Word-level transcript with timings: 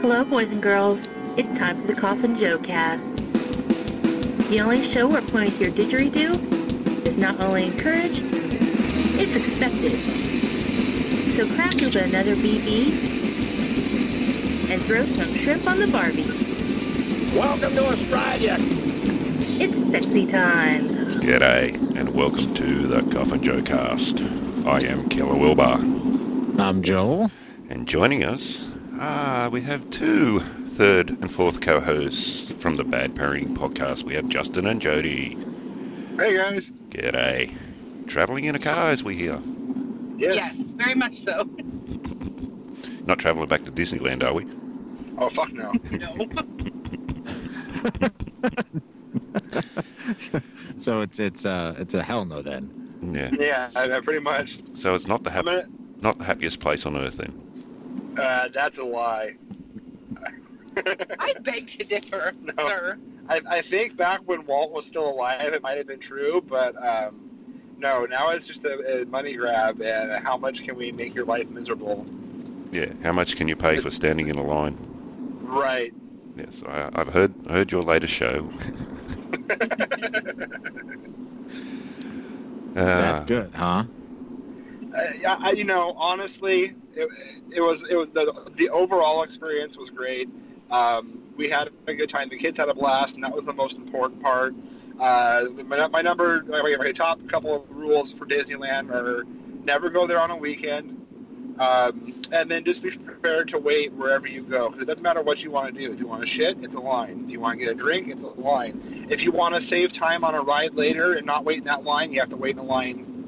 Hello, 0.00 0.24
boys 0.24 0.50
and 0.50 0.62
girls. 0.62 1.10
It's 1.36 1.52
time 1.52 1.78
for 1.78 1.86
the 1.86 1.94
Coffin 1.94 2.34
Joe 2.34 2.56
cast. 2.56 3.16
The 4.48 4.58
only 4.58 4.82
show 4.82 5.06
where 5.06 5.20
pointing 5.20 5.52
to 5.58 5.64
your 5.64 5.72
didgeridoo 5.72 7.06
is 7.06 7.18
not 7.18 7.38
only 7.38 7.66
encouraged, 7.66 8.22
it's 9.20 9.36
expected. 9.36 9.92
So 11.36 11.46
crack 11.54 11.74
open 11.74 12.08
another 12.08 12.34
VB 12.34 12.86
and 14.70 14.80
throw 14.80 15.04
some 15.04 15.34
shrimp 15.34 15.66
on 15.66 15.78
the 15.78 15.88
Barbie. 15.88 16.24
Welcome 17.38 17.74
to 17.74 17.84
Australia. 17.84 18.56
It's 19.60 19.90
sexy 19.90 20.26
time. 20.26 20.88
G'day, 21.20 21.74
and 21.94 22.14
welcome 22.14 22.54
to 22.54 22.86
the 22.86 23.02
Coffin 23.12 23.42
Joe 23.42 23.60
cast. 23.60 24.22
I 24.64 24.80
am 24.80 25.10
Keller 25.10 25.36
Wilbur. 25.36 25.76
I'm 26.58 26.80
Joel. 26.80 27.30
and 27.68 27.86
joining 27.86 28.24
us, 28.24 28.69
ah, 29.00 29.48
we 29.50 29.60
have 29.62 29.88
two 29.90 30.40
third 30.70 31.10
and 31.10 31.30
fourth 31.30 31.60
co-hosts 31.60 32.52
from 32.58 32.76
the 32.76 32.84
Bad 32.84 33.14
Parenting 33.14 33.56
podcast. 33.56 34.02
We 34.04 34.14
have 34.14 34.28
Justin 34.28 34.66
and 34.66 34.80
Jodi. 34.80 35.36
Hey 36.16 36.36
guys. 36.36 36.70
G'day. 36.90 37.56
Travelling 38.06 38.44
in 38.44 38.54
a 38.54 38.58
car, 38.58 38.90
as 38.90 39.02
we 39.02 39.16
hear. 39.16 39.40
Yes. 40.16 40.34
Yes, 40.36 40.54
very 40.76 40.94
much 40.94 41.20
so. 41.22 41.44
Not 43.06 43.18
travelling 43.18 43.48
back 43.48 43.62
to 43.64 43.72
Disneyland, 43.72 44.22
are 44.22 44.34
we? 44.34 44.46
Oh 45.18 45.30
fuck 45.30 45.52
no. 45.52 45.72
No. 45.92 46.14
So 50.78 51.00
it's 51.02 51.18
it's 51.18 51.44
uh 51.44 51.74
it's 51.78 51.92
a 51.94 52.02
hell 52.02 52.24
no 52.24 52.40
then. 52.42 52.98
Yeah. 53.02 53.30
yeah, 53.38 53.70
I, 53.76 53.90
I 53.96 54.00
pretty 54.00 54.20
much. 54.20 54.58
So 54.74 54.94
it's 54.94 55.06
not 55.06 55.22
the 55.24 55.30
I'm 55.30 55.36
hap- 55.36 55.44
gonna, 55.44 55.64
not 56.00 56.18
the 56.18 56.24
happiest 56.24 56.58
place 56.60 56.84
on 56.86 56.96
earth 56.96 57.16
then. 57.18 57.49
Uh, 58.18 58.48
that's 58.52 58.78
a 58.78 58.84
lie. 58.84 59.34
I 60.76 61.34
beg 61.42 61.68
to 61.78 61.84
differ, 61.84 62.32
No. 62.42 62.68
sir. 62.68 62.98
I, 63.28 63.40
I 63.48 63.62
think 63.62 63.96
back 63.96 64.20
when 64.24 64.44
Walt 64.46 64.72
was 64.72 64.86
still 64.86 65.08
alive, 65.08 65.52
it 65.52 65.62
might 65.62 65.78
have 65.78 65.86
been 65.86 66.00
true, 66.00 66.42
but 66.46 66.74
um, 66.84 67.20
no. 67.78 68.04
Now 68.06 68.30
it's 68.30 68.46
just 68.46 68.64
a, 68.64 69.02
a 69.02 69.06
money 69.06 69.34
grab, 69.34 69.80
and 69.80 70.12
how 70.24 70.36
much 70.36 70.64
can 70.64 70.76
we 70.76 70.92
make 70.92 71.14
your 71.14 71.24
life 71.24 71.48
miserable? 71.48 72.06
Yeah. 72.72 72.92
How 73.02 73.12
much 73.12 73.36
can 73.36 73.48
you 73.48 73.56
pay 73.56 73.80
for 73.80 73.90
standing 73.90 74.28
in 74.28 74.36
a 74.36 74.42
line? 74.42 74.76
Right. 75.42 75.92
Yes, 76.36 76.62
I, 76.66 76.90
I've 76.94 77.08
heard 77.08 77.34
heard 77.48 77.72
your 77.72 77.82
latest 77.82 78.14
show. 78.14 78.50
Uh, 79.50 79.56
that 82.74 83.26
good, 83.26 83.50
huh? 83.54 83.84
I, 84.96 85.36
I, 85.40 85.50
you 85.52 85.64
know, 85.64 85.92
honestly, 85.96 86.74
it, 87.52 87.60
was 87.60 87.84
it 87.88 87.96
was 87.96 88.08
the 88.12 88.50
the 88.56 88.68
overall 88.70 89.22
experience 89.22 89.76
was 89.76 89.90
great. 89.90 90.28
Um, 90.70 91.22
we 91.36 91.48
had 91.48 91.70
a 91.86 91.94
good 91.94 92.10
time. 92.10 92.28
The 92.28 92.38
kids 92.38 92.58
had 92.58 92.68
a 92.68 92.74
blast, 92.74 93.14
and 93.14 93.24
that 93.24 93.34
was 93.34 93.44
the 93.44 93.52
most 93.52 93.76
important 93.76 94.22
part. 94.22 94.54
Uh, 95.00 95.46
my, 95.64 95.88
my 95.88 96.02
number, 96.02 96.42
my, 96.44 96.76
my 96.78 96.92
top 96.92 97.26
couple 97.28 97.54
of 97.54 97.70
rules 97.70 98.12
for 98.12 98.26
Disneyland 98.26 98.90
are 98.90 99.24
never 99.64 99.88
go 99.88 100.06
there 100.06 100.20
on 100.20 100.30
a 100.30 100.36
weekend, 100.36 101.56
um, 101.58 102.22
and 102.30 102.50
then 102.50 102.64
just 102.64 102.82
be 102.82 102.90
prepared 102.90 103.48
to 103.48 103.58
wait 103.58 103.92
wherever 103.94 104.28
you 104.28 104.42
go. 104.42 104.68
Because 104.68 104.82
it 104.82 104.86
doesn't 104.86 105.02
matter 105.02 105.22
what 105.22 105.42
you 105.42 105.50
want 105.50 105.74
to 105.74 105.80
do. 105.80 105.92
If 105.92 105.98
you 105.98 106.06
want 106.06 106.22
to 106.22 106.28
shit, 106.28 106.58
it's 106.62 106.74
a 106.74 106.80
line. 106.80 107.22
If 107.24 107.30
you 107.30 107.40
want 107.40 107.58
to 107.58 107.64
get 107.64 107.72
a 107.72 107.78
drink, 107.78 108.08
it's 108.08 108.22
a 108.22 108.28
line. 108.28 109.06
If 109.08 109.24
you 109.24 109.32
want 109.32 109.54
to 109.54 109.62
save 109.62 109.92
time 109.94 110.24
on 110.24 110.34
a 110.34 110.42
ride 110.42 110.74
later 110.74 111.14
and 111.14 111.24
not 111.26 111.44
wait 111.44 111.58
in 111.58 111.64
that 111.64 111.84
line, 111.84 112.12
you 112.12 112.20
have 112.20 112.30
to 112.30 112.36
wait 112.36 112.52
in 112.52 112.58
a 112.58 112.62
line 112.62 113.19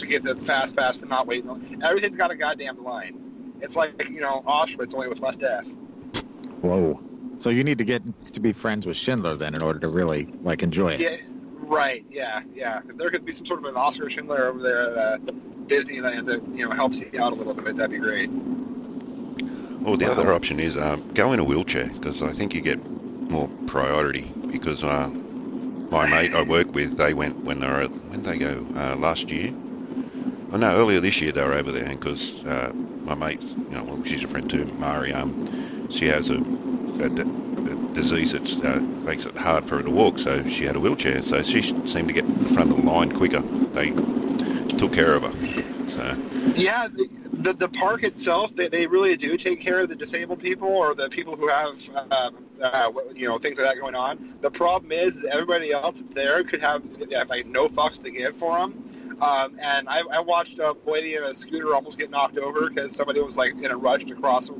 to 0.00 0.06
get 0.06 0.22
the 0.22 0.34
fast 0.46 0.76
pass 0.76 0.98
and 0.98 1.10
not 1.10 1.26
wait. 1.26 1.44
Everything's 1.82 2.16
got 2.16 2.30
a 2.30 2.36
goddamn 2.36 2.82
line. 2.82 3.20
It's 3.60 3.76
like 3.76 4.08
you 4.08 4.20
know 4.20 4.42
Auschwitz, 4.46 4.94
only 4.94 5.08
with 5.08 5.20
less 5.20 5.36
death. 5.36 5.66
Whoa. 6.62 7.00
So 7.36 7.48
you 7.48 7.64
need 7.64 7.78
to 7.78 7.84
get 7.84 8.02
to 8.32 8.40
be 8.40 8.52
friends 8.52 8.86
with 8.86 8.96
Schindler 8.96 9.36
then 9.36 9.54
in 9.54 9.62
order 9.62 9.78
to 9.80 9.88
really 9.88 10.26
like 10.42 10.62
enjoy 10.62 10.92
it. 10.92 11.00
Yeah, 11.00 11.16
right. 11.60 12.04
Yeah, 12.10 12.42
yeah. 12.54 12.80
If 12.88 12.96
there 12.96 13.10
could 13.10 13.24
be 13.24 13.32
some 13.32 13.46
sort 13.46 13.60
of 13.60 13.64
an 13.66 13.76
Oscar 13.76 14.10
Schindler 14.10 14.46
over 14.46 14.62
there 14.62 14.98
at 14.98 14.98
uh, 14.98 15.18
Disneyland 15.66 16.26
that 16.26 16.42
you 16.54 16.68
know 16.68 16.74
helps 16.74 16.98
you 16.98 17.10
out 17.18 17.32
a 17.32 17.36
little 17.36 17.54
bit, 17.54 17.76
that'd 17.76 17.90
be 17.90 17.98
great. 17.98 18.30
Well, 19.80 19.96
the 19.96 20.10
other 20.10 20.32
option 20.32 20.60
is 20.60 20.76
um, 20.76 21.02
go 21.14 21.32
in 21.32 21.38
a 21.38 21.44
wheelchair 21.44 21.88
because 21.88 22.20
I 22.22 22.32
think 22.32 22.54
you 22.54 22.60
get 22.60 22.84
more 23.30 23.48
priority. 23.66 24.30
Because 24.52 24.84
uh, 24.84 25.08
my 25.08 26.08
mate 26.08 26.34
I 26.34 26.42
work 26.42 26.74
with, 26.74 26.98
they 26.98 27.14
went 27.14 27.44
when 27.44 27.60
they 27.60 27.68
were 27.68 27.86
when 27.86 28.22
they 28.22 28.36
go 28.36 28.66
uh, 28.76 28.96
last 28.96 29.30
year. 29.30 29.54
Oh 30.52 30.56
no, 30.56 30.76
earlier 30.76 31.00
this 31.00 31.20
year 31.20 31.32
they 31.32 31.42
were 31.44 31.52
over 31.52 31.70
there 31.70 31.88
because 31.88 32.44
uh, 32.44 32.72
my 33.04 33.14
mate, 33.14 33.42
you 33.42 33.76
know, 33.76 33.84
well, 33.84 34.02
she's 34.04 34.24
a 34.24 34.28
friend 34.28 34.48
too, 34.50 34.64
Mari. 34.78 35.12
Um, 35.12 35.88
she 35.90 36.06
has 36.06 36.28
a 36.30 36.38
disease 37.92 38.32
that 38.32 38.64
uh, 38.64 38.80
makes 38.80 39.26
it 39.26 39.36
hard 39.36 39.64
for 39.64 39.76
her 39.76 39.82
to 39.82 39.90
walk, 39.90 40.18
so 40.18 40.46
she 40.48 40.64
had 40.64 40.76
a 40.76 40.80
wheelchair. 40.80 41.22
So 41.22 41.42
she 41.42 41.62
seemed 41.62 42.08
to 42.08 42.12
get 42.12 42.24
in 42.24 42.48
front 42.48 42.70
of 42.70 42.76
the 42.76 42.82
line 42.82 43.12
quicker. 43.12 43.40
They 43.40 43.90
took 44.76 44.92
care 44.92 45.14
of 45.14 45.22
her. 45.22 45.88
So 45.88 46.16
Yeah, 46.54 46.88
the, 46.88 47.08
the, 47.32 47.52
the 47.52 47.68
park 47.68 48.02
itself, 48.02 48.54
they, 48.56 48.68
they 48.68 48.86
really 48.86 49.16
do 49.16 49.36
take 49.36 49.60
care 49.60 49.80
of 49.80 49.88
the 49.88 49.96
disabled 49.96 50.40
people 50.40 50.68
or 50.68 50.94
the 50.94 51.08
people 51.08 51.36
who 51.36 51.48
have, 51.48 51.74
um, 52.10 52.44
uh, 52.60 52.90
you 53.14 53.26
know, 53.28 53.38
things 53.38 53.58
like 53.58 53.66
that 53.66 53.80
going 53.80 53.94
on. 53.94 54.34
The 54.40 54.50
problem 54.50 54.92
is 54.92 55.24
everybody 55.24 55.72
else 55.72 56.02
there 56.12 56.42
could 56.44 56.60
have 56.60 56.82
like 57.28 57.46
no 57.46 57.68
fucks 57.68 58.02
to 58.02 58.10
give 58.10 58.36
for 58.36 58.58
them. 58.58 58.89
Um, 59.20 59.58
and 59.60 59.88
I, 59.88 60.02
I 60.12 60.20
watched 60.20 60.58
a 60.58 60.76
lady 60.86 61.14
in 61.14 61.24
a 61.24 61.34
scooter 61.34 61.74
almost 61.74 61.98
get 61.98 62.10
knocked 62.10 62.38
over 62.38 62.68
because 62.68 62.94
somebody 62.94 63.20
was 63.20 63.36
like 63.36 63.52
in 63.52 63.66
a 63.66 63.76
rush 63.76 64.04
to 64.06 64.14
cross, 64.14 64.50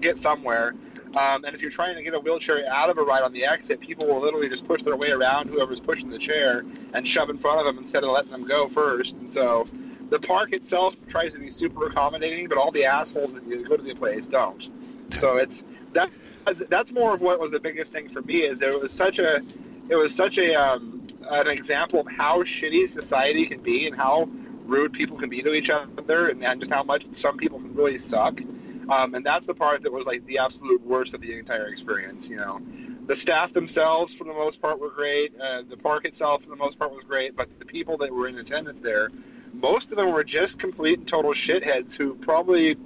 get 0.00 0.18
somewhere. 0.18 0.74
Um, 1.16 1.44
and 1.44 1.54
if 1.54 1.62
you're 1.62 1.70
trying 1.70 1.94
to 1.94 2.02
get 2.02 2.14
a 2.14 2.18
wheelchair 2.18 2.64
out 2.68 2.90
of 2.90 2.98
a 2.98 3.02
ride 3.02 3.22
on 3.22 3.32
the 3.32 3.44
exit, 3.44 3.80
people 3.80 4.06
will 4.08 4.20
literally 4.20 4.48
just 4.48 4.66
push 4.66 4.82
their 4.82 4.96
way 4.96 5.10
around 5.10 5.48
whoever's 5.48 5.80
pushing 5.80 6.08
the 6.10 6.18
chair 6.18 6.64
and 6.92 7.06
shove 7.06 7.30
in 7.30 7.38
front 7.38 7.60
of 7.60 7.66
them 7.66 7.78
instead 7.78 8.02
of 8.02 8.10
letting 8.10 8.32
them 8.32 8.46
go 8.46 8.68
first. 8.68 9.14
And 9.16 9.32
so 9.32 9.68
the 10.10 10.18
park 10.18 10.52
itself 10.52 10.96
tries 11.08 11.32
to 11.34 11.38
be 11.38 11.50
super 11.50 11.86
accommodating, 11.86 12.48
but 12.48 12.58
all 12.58 12.70
the 12.72 12.84
assholes 12.84 13.32
that 13.32 13.68
go 13.68 13.76
to 13.76 13.82
the 13.82 13.94
place 13.94 14.26
don't. 14.26 14.68
So 15.10 15.36
it's 15.36 15.62
that 15.92 16.10
that's 16.68 16.92
more 16.92 17.14
of 17.14 17.20
what 17.20 17.40
was 17.40 17.52
the 17.52 17.60
biggest 17.60 17.92
thing 17.92 18.08
for 18.08 18.22
me 18.22 18.42
is 18.42 18.58
there 18.58 18.76
was 18.78 18.92
such 18.92 19.18
a 19.18 19.40
it 19.88 19.96
was 19.96 20.14
such 20.14 20.38
a 20.38 20.54
um, 20.54 21.03
an 21.30 21.48
example 21.48 22.00
of 22.00 22.06
how 22.08 22.42
shitty 22.42 22.88
society 22.88 23.46
can 23.46 23.60
be 23.60 23.86
and 23.86 23.96
how 23.96 24.28
rude 24.66 24.92
people 24.92 25.18
can 25.18 25.28
be 25.28 25.42
to 25.42 25.52
each 25.54 25.70
other 25.70 26.28
and, 26.28 26.44
and 26.44 26.60
just 26.60 26.72
how 26.72 26.82
much 26.82 27.06
some 27.12 27.36
people 27.36 27.58
can 27.58 27.74
really 27.74 27.98
suck. 27.98 28.40
Um, 28.88 29.14
and 29.14 29.24
that's 29.24 29.46
the 29.46 29.54
part 29.54 29.82
that 29.82 29.92
was 29.92 30.06
like 30.06 30.24
the 30.26 30.38
absolute 30.38 30.82
worst 30.82 31.14
of 31.14 31.20
the 31.20 31.38
entire 31.38 31.68
experience. 31.68 32.28
You 32.28 32.36
know, 32.36 32.60
the 33.06 33.16
staff 33.16 33.52
themselves 33.52 34.14
for 34.14 34.24
the 34.24 34.32
most 34.32 34.60
part 34.60 34.78
were 34.78 34.90
great. 34.90 35.38
Uh, 35.40 35.62
the 35.68 35.76
park 35.76 36.04
itself 36.04 36.42
for 36.42 36.50
the 36.50 36.56
most 36.56 36.78
part 36.78 36.92
was 36.92 37.04
great, 37.04 37.36
but 37.36 37.48
the 37.58 37.64
people 37.64 37.96
that 37.98 38.12
were 38.12 38.28
in 38.28 38.38
attendance 38.38 38.80
there, 38.80 39.10
most 39.52 39.90
of 39.90 39.96
them 39.96 40.12
were 40.12 40.24
just 40.24 40.58
complete 40.58 40.98
and 40.98 41.08
total 41.08 41.32
shitheads 41.32 41.94
who 41.94 42.14
probably 42.16 42.76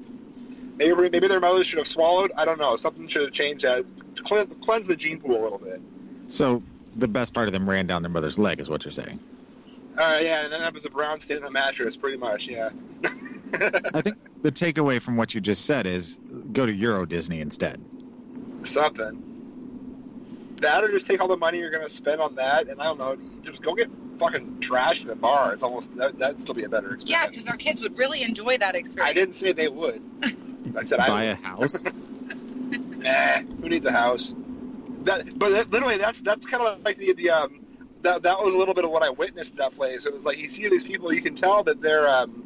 maybe 0.77 1.09
maybe 1.09 1.29
their 1.29 1.41
mothers 1.41 1.67
should 1.67 1.79
have 1.79 1.89
swallowed. 1.89 2.31
I 2.37 2.45
don't 2.45 2.59
know. 2.59 2.77
Something 2.77 3.09
should 3.09 3.23
have 3.23 3.33
changed 3.33 3.65
that. 3.65 3.85
Cleanse, 4.25 4.53
cleanse 4.63 4.87
the 4.87 4.97
gene 4.97 5.21
pool 5.21 5.41
a 5.41 5.43
little 5.43 5.59
bit. 5.59 5.81
So 6.29 6.63
the 6.99 7.09
best 7.09 7.33
part 7.33 7.47
of 7.47 7.53
them 7.53 7.69
ran 7.69 7.87
down 7.87 8.03
their 8.03 8.11
mother's 8.11 8.39
leg 8.39 8.61
is 8.61 8.69
what 8.69 8.85
you're 8.85 8.93
saying. 8.93 9.21
Uh, 9.97 10.19
yeah, 10.23 10.45
and 10.45 10.53
then 10.53 10.61
that 10.61 10.75
was 10.75 10.85
a 10.85 10.91
brown 10.91 11.21
stain 11.21 11.39
on 11.39 11.45
the 11.45 11.51
mattress, 11.51 11.97
pretty 11.97 12.17
much. 12.19 12.47
Yeah. 12.47 12.71
I 13.05 14.01
think 14.03 14.17
the 14.43 14.53
takeaway 14.53 15.01
from 15.01 15.17
what 15.17 15.35
you 15.35 15.41
just 15.41 15.65
said 15.65 15.87
is 15.87 16.19
go 16.53 16.67
to 16.67 16.73
Euro 16.73 17.07
Disney 17.07 17.41
instead. 17.41 17.83
Something. 18.65 19.25
That 20.61 20.83
or 20.85 20.91
just 20.91 21.07
take 21.07 21.21
all 21.21 21.29
the 21.29 21.37
money 21.37 21.59
you're 21.59 21.71
going 21.71 21.89
to 21.89 21.95
spend 21.95 22.21
on 22.21 22.35
that, 22.35 22.69
and 22.69 22.81
I 22.81 22.85
don't 22.85 22.99
know, 22.99 23.17
just 23.43 23.63
go 23.63 23.75
get 23.75 23.89
fucking 24.19 24.59
trashed 24.61 25.03
in 25.03 25.11
a 25.11 25.15
bar. 25.15 25.55
It's 25.55 25.63
almost 25.63 25.97
that, 25.97 26.19
that'd 26.19 26.41
still 26.41 26.55
be 26.55 26.65
a 26.65 26.69
better 26.69 26.89
Yes, 26.91 27.31
experience. 27.31 27.31
because 27.31 27.47
our 27.47 27.57
kids 27.57 27.83
would 27.83 27.97
really 27.97 28.23
enjoy 28.23 28.59
that 28.59 28.75
experience. 28.75 29.09
I 29.09 29.13
didn't 29.13 29.35
say 29.35 29.53
they 29.53 29.69
would. 29.69 30.03
I 30.77 30.83
said 30.83 30.99
I 30.99 31.07
Buy 31.09 31.23
a 31.25 31.35
house. 31.37 31.83
Nah, 32.99 33.39
who 33.63 33.69
needs 33.69 33.87
a 33.87 33.93
house? 33.93 34.35
That, 35.05 35.39
but 35.39 35.71
literally, 35.71 35.97
that's 35.97 36.21
that's 36.21 36.47
kind 36.47 36.63
of 36.63 36.85
like 36.85 36.99
the 36.99 37.13
the 37.15 37.31
um, 37.31 37.61
that 38.03 38.23
that 38.23 38.39
was 38.39 38.55
a 38.55 38.57
little 38.57 38.75
bit 38.75 38.85
of 38.85 38.91
what 38.91 39.03
I 39.03 39.11
witnessed 39.11 39.53
at 39.53 39.59
that 39.59 39.77
place. 39.77 40.07
It 40.07 40.13
was 40.13 40.25
like 40.25 40.39
you 40.39 40.49
see 40.49 40.69
these 40.69 40.85
people, 40.85 41.13
you 41.13 41.23
can 41.23 41.35
tell 41.35 41.63
that 41.65 41.81
they're 41.81 42.09
um, 42.09 42.45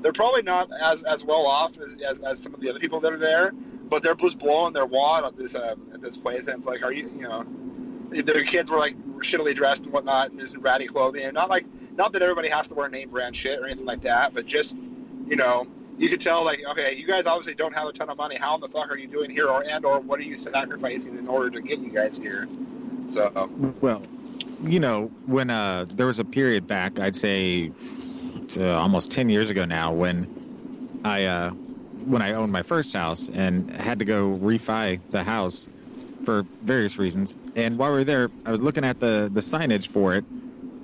they're 0.00 0.12
probably 0.12 0.42
not 0.42 0.68
as 0.80 1.02
as 1.04 1.24
well 1.24 1.46
off 1.46 1.72
as, 1.78 1.96
as, 2.02 2.20
as 2.20 2.42
some 2.42 2.54
of 2.54 2.60
the 2.60 2.68
other 2.68 2.78
people 2.78 3.00
that 3.00 3.12
are 3.12 3.18
there, 3.18 3.52
but 3.88 4.02
they're 4.02 4.14
just 4.14 4.38
blowing 4.38 4.72
their 4.72 4.86
wad 4.86 5.24
at 5.24 5.36
this 5.36 5.54
um, 5.54 5.88
at 5.92 6.00
this 6.00 6.16
place, 6.16 6.46
and 6.46 6.58
it's 6.58 6.66
like, 6.66 6.82
are 6.82 6.92
you 6.92 7.10
you 7.16 7.22
know, 7.22 7.44
their 8.10 8.44
kids 8.44 8.70
were 8.70 8.78
like 8.78 8.96
shittily 9.18 9.54
dressed 9.54 9.84
and 9.84 9.92
whatnot, 9.92 10.30
and 10.30 10.40
just 10.40 10.54
in 10.54 10.60
ratty 10.60 10.86
clothing, 10.86 11.24
and 11.24 11.34
not 11.34 11.48
like 11.48 11.64
not 11.96 12.12
that 12.12 12.22
everybody 12.22 12.48
has 12.48 12.68
to 12.68 12.74
wear 12.74 12.88
name 12.88 13.10
brand 13.10 13.36
shit 13.36 13.58
or 13.58 13.66
anything 13.66 13.86
like 13.86 14.02
that, 14.02 14.34
but 14.34 14.46
just 14.46 14.76
you 15.26 15.36
know, 15.36 15.66
you 15.98 16.08
could 16.08 16.20
tell 16.20 16.44
like, 16.44 16.62
okay, 16.70 16.94
you 16.96 17.06
guys 17.06 17.26
obviously 17.26 17.54
don't 17.54 17.74
have 17.74 17.86
a 17.86 17.92
ton 17.92 18.10
of 18.10 18.16
money. 18.16 18.36
How 18.36 18.54
in 18.54 18.60
the 18.60 18.68
fuck 18.68 18.90
are 18.90 18.98
you 18.98 19.06
doing 19.06 19.30
here, 19.30 19.48
or 19.48 19.64
and 19.64 19.84
or 19.84 20.00
what 20.00 20.18
are 20.18 20.24
you 20.24 20.36
sacrificing 20.36 21.16
in 21.16 21.28
order 21.28 21.50
to 21.50 21.60
get 21.60 21.78
you 21.78 21.90
guys 21.90 22.16
here? 22.16 22.48
So 23.10 23.50
Well, 23.80 24.02
you 24.62 24.80
know, 24.80 25.10
when 25.26 25.50
uh, 25.50 25.86
there 25.88 26.06
was 26.06 26.18
a 26.18 26.24
period 26.24 26.66
back, 26.66 26.98
I'd 26.98 27.16
say 27.16 27.70
almost 28.58 29.10
10 29.10 29.28
years 29.28 29.50
ago 29.50 29.64
now, 29.64 29.92
when 29.92 31.00
I 31.04 31.24
uh, 31.24 31.50
when 31.50 32.22
I 32.22 32.32
owned 32.32 32.52
my 32.52 32.62
first 32.62 32.92
house 32.92 33.28
and 33.28 33.70
had 33.70 33.98
to 33.98 34.04
go 34.04 34.36
refi 34.40 35.00
the 35.10 35.22
house 35.22 35.68
for 36.24 36.44
various 36.62 36.98
reasons. 36.98 37.36
And 37.56 37.78
while 37.78 37.90
we 37.90 37.98
were 37.98 38.04
there, 38.04 38.30
I 38.44 38.50
was 38.50 38.60
looking 38.60 38.84
at 38.84 39.00
the 39.00 39.30
the 39.32 39.40
signage 39.40 39.88
for 39.88 40.14
it, 40.14 40.24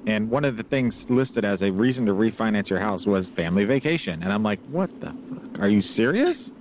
and 0.06 0.30
one 0.30 0.44
of 0.44 0.56
the 0.56 0.62
things 0.62 1.08
listed 1.10 1.44
as 1.44 1.62
a 1.62 1.70
reason 1.72 2.06
to 2.06 2.12
refinance 2.12 2.70
your 2.70 2.80
house 2.80 3.06
was 3.06 3.26
family 3.26 3.64
vacation. 3.64 4.22
And 4.22 4.32
I'm 4.32 4.42
like, 4.42 4.60
what 4.70 4.90
the 5.00 5.08
fuck? 5.28 5.60
Are 5.60 5.68
you 5.68 5.80
serious? 5.80 6.52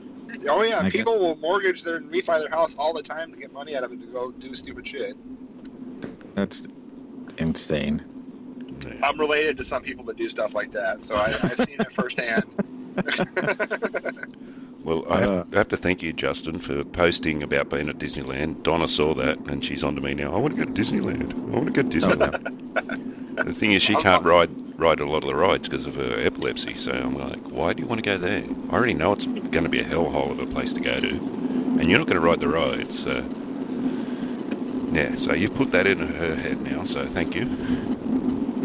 Oh 0.48 0.62
yeah, 0.62 0.80
I 0.80 0.90
people 0.90 1.14
guess- 1.14 1.22
will 1.22 1.36
mortgage 1.38 1.84
their 1.84 1.98
and 1.98 2.12
refi 2.12 2.40
their 2.40 2.50
house 2.50 2.76
all 2.78 2.94
the 2.94 3.04
time 3.04 3.32
to 3.32 3.38
get 3.38 3.52
money 3.52 3.76
out 3.76 3.84
of 3.84 3.92
it 3.92 4.00
to 4.02 4.08
go 4.08 4.32
do 4.32 4.56
stupid 4.56 4.88
shit. 4.88 5.16
That's 6.36 6.68
insane. 7.38 8.04
I'm 9.04 9.20
related 9.20 9.58
to 9.58 9.66
some 9.66 9.82
people 9.84 10.06
that 10.06 10.16
do 10.18 10.30
stuff 10.30 10.54
like 10.54 10.72
that, 10.74 11.04
so 11.04 11.16
I, 11.16 11.26
I've 11.44 11.58
seen 11.58 11.78
it 11.80 11.92
firsthand. 11.94 12.44
Well, 14.84 15.06
I 15.10 15.20
have, 15.20 15.30
Uh. 15.30 15.44
I 15.54 15.58
have 15.58 15.68
to 15.70 15.78
thank 15.78 16.02
you, 16.02 16.14
Justin, 16.14 16.60
for 16.60 16.84
posting 16.84 17.44
about 17.44 17.70
being 17.70 17.90
at 17.90 17.98
Disneyland. 17.98 18.64
Donna 18.64 18.88
saw 18.88 19.14
that, 19.16 19.38
and 19.48 19.64
she's 19.64 19.84
on 19.84 19.96
to 19.96 20.02
me 20.02 20.14
now. 20.14 20.34
I 20.34 20.40
want 20.40 20.56
to 20.56 20.66
go 20.66 20.72
to 20.72 20.82
Disneyland. 20.82 21.34
I 21.34 21.58
want 21.58 21.74
to 21.74 21.84
go 21.84 21.88
to 21.88 21.98
Disneyland. 21.98 23.36
the 23.46 23.54
thing 23.54 23.72
is, 23.74 23.82
she 23.82 23.96
can't 23.96 24.24
ride 24.24 24.50
ride 24.80 25.02
a 25.02 25.06
lot 25.06 25.24
of 25.24 25.28
the 25.28 25.36
rides 25.36 25.68
because 25.68 25.86
of 25.86 25.96
her 25.96 26.16
epilepsy. 26.20 26.74
So 26.76 26.92
I'm 26.94 27.14
like, 27.18 27.40
why 27.50 27.74
do 27.74 27.82
you 27.82 27.88
want 27.88 28.02
to 28.02 28.10
go 28.10 28.18
there? 28.18 28.44
I 28.70 28.74
already 28.74 28.94
know 28.94 29.12
it's 29.12 29.26
going 29.26 29.64
to 29.64 29.70
be 29.70 29.80
a 29.80 29.84
hellhole 29.84 30.32
of 30.32 30.40
a 30.40 30.46
place 30.46 30.72
to 30.74 30.80
go 30.80 31.00
to, 31.02 31.10
and 31.10 31.90
you're 31.90 32.00
not 32.00 32.08
going 32.08 32.20
to 32.20 32.26
ride 32.26 32.40
the 32.40 32.48
rides. 32.48 32.98
So 33.04 33.24
yeah, 34.94 35.16
so 35.18 35.34
you've 35.34 35.54
put 35.56 35.72
that 35.72 35.86
in 35.86 36.00
her 36.00 36.36
head 36.36 36.62
now. 36.62 36.86
So 36.86 37.06
thank 37.06 37.36
you. 37.36 37.46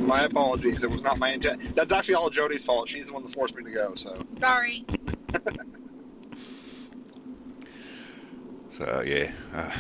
my 0.07 0.23
apologies. 0.25 0.83
It 0.83 0.91
was 0.91 1.03
not 1.03 1.19
my 1.19 1.31
intent. 1.33 1.75
That's 1.75 1.93
actually 1.93 2.15
all 2.15 2.31
Jodi's 2.31 2.65
fault. 2.65 2.89
She's 2.89 3.09
the 3.09 3.13
one 3.13 3.25
that 3.25 3.35
forced 3.35 3.57
me 3.57 3.65
to 3.65 3.71
go. 3.71 3.95
So 3.97 4.25
Sorry. 4.41 4.85
So 8.77 9.05
yeah, 9.07 9.31
uh, 9.53 9.71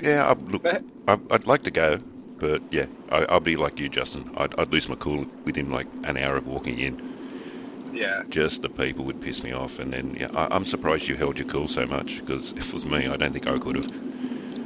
yeah. 0.00 0.28
I, 0.30 0.34
look, 0.34 0.64
I, 0.64 1.18
I'd 1.30 1.46
like 1.48 1.64
to 1.64 1.70
go, 1.72 1.98
but 2.38 2.62
yeah, 2.70 2.86
I, 3.10 3.26
I'll 3.28 3.40
be 3.40 3.56
like 3.56 3.80
you, 3.80 3.88
Justin. 3.88 4.30
I'd, 4.36 4.54
I'd 4.56 4.72
lose 4.72 4.88
my 4.88 4.94
cool 4.94 5.26
within 5.44 5.72
like 5.72 5.88
an 6.04 6.16
hour 6.16 6.36
of 6.36 6.46
walking 6.46 6.78
in. 6.78 6.96
yeah, 7.92 8.22
Just 8.30 8.62
the 8.62 8.68
people 8.68 9.04
would 9.06 9.20
piss 9.20 9.42
me 9.42 9.50
off, 9.50 9.80
and 9.80 9.92
then 9.92 10.14
yeah, 10.16 10.28
I, 10.32 10.46
I'm 10.54 10.64
surprised 10.64 11.08
you 11.08 11.16
held 11.16 11.38
your 11.38 11.46
cool 11.46 11.66
so 11.66 11.86
much. 11.86 12.18
Because 12.18 12.52
if 12.52 12.68
it 12.68 12.72
was 12.72 12.86
me, 12.86 13.08
I 13.08 13.16
don't 13.16 13.32
think 13.32 13.48
I 13.48 13.58
could 13.58 13.74
have. 13.74 13.90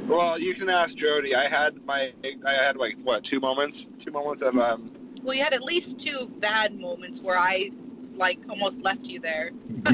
Well, 0.07 0.39
you 0.39 0.53
can 0.53 0.69
ask 0.69 0.95
Jodi. 0.95 1.33
I 1.33 1.47
had 1.47 1.83
my, 1.87 2.13
I 2.45 2.53
had 2.53 2.77
like 2.77 2.97
what 3.03 3.23
two 3.23 3.39
moments, 3.39 3.87
two 3.97 4.11
moments 4.11 4.43
of 4.43 4.55
um. 4.59 4.91
Well, 5.23 5.35
you 5.35 5.43
had 5.43 5.53
at 5.53 5.63
least 5.63 5.97
two 5.99 6.29
bad 6.39 6.79
moments 6.79 7.21
where 7.21 7.39
I, 7.39 7.71
like, 8.15 8.39
almost 8.49 8.77
left 8.79 9.05
you 9.05 9.19
there. 9.19 9.51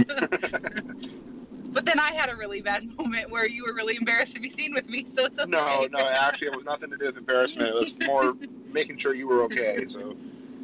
but 1.71 1.85
then 1.85 1.99
I 1.99 2.11
had 2.11 2.29
a 2.29 2.35
really 2.35 2.61
bad 2.61 2.85
moment 2.97 3.29
where 3.29 3.47
you 3.47 3.65
were 3.65 3.73
really 3.73 3.97
embarrassed 3.97 4.35
to 4.35 4.41
be 4.41 4.49
seen 4.49 4.73
with 4.73 4.87
me. 4.87 5.05
So 5.15 5.25
it's 5.25 5.37
okay. 5.37 5.49
No, 5.49 5.87
no, 5.91 5.99
actually, 5.99 6.47
it 6.47 6.55
was 6.55 6.65
nothing 6.65 6.89
to 6.91 6.97
do 6.97 7.05
with 7.05 7.17
embarrassment. 7.17 7.69
It 7.69 7.75
was 7.75 7.99
more 8.01 8.35
making 8.71 8.97
sure 8.97 9.13
you 9.13 9.27
were 9.27 9.43
okay. 9.43 9.85
So, 9.87 10.15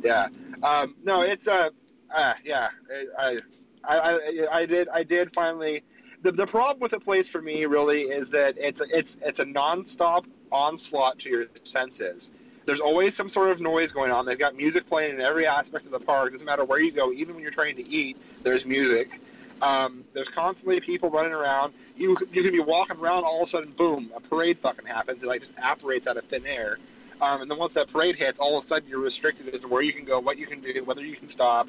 yeah, 0.04 0.28
um, 0.64 0.96
no, 1.04 1.22
it's 1.22 1.48
uh, 1.48 1.70
uh 2.14 2.34
yeah, 2.44 2.70
I, 3.18 3.40
I, 3.88 3.98
I, 3.98 4.48
I 4.52 4.66
did, 4.66 4.90
I 4.90 5.04
did 5.04 5.34
finally. 5.34 5.84
The, 6.22 6.32
the 6.32 6.48
problem 6.48 6.80
with 6.80 6.92
the 6.92 7.00
place 7.00 7.30
for 7.30 7.42
me 7.42 7.66
really 7.66 8.04
is 8.04 8.30
that 8.32 8.56
it's 8.58 8.82
it's 8.90 9.18
it's 9.22 9.40
a 9.40 9.46
nonstop 9.46 10.26
onslaught 10.52 11.20
to 11.20 11.30
your 11.30 11.46
senses. 11.64 12.32
There's 12.66 12.80
always 12.80 13.16
some 13.16 13.30
sort 13.30 13.52
of 13.52 13.62
noise 13.62 13.92
going 13.92 14.12
on. 14.12 14.26
They've 14.26 14.40
got 14.40 14.56
music 14.56 14.88
playing 14.90 15.16
in 15.16 15.22
every 15.22 15.46
aspect 15.46 15.86
of 15.86 15.92
the 15.92 16.00
park. 16.00 16.32
Doesn't 16.32 16.46
matter 16.46 16.66
where 16.66 16.80
you 16.80 16.92
go, 16.92 17.12
even 17.12 17.36
when 17.36 17.44
you're 17.44 17.52
trying 17.52 17.76
to 17.76 17.88
eat, 17.88 18.18
there's 18.42 18.66
music. 18.66 19.22
Um, 19.62 20.04
there's 20.14 20.30
constantly 20.30 20.80
people 20.82 21.10
running 21.10 21.34
around. 21.34 21.74
You 21.98 22.18
you 22.32 22.44
can 22.44 22.52
be 22.52 22.60
walking 22.60 22.98
around, 22.98 23.24
all 23.24 23.44
of 23.44 23.48
a 23.48 23.52
sudden, 23.52 23.72
boom, 23.72 24.12
a 24.16 24.20
parade 24.20 24.58
fucking 24.60 24.86
happens. 24.86 25.24
It 25.24 25.28
like 25.28 25.42
just 25.42 25.58
apparates 25.58 26.08
out 26.08 26.18
of 26.18 26.26
thin 26.26 26.46
air. 26.46 26.78
Um, 27.22 27.42
and 27.42 27.50
then 27.50 27.58
once 27.58 27.74
that 27.74 27.92
parade 27.92 28.16
hits, 28.18 28.38
all 28.40 28.58
of 28.58 28.66
a 28.66 28.68
sudden 28.68 28.90
you're 28.90 29.00
restricted 29.00 29.54
as 29.54 29.62
to 29.62 29.68
where 29.68 29.82
you 29.82 29.94
can 29.94 30.04
go, 30.04 30.20
what 30.20 30.38
you 30.38 30.48
can 30.48 30.60
do, 30.60 30.84
whether 30.84 31.06
you 31.06 31.16
can 31.16 31.30
stop, 31.30 31.68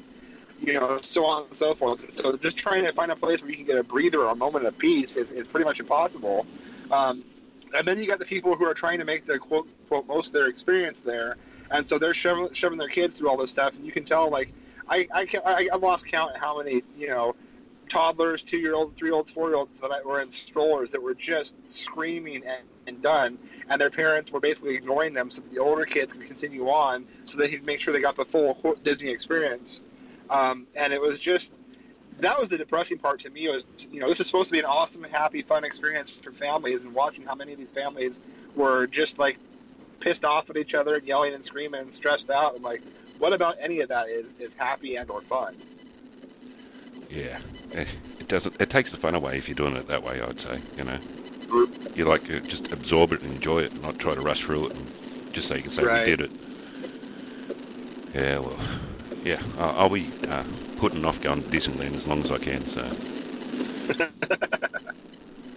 you 0.59 0.73
know, 0.73 0.99
so 1.01 1.25
on 1.25 1.45
and 1.47 1.57
so 1.57 1.73
forth. 1.73 2.13
So 2.13 2.35
just 2.35 2.57
trying 2.57 2.83
to 2.83 2.91
find 2.91 3.11
a 3.11 3.15
place 3.15 3.41
where 3.41 3.49
you 3.49 3.55
can 3.55 3.65
get 3.65 3.77
a 3.77 3.83
breather 3.83 4.23
or 4.23 4.31
a 4.31 4.35
moment 4.35 4.65
of 4.65 4.77
peace 4.77 5.15
is, 5.15 5.31
is 5.31 5.47
pretty 5.47 5.63
much 5.63 5.79
impossible. 5.79 6.45
Um, 6.91 7.23
and 7.75 7.87
then 7.87 7.97
you 7.99 8.07
got 8.07 8.19
the 8.19 8.25
people 8.25 8.55
who 8.55 8.65
are 8.65 8.73
trying 8.73 8.99
to 8.99 9.05
make 9.05 9.25
the 9.25 9.39
quote 9.39 9.69
quote 9.87 10.07
most 10.07 10.27
of 10.27 10.33
their 10.33 10.47
experience 10.47 11.01
there, 11.01 11.37
and 11.71 11.85
so 11.85 11.99
they're 11.99 12.13
shoving, 12.13 12.53
shoving 12.53 12.77
their 12.77 12.87
kids 12.87 13.15
through 13.15 13.29
all 13.29 13.37
this 13.37 13.51
stuff, 13.51 13.73
and 13.73 13.85
you 13.85 13.91
can 13.91 14.05
tell 14.05 14.29
like 14.29 14.51
I 14.89 15.07
I 15.13 15.25
can 15.25 15.41
I, 15.45 15.67
I 15.71 15.75
lost 15.75 16.07
count 16.07 16.35
how 16.37 16.57
many 16.57 16.81
you 16.97 17.09
know 17.09 17.35
toddlers, 17.87 18.43
two 18.43 18.57
year 18.57 18.73
olds, 18.73 18.97
three 18.97 19.09
year 19.09 19.15
olds, 19.15 19.31
four 19.31 19.49
year 19.49 19.57
olds 19.57 19.79
that 19.79 20.05
were 20.05 20.21
in 20.21 20.31
strollers 20.31 20.89
that 20.91 21.01
were 21.01 21.15
just 21.15 21.55
screaming 21.69 22.43
and, 22.45 22.67
and 22.87 23.01
done, 23.01 23.37
and 23.69 23.79
their 23.79 23.89
parents 23.89 24.31
were 24.31 24.39
basically 24.39 24.75
ignoring 24.75 25.13
them 25.13 25.31
so 25.31 25.41
that 25.41 25.51
the 25.51 25.59
older 25.59 25.85
kids 25.85 26.13
could 26.13 26.25
continue 26.25 26.67
on, 26.69 27.05
so 27.25 27.37
they 27.37 27.49
could 27.49 27.65
make 27.65 27.79
sure 27.79 27.93
they 27.93 27.99
got 27.99 28.15
the 28.15 28.25
full 28.25 28.75
Disney 28.83 29.09
experience. 29.09 29.81
Um, 30.29 30.67
and 30.75 30.93
it 30.93 31.01
was 31.01 31.19
just 31.19 31.51
that 32.19 32.39
was 32.39 32.49
the 32.49 32.57
depressing 32.57 32.97
part 32.97 33.19
to 33.21 33.29
me 33.29 33.47
was 33.47 33.63
you 33.91 33.99
know 33.99 34.09
this 34.09 34.19
is 34.19 34.27
supposed 34.27 34.47
to 34.47 34.53
be 34.53 34.59
an 34.59 34.65
awesome 34.65 35.03
happy 35.03 35.41
fun 35.41 35.63
experience 35.63 36.09
for 36.09 36.31
families 36.31 36.83
and 36.83 36.93
watching 36.93 37.23
how 37.23 37.35
many 37.35 37.53
of 37.53 37.59
these 37.59 37.71
families 37.71 38.21
were 38.55 38.87
just 38.87 39.19
like 39.19 39.37
pissed 39.99 40.25
off 40.25 40.49
at 40.49 40.57
each 40.57 40.73
other 40.73 40.95
and 40.95 41.07
yelling 41.07 41.33
and 41.33 41.43
screaming 41.43 41.81
and 41.81 41.93
stressed 41.93 42.29
out 42.29 42.55
and 42.55 42.63
like 42.63 42.81
what 43.19 43.33
about 43.33 43.55
any 43.59 43.81
of 43.81 43.89
that 43.89 44.09
is, 44.09 44.25
is 44.39 44.53
happy 44.55 44.95
and 44.95 45.09
or 45.09 45.21
fun 45.21 45.55
Yeah, 47.09 47.39
it 47.71 48.27
doesn't. 48.27 48.59
It 48.59 48.69
takes 48.69 48.91
the 48.91 48.97
fun 48.97 49.15
away 49.15 49.37
if 49.37 49.47
you're 49.47 49.55
doing 49.55 49.75
it 49.75 49.87
that 49.87 50.03
way. 50.03 50.19
I'd 50.21 50.39
say, 50.39 50.59
you 50.77 50.83
know, 50.83 50.97
you 51.95 52.05
like 52.05 52.29
uh, 52.29 52.39
just 52.39 52.71
absorb 52.71 53.11
it 53.13 53.21
and 53.21 53.33
enjoy 53.33 53.59
it, 53.59 53.81
not 53.81 53.97
try 53.97 54.13
to 54.13 54.21
rush 54.21 54.41
through 54.43 54.67
it, 54.67 54.75
and 54.75 55.33
just 55.33 55.47
so 55.47 55.55
you 55.55 55.61
can 55.61 55.71
say 55.71 55.83
Right. 55.83 56.05
we 56.05 56.15
did 56.15 56.21
it. 56.21 56.31
Yeah, 58.13 58.39
well, 58.39 58.57
yeah, 59.23 59.41
I'll, 59.57 59.81
I'll 59.81 59.89
be 59.89 60.09
uh, 60.27 60.43
putting 60.77 61.05
off 61.05 61.21
going 61.21 61.41
to 61.43 61.49
Disneyland 61.49 61.95
as 61.95 62.07
long 62.07 62.21
as 62.21 62.31
I 62.31 62.37
can. 62.39 62.65
So 62.67 62.83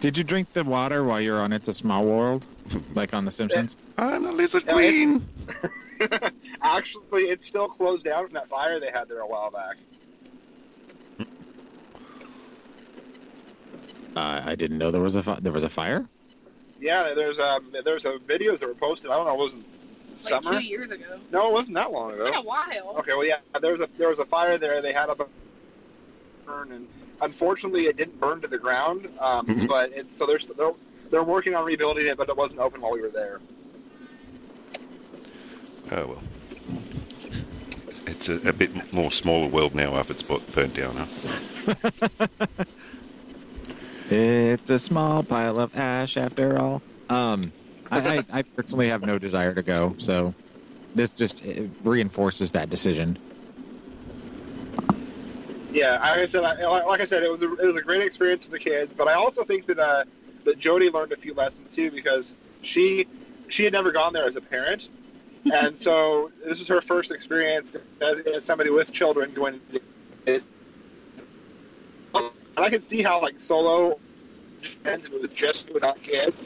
Did 0.01 0.17
you 0.17 0.25
drink 0.25 0.53
the 0.53 0.65
water 0.65 1.05
while 1.05 1.21
you're 1.21 1.41
on 1.41 1.53
It's 1.53 1.69
a 1.69 1.75
Small 1.75 2.05
World, 2.05 2.47
like 2.95 3.13
on 3.13 3.25
The 3.25 3.31
Simpsons? 3.31 3.77
I'm 3.99 4.25
a 4.25 4.31
lizard 4.33 4.65
Yeah, 4.67 4.73
queen. 4.73 5.27
actually 6.63 7.25
it's 7.25 7.47
still 7.47 7.69
closed 7.69 8.05
down 8.05 8.25
from 8.27 8.33
that 8.35 8.49
fire 8.49 8.81
they 8.81 8.91
had 8.91 9.07
there 9.09 9.21
a 9.21 9.27
while 9.27 9.51
back 9.51 9.77
Uh, 14.17 14.43
I 14.45 14.55
didn't 14.55 14.79
know 14.79 14.91
there 14.91 15.01
was 15.01 15.15
a 15.17 15.23
fi- 15.23 15.39
there 15.41 15.53
was 15.53 15.65
a 15.65 15.69
fire. 15.71 16.07
yeah 16.81 17.15
there's 17.15 17.39
um 17.39 17.73
there's 17.85 18.05
a 18.05 18.13
videos 18.19 18.59
that 18.61 18.69
were 18.69 18.75
posted 18.75 19.11
i 19.11 19.17
don't 19.17 19.27
know 19.27 19.35
it 19.35 19.45
was 19.45 19.55
like 20.31 20.43
summer 20.45 20.59
two 20.59 20.65
years 20.67 20.91
ago. 20.91 21.19
no 21.31 21.49
it 21.49 21.53
wasn't 21.53 21.75
that 21.75 21.91
long 21.93 22.13
ago 22.13 22.23
It's 22.23 22.31
been 22.37 22.41
a 22.41 22.47
while. 22.47 22.95
Okay, 22.99 23.13
well, 23.15 23.25
yeah, 23.27 23.39
there 23.61 23.73
was 23.73 23.81
a 23.81 23.89
there 23.99 24.09
was 24.09 24.19
a 24.19 24.25
fire 24.27 24.59
there. 24.59 24.83
They 24.83 24.93
had 24.93 25.09
a 25.09 25.17
burn, 26.47 26.73
and 26.73 26.87
unfortunately, 27.23 27.87
it 27.87 27.97
didn't 27.97 28.19
burn 28.21 28.41
to 28.43 28.49
the 28.49 28.59
ground. 28.59 29.09
Um, 29.21 29.47
but 29.69 29.93
it's 29.93 30.17
so 30.17 30.27
they're, 30.27 30.39
they're 30.57 30.73
they're 31.11 31.23
working 31.25 31.55
on 31.55 31.65
rebuilding 31.65 32.07
it, 32.07 32.17
but 32.19 32.29
it 32.29 32.37
wasn't 32.37 32.61
open 32.61 32.81
while 32.83 32.93
we 32.93 33.01
were 33.01 33.09
there. 33.09 33.41
Oh 35.93 36.07
well, 36.07 36.23
it's 38.07 38.29
a, 38.29 38.35
a 38.49 38.53
bit 38.53 38.93
more 38.93 39.11
smaller 39.11 39.47
world 39.49 39.75
now 39.75 39.97
after 39.97 40.13
it's 40.13 40.23
burnt 40.23 40.75
down. 40.75 40.97
Huh? 40.97 42.47
It's 44.11 44.71
a 44.71 44.79
small 44.79 45.23
pile 45.23 45.61
of 45.61 45.77
ash 45.77 46.17
after 46.17 46.59
all. 46.59 46.83
Um, 47.09 47.53
I, 47.93 48.19
I, 48.19 48.25
I 48.33 48.43
personally 48.43 48.89
have 48.89 49.03
no 49.03 49.19
desire 49.19 49.55
to 49.55 49.63
go, 49.63 49.95
so 49.99 50.35
this 50.95 51.15
just 51.15 51.47
uh, 51.47 51.63
reinforces 51.83 52.53
that 52.53 52.71
decision. 52.71 53.17
Yeah, 55.73 55.99
I 56.03 56.27
said, 56.27 56.43
I, 56.43 56.65
like 56.87 57.01
I 57.01 57.07
said, 57.07 57.23
it 57.23 57.31
was 57.31 57.43
a, 57.43 57.53
it 57.55 57.67
was 57.67 57.77
a 57.77 57.83
great 57.83 58.03
experience 58.03 58.45
for 58.45 58.51
the 58.51 58.59
kids. 58.59 58.93
But 58.93 59.07
I 59.07 59.15
also 59.15 59.45
think 59.45 59.67
that 59.67 59.79
uh, 59.79 60.05
that 60.45 60.59
Jodi 60.59 60.91
learned 60.91 61.13
a 61.13 61.17
few 61.17 61.35
lessons 61.35 61.69
too 61.75 61.93
because 61.93 62.35
she 62.63 63.07
she 63.49 63.63
had 63.63 63.73
never 63.73 63.93
gone 63.93 64.13
there 64.13 64.27
as 64.27 64.35
a 64.35 64.41
parent, 64.41 64.89
and 65.53 65.79
so 65.79 66.33
this 66.45 66.59
was 66.59 66.67
her 66.67 66.81
first 66.81 67.13
experience 67.13 67.77
as, 68.01 68.19
as 68.21 68.45
somebody 68.45 68.71
with 68.71 68.93
children 68.93 69.33
going. 69.33 69.61
To. 69.73 69.81
And 72.57 72.65
I 72.65 72.71
can 72.71 72.83
see 72.83 73.03
how 73.03 73.21
like 73.21 73.41
solo 73.41 73.99
ends 74.85 75.09
with 75.09 75.35
just 75.35 75.71
without 75.73 76.03
kids. 76.03 76.45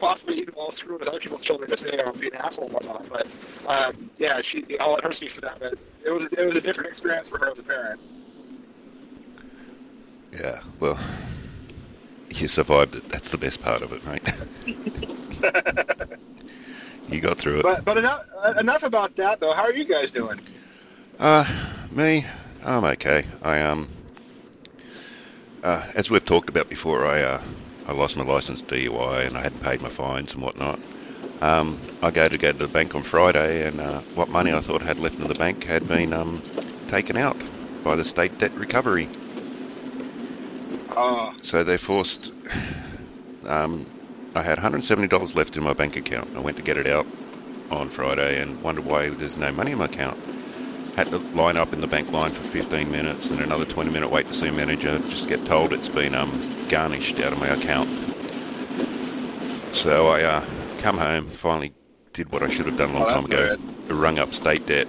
Possibly 0.00 0.40
even 0.40 0.54
while 0.54 0.70
screwing 0.70 1.00
with 1.00 1.08
other 1.08 1.20
people's 1.20 1.42
children 1.42 1.70
just 1.70 1.82
there 1.82 2.06
and 2.06 2.20
being 2.20 2.34
an 2.34 2.40
asshole 2.40 2.64
and 2.64 2.74
whatnot. 2.74 3.08
But 3.08 3.26
um, 3.66 4.10
yeah, 4.18 4.42
she 4.42 4.64
I'll 4.78 4.92
let 4.92 5.04
her 5.04 5.12
speak 5.12 5.32
for 5.32 5.40
that. 5.42 5.58
But 5.60 5.74
it 6.04 6.10
was 6.10 6.24
it 6.32 6.44
was 6.44 6.56
a 6.56 6.60
different 6.60 6.90
experience 6.90 7.28
for 7.28 7.38
her 7.38 7.52
as 7.52 7.58
a 7.58 7.62
parent. 7.62 8.00
Yeah, 10.32 10.60
well, 10.80 10.98
you 12.30 12.48
survived 12.48 12.96
it. 12.96 13.08
That's 13.08 13.30
the 13.30 13.38
best 13.38 13.62
part 13.62 13.82
of 13.82 13.92
it, 13.92 14.04
mate. 14.04 14.28
you 17.08 17.20
got 17.20 17.38
through 17.38 17.60
it. 17.60 17.62
But 17.62 17.84
but 17.84 17.96
enough 17.98 18.24
enough 18.58 18.82
about 18.82 19.14
that 19.16 19.40
though. 19.40 19.52
How 19.52 19.62
are 19.62 19.72
you 19.72 19.84
guys 19.84 20.10
doing? 20.10 20.40
Uh, 21.18 21.44
me, 21.92 22.26
I'm 22.64 22.84
okay. 22.84 23.26
I 23.42 23.60
um, 23.60 23.88
uh, 25.62 25.86
as 25.94 26.10
we've 26.10 26.24
talked 26.24 26.48
about 26.48 26.70
before, 26.70 27.04
I 27.04 27.20
uh, 27.20 27.42
I 27.86 27.92
lost 27.92 28.16
my 28.16 28.24
license 28.24 28.62
DUI 28.62 29.26
and 29.26 29.36
I 29.36 29.42
hadn't 29.42 29.62
paid 29.62 29.82
my 29.82 29.90
fines 29.90 30.32
and 30.32 30.42
whatnot. 30.42 30.80
Um, 31.42 31.78
I 32.02 32.10
go 32.10 32.26
to 32.26 32.38
go 32.38 32.52
to 32.52 32.58
the 32.58 32.72
bank 32.72 32.94
on 32.94 33.02
Friday, 33.02 33.66
and 33.66 33.80
uh, 33.80 34.00
what 34.14 34.30
money 34.30 34.52
I 34.52 34.60
thought 34.60 34.82
I 34.82 34.86
had 34.86 34.98
left 34.98 35.18
in 35.20 35.28
the 35.28 35.34
bank 35.34 35.64
had 35.64 35.86
been 35.86 36.14
um, 36.14 36.40
taken 36.88 37.18
out 37.18 37.36
by 37.82 37.96
the 37.96 38.04
state 38.04 38.38
debt 38.38 38.54
recovery. 38.54 39.10
Oh, 40.96 41.34
So 41.42 41.64
they 41.64 41.76
forced. 41.76 42.32
Um, 43.44 43.84
I 44.34 44.42
had 44.42 44.58
$170 44.58 45.34
left 45.34 45.56
in 45.56 45.62
my 45.62 45.74
bank 45.74 45.96
account. 45.96 46.34
I 46.34 46.40
went 46.40 46.56
to 46.56 46.62
get 46.62 46.78
it 46.78 46.86
out 46.86 47.06
on 47.70 47.90
Friday 47.90 48.40
and 48.40 48.62
wondered 48.62 48.86
why 48.86 49.10
there's 49.10 49.36
no 49.36 49.52
money 49.52 49.72
in 49.72 49.78
my 49.78 49.84
account. 49.84 50.18
Had 50.96 51.08
to 51.10 51.18
line 51.18 51.56
up 51.56 51.72
in 51.72 51.80
the 51.80 51.86
bank 51.88 52.12
line 52.12 52.30
for 52.30 52.42
15 52.42 52.90
minutes 52.90 53.28
and 53.30 53.40
another 53.40 53.64
20 53.64 53.90
minute 53.90 54.10
wait 54.10 54.28
to 54.28 54.32
see 54.34 54.46
a 54.46 54.52
manager. 54.52 54.98
Just 55.00 55.28
get 55.28 55.44
told 55.44 55.72
it's 55.72 55.88
been 55.88 56.14
um, 56.14 56.40
garnished 56.68 57.18
out 57.18 57.32
of 57.32 57.38
my 57.40 57.48
account. 57.48 57.88
So 59.74 60.06
I 60.06 60.22
uh, 60.22 60.44
come 60.78 60.98
home, 60.98 61.28
finally 61.30 61.72
did 62.12 62.30
what 62.30 62.42
I 62.44 62.48
should 62.48 62.66
have 62.66 62.76
done 62.76 62.90
a 62.90 62.92
long 62.94 63.02
Oh, 63.08 63.14
time 63.14 63.24
ago. 63.24 63.56
Rung 63.88 64.18
up 64.20 64.32
state 64.32 64.66
debt, 64.66 64.88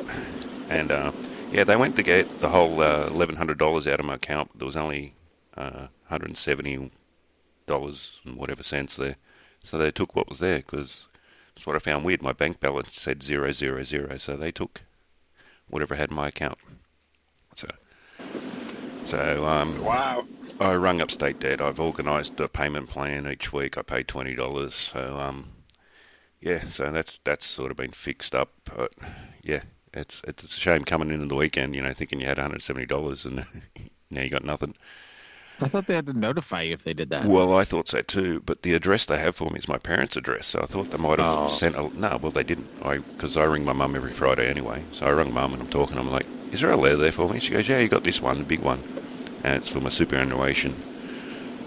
and 0.69 0.91
uh, 0.91 1.11
yeah, 1.51 1.63
they 1.63 1.75
went 1.75 1.95
to 1.95 2.03
get 2.03 2.39
the 2.39 2.49
whole 2.49 2.81
uh, 2.81 3.07
$1,100 3.09 3.91
out 3.91 3.99
of 3.99 4.05
my 4.05 4.13
account. 4.15 4.57
There 4.57 4.65
was 4.67 4.77
only 4.77 5.15
uh, 5.57 5.87
170 6.07 6.91
dollars 7.65 8.21
and 8.23 8.37
whatever 8.37 8.61
cents 8.61 8.95
there. 8.95 9.15
So 9.63 9.79
they 9.79 9.89
took 9.89 10.15
what 10.15 10.29
was 10.29 10.37
there 10.37 10.57
because 10.59 11.07
that's 11.55 11.65
what 11.65 11.75
I 11.75 11.79
found 11.79 12.05
weird. 12.05 12.21
My 12.21 12.31
bank 12.33 12.59
balance 12.59 12.99
said 12.99 13.23
zero 13.23 13.51
zero 13.51 13.83
zero, 13.83 14.17
so 14.17 14.37
they 14.37 14.51
took 14.51 14.81
whatever 15.69 15.95
I 15.95 15.97
had 15.97 16.09
in 16.09 16.15
my 16.15 16.27
account. 16.27 16.57
So, 17.55 17.67
so 19.03 19.45
um, 19.45 19.83
wow. 19.83 20.25
I 20.59 20.75
rung 20.75 21.01
up 21.01 21.11
state 21.11 21.39
debt. 21.39 21.61
I've 21.61 21.79
organised 21.79 22.39
a 22.39 22.47
payment 22.47 22.89
plan 22.89 23.27
each 23.27 23.51
week. 23.51 23.77
I 23.77 23.81
pay 23.81 24.03
twenty 24.03 24.35
dollars. 24.35 24.73
So 24.73 25.17
um, 25.19 25.51
yeah, 26.39 26.65
so 26.65 26.91
that's 26.91 27.19
that's 27.23 27.45
sort 27.45 27.71
of 27.71 27.77
been 27.77 27.91
fixed 27.91 28.35
up. 28.35 28.51
But 28.63 28.93
yeah, 29.41 29.63
it's 29.93 30.21
it's 30.27 30.43
a 30.43 30.47
shame 30.47 30.83
coming 30.83 31.09
into 31.09 31.27
the 31.27 31.35
weekend, 31.35 31.75
you 31.75 31.81
know, 31.81 31.93
thinking 31.93 32.19
you 32.19 32.27
had 32.27 32.37
one 32.37 32.45
hundred 32.45 32.61
seventy 32.61 32.85
dollars 32.85 33.25
and 33.25 33.45
now 34.09 34.21
you 34.21 34.29
got 34.29 34.45
nothing. 34.45 34.75
I 35.61 35.67
thought 35.67 35.87
they 35.87 35.95
had 35.95 36.07
to 36.07 36.13
notify 36.13 36.63
you 36.63 36.73
if 36.73 36.83
they 36.83 36.93
did 36.93 37.09
that. 37.11 37.25
Well, 37.25 37.55
I 37.57 37.63
thought 37.63 37.87
so 37.87 38.01
too, 38.01 38.41
but 38.45 38.63
the 38.63 38.73
address 38.73 39.05
they 39.05 39.17
have 39.19 39.35
for 39.35 39.49
me 39.49 39.59
is 39.59 39.67
my 39.67 39.77
parents' 39.77 40.17
address, 40.17 40.47
so 40.47 40.59
I 40.61 40.65
thought 40.65 40.91
they 40.91 40.97
might 40.97 41.19
have 41.19 41.37
Oh. 41.37 41.47
sent 41.47 41.75
a. 41.75 41.89
No, 41.97 42.17
well, 42.21 42.31
they 42.31 42.43
didn't. 42.43 42.67
I 42.83 42.97
because 42.97 43.37
I 43.37 43.43
ring 43.45 43.63
my 43.65 43.73
mum 43.73 43.95
every 43.95 44.11
Friday 44.13 44.49
anyway. 44.49 44.83
So 44.91 45.05
I 45.05 45.11
rang 45.11 45.33
mum 45.33 45.53
and 45.53 45.61
I'm 45.61 45.69
talking. 45.69 45.97
I'm 45.97 46.11
like, 46.11 46.25
"Is 46.51 46.61
there 46.61 46.71
a 46.71 46.75
letter 46.77 46.97
there 46.97 47.11
for 47.11 47.29
me?" 47.29 47.39
She 47.39 47.53
goes, 47.53 47.69
"Yeah, 47.69 47.79
you 47.79 47.87
got 47.87 48.03
this 48.03 48.21
one, 48.21 48.37
the 48.37 48.43
big 48.43 48.61
one, 48.61 48.81
and 49.43 49.55
it's 49.55 49.69
for 49.69 49.79
my 49.79 49.89
superannuation." 49.89 50.75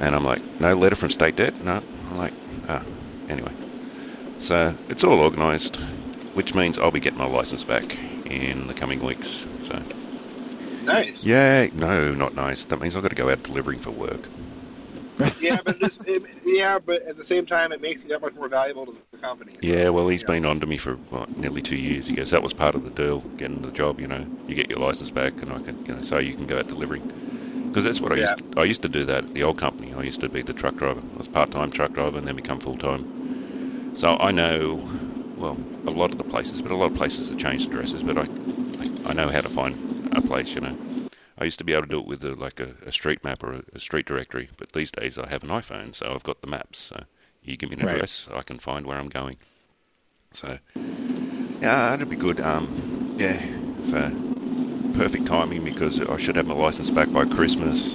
And 0.01 0.15
I'm 0.15 0.25
like, 0.25 0.43
"No 0.61 0.75
letter 0.75 0.97
from 0.97 1.11
state 1.11 1.37
debt." 1.37 1.65
No. 1.65 1.83
I'm 2.11 2.17
like, 2.19 2.33
ah, 2.69 2.83
anyway. 3.29 3.53
So 4.39 4.75
it's 4.89 5.03
all 5.03 5.21
organised, 5.21 5.77
which 6.35 6.55
means 6.55 6.79
I'll 6.79 6.91
be 6.91 7.01
getting 7.01 7.19
my 7.19 7.27
license 7.27 7.65
back 7.65 7.99
in 8.27 8.67
the 8.67 8.75
coming 8.75 9.01
weeks. 9.03 9.47
So 9.63 9.83
Nice. 10.89 11.25
yeah, 11.25 11.69
no, 11.75 12.15
not 12.15 12.35
nice. 12.35 12.65
That 12.65 12.81
means 12.81 12.97
I've 12.97 13.03
got 13.03 13.11
to 13.11 13.15
go 13.17 13.31
out 13.31 13.43
delivering 13.43 13.79
for 13.79 13.91
work. 13.91 14.29
yeah, 15.41 15.59
but 15.65 15.77
it, 15.81 16.23
yeah, 16.45 16.79
but 16.79 17.03
at 17.03 17.17
the 17.17 17.25
same 17.25 17.45
time, 17.45 17.73
it 17.73 17.81
makes 17.81 18.03
you 18.05 18.09
that 18.11 18.21
much 18.21 18.35
more 18.35 18.49
valuable 18.49 18.87
to 18.87 18.97
the 19.11 19.19
company. 19.19 19.57
Yeah, 19.61 19.89
well, 19.89 20.09
he's 20.09 20.23
Yeah. 20.23 20.29
been 20.29 20.45
on 20.45 20.61
to 20.61 20.67
me 20.67 20.77
for 20.77 20.95
what, 20.95 21.37
nearly 21.37 21.61
two 21.61 21.77
years. 21.77 22.07
He 22.07 22.15
goes, 22.15 22.31
that 22.31 22.43
was 22.43 22.53
part 22.53 22.75
of 22.75 22.85
the 22.85 22.91
deal, 22.91 23.21
getting 23.37 23.63
the 23.63 23.71
job. 23.73 24.01
You 24.01 24.07
know, 24.07 24.27
you 24.47 24.55
get 24.55 24.71
your 24.71 24.79
license 24.79 25.11
back, 25.11 25.43
and 25.43 25.53
I 25.53 25.59
can, 25.59 25.85
you 25.87 25.95
know, 25.95 26.03
so 26.03 26.19
you 26.19 26.35
can 26.35 26.47
go 26.47 26.59
out 26.59 26.69
delivering. 26.69 27.03
Because 27.69 27.85
that's 27.85 28.01
what 28.01 28.13
I 28.13 28.17
used. 28.17 28.39
To, 28.39 28.61
I 28.61 28.65
used 28.65 28.83
to 28.83 28.89
do 28.89 29.05
that 29.05 29.25
at 29.25 29.35
the 29.35 29.43
old 29.43 29.59
company. 29.59 29.93
I 29.93 30.03
used 30.03 30.21
to 30.21 30.29
be 30.29 30.43
the 30.43 30.55
truck 30.55 30.77
driver. 30.77 31.03
I 31.15 31.19
was 31.19 31.29
part-time 31.29 31.71
truck 31.71 31.93
driver, 31.93 32.19
and 32.19 32.27
then 32.27 32.37
become 32.37 32.61
full-time. 32.61 33.93
So 33.97 34.17
I 34.21 34.31
know, 34.31 34.89
well, 35.37 35.59
a 35.87 35.91
lot 35.91 36.13
of 36.13 36.19
the 36.19 36.25
places, 36.25 36.63
but 36.63 36.71
a 36.71 36.77
lot 36.77 36.93
of 36.93 36.97
places 36.97 37.29
have 37.29 37.39
changed 37.39 37.69
addresses. 37.69 38.03
But 38.05 38.19
I, 38.19 38.29
I 39.07 39.13
know 39.15 39.29
how 39.29 39.41
to 39.41 39.49
find 39.49 39.98
a 40.19 40.23
place. 40.23 40.55
You 40.55 40.61
know, 40.63 40.77
I 41.39 41.45
used 41.45 41.59
to 41.59 41.65
be 41.65 41.73
able 41.73 41.83
to 41.85 41.89
do 41.89 41.99
it 42.01 42.07
with 42.07 42.25
a, 42.25 42.35
like 42.35 42.61
a, 42.61 42.75
a 42.85 42.93
street 42.93 43.23
map 43.25 43.43
or 43.43 43.53
a, 43.55 43.63
a 43.75 43.79
street 43.81 44.07
directory, 44.07 44.49
but 44.59 44.73
these 44.73 44.91
days 44.91 45.19
I 45.19 45.29
have 45.29 45.43
an 45.43 45.51
iPhone, 45.51 45.95
so 45.95 46.13
I've 46.15 46.23
got 46.25 46.41
the 46.41 46.47
maps. 46.49 46.79
So 46.79 47.05
you 47.43 47.57
give 47.57 47.71
me 47.71 47.77
an 47.77 47.87
Right. 47.87 47.95
address, 47.95 48.29
I 48.33 48.43
can 48.43 48.59
find 48.59 48.87
where 48.87 48.99
I'm 48.99 49.09
going. 49.09 49.37
So 50.33 50.59
yeah, 51.61 51.91
that'd 51.91 52.09
be 52.11 52.17
good. 52.17 52.41
Um, 52.41 53.15
yeah, 53.19 53.41
so 53.85 54.13
perfect 54.95 55.27
timing 55.27 55.65
because 55.65 56.01
I 56.01 56.17
should 56.17 56.37
have 56.37 56.47
my 56.47 56.55
license 56.55 56.91
back 56.91 57.13
by 57.13 57.25
Christmas. 57.25 57.95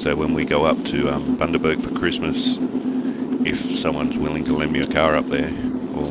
So 0.00 0.14
when 0.14 0.32
we 0.32 0.44
go 0.44 0.64
up 0.64 0.84
to 0.86 1.08
um, 1.12 1.36
Bundaberg 1.36 1.82
for 1.82 1.90
Christmas, 1.98 2.58
if 3.46 3.58
someone's 3.76 4.16
willing 4.16 4.44
to 4.44 4.52
lend 4.54 4.72
me 4.72 4.80
a 4.80 4.86
car 4.86 5.16
up 5.16 5.26
there, 5.28 5.52
or 5.94 6.06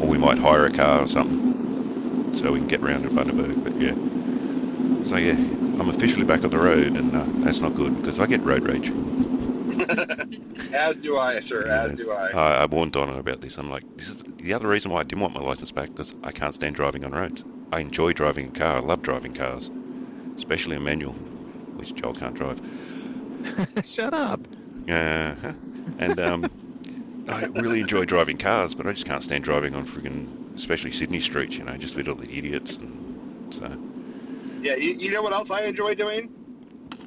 or 0.00 0.06
we 0.08 0.18
might 0.18 0.38
hire 0.38 0.66
a 0.66 0.70
car 0.72 1.02
or 1.02 1.08
something, 1.08 2.34
so 2.34 2.52
we 2.52 2.58
can 2.58 2.68
get 2.68 2.80
round 2.80 3.04
to 3.04 3.10
Bundaberg. 3.10 3.62
But 3.64 3.80
yeah, 3.80 3.94
so 5.04 5.16
yeah, 5.16 5.32
I'm 5.32 5.88
officially 5.88 6.24
back 6.24 6.44
on 6.44 6.50
the 6.50 6.58
road, 6.58 6.96
and 6.96 7.14
uh, 7.14 7.24
that's 7.44 7.60
not 7.60 7.74
good 7.74 7.96
because 7.98 8.18
I 8.18 8.26
get 8.26 8.42
road 8.42 8.62
rage. 8.62 8.90
As 10.72 10.96
do 10.96 11.18
I, 11.18 11.40
sir. 11.40 11.66
As 11.66 11.98
do 11.98 12.10
I. 12.10 12.30
I, 12.30 12.62
I 12.62 12.66
warned 12.66 12.92
Donna 12.92 13.18
about 13.18 13.40
this. 13.40 13.58
I'm 13.58 13.70
like, 13.70 13.84
this 13.96 14.08
is 14.08 14.22
the 14.22 14.52
other 14.52 14.68
reason 14.68 14.90
why 14.90 15.00
I 15.00 15.02
didn't 15.02 15.20
want 15.20 15.34
my 15.34 15.40
license 15.40 15.70
back 15.70 15.90
because 15.90 16.16
I 16.22 16.32
can't 16.32 16.54
stand 16.54 16.74
driving 16.74 17.04
on 17.04 17.12
roads. 17.12 17.44
I 17.72 17.80
enjoy 17.80 18.12
driving 18.12 18.48
a 18.48 18.50
car. 18.50 18.76
I 18.76 18.80
love 18.80 19.02
driving 19.02 19.34
cars, 19.34 19.70
especially 20.36 20.76
a 20.76 20.80
manual, 20.80 21.12
which 21.12 21.94
Joel 21.94 22.14
can't 22.14 22.34
drive. 22.34 22.60
Shut 23.84 24.14
up. 24.14 24.40
Uh, 24.88 25.34
and 25.98 26.20
um, 26.20 26.50
I 27.28 27.46
really 27.46 27.80
enjoy 27.80 28.04
driving 28.04 28.38
cars, 28.38 28.74
but 28.74 28.86
I 28.86 28.92
just 28.92 29.06
can't 29.06 29.22
stand 29.22 29.44
driving 29.44 29.74
on 29.74 29.84
friggin', 29.84 30.56
especially 30.56 30.92
Sydney 30.92 31.20
streets. 31.20 31.58
You 31.58 31.64
know, 31.64 31.76
just 31.76 31.96
with 31.96 32.08
all 32.08 32.14
the 32.14 32.30
idiots. 32.30 32.76
And 32.76 33.54
so 33.54 33.78
Yeah, 34.60 34.74
you, 34.76 34.94
you 34.94 35.10
know 35.12 35.22
what 35.22 35.32
else 35.32 35.50
I 35.50 35.62
enjoy 35.64 35.94
doing? 35.94 36.32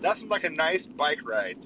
Nothing 0.02 0.30
like 0.30 0.44
a 0.44 0.50
nice 0.50 0.86
bike 0.86 1.20
ride. 1.26 1.58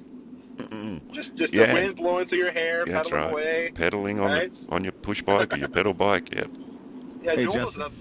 mm, 0.57 1.01
Just 1.13 1.35
just 1.35 1.53
Yeah. 1.53 1.67
the 1.67 1.73
wind 1.73 1.95
blowing 1.95 2.27
through 2.27 2.39
your 2.39 2.51
hair, 2.51 2.83
Yeah, 2.87 2.93
that's 2.93 3.09
pedaling 3.09 3.23
right. 3.23 3.31
away. 3.31 3.71
pedaling 3.75 4.19
on 4.19 4.31
Right. 4.31 4.51
your, 4.51 4.73
on 4.75 4.83
your 4.83 4.93
push 4.93 5.21
bike 5.21 5.53
or 5.53 5.57
your 5.57 5.67
pedal 5.69 5.93
bike. 5.93 6.29
Yeah, 6.33 6.45
Yeah, 7.21 7.35
Hey, 7.35 7.43
Joel 7.45 7.53
Justin. 7.53 7.91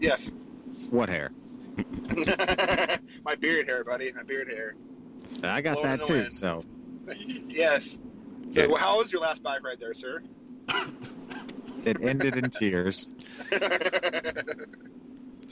Yes. 0.00 0.28
What 0.90 1.08
hair? 1.08 1.30
My 3.24 3.34
beard 3.36 3.68
hair, 3.68 3.82
buddy. 3.84 4.12
My 4.12 4.22
beard 4.22 4.48
hair. 4.48 4.74
I 5.42 5.60
got 5.62 5.74
Blowing 5.74 5.88
that 5.88 6.02
too. 6.04 6.14
wind. 6.14 6.34
So 6.34 6.64
yes. 7.48 7.90
So, 7.92 7.98
Yeah. 8.60 8.66
well, 8.66 8.76
how 8.76 8.98
was 8.98 9.10
your 9.10 9.22
last 9.22 9.42
bike 9.42 9.62
ride 9.64 9.78
there, 9.80 9.94
sir? 9.94 10.22
it 11.84 11.96
ended 12.02 12.36
in 12.36 12.50
tears. 12.50 13.10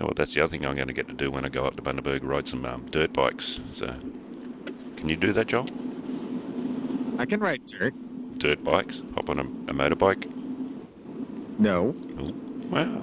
Oh, 0.01 0.13
that's 0.17 0.33
the 0.35 0.41
other 0.41 0.51
thing 0.51 0.65
I'm 0.65 0.75
going 0.75 0.89
to 0.89 0.95
get 0.95 1.09
to 1.09 1.15
do 1.15 1.31
when 1.31 1.45
I 1.45 1.49
go 1.51 1.65
up 1.65 1.77
to 1.77 1.83
Bundaberg, 1.83 2.21
ride 2.23 2.49
some 2.49 2.65
um, 2.65 2.87
dirt 2.91 3.13
bikes. 3.13 3.61
So, 3.75 3.95
can 4.97 5.09
you 5.09 5.17
do 5.17 5.33
that, 5.33 5.49
Joel? 5.49 5.69
I 7.19 7.27
can 7.27 7.41
ride 7.41 7.67
dirt. 7.67 7.93
Dirt 8.39 8.65
bikes? 8.65 9.03
Hop 9.15 9.29
on 9.29 9.39
a, 9.39 9.43
a 9.43 9.75
motorbike? 9.75 10.31
No. 11.59 11.95
Wow. 12.71 13.03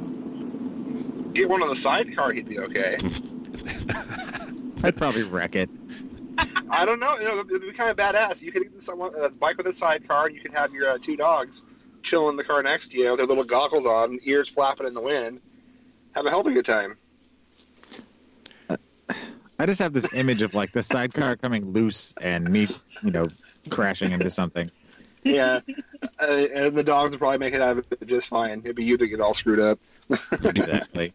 Get 1.34 1.48
one 1.48 1.62
on 1.62 1.70
the 1.70 1.75
sidecar, 1.75 2.32
he'd 2.32 2.50
be 2.50 2.58
okay. 2.58 2.98
I'd 4.84 4.98
probably 4.98 5.24
wreck 5.24 5.56
it. 5.56 5.70
I 6.70 6.86
don't 6.86 7.00
know. 7.00 7.18
You 7.20 7.25
know, 7.25 7.39
it'd 7.39 7.62
be 7.62 7.74
kind 7.74 7.92
of 7.92 7.98
badass. 7.98 8.42
You 8.42 8.51
could 8.51 8.72
get 8.72 8.82
someone 8.82 9.13
a 9.16 9.30
bike 9.30 9.58
with 9.58 9.68
a 9.68 9.74
sidecar, 9.74 10.27
and 10.27 10.36
you 10.36 10.42
could 10.42 10.54
have 10.54 10.74
your 10.74 10.89
uh, 10.89 10.98
two 11.00 11.16
dogs 11.16 11.62
chilling 12.04 12.32
in 12.32 12.36
the 12.38 12.44
car 12.44 12.63
next 12.63 12.89
to 12.89 12.98
you 12.98 13.10
with 13.10 13.18
their 13.18 13.27
little 13.27 13.44
goggles 13.44 13.86
on, 13.86 14.20
ears 14.24 14.50
flapping 14.50 14.88
in 14.88 14.94
the 14.94 15.01
wind. 15.01 15.39
Have 16.17 16.25
a 16.25 16.31
hell 16.31 16.39
of 16.39 16.47
a 16.47 16.51
good 16.51 16.65
time. 16.65 16.97
I 19.59 19.65
just 19.67 19.77
have 19.77 19.93
this 19.93 20.12
image 20.15 20.41
of 20.41 20.55
like 20.55 20.71
the 20.71 20.81
sidecar 20.81 21.36
coming 21.36 21.74
loose 21.74 22.15
and 22.19 22.50
me, 22.50 22.67
you 23.03 23.12
know, 23.12 23.27
crashing 23.69 24.12
into 24.12 24.31
something. 24.31 24.71
Yeah, 25.24 25.59
uh, 26.19 26.25
and 26.25 26.75
the 26.75 26.83
dogs 26.83 27.12
would 27.12 27.19
probably 27.19 27.38
make 27.38 27.53
it 27.53 27.62
out 27.62 27.77
of 27.77 27.86
it 27.91 28.07
just 28.07 28.29
fine. 28.29 28.62
It'd 28.63 28.75
be 28.75 28.83
you 28.83 28.97
that 28.97 29.05
get 29.05 29.21
all 29.21 29.36
screwed 29.36 29.59
up. 29.59 29.79
Exactly. 30.43 31.13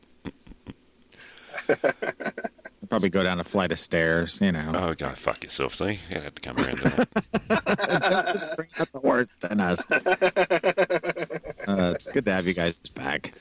I'd 1.69 2.89
probably 2.89 3.11
go 3.11 3.25
down 3.25 3.41
a 3.41 3.45
flight 3.45 3.73
of 3.73 3.81
stairs, 3.81 4.39
you 4.41 4.53
know. 4.53 4.71
Oh, 4.73 4.95
go 4.95 5.09
fuck 5.17 5.43
yourself, 5.43 5.75
see? 5.75 5.99
you'd 6.11 6.23
have 6.23 6.37
to 6.37 6.43
come 6.43 6.57
around 6.59 6.77
to 6.77 6.89
that. 6.91 7.09
Just 8.09 8.31
to 8.31 8.55
bring 8.57 8.69
out 8.79 8.93
the 8.93 9.01
worst 9.01 9.45
in 9.51 9.59
us. 9.59 9.83
Uh, 11.65 11.93
it's 11.95 12.11
good 12.11 12.25
to 12.25 12.33
have 12.33 12.45
you 12.45 12.53
guys 12.53 12.75
back. 12.97 13.33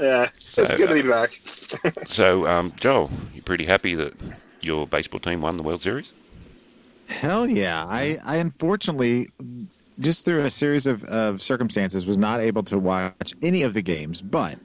Yeah, 0.00 0.28
So, 0.32 0.64
it's 0.64 0.76
good 0.76 0.88
to 0.88 0.94
be 0.94 1.02
back. 1.02 1.38
so, 2.06 2.46
um, 2.46 2.72
Joel, 2.78 3.10
you're 3.32 3.42
pretty 3.42 3.64
happy 3.64 3.94
that 3.94 4.14
your 4.60 4.86
baseball 4.86 5.20
team 5.20 5.40
won 5.40 5.56
the 5.56 5.62
World 5.62 5.82
Series? 5.82 6.12
Hell 7.06 7.48
yeah. 7.48 7.84
I, 7.86 8.18
I 8.24 8.36
unfortunately, 8.36 9.28
just 10.00 10.24
through 10.24 10.44
a 10.44 10.50
series 10.50 10.86
of, 10.86 11.04
of 11.04 11.42
circumstances, 11.42 12.06
was 12.06 12.18
not 12.18 12.40
able 12.40 12.62
to 12.64 12.78
watch 12.78 13.34
any 13.42 13.62
of 13.62 13.74
the 13.74 13.82
games, 13.82 14.22
but 14.22 14.58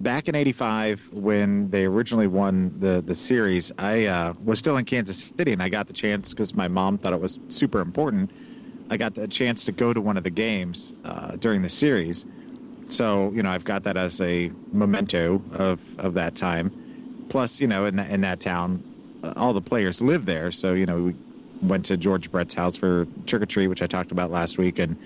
back 0.00 0.28
in 0.28 0.34
'85 0.34 1.10
when 1.12 1.70
they 1.70 1.84
originally 1.84 2.26
won 2.26 2.74
the 2.78 3.00
the 3.00 3.14
series, 3.14 3.72
I 3.78 4.06
uh, 4.06 4.34
was 4.42 4.58
still 4.58 4.76
in 4.76 4.84
Kansas 4.84 5.32
City, 5.36 5.52
and 5.52 5.62
I 5.62 5.68
got 5.68 5.86
the 5.86 5.92
chance 5.92 6.30
because 6.30 6.54
my 6.54 6.68
mom 6.68 6.98
thought 6.98 7.12
it 7.12 7.20
was 7.20 7.38
super 7.48 7.80
important. 7.80 8.30
I 8.90 8.96
got 8.96 9.16
a 9.16 9.28
chance 9.28 9.64
to 9.64 9.72
go 9.72 9.94
to 9.94 10.00
one 10.00 10.16
of 10.16 10.24
the 10.24 10.30
games 10.30 10.92
uh, 11.04 11.36
during 11.36 11.62
the 11.62 11.70
series, 11.70 12.26
so 12.94 13.32
you 13.34 13.42
know 13.42 13.50
I've 13.50 13.64
got 13.64 13.82
that 13.84 13.96
as 13.96 14.20
a 14.20 14.50
memento 14.72 15.42
of 15.52 15.80
of 15.98 16.14
that 16.14 16.34
time. 16.34 16.72
Plus, 17.28 17.60
you 17.60 17.66
know, 17.66 17.86
in 17.86 17.96
that, 17.96 18.10
in 18.10 18.20
that 18.20 18.38
town, 18.38 18.82
uh, 19.24 19.32
all 19.36 19.52
the 19.52 19.60
players 19.60 20.00
live 20.00 20.26
there, 20.26 20.50
so 20.50 20.74
you 20.74 20.86
know 20.86 20.98
we 21.00 21.14
went 21.62 21.84
to 21.86 21.96
George 21.96 22.30
Brett's 22.30 22.54
house 22.54 22.76
for 22.76 23.06
trick 23.26 23.42
or 23.42 23.46
treat, 23.46 23.68
which 23.68 23.82
I 23.82 23.86
talked 23.86 24.12
about 24.12 24.30
last 24.30 24.58
week, 24.58 24.78
and 24.78 24.96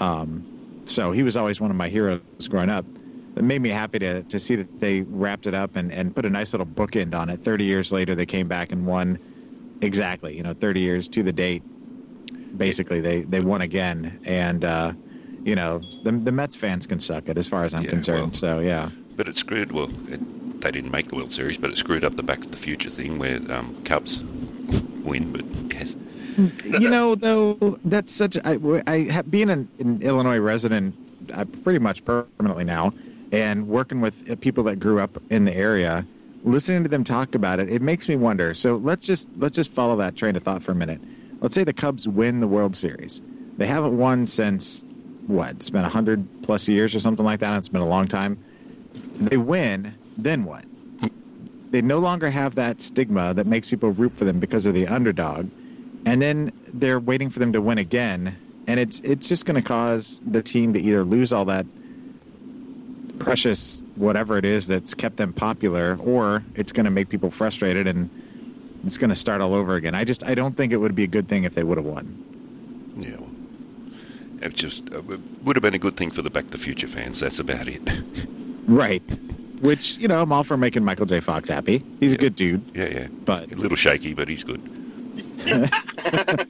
um, 0.00 0.82
so 0.84 1.12
he 1.12 1.22
was 1.22 1.36
always 1.36 1.60
one 1.60 1.70
of 1.70 1.76
my 1.76 1.88
heroes 1.88 2.20
growing 2.48 2.70
up. 2.70 2.84
It 3.36 3.44
made 3.44 3.62
me 3.62 3.70
happy 3.70 3.98
to 4.00 4.22
to 4.24 4.38
see 4.38 4.56
that 4.56 4.80
they 4.80 5.02
wrapped 5.02 5.46
it 5.46 5.54
up 5.54 5.76
and 5.76 5.90
and 5.92 6.14
put 6.14 6.26
a 6.26 6.30
nice 6.30 6.52
little 6.52 6.66
bookend 6.66 7.14
on 7.14 7.30
it. 7.30 7.38
Thirty 7.38 7.64
years 7.64 7.92
later, 7.92 8.14
they 8.14 8.26
came 8.26 8.48
back 8.48 8.72
and 8.72 8.86
won 8.86 9.18
exactly, 9.80 10.36
you 10.36 10.42
know, 10.42 10.52
thirty 10.52 10.80
years 10.80 11.08
to 11.08 11.22
the 11.22 11.32
date. 11.32 11.62
Basically, 12.58 13.00
they 13.00 13.22
they 13.22 13.40
won 13.40 13.62
again, 13.62 14.20
and 14.26 14.64
uh, 14.64 14.92
you 15.44 15.54
know 15.54 15.80
the 16.04 16.12
the 16.12 16.32
Mets 16.32 16.56
fans 16.56 16.86
can 16.86 17.00
suck 17.00 17.28
it 17.28 17.36
as 17.38 17.48
far 17.48 17.64
as 17.64 17.74
I'm 17.74 17.84
Yeah, 17.84 17.90
concerned. 17.90 18.20
well. 18.22 18.34
so 18.34 18.58
yeah. 18.60 18.90
But 19.16 19.28
it 19.28 19.36
screwed. 19.36 19.72
Well, 19.72 19.90
it, 20.10 20.60
they 20.60 20.70
didn't 20.70 20.90
make 20.90 21.08
the 21.08 21.16
World 21.16 21.32
Series, 21.32 21.58
but 21.58 21.70
it 21.70 21.76
screwed 21.76 22.04
up 22.04 22.16
the 22.16 22.22
Back 22.22 22.40
to 22.42 22.48
the 22.48 22.56
Future 22.56 22.88
thing 22.90 23.18
where 23.18 23.38
um, 23.52 23.76
Cubs 23.84 24.20
win. 25.02 25.32
But 25.32 25.44
yes, 25.74 25.96
you 26.64 26.88
know, 26.88 27.14
though, 27.14 27.78
that's 27.84 28.12
such. 28.12 28.36
I, 28.44 28.58
I 28.86 29.22
being 29.22 29.50
an, 29.50 29.68
an 29.80 30.00
Illinois 30.02 30.38
resident, 30.38 30.94
uh, 31.34 31.44
pretty 31.62 31.78
much 31.78 32.04
permanently 32.04 32.64
now, 32.64 32.94
and 33.32 33.68
working 33.68 34.00
with 34.00 34.30
uh, 34.30 34.36
people 34.36 34.64
that 34.64 34.76
grew 34.80 34.98
up 34.98 35.20
in 35.30 35.44
the 35.44 35.54
area, 35.54 36.06
listening 36.44 36.82
to 36.84 36.88
them 36.88 37.04
talk 37.04 37.34
about 37.34 37.60
it, 37.60 37.68
it 37.68 37.82
makes 37.82 38.08
me 38.08 38.16
wonder. 38.16 38.54
So 38.54 38.76
let's 38.76 39.04
just 39.06 39.28
let's 39.36 39.54
just 39.54 39.70
follow 39.72 39.96
that 39.96 40.16
train 40.16 40.36
of 40.36 40.42
thought 40.42 40.62
for 40.62 40.72
a 40.72 40.76
minute. 40.76 41.00
Let's 41.40 41.54
say 41.54 41.64
the 41.64 41.72
Cubs 41.74 42.06
win 42.08 42.40
the 42.40 42.48
World 42.48 42.76
Series. 42.76 43.20
They 43.58 43.66
haven't 43.66 43.98
won 43.98 44.24
since 44.24 44.84
what? 45.26 45.52
It's 45.52 45.70
been 45.70 45.84
hundred 45.84 46.26
plus 46.42 46.68
years 46.68 46.94
or 46.94 47.00
something 47.00 47.24
like 47.24 47.40
that. 47.40 47.56
It's 47.56 47.68
been 47.68 47.82
a 47.82 47.86
long 47.86 48.08
time. 48.08 48.42
They 49.16 49.36
win, 49.36 49.94
then 50.16 50.44
what? 50.44 50.64
They 51.70 51.80
no 51.80 51.98
longer 51.98 52.28
have 52.30 52.54
that 52.56 52.80
stigma 52.80 53.32
that 53.34 53.46
makes 53.46 53.70
people 53.70 53.92
root 53.92 54.12
for 54.12 54.24
them 54.24 54.38
because 54.38 54.66
of 54.66 54.74
the 54.74 54.86
underdog 54.86 55.48
and 56.04 56.20
then 56.20 56.52
they're 56.72 57.00
waiting 57.00 57.30
for 57.30 57.38
them 57.38 57.52
to 57.52 57.60
win 57.60 57.78
again 57.78 58.36
and 58.66 58.78
it's 58.78 59.00
it's 59.00 59.28
just 59.28 59.44
going 59.44 59.60
to 59.60 59.66
cause 59.66 60.20
the 60.26 60.42
team 60.42 60.72
to 60.72 60.80
either 60.80 61.04
lose 61.04 61.32
all 61.32 61.44
that 61.44 61.66
precious 63.18 63.82
whatever 63.96 64.36
it 64.36 64.44
is 64.44 64.66
that's 64.66 64.94
kept 64.94 65.16
them 65.16 65.32
popular 65.32 65.96
or 66.00 66.44
it's 66.54 66.72
going 66.72 66.84
to 66.84 66.90
make 66.90 67.08
people 67.08 67.30
frustrated 67.30 67.86
and 67.86 68.10
it's 68.84 68.98
going 68.98 69.10
to 69.10 69.16
start 69.16 69.40
all 69.40 69.54
over 69.54 69.76
again 69.76 69.94
i 69.94 70.04
just 70.04 70.24
i 70.24 70.34
don't 70.34 70.56
think 70.56 70.72
it 70.72 70.78
would 70.78 70.94
be 70.94 71.04
a 71.04 71.08
good 71.08 71.28
thing 71.28 71.44
if 71.44 71.54
they 71.54 71.62
would 71.62 71.78
have 71.78 71.86
won 71.86 72.18
yeah. 72.96 73.16
Well, 74.42 74.50
it 74.50 74.54
just 74.54 74.92
uh, 74.92 74.98
it 74.98 75.20
would 75.42 75.56
have 75.56 75.62
been 75.62 75.74
a 75.74 75.78
good 75.78 75.96
thing 75.96 76.10
for 76.10 76.22
the 76.22 76.30
Back 76.30 76.44
to 76.46 76.50
the 76.50 76.58
Future 76.58 76.88
fans. 76.88 77.20
That's 77.20 77.38
about 77.38 77.68
it. 77.68 77.80
right 78.66 79.02
which 79.60 79.96
you 79.98 80.06
know 80.06 80.22
i'm 80.22 80.32
all 80.32 80.44
for 80.44 80.56
making 80.56 80.84
michael 80.84 81.04
j 81.04 81.18
fox 81.18 81.48
happy 81.48 81.84
he's 81.98 82.12
a 82.12 82.16
good 82.16 82.36
dude 82.36 82.62
yeah, 82.74 82.88
yeah. 82.88 83.06
but 83.24 83.50
A 83.50 83.56
little 83.56 83.76
shaky, 83.76 84.14
but 84.14 84.28
he's 84.28 84.44
good. 84.44 84.60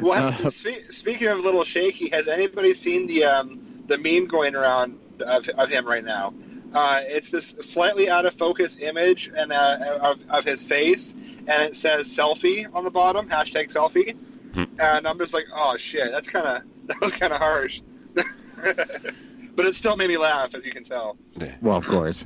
Well, 0.00 0.28
Uh, 0.44 0.50
spe- 0.50 0.90
speaking 0.90 1.28
of 1.28 1.38
a 1.38 1.42
little 1.42 1.64
shaky, 1.64 2.08
has 2.10 2.28
anybody 2.28 2.72
seen 2.74 3.06
the 3.06 3.24
um, 3.24 3.82
the 3.88 3.98
meme 3.98 4.26
going 4.26 4.54
around 4.54 4.98
of, 5.20 5.48
of 5.48 5.70
him 5.70 5.86
right 5.86 6.04
now? 6.04 6.32
Uh, 6.72 7.00
it's 7.02 7.30
this 7.30 7.54
slightly 7.62 8.08
out 8.08 8.24
of 8.24 8.34
focus 8.34 8.76
image 8.80 9.30
and 9.36 9.52
uh, 9.52 9.98
of, 10.00 10.20
of 10.30 10.44
his 10.44 10.62
face, 10.62 11.14
and 11.48 11.62
it 11.62 11.74
says 11.76 12.06
selfie 12.08 12.72
on 12.74 12.84
the 12.84 12.90
bottom, 12.90 13.28
hashtag 13.28 13.72
selfie. 13.72 14.16
Hmm. 14.54 14.64
And 14.78 15.06
I'm 15.08 15.18
just 15.18 15.34
like, 15.34 15.46
oh 15.52 15.76
shit, 15.78 16.12
that's 16.12 16.28
kind 16.28 16.46
of 16.46 16.62
that 16.86 17.00
was 17.00 17.12
kind 17.12 17.32
of 17.32 17.38
harsh. 17.38 17.80
but 18.14 19.66
it 19.66 19.74
still 19.74 19.96
made 19.96 20.08
me 20.08 20.16
laugh, 20.16 20.54
as 20.54 20.64
you 20.64 20.72
can 20.72 20.84
tell. 20.84 21.16
Well, 21.60 21.76
of 21.76 21.86
course. 21.86 22.24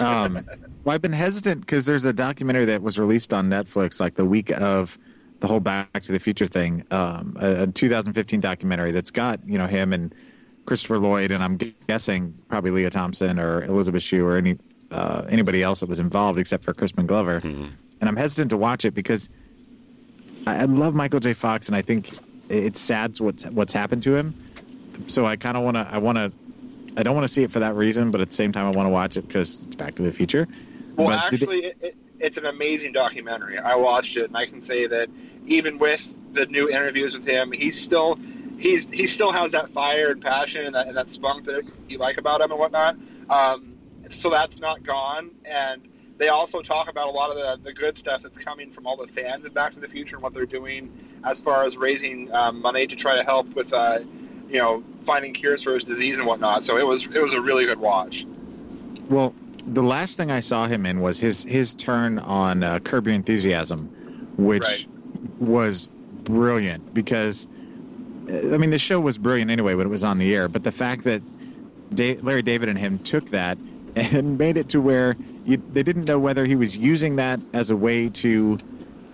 Um, 0.00 0.46
well, 0.84 0.94
I've 0.94 1.02
been 1.02 1.12
hesitant 1.12 1.60
because 1.60 1.86
there's 1.86 2.04
a 2.04 2.12
documentary 2.12 2.64
that 2.66 2.82
was 2.82 2.98
released 2.98 3.32
on 3.32 3.48
Netflix 3.48 4.00
like 4.00 4.14
the 4.14 4.24
week 4.24 4.50
of 4.52 4.98
the 5.40 5.46
whole 5.46 5.60
Back 5.60 6.02
to 6.02 6.12
the 6.12 6.18
Future 6.18 6.46
thing, 6.46 6.84
um, 6.90 7.36
a, 7.40 7.62
a 7.62 7.66
2015 7.66 8.40
documentary 8.40 8.92
that's 8.92 9.10
got 9.10 9.40
you 9.46 9.56
know 9.56 9.66
him 9.66 9.92
and 9.92 10.14
Christopher 10.66 10.98
Lloyd, 10.98 11.30
and 11.30 11.42
I'm 11.42 11.56
guessing 11.88 12.34
probably 12.48 12.70
Lea 12.70 12.90
Thompson 12.90 13.40
or 13.40 13.62
Elizabeth 13.64 14.02
Shue 14.02 14.26
or 14.26 14.36
any 14.36 14.58
uh, 14.90 15.24
anybody 15.28 15.62
else 15.62 15.80
that 15.80 15.88
was 15.88 16.00
involved 16.00 16.38
except 16.38 16.64
for 16.64 16.74
Crispin 16.74 17.06
Glover. 17.06 17.40
And 18.00 18.08
I'm 18.08 18.16
hesitant 18.16 18.50
to 18.50 18.56
watch 18.56 18.84
it 18.84 18.92
because 18.92 19.28
I, 20.46 20.60
I 20.60 20.64
love 20.64 20.94
Michael 20.94 21.20
J. 21.20 21.32
Fox, 21.32 21.68
and 21.68 21.76
I 21.76 21.82
think 21.82 22.10
it's 22.50 22.80
sad 22.80 23.18
what's 23.20 23.46
what's 23.46 23.72
happened 23.72 24.02
to 24.02 24.16
him. 24.16 24.34
So 25.06 25.24
I 25.24 25.36
kind 25.36 25.56
of 25.56 25.62
want 25.62 25.76
to 25.76 25.88
I 25.90 25.98
want 25.98 26.18
to 26.18 26.32
I 26.96 27.02
don't 27.02 27.14
want 27.14 27.26
to 27.26 27.32
see 27.32 27.42
it 27.42 27.52
for 27.52 27.60
that 27.60 27.74
reason, 27.76 28.10
but 28.10 28.20
at 28.20 28.28
the 28.28 28.34
same 28.34 28.52
time, 28.52 28.66
I 28.66 28.70
want 28.70 28.86
to 28.86 28.90
watch 28.90 29.16
it 29.16 29.26
because 29.26 29.62
it's 29.62 29.76
Back 29.76 29.94
to 29.96 30.02
the 30.02 30.12
Future. 30.12 30.48
Well, 30.96 31.06
But 31.06 31.32
actually, 31.32 31.64
it, 31.66 31.78
it, 31.80 31.96
it's 32.18 32.36
an 32.36 32.46
amazing 32.46 32.92
documentary. 32.92 33.58
I 33.58 33.76
watched 33.76 34.16
it, 34.16 34.24
and 34.24 34.36
I 34.36 34.46
can 34.46 34.60
say 34.60 34.86
that 34.88 35.08
even 35.46 35.78
with 35.78 36.00
the 36.32 36.46
new 36.46 36.68
interviews 36.68 37.14
with 37.14 37.26
him, 37.26 37.52
he's 37.52 37.80
still 37.80 38.18
he's 38.58 38.86
he 38.86 39.06
still 39.06 39.32
has 39.32 39.52
that 39.52 39.72
fire 39.72 40.10
and 40.10 40.20
passion 40.20 40.66
and 40.66 40.74
that, 40.74 40.88
and 40.88 40.96
that 40.96 41.10
spunk 41.10 41.46
that 41.46 41.62
you 41.88 41.98
like 41.98 42.18
about 42.18 42.40
him 42.40 42.50
and 42.50 42.58
whatnot. 42.58 42.96
Um, 43.30 43.74
so 44.10 44.28
that's 44.28 44.58
not 44.58 44.82
gone, 44.82 45.30
and 45.44 45.88
they 46.18 46.28
also 46.28 46.60
talk 46.60 46.90
about 46.90 47.08
a 47.08 47.12
lot 47.12 47.30
of 47.30 47.36
the, 47.36 47.64
the 47.64 47.72
good 47.72 47.96
stuff 47.96 48.22
that's 48.22 48.36
coming 48.36 48.72
from 48.72 48.86
all 48.86 48.96
the 48.96 49.06
fans 49.06 49.44
of 49.46 49.54
Back 49.54 49.74
to 49.74 49.80
the 49.80 49.88
Future 49.88 50.16
and 50.16 50.22
what 50.22 50.34
they're 50.34 50.44
doing 50.44 50.92
as 51.24 51.40
far 51.40 51.64
as 51.64 51.76
raising 51.76 52.32
um, 52.32 52.60
money 52.60 52.86
to 52.86 52.96
try 52.96 53.16
to 53.16 53.24
help 53.24 53.46
with 53.54 53.72
uh, 53.72 54.00
you 54.48 54.58
know 54.58 54.82
finding 55.06 55.32
cures 55.32 55.62
for 55.62 55.74
his 55.74 55.84
disease 55.84 56.16
and 56.18 56.26
whatnot. 56.26 56.62
So 56.64 56.76
it 56.76 56.86
was 56.86 57.04
it 57.04 57.22
was 57.22 57.34
a 57.34 57.40
really 57.40 57.64
good 57.66 57.80
watch. 57.80 58.26
well, 59.08 59.34
the 59.66 59.82
last 59.82 60.16
thing 60.16 60.30
I 60.30 60.40
saw 60.40 60.66
him 60.66 60.86
in 60.86 61.00
was 61.00 61.20
his 61.20 61.44
his 61.44 61.74
turn 61.74 62.18
on 62.18 62.62
uh, 62.62 62.78
Curb 62.80 63.06
Your 63.06 63.14
Enthusiasm, 63.14 63.86
which 64.36 64.62
Right. 64.62 64.86
was 65.38 65.88
brilliant 66.24 66.92
because 66.94 67.46
uh, 68.30 68.54
I 68.54 68.58
mean 68.58 68.70
the 68.70 68.78
show 68.78 69.00
was 69.00 69.18
brilliant 69.18 69.50
anyway 69.50 69.74
when 69.74 69.86
it 69.86 69.90
was 69.90 70.04
on 70.04 70.18
the 70.18 70.34
air, 70.34 70.48
but 70.48 70.64
the 70.64 70.72
fact 70.72 71.04
that 71.04 71.22
da- 71.94 72.18
Larry 72.18 72.42
David 72.42 72.68
and 72.68 72.78
him 72.78 72.98
took 73.00 73.26
that 73.30 73.58
and 73.96 74.38
made 74.38 74.56
it 74.56 74.68
to 74.70 74.80
where 74.80 75.16
you, 75.44 75.60
they 75.72 75.82
didn't 75.82 76.04
know 76.06 76.18
whether 76.18 76.46
he 76.46 76.54
was 76.54 76.76
using 76.76 77.16
that 77.16 77.40
as 77.52 77.70
a 77.70 77.76
way 77.76 78.08
to 78.08 78.56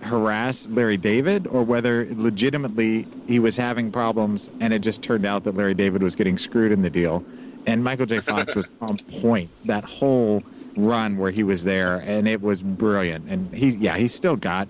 harass 0.07 0.69
Larry 0.69 0.97
David 0.97 1.47
or 1.47 1.63
whether 1.63 2.07
legitimately 2.11 3.07
he 3.27 3.39
was 3.39 3.55
having 3.57 3.91
problems 3.91 4.49
and 4.59 4.73
it 4.73 4.79
just 4.79 5.01
turned 5.01 5.25
out 5.25 5.43
that 5.43 5.55
Larry 5.55 5.73
David 5.73 6.01
was 6.01 6.15
getting 6.15 6.37
screwed 6.37 6.71
in 6.71 6.81
the 6.81 6.89
deal. 6.89 7.23
And 7.65 7.83
Michael 7.83 8.05
J. 8.05 8.19
Fox 8.21 8.55
was 8.55 8.69
on 8.81 8.97
point 9.21 9.49
that 9.65 9.83
whole 9.83 10.43
run 10.75 11.17
where 11.17 11.31
he 11.31 11.43
was 11.43 11.63
there 11.63 11.97
and 12.05 12.27
it 12.27 12.41
was 12.41 12.61
brilliant. 12.61 13.29
And 13.29 13.53
he 13.53 13.69
yeah, 13.69 13.97
he 13.97 14.07
still 14.07 14.35
got 14.35 14.67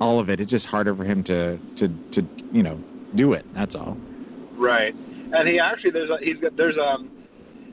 all 0.00 0.18
of 0.18 0.28
it. 0.28 0.40
It's 0.40 0.50
just 0.50 0.66
harder 0.66 0.94
for 0.94 1.04
him 1.04 1.22
to 1.24 1.58
to 1.76 1.88
to 2.10 2.26
you 2.52 2.62
know 2.62 2.82
do 3.14 3.32
it. 3.32 3.44
That's 3.54 3.74
all. 3.74 3.96
Right, 4.56 4.94
and 5.32 5.48
he 5.48 5.58
actually 5.58 5.90
there's 5.90 6.10
a, 6.10 6.18
he's 6.18 6.40
got 6.40 6.56
there's 6.56 6.78
um 6.78 7.10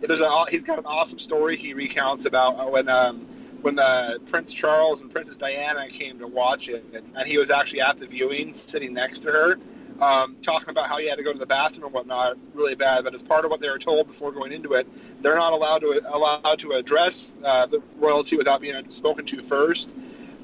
there's 0.01 0.21
a 0.21 0.45
he's 0.49 0.63
got 0.63 0.79
an 0.79 0.85
awesome 0.85 1.19
story 1.19 1.57
he 1.57 1.73
recounts 1.73 2.25
about 2.25 2.71
when 2.71 2.89
um 2.89 3.25
when 3.61 3.75
the 3.75 4.19
Prince 4.29 4.51
Charles 4.53 5.01
and 5.01 5.11
Princess 5.11 5.37
Diana 5.37 5.87
came 5.89 6.17
to 6.19 6.27
watch 6.27 6.69
it, 6.69 6.83
and 6.93 7.27
he 7.27 7.37
was 7.37 7.49
actually 7.49 7.81
at 7.81 7.99
the 7.99 8.07
viewing, 8.07 8.53
sitting 8.53 8.93
next 8.93 9.19
to 9.19 9.31
her, 9.31 9.57
um, 10.01 10.35
talking 10.41 10.69
about 10.69 10.87
how 10.87 10.97
he 10.97 11.07
had 11.07 11.17
to 11.17 11.23
go 11.23 11.31
to 11.31 11.37
the 11.37 11.45
bathroom 11.45 11.83
and 11.83 11.93
whatnot, 11.93 12.37
really 12.53 12.75
bad. 12.75 13.03
But 13.03 13.13
as 13.13 13.21
part 13.21 13.45
of 13.45 13.51
what 13.51 13.61
they 13.61 13.69
were 13.69 13.79
told 13.79 14.07
before 14.07 14.31
going 14.31 14.51
into 14.51 14.73
it, 14.73 14.87
they're 15.21 15.35
not 15.35 15.53
allowed 15.53 15.79
to 15.79 16.01
allowed 16.11 16.59
to 16.59 16.71
address 16.71 17.33
uh, 17.43 17.67
the 17.67 17.81
royalty 17.97 18.35
without 18.35 18.61
being 18.61 18.89
spoken 18.89 19.25
to 19.27 19.43
first. 19.43 19.89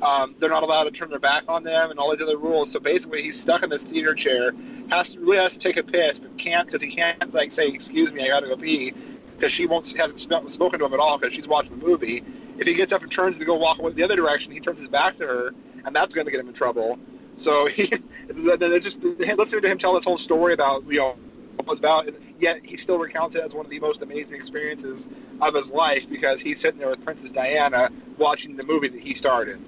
Um, 0.01 0.35
they're 0.39 0.49
not 0.49 0.61
allowed 0.61 0.83
to 0.83 0.91
turn 0.91 1.09
their 1.09 1.17
back 1.17 1.43
on 1.47 1.63
them 1.63 1.89
and 1.89 1.99
all 1.99 2.11
these 2.11 2.21
other 2.21 2.37
rules. 2.37 2.71
So 2.71 2.79
basically, 2.79 3.23
he's 3.23 3.41
stuck 3.41 3.63
in 3.63 3.69
this 3.71 3.81
theater 3.81 4.13
chair. 4.13 4.51
Has 4.89 5.09
to 5.09 5.19
really 5.19 5.37
has 5.37 5.53
to 5.53 5.59
take 5.59 5.77
a 5.77 5.83
piss, 5.83 6.19
but 6.19 6.37
can't 6.37 6.67
because 6.67 6.83
he 6.83 6.93
can't 6.93 7.33
like 7.33 7.51
say, 7.51 7.67
"Excuse 7.67 8.11
me, 8.11 8.23
I 8.23 8.27
got 8.27 8.41
to 8.41 8.47
go 8.47 8.57
pee," 8.57 8.93
because 9.35 9.51
she 9.51 9.65
won't 9.65 9.91
hasn't 9.97 10.19
spoken 10.19 10.79
to 10.79 10.85
him 10.85 10.93
at 10.93 10.99
all 10.99 11.17
because 11.17 11.35
she's 11.35 11.47
watching 11.47 11.79
the 11.79 11.85
movie. 11.85 12.23
If 12.57 12.67
he 12.67 12.73
gets 12.73 12.91
up 12.93 13.01
and 13.03 13.11
turns 13.11 13.37
to 13.37 13.45
go 13.45 13.55
walk 13.55 13.79
away 13.79 13.91
the 13.93 14.03
other 14.03 14.15
direction, 14.15 14.51
he 14.51 14.59
turns 14.59 14.79
his 14.79 14.87
back 14.87 15.17
to 15.17 15.27
her, 15.27 15.51
and 15.85 15.95
that's 15.95 16.13
going 16.15 16.25
to 16.25 16.31
get 16.31 16.39
him 16.39 16.47
in 16.47 16.53
trouble. 16.53 16.97
So 17.37 17.65
he, 17.67 17.83
it's, 17.83 18.01
it's 18.29 18.83
just 18.85 18.99
listening 19.03 19.61
to 19.61 19.67
him 19.69 19.77
tell 19.77 19.93
this 19.93 20.03
whole 20.03 20.17
story 20.17 20.53
about 20.53 20.83
you 20.91 20.99
know 20.99 21.07
what 21.55 21.59
it 21.59 21.67
was 21.67 21.79
about. 21.79 22.09
Yet 22.39 22.63
he 22.63 22.77
still 22.77 22.97
recounts 22.99 23.35
it 23.35 23.43
as 23.43 23.53
one 23.53 23.65
of 23.65 23.71
the 23.71 23.79
most 23.79 24.01
amazing 24.01 24.35
experiences 24.35 25.07
of 25.41 25.55
his 25.55 25.71
life 25.71 26.07
because 26.09 26.39
he's 26.39 26.59
sitting 26.59 26.79
there 26.79 26.89
with 26.89 27.03
Princess 27.03 27.31
Diana 27.31 27.89
watching 28.17 28.55
the 28.55 28.63
movie 28.63 28.87
that 28.89 29.01
he 29.01 29.13
started. 29.15 29.59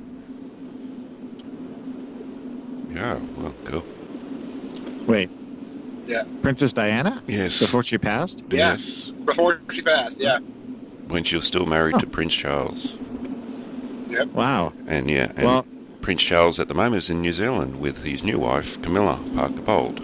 Yeah, 2.92 3.20
well, 3.38 3.54
cool. 3.66 3.86
Wait, 5.06 5.30
Yeah. 6.08 6.24
Princess 6.42 6.74
Diana 6.74 7.22
Yes. 7.28 7.60
before 7.60 7.84
she 7.84 7.98
passed. 7.98 8.44
Yeah. 8.50 8.72
Yes. 8.72 9.12
Before 9.26 9.62
she 9.72 9.82
passed, 9.82 10.18
yeah. 10.20 10.40
When 11.10 11.24
she 11.24 11.36
was 11.36 11.46
still 11.46 11.66
married 11.66 12.00
to 12.00 12.06
oh. 12.06 12.10
Prince 12.10 12.34
Charles. 12.36 12.98
Yep. 14.10 14.28
Wow. 14.30 14.74
And 14.88 15.10
yeah, 15.10 15.32
and 15.36 15.46
Well- 15.46 15.66
Prince 16.02 16.24
Charles 16.24 16.60
at 16.60 16.68
the 16.70 16.74
moment 16.74 17.04
is 17.04 17.10
in 17.10 17.22
New 17.22 17.34
Zealand 17.34 17.80
with 17.82 18.04
his 18.04 18.24
new 18.24 18.40
wife, 18.40 18.82
Camilla 18.82 19.20
Parker 19.36 19.62
Bowles. 19.62 20.00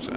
So, 0.00 0.12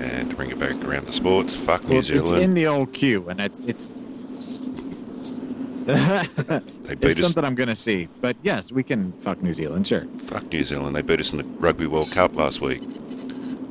and 0.00 0.28
to 0.30 0.36
bring 0.36 0.50
it 0.50 0.58
back 0.58 0.84
around 0.84 1.06
to 1.06 1.12
sports, 1.12 1.56
fuck 1.56 1.84
New 1.84 1.90
Well, 1.90 1.98
it's 2.00 2.08
Zealand. 2.08 2.42
in 2.42 2.54
the 2.54 2.66
old 2.66 2.92
queue, 2.92 3.28
and 3.28 3.40
it's 3.40 3.60
it's. 3.60 3.94
they 5.86 6.94
beat 6.94 7.10
it's 7.10 7.20
us. 7.20 7.26
something 7.26 7.44
I'm 7.44 7.54
going 7.54 7.68
to 7.68 7.76
see, 7.76 8.08
but 8.20 8.36
yes, 8.42 8.72
we 8.72 8.82
can 8.82 9.12
fuck 9.20 9.42
New 9.42 9.52
Zealand, 9.52 9.86
sure. 9.86 10.06
Fuck 10.26 10.44
New 10.52 10.64
Zealand. 10.64 10.96
They 10.96 11.02
beat 11.02 11.20
us 11.20 11.32
in 11.32 11.38
the 11.38 11.44
Rugby 11.44 11.86
World 11.86 12.10
Cup 12.10 12.34
last 12.36 12.60
week. 12.60 12.82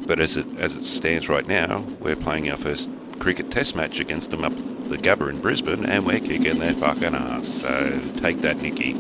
But 0.08 0.20
as 0.20 0.38
it 0.38 0.46
as 0.60 0.76
it 0.76 0.86
stands 0.86 1.30
right 1.30 1.48
now, 1.48 1.80
we're 2.00 2.16
playing 2.16 2.50
our 2.50 2.58
first 2.58 2.90
cricket 3.24 3.50
test 3.50 3.74
match 3.74 4.02
against 4.02 4.32
them 4.32 4.44
up 4.44 4.52
the 4.90 4.98
Gabba 4.98 5.30
in 5.30 5.40
Brisbane, 5.40 5.86
and 5.86 6.06
we're 6.06 6.20
kicking 6.20 6.60
their 6.60 6.74
fucking 6.74 7.16
ass. 7.16 7.48
So 7.48 8.02
take 8.18 8.42
that, 8.42 8.62
Nikki. 8.62 8.96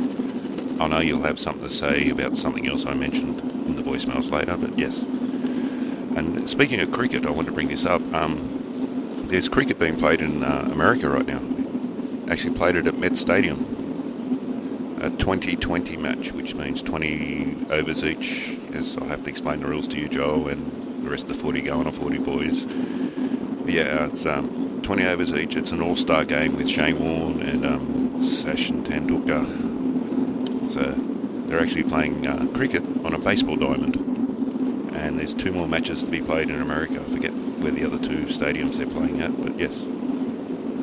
I 0.80 0.88
know 0.88 1.02
you'll 1.02 1.24
have 1.24 1.38
something 1.38 1.68
to 1.68 1.74
say 1.74 2.10
about 2.10 2.38
something 2.38 2.66
else 2.66 2.86
I 2.86 2.94
mentioned 2.94 3.42
in 3.42 3.76
the 3.76 3.82
voicemails 3.82 4.32
later, 4.32 4.56
but 4.56 4.80
yes. 4.80 5.04
And 5.04 6.50
speaking 6.50 6.80
of 6.80 6.94
cricket, 6.94 7.26
I 7.26 7.32
want 7.32 7.48
to 7.48 7.52
bring 7.52 7.68
this 7.68 7.86
up. 7.86 8.02
Um, 8.14 9.26
there's 9.28 9.50
cricket 9.50 9.78
being 9.78 9.98
played 9.98 10.22
in 10.22 10.42
uh, 10.42 10.70
America 10.72 11.10
right 11.10 11.28
now. 11.28 11.42
Actually, 12.32 12.56
played 12.56 12.78
it 12.78 12.88
at 12.88 12.98
Met 12.98 13.18
Stadium 13.18 13.72
a 15.02 15.10
20-20 15.10 16.00
match, 16.00 16.32
which 16.32 16.56
means 16.56 16.82
20 16.82 17.66
overs 17.72 18.06
each. 18.06 18.58
Yes, 18.72 18.96
I'll 18.98 19.10
have 19.10 19.26
to 19.26 19.30
explain 19.30 19.60
the 19.60 19.68
rules 19.68 19.90
to 19.90 20.00
you, 20.00 20.08
Joe, 20.08 20.48
and 20.48 21.04
the 21.04 21.10
rest 21.10 21.24
of 21.24 21.36
the 21.36 21.44
40 21.44 21.62
going 21.64 21.88
on 21.88 21.92
40 21.92 22.20
boys. 22.20 22.66
Yeah, 23.66 24.08
it's 24.08 24.26
um, 24.26 24.82
20 24.82 25.06
overs 25.06 25.32
each. 25.32 25.56
It's 25.56 25.72
an 25.72 25.82
all-star 25.82 26.26
game 26.26 26.58
with 26.58 26.68
Shane 26.68 27.00
Warne 27.00 27.42
and 27.42 27.66
um, 27.66 28.10
Sachin 28.20 28.84
Tendulkar. 28.84 29.46
So 30.70 30.94
they're 31.48 31.62
actually 31.62 31.84
playing 31.84 32.28
uh, 32.28 32.46
cricket 32.54 32.84
on 33.06 33.14
a 33.14 33.18
baseball 33.18 33.56
diamond. 33.56 33.96
And 34.96 35.18
there's 35.18 35.34
two 35.34 35.54
more 35.54 35.66
matches 35.66 36.04
to 36.04 36.12
be 36.12 36.22
played 36.22 36.50
in 36.50 36.62
America. 36.62 37.02
I 37.02 37.10
forget 37.10 37.32
where 37.34 37.72
the 37.72 37.86
other 37.86 37.98
two 37.98 38.26
stadiums 38.26 38.76
they're 38.76 38.86
playing 38.86 39.22
at, 39.22 39.42
but 39.42 39.58
yes, 39.58 39.86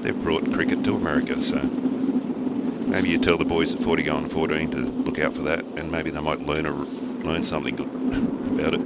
they've 0.02 0.22
brought 0.22 0.50
cricket 0.50 0.82
to 0.84 0.96
America. 0.96 1.40
So 1.42 1.58
maybe 1.58 3.10
you 3.10 3.18
tell 3.18 3.36
the 3.36 3.44
boys 3.44 3.74
at 3.74 3.82
40 3.82 4.02
going 4.04 4.28
14 4.28 4.70
to 4.70 4.78
look 4.78 5.18
out 5.18 5.34
for 5.34 5.42
that, 5.42 5.64
and 5.76 5.92
maybe 5.92 6.10
they 6.10 6.20
might 6.20 6.40
learn 6.40 6.64
a, 6.64 6.72
learn 6.72 7.44
something 7.44 7.76
good 7.76 7.88
about 8.58 8.72
it 8.72 8.80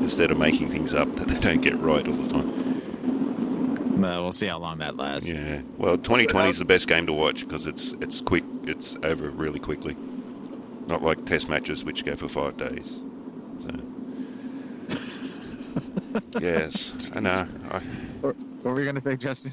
instead 0.00 0.30
of 0.30 0.38
making 0.38 0.68
things 0.68 0.94
up 0.94 1.16
that 1.16 1.26
they 1.26 1.38
don't 1.40 1.62
get 1.62 1.76
right 1.80 2.06
all 2.06 2.14
the 2.14 2.28
time. 2.28 2.69
Uh, 4.04 4.22
we'll 4.22 4.32
see 4.32 4.46
how 4.46 4.58
long 4.58 4.78
that 4.78 4.96
lasts. 4.96 5.28
Yeah. 5.28 5.62
Well, 5.78 5.96
2020 5.96 6.50
is 6.50 6.58
the 6.58 6.64
best 6.64 6.88
game 6.88 7.06
to 7.06 7.12
watch 7.12 7.40
because 7.40 7.66
it's 7.66 7.92
it's 8.00 8.20
quick. 8.20 8.44
It's 8.64 8.96
over 9.02 9.30
really 9.30 9.60
quickly. 9.60 9.96
Not 10.86 11.02
like 11.02 11.24
Test 11.26 11.48
matches 11.48 11.84
which 11.84 12.04
go 12.04 12.16
for 12.16 12.28
five 12.28 12.56
days. 12.56 13.00
So. 13.60 13.70
yes, 16.40 16.94
I 17.12 17.20
know. 17.20 17.46
I, 17.70 17.78
What 18.20 18.36
what 18.36 18.72
were 18.74 18.78
you 18.78 18.84
going 18.84 18.94
to 18.96 19.00
say, 19.00 19.16
Justin? 19.16 19.52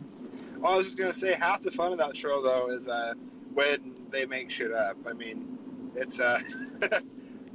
Well, 0.59 0.73
I 0.73 0.77
was 0.77 0.85
just 0.85 0.97
gonna 0.97 1.13
say 1.13 1.33
half 1.33 1.61
the 1.61 1.71
fun 1.71 1.91
of 1.91 1.97
that 1.99 2.17
show 2.17 2.41
though 2.41 2.71
is 2.71 2.87
uh, 2.87 3.13
when 3.53 3.95
they 4.11 4.25
make 4.25 4.49
shit 4.49 4.71
up. 4.71 4.97
I 5.05 5.13
mean, 5.13 5.57
it's 5.95 6.19
uh, 6.19 6.39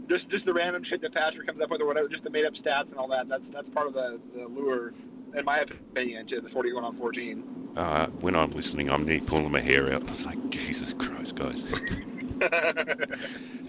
just 0.08 0.28
just 0.28 0.44
the 0.44 0.54
random 0.54 0.82
shit 0.82 1.00
that 1.02 1.12
Patrick 1.12 1.46
comes 1.46 1.60
up 1.60 1.70
with 1.70 1.80
or 1.80 1.86
whatever, 1.86 2.08
just 2.08 2.24
the 2.24 2.30
made 2.30 2.44
up 2.44 2.54
stats 2.54 2.90
and 2.90 2.98
all 2.98 3.08
that. 3.08 3.28
That's 3.28 3.48
that's 3.48 3.68
part 3.68 3.88
of 3.88 3.94
the, 3.94 4.20
the 4.34 4.46
lure, 4.46 4.92
in 5.36 5.44
my 5.44 5.58
opinion, 5.60 6.26
to 6.26 6.40
the 6.40 6.48
forty 6.48 6.70
going 6.70 6.84
on 6.84 6.96
fourteen. 6.96 7.44
uh, 7.76 8.06
when 8.20 8.34
I'm 8.36 8.50
listening, 8.50 8.90
I'm 8.90 9.04
nearly 9.06 9.20
pulling 9.20 9.50
my 9.52 9.60
hair 9.60 9.92
out. 9.92 10.06
I 10.06 10.10
was 10.10 10.26
like, 10.26 10.50
Jesus 10.50 10.92
Christ, 10.94 11.34
guys. 11.36 11.64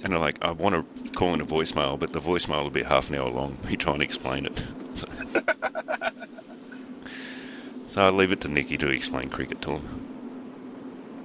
And 0.03 0.13
I'm 0.13 0.19
like, 0.19 0.43
I 0.43 0.51
want 0.51 0.75
to 1.05 1.11
call 1.11 1.33
in 1.33 1.39
a 1.39 1.45
voicemail, 1.45 1.97
but 1.97 2.11
the 2.11 2.19
voicemail 2.19 2.63
will 2.63 2.69
be 2.71 2.83
half 2.83 3.07
an 3.09 3.15
hour 3.15 3.29
long. 3.29 3.57
Me 3.65 3.77
trying 3.77 3.99
to 3.99 4.03
explain 4.03 4.45
it. 4.45 4.61
so 7.87 8.05
I 8.05 8.09
leave 8.09 8.31
it 8.31 8.41
to 8.41 8.47
Nikki 8.47 8.77
to 8.77 8.89
explain 8.89 9.29
cricket 9.29 9.61
to 9.61 9.77
him. 9.77 10.05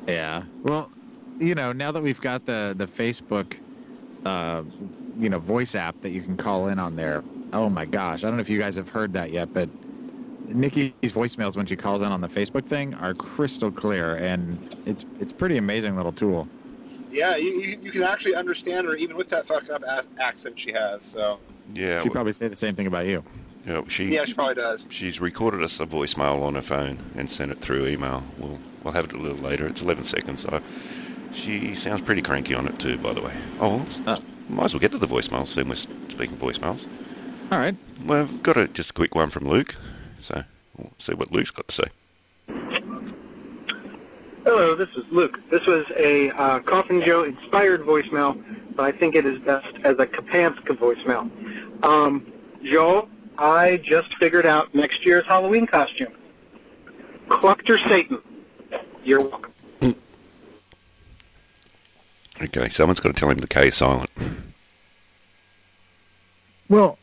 Yeah. 0.06 0.44
Well, 0.62 0.90
you 1.40 1.54
know, 1.54 1.72
now 1.72 1.90
that 1.90 2.02
we've 2.02 2.20
got 2.20 2.46
the 2.46 2.74
the 2.76 2.86
Facebook, 2.86 3.56
uh, 4.24 4.62
you 5.18 5.28
know, 5.28 5.38
voice 5.38 5.74
app 5.74 6.00
that 6.02 6.10
you 6.10 6.20
can 6.22 6.36
call 6.36 6.68
in 6.68 6.78
on 6.78 6.96
there. 6.96 7.24
Oh 7.52 7.68
my 7.68 7.84
gosh, 7.84 8.22
I 8.24 8.28
don't 8.28 8.36
know 8.36 8.42
if 8.42 8.50
you 8.50 8.58
guys 8.60 8.76
have 8.76 8.90
heard 8.90 9.12
that 9.14 9.30
yet, 9.32 9.52
but 9.52 9.68
Nikki's 10.48 10.92
voicemails 11.12 11.56
when 11.56 11.66
she 11.66 11.76
calls 11.76 12.02
in 12.02 12.08
on 12.08 12.20
the 12.20 12.28
Facebook 12.28 12.64
thing 12.66 12.94
are 12.94 13.14
crystal 13.14 13.70
clear, 13.70 14.14
and 14.16 14.76
it's 14.86 15.04
it's 15.20 15.32
pretty 15.32 15.56
amazing 15.58 15.96
little 15.96 16.12
tool. 16.12 16.48
yeah, 17.12 17.36
you, 17.36 17.60
you, 17.60 17.78
you 17.82 17.90
can 17.92 18.02
actually 18.02 18.34
understand 18.34 18.86
her 18.86 18.94
even 18.96 19.16
with 19.16 19.28
that 19.30 19.46
fucked 19.46 19.70
up 19.70 19.82
accent 20.18 20.58
she 20.58 20.72
has. 20.72 21.02
So 21.02 21.38
Yeah, 21.74 22.00
She'd 22.00 22.08
well, 22.08 22.14
probably 22.14 22.32
say 22.32 22.48
the 22.48 22.56
same 22.56 22.74
thing 22.74 22.86
about 22.86 23.06
you. 23.06 23.22
you 23.66 23.72
know, 23.72 23.84
she 23.88 24.06
yeah, 24.14 24.24
she 24.24 24.34
probably 24.34 24.54
does. 24.56 24.86
she's 24.88 25.20
recorded 25.20 25.62
us 25.62 25.80
a 25.80 25.86
voicemail 25.86 26.42
on 26.42 26.54
her 26.54 26.62
phone 26.62 26.98
and 27.16 27.28
sent 27.28 27.50
it 27.52 27.60
through 27.60 27.86
email. 27.86 28.22
We'll 28.38 28.58
we'll 28.84 28.94
have 28.94 29.04
it 29.04 29.12
a 29.12 29.18
little 29.18 29.38
later. 29.38 29.66
It's 29.66 29.82
11 29.82 30.04
seconds. 30.04 30.42
So 30.42 30.60
she 31.32 31.74
sounds 31.74 32.00
pretty 32.02 32.22
cranky 32.22 32.54
on 32.54 32.66
it 32.66 32.78
too, 32.78 32.96
by 32.98 33.12
the 33.12 33.20
way. 33.22 33.34
Oh, 33.60 33.86
Oh. 34.06 34.22
might 34.48 34.64
as 34.66 34.72
well 34.74 34.80
get 34.80 34.92
to 34.92 34.98
the 34.98 35.06
voicemails. 35.06 35.48
Seeing 35.48 35.68
we're 35.68 35.74
speaking 35.74 36.36
voicemails. 36.38 36.86
All 37.50 37.58
right. 37.58 37.74
Well, 38.04 38.22
I've 38.22 38.42
got 38.42 38.56
a 38.56 38.68
just 38.68 38.90
a 38.90 38.92
quick 38.94 39.14
one 39.14 39.30
from 39.30 39.46
Luke. 39.48 39.74
So 40.20 40.42
we'll 40.76 40.92
see 40.98 41.14
what 41.14 41.32
Luke's 41.32 41.50
got 41.50 41.68
to 41.68 41.74
say. 41.74 41.84
Hello, 44.44 44.74
this 44.74 44.88
is 44.90 45.04
Luke. 45.10 45.40
This 45.50 45.66
was 45.66 45.84
a 45.96 46.30
uh, 46.30 46.60
Coffin 46.60 47.02
Joe 47.02 47.24
inspired 47.24 47.82
voicemail, 47.82 48.42
but 48.74 48.84
I 48.84 48.92
think 48.92 49.14
it 49.14 49.26
is 49.26 49.38
best 49.40 49.74
as 49.84 49.98
a 49.98 50.06
Kapanska 50.06 50.76
voicemail. 50.76 51.30
Um, 51.84 52.32
Joe, 52.62 53.08
I 53.36 53.76
just 53.84 54.16
figured 54.16 54.46
out 54.46 54.74
next 54.74 55.04
year's 55.04 55.26
Halloween 55.26 55.66
costume. 55.66 56.12
Cluctor 57.28 57.78
Satan. 57.78 58.18
You're 59.04 59.20
welcome. 59.20 59.52
Okay, 62.40 62.68
someone's 62.68 63.00
got 63.00 63.14
to 63.14 63.18
tell 63.18 63.30
him 63.30 63.38
the 63.38 63.48
K 63.48 63.68
is 63.68 63.74
silent. 63.74 64.10
Well, 66.68 66.98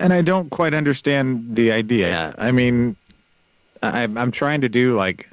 and 0.00 0.12
I 0.12 0.22
don't 0.22 0.50
quite 0.50 0.74
understand 0.74 1.56
the 1.56 1.72
idea. 1.72 2.34
I 2.38 2.52
mean, 2.52 2.96
I, 3.82 4.04
I'm 4.04 4.30
trying 4.30 4.62
to 4.62 4.68
do 4.68 4.94
like 4.94 5.28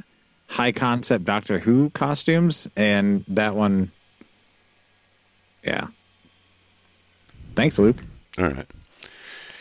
high 0.47 0.71
concept 0.71 1.25
Doctor 1.25 1.59
Who 1.59 1.89
costumes, 1.91 2.69
and 2.75 3.23
that 3.27 3.55
one, 3.55 3.91
yeah. 5.63 5.87
Thanks, 7.55 7.79
Luke. 7.79 7.97
All 8.37 8.49
right. 8.49 8.67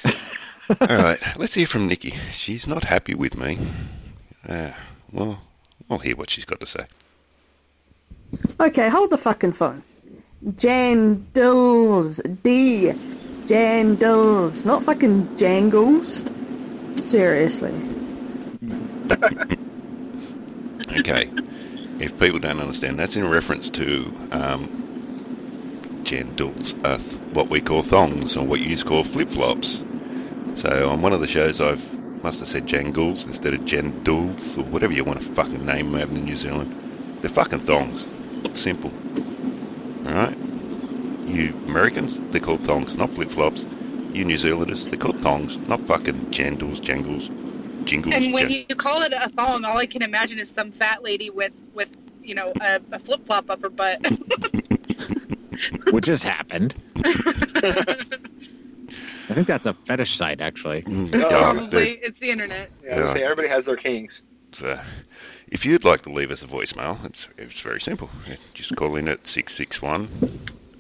All 0.81 0.97
right, 0.97 1.19
let's 1.37 1.55
hear 1.55 1.67
from 1.67 1.89
Nikki. 1.89 2.15
She's 2.33 2.67
not 2.67 2.85
happy 2.85 3.15
with 3.15 3.37
me. 3.37 3.59
Uh, 4.49 4.71
well, 5.13 5.43
I'll 5.91 5.99
hear 5.99 6.17
what 6.17 6.31
she's 6.31 6.45
got 6.45 6.61
to 6.61 6.67
say. 6.67 6.85
Okay, 8.61 8.89
hold 8.89 9.11
the 9.11 9.19
fucking 9.19 9.53
phone. 9.53 9.83
Jandals. 10.45 12.21
D. 12.43 12.93
Jandals. 13.47 14.65
Not 14.65 14.83
fucking 14.83 15.37
jangles. 15.37 16.25
Seriously. 16.97 17.75
Okay, 20.97 21.29
if 21.99 22.19
people 22.19 22.39
don't 22.39 22.61
understand, 22.61 22.99
that's 22.99 23.17
in 23.17 23.29
reference 23.29 23.69
to 23.71 24.07
um, 24.31 24.69
jandals, 26.05 26.75
uh, 26.85 26.99
th- 26.99 27.21
what 27.35 27.49
we 27.49 27.61
call 27.61 27.83
thongs, 27.83 28.37
or 28.37 28.47
what 28.47 28.61
you 28.61 28.77
call 28.79 29.03
flip 29.05 29.29
flops. 29.29 29.85
So 30.55 30.89
on 30.89 31.03
one 31.03 31.13
of 31.13 31.21
the 31.21 31.27
shows, 31.27 31.61
I've 31.61 31.83
must 32.23 32.39
have 32.39 32.49
said 32.49 32.67
jangles 32.67 33.27
instead 33.27 33.53
of 33.53 33.61
jandals, 33.63 34.57
or 34.57 34.63
whatever 34.65 34.95
you 34.95 35.05
want 35.05 35.21
to 35.21 35.27
fucking 35.35 35.67
name 35.67 35.93
them 35.93 36.17
in 36.17 36.25
New 36.25 36.37
Zealand. 36.37 37.19
They're 37.21 37.29
fucking 37.29 37.61
thongs. 37.61 38.07
Simple. 38.55 38.93
Alright? 40.07 40.39
You 41.27 41.51
Americans, 41.67 42.21
they're 42.31 42.41
called 42.41 42.61
thongs, 42.63 42.97
not 42.97 43.11
flip 43.11 43.31
flops. 43.31 43.67
You 44.13 44.25
New 44.25 44.37
Zealanders, 44.37 44.87
they're 44.87 44.99
called 44.99 45.21
thongs, 45.21 45.57
not 45.69 45.81
fucking 45.87 46.27
jandals, 46.27 46.81
jangles, 46.81 47.31
jingles. 47.85 48.15
And 48.15 48.33
when 48.33 48.49
jan- 48.49 48.65
you 48.69 48.77
call 48.77 49.03
it 49.03 49.13
a 49.13 49.29
thong, 49.31 49.65
all 49.65 49.79
I 49.79 49.87
can 49.87 50.03
imagine 50.03 50.39
is 50.39 50.51
some 50.51 50.71
fat 50.73 51.03
lady 51.03 51.31
with 51.31 51.53
with 51.75 51.89
you 52.23 52.35
know 52.35 52.53
a, 52.61 52.81
a 52.93 52.99
flip 53.01 53.27
flop 53.27 53.51
up 53.51 53.63
her 53.63 53.71
butt. 53.71 54.01
Which 55.93 56.07
has 56.07 56.23
happened. 56.23 56.75
I 56.97 57.13
think 59.33 59.47
that's 59.47 59.67
a 59.67 59.73
fetish 59.73 60.17
site, 60.17 60.41
actually. 60.41 60.83
Mm, 60.83 61.15
Oh, 61.23 61.29
Probably 61.29 61.93
it's 62.03 62.19
the 62.21 62.31
internet. 62.31 62.71
Yeah, 62.85 62.99
Yeah. 62.99 63.15
say 63.15 63.23
everybody 63.23 63.49
has 63.49 63.65
their 63.65 63.77
kinks. 63.77 64.23
So, 64.53 64.79
if 65.49 65.65
you'd 65.65 65.85
like 65.85 66.03
to 66.03 66.11
leave 66.11 66.31
us 66.31 66.43
a 66.43 66.47
voicemail, 66.47 67.03
it's, 67.05 67.29
it's 67.39 67.61
very 67.61 67.81
simple. 67.81 68.11
Just 68.53 68.77
call 68.77 68.95
in 68.97 69.09
at 69.09 69.27
661 69.27 70.09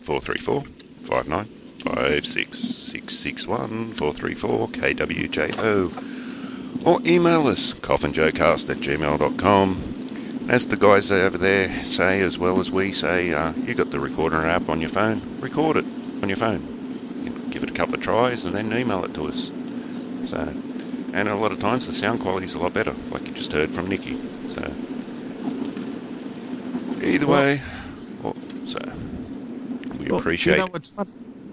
434 0.04 0.60
5956 1.04 2.58
661 2.58 3.94
434 3.94 4.68
KWJO. 4.68 6.14
Or 6.84 7.00
email 7.06 7.46
us, 7.46 7.72
coffinjoecast 7.72 8.68
at 8.68 8.76
gmail.com. 8.78 10.46
As 10.50 10.66
the 10.66 10.76
guys 10.76 11.10
over 11.10 11.38
there 11.38 11.82
say, 11.84 12.20
as 12.20 12.36
well 12.36 12.60
as 12.60 12.70
we 12.70 12.92
say, 12.92 13.32
uh, 13.32 13.52
you 13.52 13.72
got 13.72 13.90
the 13.90 13.98
recorder 13.98 14.44
app 14.44 14.68
on 14.68 14.82
your 14.82 14.90
phone, 14.90 15.40
record 15.40 15.78
it 15.78 15.86
on 16.22 16.28
your 16.28 16.36
phone. 16.36 17.48
Give 17.50 17.62
it 17.62 17.70
a 17.70 17.72
couple 17.72 17.94
of 17.94 18.02
tries 18.02 18.44
and 18.44 18.54
then 18.54 18.70
email 18.74 19.02
it 19.06 19.14
to 19.14 19.28
us. 19.28 19.50
So, 20.26 20.36
and 21.14 21.28
a 21.30 21.34
lot 21.36 21.52
of 21.52 21.60
times 21.60 21.86
the 21.86 21.94
sound 21.94 22.20
quality 22.20 22.46
is 22.46 22.52
a 22.52 22.58
lot 22.58 22.74
better, 22.74 22.94
like 23.10 23.26
you 23.26 23.32
just 23.32 23.52
heard 23.52 23.72
from 23.72 23.86
Nikki. 23.86 24.18
So, 24.48 24.60
either 27.02 27.26
way, 27.26 27.62
well, 28.22 28.36
so 28.66 28.78
we 30.04 30.10
Well, 30.10 30.20
appreciate 30.20 30.54
You 30.54 30.60
know 30.60 30.68
what's 30.70 30.88
fun? 30.88 31.08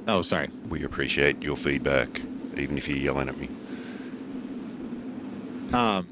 Oh, 0.08 0.22
sorry. 0.22 0.50
we 0.70 0.84
appreciate 0.84 1.42
your 1.42 1.56
feedback, 1.56 2.22
even 2.58 2.78
if 2.78 2.88
you're 2.88 2.98
yelling 2.98 3.30
at 3.30 3.38
me. 3.38 3.50
Um, 5.74 6.08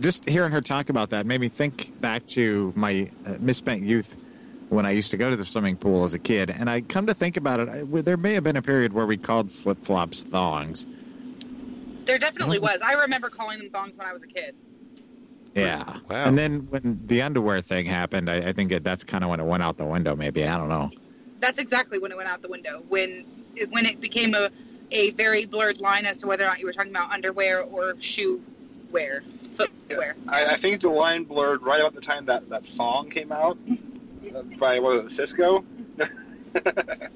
just 0.00 0.28
hearing 0.28 0.52
her 0.52 0.60
talk 0.60 0.88
about 0.88 1.10
that 1.10 1.26
made 1.26 1.40
me 1.40 1.48
think 1.48 2.00
back 2.00 2.26
to 2.28 2.72
my 2.74 3.10
uh, 3.26 3.36
misspent 3.40 3.82
youth 3.82 4.16
when 4.70 4.86
I 4.86 4.92
used 4.92 5.10
to 5.10 5.16
go 5.18 5.28
to 5.28 5.36
the 5.36 5.44
swimming 5.44 5.76
pool 5.76 6.04
as 6.04 6.14
a 6.14 6.18
kid. 6.18 6.50
And 6.50 6.70
I 6.70 6.80
come 6.80 7.06
to 7.06 7.14
think 7.14 7.36
about 7.36 7.60
it, 7.60 7.68
I, 7.68 7.82
there 8.02 8.16
may 8.16 8.32
have 8.32 8.44
been 8.44 8.56
a 8.56 8.62
period 8.62 8.94
where 8.94 9.06
we 9.06 9.18
called 9.18 9.52
flip 9.52 9.78
flops 9.82 10.22
thongs. 10.22 10.86
There 12.06 12.18
definitely 12.18 12.58
was. 12.58 12.80
I 12.82 12.94
remember 12.94 13.28
calling 13.28 13.58
them 13.58 13.70
thongs 13.70 13.92
when 13.96 14.06
I 14.06 14.12
was 14.12 14.22
a 14.22 14.26
kid. 14.26 14.54
Yeah. 15.54 15.98
Wow. 16.08 16.24
And 16.24 16.38
then 16.38 16.60
when 16.70 17.00
the 17.06 17.20
underwear 17.20 17.60
thing 17.60 17.84
happened, 17.86 18.30
I, 18.30 18.36
I 18.36 18.52
think 18.52 18.72
it, 18.72 18.82
that's 18.82 19.04
kind 19.04 19.22
of 19.22 19.30
when 19.30 19.40
it 19.40 19.44
went 19.44 19.62
out 19.62 19.76
the 19.76 19.84
window. 19.84 20.16
Maybe 20.16 20.46
I 20.46 20.56
don't 20.56 20.70
know. 20.70 20.90
That's 21.42 21.58
exactly 21.58 21.98
when 21.98 22.12
it 22.12 22.16
went 22.16 22.28
out 22.28 22.40
the 22.40 22.48
window. 22.48 22.84
When 22.88 23.24
it, 23.56 23.68
when 23.70 23.84
it 23.84 24.00
became 24.00 24.34
a 24.34 24.48
a 24.92 25.10
very 25.12 25.44
blurred 25.44 25.78
line 25.80 26.06
as 26.06 26.18
to 26.18 26.26
whether 26.26 26.44
or 26.44 26.46
not 26.46 26.60
you 26.60 26.66
were 26.66 26.72
talking 26.72 26.92
about 26.92 27.10
underwear 27.10 27.62
or 27.62 27.96
shoe 28.00 28.40
wear, 28.92 29.22
footwear. 29.56 30.14
I, 30.28 30.44
I 30.44 30.56
think 30.58 30.82
the 30.82 30.90
line 30.90 31.24
blurred 31.24 31.62
right 31.62 31.80
about 31.80 31.94
the 31.94 32.00
time 32.02 32.26
that 32.26 32.48
that 32.50 32.64
song 32.66 33.10
came 33.10 33.32
out 33.32 33.56
uh, 34.36 34.42
by 34.60 34.78
what 34.78 35.02
was 35.02 35.18
it, 35.18 35.28
Sisqó? 35.36 35.64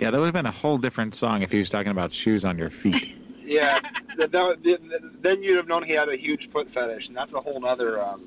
Yeah, 0.00 0.10
that 0.10 0.18
would 0.18 0.24
have 0.26 0.34
been 0.34 0.44
a 0.46 0.50
whole 0.50 0.76
different 0.76 1.14
song 1.14 1.42
if 1.42 1.52
he 1.52 1.58
was 1.60 1.70
talking 1.70 1.92
about 1.92 2.12
shoes 2.12 2.44
on 2.44 2.58
your 2.58 2.68
feet. 2.68 3.14
Yeah, 3.38 3.78
that, 4.18 4.32
that, 4.32 4.62
that- 4.64 5.22
then 5.22 5.40
you'd 5.42 5.56
have 5.56 5.68
known 5.68 5.84
he 5.84 5.92
had 5.92 6.08
a 6.08 6.16
huge 6.16 6.50
foot 6.50 6.68
fetish, 6.74 7.06
and 7.08 7.16
that's 7.16 7.32
a 7.32 7.40
whole 7.40 7.64
other 7.64 8.02
um, 8.02 8.22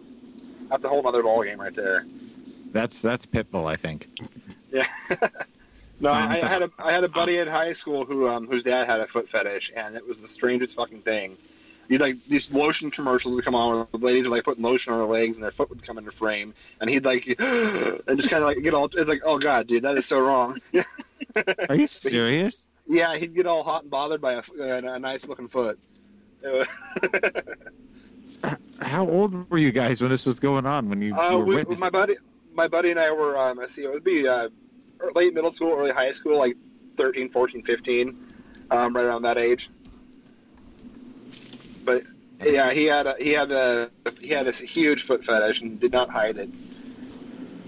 that's 0.70 0.86
a 0.86 0.90
whole 0.90 1.04
nother 1.04 1.22
ball 1.24 1.44
game 1.44 1.60
right 1.60 1.76
there. 1.76 2.06
That's 2.72 3.02
that's 3.02 3.26
Pitbull, 3.26 3.70
I 3.70 3.76
think. 3.76 4.08
Yeah. 4.78 4.88
no, 6.00 6.12
Um, 6.12 6.30
I, 6.32 6.42
I 6.42 6.48
had 6.48 6.62
a 6.62 6.70
I 6.78 6.92
had 6.92 7.04
a 7.04 7.10
buddy 7.10 7.38
at 7.40 7.48
high 7.48 7.74
school 7.74 8.06
who 8.06 8.28
um, 8.28 8.48
whose 8.48 8.64
dad 8.64 8.88
had 8.88 9.00
a 9.00 9.08
foot 9.08 9.30
fetish, 9.30 9.72
and 9.76 9.96
it 9.96 10.06
was 10.08 10.22
the 10.22 10.28
strangest 10.28 10.76
fucking 10.76 11.02
thing. 11.02 11.38
You'd 11.90 12.02
like 12.02 12.22
these 12.26 12.52
lotion 12.52 12.92
commercials 12.92 13.34
would 13.36 13.46
come 13.46 13.56
on 13.56 13.78
where 13.78 13.88
the 13.94 13.98
ladies 14.06 14.24
would 14.24 14.32
like 14.36 14.44
putting 14.44 14.64
lotion 14.64 14.92
on 14.94 15.00
their 15.00 15.08
legs 15.08 15.38
and 15.38 15.44
their 15.44 15.52
foot 15.52 15.70
would 15.70 15.84
come 15.86 15.98
into 15.98 16.12
frame, 16.12 16.54
and 16.82 16.90
he'd 16.90 17.06
like 17.06 17.26
and 17.40 18.18
just 18.18 18.30
kind 18.30 18.44
of 18.44 18.50
like 18.50 18.62
get 18.62 18.74
all 18.74 18.86
it's 18.86 19.10
like 19.10 19.22
oh 19.26 19.38
god, 19.40 19.68
dude, 19.68 19.84
that 19.84 19.98
is 19.98 20.06
so 20.06 20.20
wrong. 20.20 20.60
Are 21.70 21.76
you 21.76 21.88
serious? 21.88 22.68
yeah, 22.88 23.16
he'd 23.16 23.36
get 23.36 23.46
all 23.48 23.64
hot 23.64 23.84
and 23.84 23.92
bothered 23.92 24.22
by 24.22 24.34
a, 24.34 24.44
a, 24.60 24.94
a 24.94 25.00
nice 25.00 25.26
looking 25.28 25.48
foot. 25.48 25.80
How 28.82 29.08
old 29.08 29.50
were 29.50 29.58
you 29.58 29.72
guys 29.72 30.02
when 30.02 30.12
this 30.12 30.26
was 30.26 30.40
going 30.40 30.66
on? 30.66 30.90
When 30.90 31.02
you, 31.02 31.16
Uh, 31.16 31.32
you 31.32 31.38
were 31.40 31.64
we, 31.64 31.76
my 31.78 31.90
buddy, 31.90 32.14
my 32.54 32.68
buddy 32.68 32.92
and 32.92 33.00
I 33.00 33.12
were. 33.12 33.38
Um, 33.38 33.58
let's 33.58 33.74
see, 33.74 33.84
it 33.84 33.92
would 33.92 34.04
be 34.04 34.28
uh, 34.28 34.50
late 35.16 35.34
middle 35.34 35.52
school, 35.52 35.72
early 35.72 35.92
high 35.92 36.12
school, 36.12 36.38
like 36.38 36.58
13, 36.98 37.30
14, 37.30 37.64
15, 37.64 38.34
um, 38.72 38.96
right 38.96 39.06
around 39.06 39.22
that 39.24 39.38
age. 39.38 39.70
But 41.84 42.04
yeah, 42.44 42.72
he 42.72 42.86
had 42.86 43.08
a, 43.08 43.16
he 43.20 43.32
had 43.32 43.52
a 43.52 43.90
he 44.22 44.30
had 44.30 44.46
this 44.46 44.58
huge 44.60 45.06
foot 45.06 45.24
fetish 45.26 45.62
and 45.62 45.80
did 45.80 45.92
not 45.92 46.10
hide 46.10 46.38
it. 46.38 46.50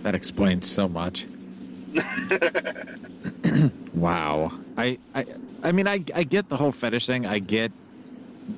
That 0.04 0.16
explains 0.16 0.70
so 0.70 0.88
much. 0.88 1.26
Wow. 4.00 4.54
I, 4.78 4.98
I, 5.14 5.26
I 5.62 5.72
mean, 5.74 5.86
I, 5.86 6.04
I 6.16 6.24
get 6.24 6.48
the 6.48 6.56
whole 6.56 6.72
fetish 6.72 7.06
thing. 7.06 7.26
I 7.26 7.40
get, 7.40 7.74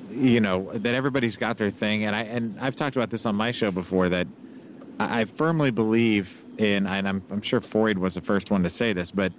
you 0.08 0.40
know, 0.40 0.70
that 0.72 0.94
everybody's 0.94 1.36
got 1.36 1.58
their 1.58 1.70
thing, 1.70 2.04
and 2.04 2.14
I 2.14 2.22
and 2.22 2.58
I've 2.60 2.76
talked 2.76 2.94
about 2.94 3.10
this 3.10 3.26
on 3.26 3.34
my 3.34 3.50
show 3.50 3.72
before 3.72 4.08
that 4.10 4.28
I, 5.10 5.24
firmly 5.24 5.70
believe 5.70 6.44
in, 6.58 6.86
and 6.86 7.08
I'm 7.08 7.22
I'm 7.30 7.42
sure 7.42 7.60
Freud 7.60 7.98
was 7.98 8.14
the 8.14 8.20
first 8.20 8.50
one 8.50 8.62
to 8.62 8.70
say 8.70 8.92
this, 8.92 9.10
but 9.10 9.32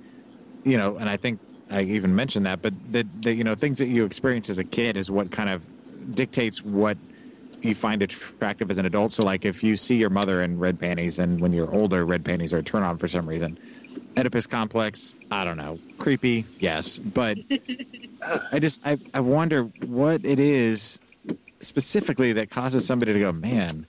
you 0.64 0.78
know, 0.78 0.98
and 0.98 1.10
I 1.10 1.18
think 1.18 1.40
I 1.70 1.82
even 1.84 2.16
mentioned 2.16 2.46
that, 2.46 2.62
but 2.62 2.74
that 2.92 3.06
you 3.24 3.44
know, 3.44 3.56
things 3.56 3.78
that 3.80 3.88
you 3.88 4.06
experience 4.06 4.50
as 4.50 4.60
a 4.60 4.64
kid 4.64 4.98
is 4.98 5.10
what 5.10 5.32
kind 5.32 5.50
of 5.50 5.66
dictates 6.16 6.64
what 6.64 6.98
you 7.62 7.74
find 7.74 8.02
attractive 8.02 8.70
as 8.70 8.78
an 8.78 8.86
adult. 8.86 9.12
So, 9.12 9.24
like, 9.24 9.46
if 9.46 9.64
you 9.64 9.78
see 9.78 9.98
your 9.98 10.10
mother 10.10 10.42
in 10.42 10.60
red 10.60 10.80
panties, 10.80 11.20
and 11.20 11.40
when 11.40 11.54
you're 11.54 11.74
older, 11.74 12.06
red 12.06 12.26
panties 12.26 12.54
are 12.54 12.60
a 12.60 12.64
turn 12.64 12.84
on 12.84 12.98
for 12.98 13.08
some 13.08 13.28
reason. 13.28 13.58
Oedipus 14.18 14.48
complex, 14.48 15.14
I 15.32 15.44
don't 15.44 15.58
know. 15.58 15.80
Creepy, 15.98 16.46
yes, 16.60 16.98
but 16.98 17.38
I 18.52 18.60
just 18.60 18.82
I, 18.86 18.98
I 19.14 19.20
wonder 19.22 19.64
what 19.86 20.26
it 20.26 20.40
is 20.40 21.00
specifically 21.62 22.34
that 22.34 22.50
causes 22.50 22.86
somebody 22.86 23.14
to 23.14 23.20
go, 23.20 23.32
man, 23.32 23.88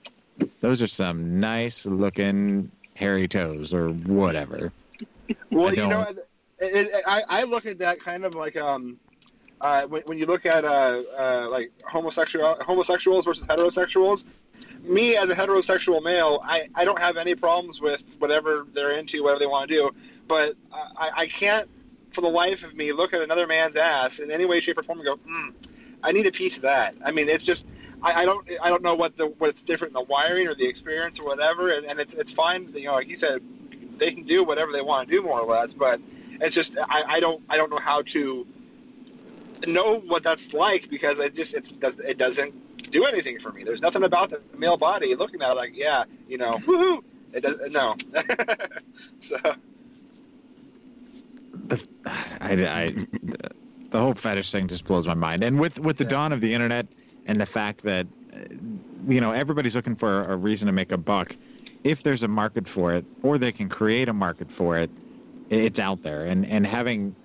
those 0.61 0.81
are 0.81 0.87
some 0.87 1.39
nice 1.39 1.85
looking 1.85 2.71
hairy 2.95 3.27
toes 3.27 3.73
or 3.73 3.89
whatever. 3.89 4.71
Well, 5.51 5.73
you 5.73 5.87
know, 5.87 6.01
it, 6.01 6.17
it, 6.59 7.03
I, 7.05 7.23
I 7.27 7.43
look 7.43 7.65
at 7.65 7.79
that 7.79 7.99
kind 7.99 8.25
of 8.25 8.35
like 8.35 8.55
um, 8.55 8.99
uh, 9.61 9.83
when, 9.83 10.03
when 10.03 10.17
you 10.17 10.25
look 10.25 10.45
at 10.45 10.65
uh, 10.65 11.03
uh, 11.17 11.47
like 11.49 11.71
homosexual 11.87 12.57
homosexuals 12.61 13.25
versus 13.25 13.45
heterosexuals. 13.47 14.23
Me 14.83 15.15
as 15.15 15.27
a 15.29 15.35
heterosexual 15.35 16.03
male, 16.03 16.39
I, 16.43 16.69
I 16.75 16.85
don't 16.85 16.99
have 16.99 17.17
any 17.17 17.33
problems 17.33 17.81
with 17.81 18.01
whatever 18.19 18.67
they're 18.71 18.91
into, 18.91 19.23
whatever 19.23 19.39
they 19.39 19.47
want 19.47 19.67
to 19.67 19.75
do. 19.75 19.95
But 20.27 20.55
I, 20.71 21.11
I 21.15 21.27
can't, 21.27 21.67
for 22.13 22.21
the 22.21 22.29
life 22.29 22.63
of 22.63 22.75
me, 22.77 22.91
look 22.91 23.11
at 23.11 23.21
another 23.21 23.47
man's 23.47 23.77
ass 23.77 24.19
in 24.19 24.29
any 24.29 24.45
way, 24.45 24.61
shape, 24.61 24.77
or 24.77 24.83
form 24.83 24.99
and 24.99 25.07
go, 25.07 25.17
mm, 25.17 25.53
I 26.03 26.11
need 26.11 26.27
a 26.27 26.31
piece 26.31 26.57
of 26.57 26.61
that. 26.63 26.93
I 27.03 27.11
mean, 27.11 27.29
it's 27.29 27.45
just. 27.45 27.65
I, 28.05 28.21
I 28.21 28.25
don't. 28.25 28.47
I 28.61 28.69
don't 28.69 28.83
know 28.83 28.95
what 28.95 29.17
the 29.17 29.27
what's 29.39 29.63
different 29.63 29.91
in 29.91 29.95
the 29.95 30.09
wiring 30.09 30.47
or 30.47 30.55
the 30.55 30.67
experience 30.67 31.19
or 31.19 31.25
whatever, 31.25 31.71
and, 31.71 31.85
and 31.87 31.99
it's 31.99 32.13
it's 32.13 32.31
fine. 32.31 32.71
You 32.75 32.85
know, 32.85 32.93
like 32.93 33.09
you 33.09 33.17
said, 33.17 33.41
they 33.97 34.11
can 34.11 34.23
do 34.23 34.43
whatever 34.43 34.71
they 34.71 34.81
want 34.83 35.09
to 35.09 35.15
do, 35.15 35.23
more 35.23 35.41
or 35.41 35.47
less. 35.47 35.73
But 35.73 36.01
it's 36.41 36.55
just 36.55 36.73
I, 36.77 37.03
I 37.07 37.19
don't 37.21 37.43
I 37.49 37.57
don't 37.57 37.71
know 37.71 37.79
how 37.79 38.03
to 38.03 38.47
know 39.67 39.99
what 40.01 40.23
that's 40.23 40.53
like 40.53 40.89
because 40.89 41.19
it 41.19 41.35
just 41.35 41.55
it 41.55 41.79
does 41.81 41.95
it 41.99 42.17
doesn't 42.17 42.53
do 42.91 43.05
anything 43.05 43.39
for 43.39 43.51
me. 43.51 43.63
There's 43.63 43.81
nothing 43.81 44.03
about 44.03 44.29
the 44.29 44.41
male 44.57 44.77
body 44.77 45.15
looking 45.15 45.41
at 45.41 45.51
it 45.51 45.55
like 45.55 45.71
yeah 45.75 46.05
you 46.27 46.37
know 46.37 46.59
woohoo 46.67 47.01
it 47.33 47.41
does 47.41 47.71
no 47.73 47.95
so 49.21 49.37
the, 51.53 51.87
I, 52.05 52.51
I, 52.51 52.95
the 53.91 53.99
whole 53.99 54.13
fetish 54.13 54.51
thing 54.51 54.67
just 54.67 54.85
blows 54.85 55.07
my 55.07 55.13
mind. 55.15 55.43
And 55.43 55.59
with 55.59 55.79
with 55.79 55.97
the 55.97 56.03
Yeah. 56.03 56.09
dawn 56.09 56.33
of 56.33 56.41
the 56.41 56.53
internet 56.53 56.87
and 57.25 57.39
the 57.39 57.45
fact 57.45 57.83
that 57.83 58.07
uh, 58.33 58.39
you 59.07 59.21
know 59.21 59.31
everybody's 59.31 59.75
looking 59.75 59.95
for 59.95 60.23
a 60.23 60.35
reason 60.35 60.67
to 60.67 60.71
make 60.71 60.91
a 60.91 60.97
buck, 60.97 61.35
if 61.83 62.03
there's 62.03 62.23
a 62.23 62.27
market 62.27 62.67
for 62.67 62.93
it, 62.93 63.05
or 63.23 63.37
they 63.37 63.51
can 63.51 63.69
create 63.69 64.09
a 64.09 64.13
market 64.13 64.51
for 64.51 64.75
it, 64.77 64.89
it's 65.49 65.79
out 65.79 66.01
there. 66.01 66.25
And 66.25 66.45
and 66.45 66.65
having 66.65 67.15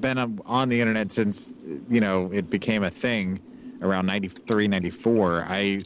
been 0.00 0.40
on- 0.46 0.68
the 0.68 0.80
internet 0.80 1.12
since 1.12 1.52
you 1.88 2.00
know 2.00 2.30
it 2.32 2.48
became 2.48 2.82
a 2.82 2.90
thing 2.90 3.40
around 3.82 4.06
93 4.06 4.66
94 4.68 5.44
i 5.48 5.82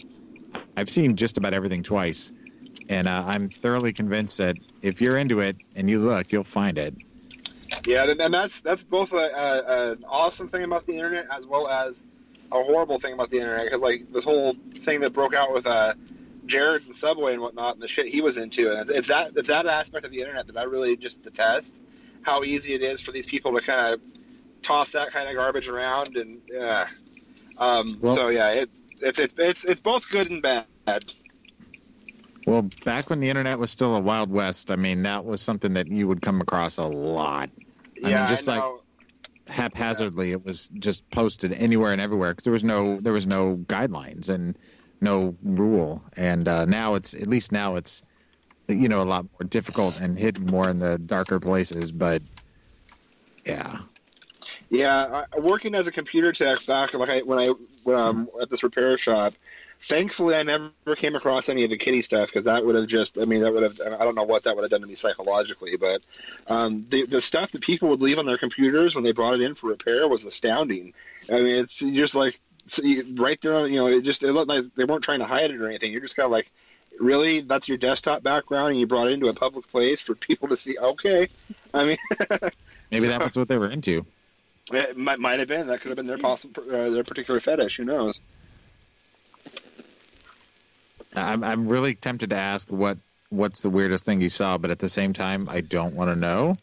i've 0.76 0.88
seen 0.88 1.16
just 1.16 1.38
about 1.38 1.52
everything 1.54 1.82
twice. 1.82 2.32
And 2.88 3.08
uh, 3.08 3.24
i'm 3.26 3.48
thoroughly 3.48 3.92
convinced 3.92 4.38
that 4.38 4.56
if 4.82 5.00
you're 5.00 5.18
into 5.18 5.40
it 5.40 5.56
and 5.74 5.90
you 5.90 5.98
look 5.98 6.30
you'll 6.30 6.44
find 6.44 6.78
it. 6.78 6.94
Yeah 7.84 8.08
and 8.08 8.20
and 8.20 8.32
that's 8.32 8.60
that's 8.60 8.84
both 8.84 9.12
a, 9.12 9.16
a, 9.16 9.92
an 9.92 10.04
awesome 10.08 10.48
thing 10.48 10.62
about 10.62 10.86
the 10.86 10.92
internet 10.92 11.26
as 11.32 11.46
well 11.46 11.66
as 11.66 12.04
a 12.52 12.62
horrible 12.62 12.98
thing 13.00 13.12
about 13.14 13.30
the 13.30 13.38
internet 13.38 13.64
because 13.66 13.80
like 13.80 14.10
this 14.12 14.24
whole 14.24 14.54
thing 14.84 15.00
that 15.00 15.12
broke 15.12 15.34
out 15.34 15.52
with 15.52 15.66
uh 15.66 15.94
Jared 16.46 16.84
and 16.86 16.94
Subway 16.94 17.32
and 17.32 17.42
whatnot 17.42 17.74
and 17.74 17.82
the 17.82 17.88
shit 17.88 18.06
he 18.06 18.20
was 18.20 18.36
into 18.36 18.70
and 18.72 18.90
it's 18.90 19.08
that 19.08 19.32
it's 19.36 19.48
that 19.48 19.66
aspect 19.66 20.04
of 20.04 20.10
the 20.12 20.20
internet 20.20 20.46
that 20.46 20.56
I 20.56 20.62
really 20.64 20.96
just 20.96 21.22
detest 21.22 21.74
how 22.22 22.42
easy 22.44 22.74
it 22.74 22.82
is 22.82 23.00
for 23.00 23.12
these 23.12 23.26
people 23.26 23.52
to 23.52 23.60
kind 23.60 23.94
of 23.94 24.00
toss 24.62 24.90
that 24.92 25.10
kind 25.12 25.28
of 25.28 25.34
garbage 25.34 25.68
around 25.68 26.16
and 26.16 26.40
yeah 26.50 26.86
um, 27.58 27.98
Well- 28.00 28.16
so 28.16 28.28
yeah 28.28 28.50
it, 28.50 28.70
it's 29.00 29.18
it's 29.18 29.34
it's 29.38 29.64
it's 29.64 29.80
both 29.80 30.08
good 30.10 30.30
and 30.30 30.42
bad 30.42 30.66
Well, 32.46 32.62
back 32.84 33.10
when 33.10 33.18
the 33.20 33.28
internet 33.28 33.58
was 33.58 33.70
still 33.72 33.96
a 33.96 34.00
wild 34.00 34.30
west, 34.30 34.70
I 34.70 34.76
mean, 34.76 35.02
that 35.02 35.24
was 35.24 35.42
something 35.42 35.74
that 35.74 35.88
you 35.88 36.06
would 36.06 36.22
come 36.22 36.40
across 36.40 36.78
a 36.78 36.84
lot. 36.84 37.50
I 38.04 38.08
yeah 38.08 38.18
mean, 38.20 38.28
just 38.28 38.46
like 38.46 38.60
know. 38.60 38.82
Haphazardly, 39.48 40.32
it 40.32 40.44
was 40.44 40.68
just 40.78 41.08
posted 41.10 41.52
anywhere 41.52 41.92
and 41.92 42.00
everywhere 42.00 42.32
because 42.32 42.44
there 42.44 42.52
was 42.52 42.64
no 42.64 43.00
there 43.00 43.12
was 43.12 43.26
no 43.26 43.56
guidelines 43.66 44.28
and 44.28 44.58
no 45.00 45.36
rule. 45.42 46.02
And 46.16 46.48
uh, 46.48 46.64
now 46.64 46.94
it's 46.94 47.14
at 47.14 47.26
least 47.26 47.52
now 47.52 47.76
it's 47.76 48.02
you 48.68 48.88
know 48.88 49.02
a 49.02 49.04
lot 49.04 49.26
more 49.32 49.48
difficult 49.48 49.96
and 49.96 50.18
hidden 50.18 50.46
more 50.46 50.68
in 50.68 50.78
the 50.78 50.98
darker 50.98 51.40
places. 51.40 51.92
But 51.92 52.22
yeah, 53.44 53.78
Yeah, 54.70 55.24
I, 55.34 55.38
working 55.38 55.74
as 55.74 55.86
a 55.86 55.92
computer 55.92 56.32
tech 56.32 56.64
back 56.66 56.94
like 56.94 57.10
I, 57.10 57.20
when 57.20 57.38
I 57.38 57.46
when, 57.84 57.96
um, 57.96 58.28
at 58.40 58.50
this 58.50 58.62
repair 58.62 58.98
shop. 58.98 59.32
Thankfully, 59.88 60.34
I 60.34 60.42
never 60.42 60.70
came 60.96 61.14
across 61.14 61.48
any 61.48 61.62
of 61.62 61.70
the 61.70 61.76
kitty 61.76 62.02
stuff 62.02 62.28
because 62.28 62.44
that 62.46 62.64
would 62.64 62.74
have 62.74 62.88
just, 62.88 63.18
I 63.18 63.24
mean, 63.24 63.40
that 63.42 63.52
would 63.52 63.62
have, 63.62 63.80
I 63.80 64.04
don't 64.04 64.16
know 64.16 64.24
what 64.24 64.42
that 64.44 64.56
would 64.56 64.62
have 64.62 64.70
done 64.70 64.80
to 64.80 64.86
me 64.86 64.96
psychologically, 64.96 65.76
but 65.76 66.04
um, 66.48 66.86
the, 66.90 67.06
the 67.06 67.20
stuff 67.20 67.52
that 67.52 67.60
people 67.62 67.88
would 67.90 68.00
leave 68.00 68.18
on 68.18 68.26
their 68.26 68.38
computers 68.38 68.94
when 68.94 69.04
they 69.04 69.12
brought 69.12 69.34
it 69.34 69.42
in 69.42 69.54
for 69.54 69.68
repair 69.68 70.08
was 70.08 70.24
astounding. 70.24 70.92
I 71.30 71.34
mean, 71.34 71.56
it's 71.62 71.78
just 71.78 72.16
like, 72.16 72.40
right 73.14 73.40
there, 73.42 73.66
you 73.68 73.76
know, 73.76 73.86
it 73.86 74.02
just, 74.02 74.24
it 74.24 74.32
looked 74.32 74.48
like 74.48 74.64
they 74.74 74.84
weren't 74.84 75.04
trying 75.04 75.20
to 75.20 75.24
hide 75.26 75.52
it 75.52 75.60
or 75.60 75.68
anything. 75.68 75.92
You're 75.92 76.00
just 76.00 76.16
kind 76.16 76.24
of 76.24 76.32
like, 76.32 76.50
really? 76.98 77.40
That's 77.40 77.68
your 77.68 77.78
desktop 77.78 78.24
background 78.24 78.70
and 78.70 78.80
you 78.80 78.86
brought 78.88 79.06
it 79.06 79.12
into 79.12 79.28
a 79.28 79.34
public 79.34 79.70
place 79.70 80.00
for 80.00 80.14
people 80.26 80.48
to 80.48 80.56
see? 80.56 80.76
Okay. 80.78 81.28
I 81.72 81.86
mean, 81.86 81.98
Maybe 82.90 83.08
that 83.08 83.22
was 83.22 83.36
what 83.36 83.48
they 83.48 83.58
were 83.58 83.70
into. 83.70 84.04
it 84.72 84.96
might, 84.96 85.20
might 85.20 85.38
have 85.38 85.48
been. 85.48 85.66
That 85.68 85.80
could 85.80 85.90
have 85.90 85.96
been 85.96 86.06
their 86.06 86.18
possible, 86.18 86.62
uh, 86.68 86.90
their 86.90 87.04
particular 87.04 87.40
fetish. 87.40 87.76
Who 87.76 87.84
knows? 87.84 88.20
I'm 91.16 91.42
I'm 91.44 91.68
really 91.68 91.94
tempted 91.94 92.30
to 92.30 92.36
ask 92.36 92.68
what 92.70 92.98
what's 93.30 93.60
the 93.62 93.70
weirdest 93.70 94.04
thing 94.04 94.20
you 94.20 94.28
saw, 94.30 94.58
but 94.58 94.70
at 94.70 94.78
the 94.78 94.88
same 94.88 95.12
time, 95.12 95.48
I 95.48 95.60
don't 95.60 95.94
want 95.94 96.10
to 96.10 96.16
know. 96.16 96.56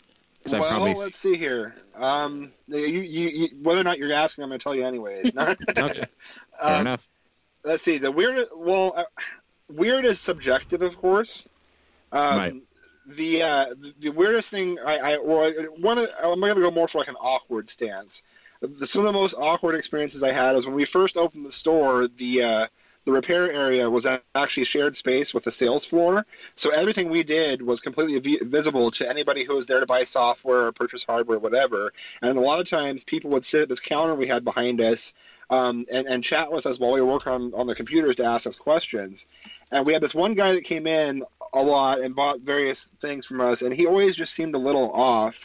well, 0.49 0.63
probably 0.67 0.93
let's 0.93 1.19
see 1.19 1.37
here. 1.37 1.75
Um, 1.95 2.51
you, 2.67 2.77
you, 2.79 3.29
you, 3.29 3.47
whether 3.61 3.81
or 3.81 3.83
not 3.83 3.97
you're 3.97 4.11
asking, 4.13 4.43
I'm 4.43 4.49
going 4.49 4.59
to 4.59 4.63
tell 4.63 4.75
you 4.75 4.85
anyways. 4.85 5.33
Not- 5.35 5.57
okay, 5.77 5.93
fair 5.93 6.07
Um, 6.61 6.81
enough. 6.81 7.07
let's 7.65 7.83
see. 7.83 7.97
The 7.97 8.11
weird, 8.11 8.47
well, 8.55 8.93
uh, 8.95 9.03
weird 9.69 10.05
is 10.05 10.19
subjective, 10.19 10.81
of 10.81 10.95
course. 10.97 11.47
Um, 12.11 12.37
Right. 12.37 12.53
The 13.05 13.41
uh, 13.41 13.65
the- 13.99 14.09
weirdest 14.11 14.49
thing 14.49 14.77
I, 14.85 14.97
I 15.15 15.17
well, 15.17 15.51
one 15.79 15.97
of, 15.97 16.09
I'm 16.23 16.39
going 16.39 16.55
to 16.55 16.61
go 16.61 16.71
more 16.71 16.87
for 16.87 16.99
like 16.99 17.09
an 17.09 17.17
awkward 17.19 17.69
stance. 17.69 18.23
The, 18.61 18.87
some 18.87 19.01
of 19.01 19.05
the 19.07 19.19
most 19.19 19.33
awkward 19.37 19.75
experiences 19.75 20.23
I 20.23 20.31
had 20.31 20.55
was 20.55 20.65
when 20.65 20.73
we 20.75 20.85
first 20.85 21.17
opened 21.17 21.45
the 21.45 21.51
store. 21.51 22.07
The 22.07 22.43
uh, 22.43 22.67
the 23.05 23.11
repair 23.11 23.51
area 23.51 23.89
was 23.89 24.05
actually 24.35 24.65
shared 24.65 24.95
space 24.95 25.33
with 25.33 25.43
the 25.43 25.51
sales 25.51 25.85
floor, 25.85 26.25
so 26.55 26.69
everything 26.69 27.09
we 27.09 27.23
did 27.23 27.61
was 27.61 27.79
completely 27.79 28.19
vi- 28.19 28.45
visible 28.45 28.91
to 28.91 29.09
anybody 29.09 29.43
who 29.43 29.55
was 29.55 29.67
there 29.67 29.79
to 29.79 29.85
buy 29.85 30.03
software 30.03 30.67
or 30.67 30.71
purchase 30.71 31.03
hardware, 31.03 31.39
whatever. 31.39 31.91
And 32.21 32.37
a 32.37 32.41
lot 32.41 32.59
of 32.59 32.69
times, 32.69 33.03
people 33.03 33.29
would 33.31 33.45
sit 33.45 33.63
at 33.63 33.69
this 33.69 33.79
counter 33.79 34.15
we 34.15 34.27
had 34.27 34.45
behind 34.45 34.79
us 34.79 35.13
um, 35.49 35.85
and, 35.91 36.07
and 36.07 36.23
chat 36.23 36.51
with 36.51 36.65
us 36.65 36.79
while 36.79 36.93
we 36.93 37.01
were 37.01 37.11
working 37.11 37.31
on, 37.31 37.53
on 37.53 37.67
the 37.67 37.75
computers 37.75 38.15
to 38.17 38.25
ask 38.25 38.47
us 38.47 38.55
questions. 38.55 39.25
And 39.71 39.85
we 39.85 39.93
had 39.93 40.01
this 40.01 40.13
one 40.13 40.33
guy 40.33 40.53
that 40.53 40.63
came 40.63 40.87
in 40.87 41.23
a 41.53 41.61
lot 41.61 41.99
and 41.99 42.15
bought 42.15 42.39
various 42.39 42.89
things 43.01 43.25
from 43.25 43.41
us, 43.41 43.61
and 43.61 43.73
he 43.73 43.85
always 43.85 44.15
just 44.15 44.33
seemed 44.33 44.55
a 44.55 44.59
little 44.59 44.91
off. 44.91 45.35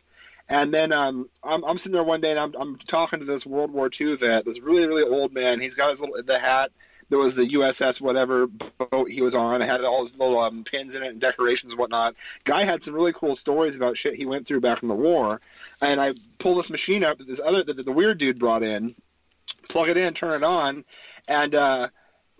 And 0.48 0.72
then 0.72 0.92
um, 0.92 1.28
I'm, 1.42 1.62
I'm 1.64 1.76
sitting 1.76 1.92
there 1.92 2.02
one 2.04 2.22
day 2.22 2.30
and 2.30 2.40
I'm, 2.40 2.54
I'm 2.58 2.78
talking 2.78 3.18
to 3.18 3.26
this 3.26 3.44
World 3.44 3.70
War 3.70 3.90
II 4.00 4.16
vet, 4.16 4.46
this 4.46 4.60
really, 4.60 4.86
really 4.86 5.02
old 5.02 5.34
man. 5.34 5.60
He's 5.60 5.74
got 5.74 5.90
his 5.90 6.00
little 6.00 6.22
the 6.22 6.38
hat. 6.38 6.70
There 7.08 7.18
was 7.18 7.34
the 7.34 7.48
USS 7.48 8.00
whatever 8.00 8.46
boat 8.46 9.10
he 9.10 9.22
was 9.22 9.34
on. 9.34 9.62
It 9.62 9.66
had 9.66 9.84
all 9.84 10.04
his 10.04 10.16
little 10.16 10.38
um, 10.38 10.64
pins 10.64 10.94
in 10.94 11.02
it 11.02 11.08
and 11.08 11.20
decorations 11.20 11.72
and 11.72 11.78
whatnot. 11.78 12.14
Guy 12.44 12.64
had 12.64 12.84
some 12.84 12.94
really 12.94 13.12
cool 13.12 13.36
stories 13.36 13.76
about 13.76 13.96
shit 13.96 14.14
he 14.14 14.26
went 14.26 14.46
through 14.46 14.60
back 14.60 14.82
in 14.82 14.88
the 14.88 14.94
war. 14.94 15.40
And 15.80 16.00
I 16.00 16.14
pull 16.38 16.56
this 16.56 16.70
machine 16.70 17.04
up 17.04 17.18
that 17.18 17.26
this 17.26 17.40
other 17.42 17.62
that 17.64 17.84
the 17.84 17.92
weird 17.92 18.18
dude 18.18 18.38
brought 18.38 18.62
in, 18.62 18.94
plug 19.68 19.88
it 19.88 19.96
in, 19.96 20.14
turn 20.14 20.42
it 20.42 20.44
on, 20.44 20.84
and 21.26 21.54
uh, 21.54 21.88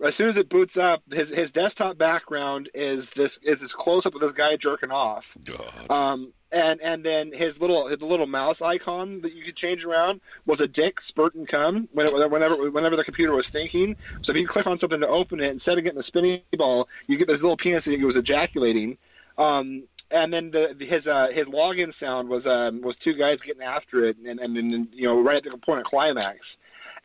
as 0.03 0.15
soon 0.15 0.29
as 0.29 0.37
it 0.37 0.49
boots 0.49 0.77
up, 0.77 1.03
his 1.11 1.29
his 1.29 1.51
desktop 1.51 1.97
background 1.97 2.69
is 2.73 3.09
this 3.11 3.37
is 3.43 3.61
this 3.61 3.73
close 3.73 4.05
up 4.05 4.15
of 4.15 4.21
this 4.21 4.33
guy 4.33 4.55
jerking 4.55 4.91
off. 4.91 5.25
God. 5.43 5.89
Um, 5.89 6.33
and 6.51 6.81
and 6.81 7.03
then 7.03 7.31
his 7.31 7.59
little 7.59 7.87
his 7.87 8.01
little 8.01 8.27
mouse 8.27 8.61
icon 8.61 9.21
that 9.21 9.33
you 9.33 9.43
could 9.43 9.55
change 9.55 9.85
around 9.85 10.21
was 10.45 10.61
a 10.61 10.67
dick 10.67 11.01
spurt 11.01 11.35
and 11.35 11.47
come 11.47 11.87
when 11.91 12.07
whenever 12.29 12.71
whenever 12.71 12.95
the 12.95 13.03
computer 13.03 13.33
was 13.33 13.49
thinking. 13.49 13.95
So 14.21 14.31
if 14.31 14.37
you 14.37 14.47
click 14.47 14.67
on 14.67 14.79
something 14.79 15.01
to 15.01 15.07
open 15.07 15.39
it, 15.39 15.51
instead 15.51 15.77
of 15.77 15.83
getting 15.83 15.99
a 15.99 16.03
spinning 16.03 16.41
ball, 16.57 16.87
you 17.07 17.17
get 17.17 17.27
this 17.27 17.41
little 17.41 17.57
penis 17.57 17.85
that 17.85 17.99
was 17.99 18.15
ejaculating. 18.15 18.97
Um, 19.37 19.83
and 20.11 20.33
then 20.33 20.51
the, 20.51 20.75
his 20.79 21.07
uh, 21.07 21.27
his 21.27 21.47
login 21.47 21.93
sound 21.93 22.29
was 22.29 22.47
um, 22.47 22.81
was 22.81 22.97
two 22.97 23.13
guys 23.13 23.41
getting 23.41 23.63
after 23.63 24.05
it, 24.05 24.17
and 24.17 24.39
and 24.39 24.55
then 24.55 24.87
you 24.91 25.03
know 25.03 25.21
right 25.21 25.45
at 25.45 25.51
the 25.51 25.57
point 25.57 25.81
of 25.81 25.85
climax. 25.85 26.57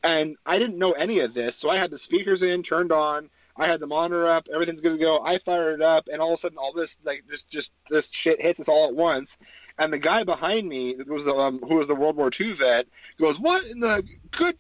And 0.03 0.37
I 0.47 0.59
didn't 0.59 0.79
know 0.79 0.93
any 0.93 1.21
of 1.21 1.35
this, 1.35 1.57
so 1.57 1.69
I 1.69 1.77
had 1.77 1.91
the 1.91 1.99
speakers 1.99 2.43
in, 2.43 2.63
turned 2.63 2.93
on. 2.93 3.29
I 3.57 3.67
had 3.67 3.79
the 3.81 3.87
monitor 3.87 4.27
up, 4.27 4.49
everything's 4.53 4.81
good 4.81 4.93
to 4.93 4.99
go. 4.99 5.21
I 5.25 5.39
fired 5.39 5.75
it 5.75 5.83
up, 5.83 6.09
and 6.13 6.21
all 6.21 6.33
of 6.33 6.39
a 6.39 6.41
sudden, 6.41 6.59
all 6.59 6.73
this 6.73 6.97
like 7.05 7.25
just 7.31 7.51
just 7.51 7.71
this 7.89 8.11
shit 8.11 8.41
hits 8.43 8.59
us 8.61 8.69
all 8.69 8.89
at 8.89 8.95
once. 8.95 9.39
And 9.79 9.93
the 9.93 9.99
guy 9.99 10.23
behind 10.25 10.69
me, 10.69 10.97
was 11.07 11.25
the, 11.25 11.35
um, 11.35 11.61
who 11.61 11.77
was 11.77 11.89
the 11.89 11.95
World 11.95 12.17
War 12.17 12.31
II 12.39 12.53
vet, 12.53 12.87
goes, 13.21 13.39
"What 13.39 13.65
in 13.67 13.81
the 13.81 14.03
good?" 14.33 14.57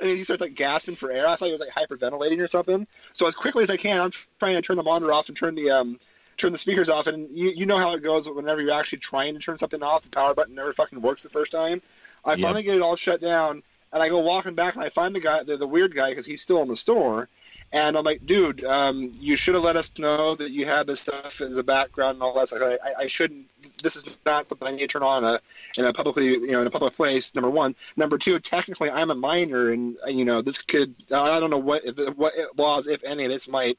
And 0.00 0.10
he 0.10 0.22
starts 0.24 0.40
like 0.40 0.54
gasping 0.54 0.96
for 0.96 1.10
air. 1.10 1.26
I 1.26 1.36
thought 1.36 1.46
he 1.46 1.52
was 1.52 1.60
like 1.60 1.70
hyperventilating 1.70 2.40
or 2.40 2.48
something. 2.48 2.86
So 3.14 3.26
as 3.26 3.34
quickly 3.34 3.64
as 3.64 3.70
I 3.70 3.76
can, 3.76 4.00
I'm 4.00 4.12
trying 4.38 4.54
to 4.54 4.62
turn 4.62 4.76
the 4.76 4.82
monitor 4.82 5.12
off 5.12 5.28
and 5.28 5.36
turn 5.36 5.54
the 5.56 5.70
um 5.70 5.98
turn 6.36 6.52
the 6.52 6.58
speakers 6.58 6.88
off. 6.88 7.08
And 7.08 7.28
you 7.30 7.50
you 7.50 7.66
know 7.66 7.78
how 7.78 7.92
it 7.94 8.02
goes 8.02 8.28
whenever 8.28 8.60
you're 8.60 8.72
actually 8.72 8.98
trying 8.98 9.34
to 9.34 9.40
turn 9.40 9.58
something 9.58 9.82
off, 9.82 10.02
the 10.04 10.10
power 10.10 10.34
button 10.34 10.54
never 10.54 10.72
fucking 10.72 11.00
works 11.00 11.22
the 11.22 11.28
first 11.30 11.50
time. 11.50 11.82
I 12.24 12.32
Yep. 12.32 12.40
finally 12.40 12.62
get 12.62 12.76
it 12.76 12.82
all 12.82 12.96
shut 12.96 13.20
down, 13.20 13.62
and 13.92 14.02
I 14.02 14.08
go 14.08 14.18
walking 14.18 14.54
back, 14.54 14.74
and 14.74 14.82
I 14.82 14.88
find 14.88 15.14
the 15.14 15.20
guy, 15.20 15.42
the, 15.44 15.56
the 15.56 15.66
weird 15.66 15.94
guy, 15.94 16.10
because 16.10 16.26
he's 16.26 16.42
still 16.42 16.60
in 16.62 16.68
the 16.68 16.76
store. 16.76 17.28
And 17.72 17.96
I'm 17.98 18.04
like, 18.04 18.24
dude, 18.26 18.64
um, 18.64 19.12
you 19.18 19.36
should 19.36 19.54
have 19.54 19.64
let 19.64 19.76
us 19.76 19.90
know 19.98 20.34
that 20.36 20.50
you 20.50 20.64
had 20.64 20.86
this 20.86 21.00
stuff 21.00 21.40
as 21.40 21.56
a 21.56 21.62
background 21.62 22.14
and 22.14 22.22
all 22.22 22.34
that. 22.34 22.48
stuff. 22.48 22.62
I, 22.62 23.02
I, 23.02 23.06
shouldn't. 23.06 23.46
This 23.82 23.96
is 23.96 24.04
not 24.24 24.48
something 24.48 24.68
I 24.68 24.70
need 24.70 24.80
to 24.80 24.86
turn 24.86 25.02
on 25.02 25.24
a, 25.24 25.40
in 25.76 25.84
a 25.84 25.92
publicly, 25.92 26.28
you 26.28 26.52
know, 26.52 26.60
in 26.60 26.66
a 26.66 26.70
public 26.70 26.94
place. 26.94 27.34
Number 27.34 27.50
one. 27.50 27.74
Number 27.96 28.18
two. 28.18 28.38
Technically, 28.38 28.90
I'm 28.90 29.10
a 29.10 29.14
minor, 29.14 29.72
and 29.72 29.96
uh, 30.06 30.10
you 30.10 30.24
know, 30.24 30.42
this 30.42 30.58
could. 30.58 30.94
I 31.12 31.40
don't 31.40 31.50
know 31.50 31.58
what 31.58 31.82
what 32.16 32.34
laws, 32.56 32.86
if 32.86 33.02
any, 33.02 33.26
this 33.26 33.48
might 33.48 33.78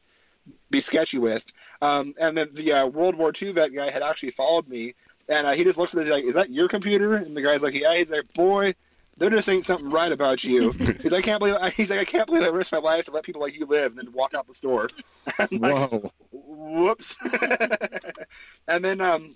be 0.70 0.82
sketchy 0.82 1.18
with. 1.18 1.44
Um, 1.82 2.14
and 2.20 2.38
then 2.38 2.50
the 2.54 2.74
uh, 2.74 2.88
World 2.88 3.16
War 3.16 3.32
II 3.40 3.54
vet 3.54 3.74
guy 3.74 3.90
had 3.90 4.02
actually 4.04 4.32
followed 4.32 4.68
me, 4.68 4.96
and 5.30 5.48
uh, 5.48 5.52
he 5.52 5.64
just 5.64 5.78
looks 5.78 5.94
at 5.96 6.08
it 6.08 6.12
like, 6.12 6.26
"Is 6.26 6.36
that 6.36 6.50
your 6.50 6.68
computer?" 6.68 7.16
And 7.16 7.38
the 7.38 7.42
guy's 7.42 7.62
like, 7.62 7.74
"Yeah." 7.74 7.96
He's 7.96 8.10
like, 8.10 8.32
"Boy." 8.34 8.76
There 9.18 9.30
just 9.30 9.50
ain't 9.50 9.66
something 9.66 9.90
right 9.90 10.12
about 10.12 10.44
you. 10.44 10.72
He's 10.72 11.06
like, 11.06 11.14
I 11.14 11.22
can't 11.22 11.40
believe. 11.40 11.56
I, 11.56 11.70
He's 11.72 11.90
like, 11.90 12.00
I 12.00 12.06
can't 12.06 12.28
believe 12.28 12.44
I 12.44 12.48
risked 12.50 12.72
my 12.72 12.78
life 12.78 13.06
to 13.06 13.12
let 13.12 13.24
people 13.24 13.42
like 13.42 13.56
you 13.56 13.66
live, 13.66 13.98
and 13.98 14.08
then 14.08 14.14
walk 14.14 14.34
out 14.34 14.48
the 14.48 14.54
store. 14.54 14.90
I'm 15.40 15.48
like, 15.52 15.92
Whoa. 15.92 16.12
whoops. 16.32 17.16
and 18.68 18.86
then 18.86 19.02
um, 19.02 19.36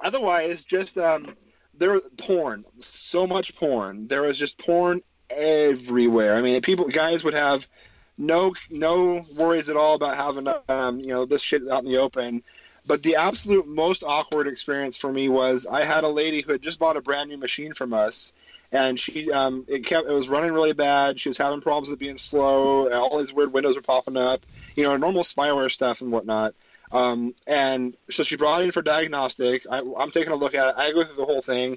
otherwise, 0.00 0.64
just 0.64 0.98
um, 0.98 1.36
there 1.78 2.00
porn, 2.18 2.64
so 2.80 3.26
much 3.26 3.56
porn. 3.56 4.08
There 4.08 4.22
was 4.22 4.38
just 4.38 4.58
porn 4.58 5.02
everywhere. 5.30 6.36
I 6.36 6.42
mean, 6.42 6.60
people, 6.60 6.86
guys 6.88 7.24
would 7.24 7.34
have 7.34 7.66
no 8.16 8.54
no 8.70 9.24
worries 9.36 9.68
at 9.68 9.76
all 9.76 9.94
about 9.94 10.16
having 10.16 10.46
um, 10.68 11.00
you 11.00 11.08
know 11.08 11.26
this 11.26 11.42
shit 11.42 11.68
out 11.68 11.84
in 11.84 11.90
the 11.90 11.98
open. 11.98 12.42
But 12.86 13.02
the 13.02 13.16
absolute 13.16 13.66
most 13.66 14.02
awkward 14.04 14.46
experience 14.46 14.98
for 14.98 15.10
me 15.10 15.28
was 15.30 15.66
I 15.66 15.84
had 15.84 16.04
a 16.04 16.08
lady 16.08 16.42
who 16.42 16.52
had 16.52 16.62
just 16.62 16.78
bought 16.78 16.98
a 16.98 17.00
brand 17.00 17.30
new 17.30 17.38
machine 17.38 17.72
from 17.72 17.94
us, 17.94 18.34
and 18.72 18.98
she 18.98 19.30
um, 19.30 19.64
it 19.68 19.86
kept 19.86 20.08
it 20.08 20.12
was 20.12 20.28
running 20.28 20.52
really 20.52 20.72
bad. 20.72 21.20
She 21.20 21.28
was 21.28 21.38
having 21.38 21.60
problems 21.60 21.88
with 21.90 21.98
being 21.98 22.18
slow. 22.18 22.90
All 22.90 23.18
these 23.18 23.32
weird 23.32 23.52
windows 23.52 23.76
were 23.76 23.82
popping 23.82 24.16
up, 24.16 24.44
you 24.76 24.84
know, 24.84 24.96
normal 24.96 25.22
spyware 25.22 25.70
stuff 25.70 26.00
and 26.00 26.10
whatnot. 26.10 26.54
Um, 26.92 27.34
and 27.46 27.96
so 28.10 28.22
she 28.22 28.36
brought 28.36 28.62
it 28.62 28.66
in 28.66 28.72
for 28.72 28.82
diagnostic. 28.82 29.64
I, 29.70 29.80
I'm 29.98 30.12
taking 30.12 30.32
a 30.32 30.36
look 30.36 30.54
at 30.54 30.68
it. 30.68 30.74
I 30.76 30.92
go 30.92 31.02
through 31.02 31.16
the 31.16 31.24
whole 31.24 31.42
thing, 31.42 31.76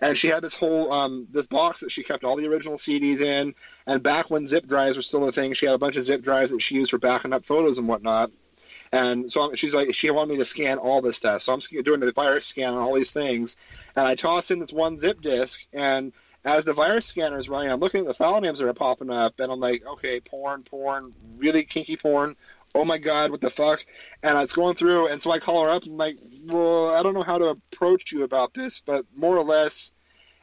and 0.00 0.18
she 0.18 0.26
had 0.26 0.42
this 0.42 0.54
whole 0.54 0.92
um, 0.92 1.28
this 1.30 1.46
box 1.46 1.80
that 1.80 1.92
she 1.92 2.02
kept 2.02 2.24
all 2.24 2.36
the 2.36 2.46
original 2.46 2.76
CDs 2.76 3.20
in. 3.20 3.54
And 3.86 4.02
back 4.02 4.28
when 4.30 4.46
zip 4.46 4.66
drives 4.66 4.96
were 4.96 5.02
still 5.02 5.28
a 5.28 5.32
thing, 5.32 5.54
she 5.54 5.66
had 5.66 5.74
a 5.74 5.78
bunch 5.78 5.96
of 5.96 6.04
zip 6.04 6.22
drives 6.22 6.50
that 6.50 6.60
she 6.62 6.74
used 6.74 6.90
for 6.90 6.98
backing 6.98 7.32
up 7.32 7.44
photos 7.44 7.78
and 7.78 7.86
whatnot. 7.86 8.30
And 8.92 9.30
so 9.30 9.40
I'm- 9.42 9.56
she's 9.56 9.74
like, 9.74 9.94
she 9.94 10.10
wanted 10.10 10.32
me 10.32 10.38
to 10.38 10.44
scan 10.44 10.78
all 10.78 11.00
this 11.00 11.16
stuff. 11.16 11.42
So 11.42 11.52
I'm 11.52 11.60
doing 11.82 12.00
the 12.00 12.12
virus 12.12 12.46
scan 12.46 12.74
on 12.74 12.82
all 12.82 12.94
these 12.94 13.12
things, 13.12 13.56
and 13.94 14.06
I 14.06 14.14
toss 14.14 14.50
in 14.50 14.58
this 14.58 14.72
one 14.72 14.98
zip 14.98 15.20
disk, 15.20 15.60
and 15.72 16.12
as 16.46 16.64
the 16.64 16.72
virus 16.72 17.06
scanner 17.06 17.38
is 17.38 17.48
running, 17.48 17.70
I'm 17.72 17.80
looking 17.80 18.00
at 18.02 18.06
the 18.06 18.14
file 18.14 18.40
names 18.40 18.60
that 18.60 18.68
are 18.68 18.72
popping 18.72 19.10
up, 19.10 19.40
and 19.40 19.50
I'm 19.50 19.58
like, 19.58 19.84
okay, 19.84 20.20
porn, 20.20 20.62
porn, 20.62 21.12
really 21.36 21.64
kinky 21.64 21.96
porn. 21.96 22.36
Oh 22.72 22.84
my 22.84 22.98
god, 22.98 23.32
what 23.32 23.40
the 23.40 23.50
fuck? 23.50 23.80
And 24.22 24.38
it's 24.38 24.54
going 24.54 24.76
through, 24.76 25.08
and 25.08 25.20
so 25.20 25.32
I 25.32 25.40
call 25.40 25.64
her 25.64 25.70
up 25.70 25.82
and 25.82 25.92
I'm 25.92 25.98
like, 25.98 26.18
well, 26.44 26.94
I 26.94 27.02
don't 27.02 27.14
know 27.14 27.24
how 27.24 27.38
to 27.38 27.46
approach 27.46 28.12
you 28.12 28.22
about 28.22 28.54
this, 28.54 28.80
but 28.86 29.04
more 29.16 29.36
or 29.36 29.44
less, 29.44 29.90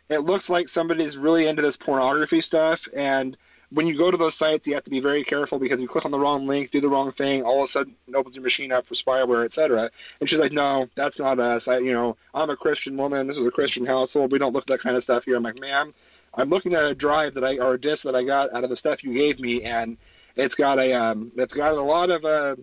it 0.10 0.20
looks 0.20 0.50
like 0.50 0.68
somebody's 0.68 1.16
really 1.16 1.48
into 1.48 1.62
this 1.62 1.78
pornography 1.78 2.42
stuff, 2.42 2.82
and 2.94 3.38
when 3.74 3.88
you 3.88 3.98
go 3.98 4.12
to 4.12 4.18
those 4.18 4.36
sites, 4.36 4.68
you 4.68 4.76
have 4.76 4.84
to 4.84 4.90
be 4.92 5.00
very 5.00 5.24
careful 5.24 5.58
because 5.58 5.82
you 5.82 5.88
click 5.88 6.06
on 6.06 6.12
the 6.12 6.20
wrong 6.20 6.46
link, 6.46 6.70
do 6.70 6.80
the 6.80 6.88
wrong 6.88 7.12
thing, 7.12 7.42
all 7.42 7.64
of 7.64 7.70
a 7.70 7.72
sudden 7.72 7.96
it 8.08 8.16
opens 8.16 8.36
your 8.36 8.44
machine 8.44 8.72
up 8.72 8.86
for 8.86 8.94
spyware, 8.94 9.46
etc. 9.46 9.90
And 10.20 10.30
she's 10.30 10.40
like, 10.40 10.52
"No, 10.52 10.88
that's 10.96 11.18
not 11.18 11.40
us. 11.40 11.68
I, 11.68 11.80
you 11.80 11.92
know, 11.92 12.16
I'm 12.34 12.52
a 12.52 12.56
Christian 12.56 12.96
woman. 12.98 13.26
This 13.26 13.38
is 13.38 13.46
a 13.46 13.52
Christian 13.52 13.86
household. 13.86 14.32
We 14.32 14.38
don't 14.38 14.54
look 14.54 14.64
at 14.64 14.68
that 14.68 14.82
kind 14.82 14.96
of 14.96 15.02
stuff 15.02 15.26
here." 15.26 15.36
I'm 15.36 15.44
like, 15.44 15.60
"Ma'am, 15.60 15.94
I'm 16.36 16.50
looking 16.50 16.74
at 16.74 16.84
a 16.84 16.94
drive 16.94 17.34
that 17.34 17.44
I 17.44 17.58
or 17.58 17.74
a 17.74 17.82
disk 17.82 18.04
that 18.04 18.16
I 18.16 18.24
got 18.24 18.54
out 18.54 18.64
of 18.64 18.70
the 18.70 18.78
stuff 18.78 19.04
you 19.04 19.14
gave 19.14 19.40
me, 19.40 19.64
and 19.64 19.98
it's 20.36 20.56
got 20.56 20.78
a 20.78 20.94
um, 20.94 21.32
it's 21.36 21.54
got 21.54 21.74
a 21.74 21.82
lot 21.82 22.12
of 22.12 22.26
uh, 22.26 22.56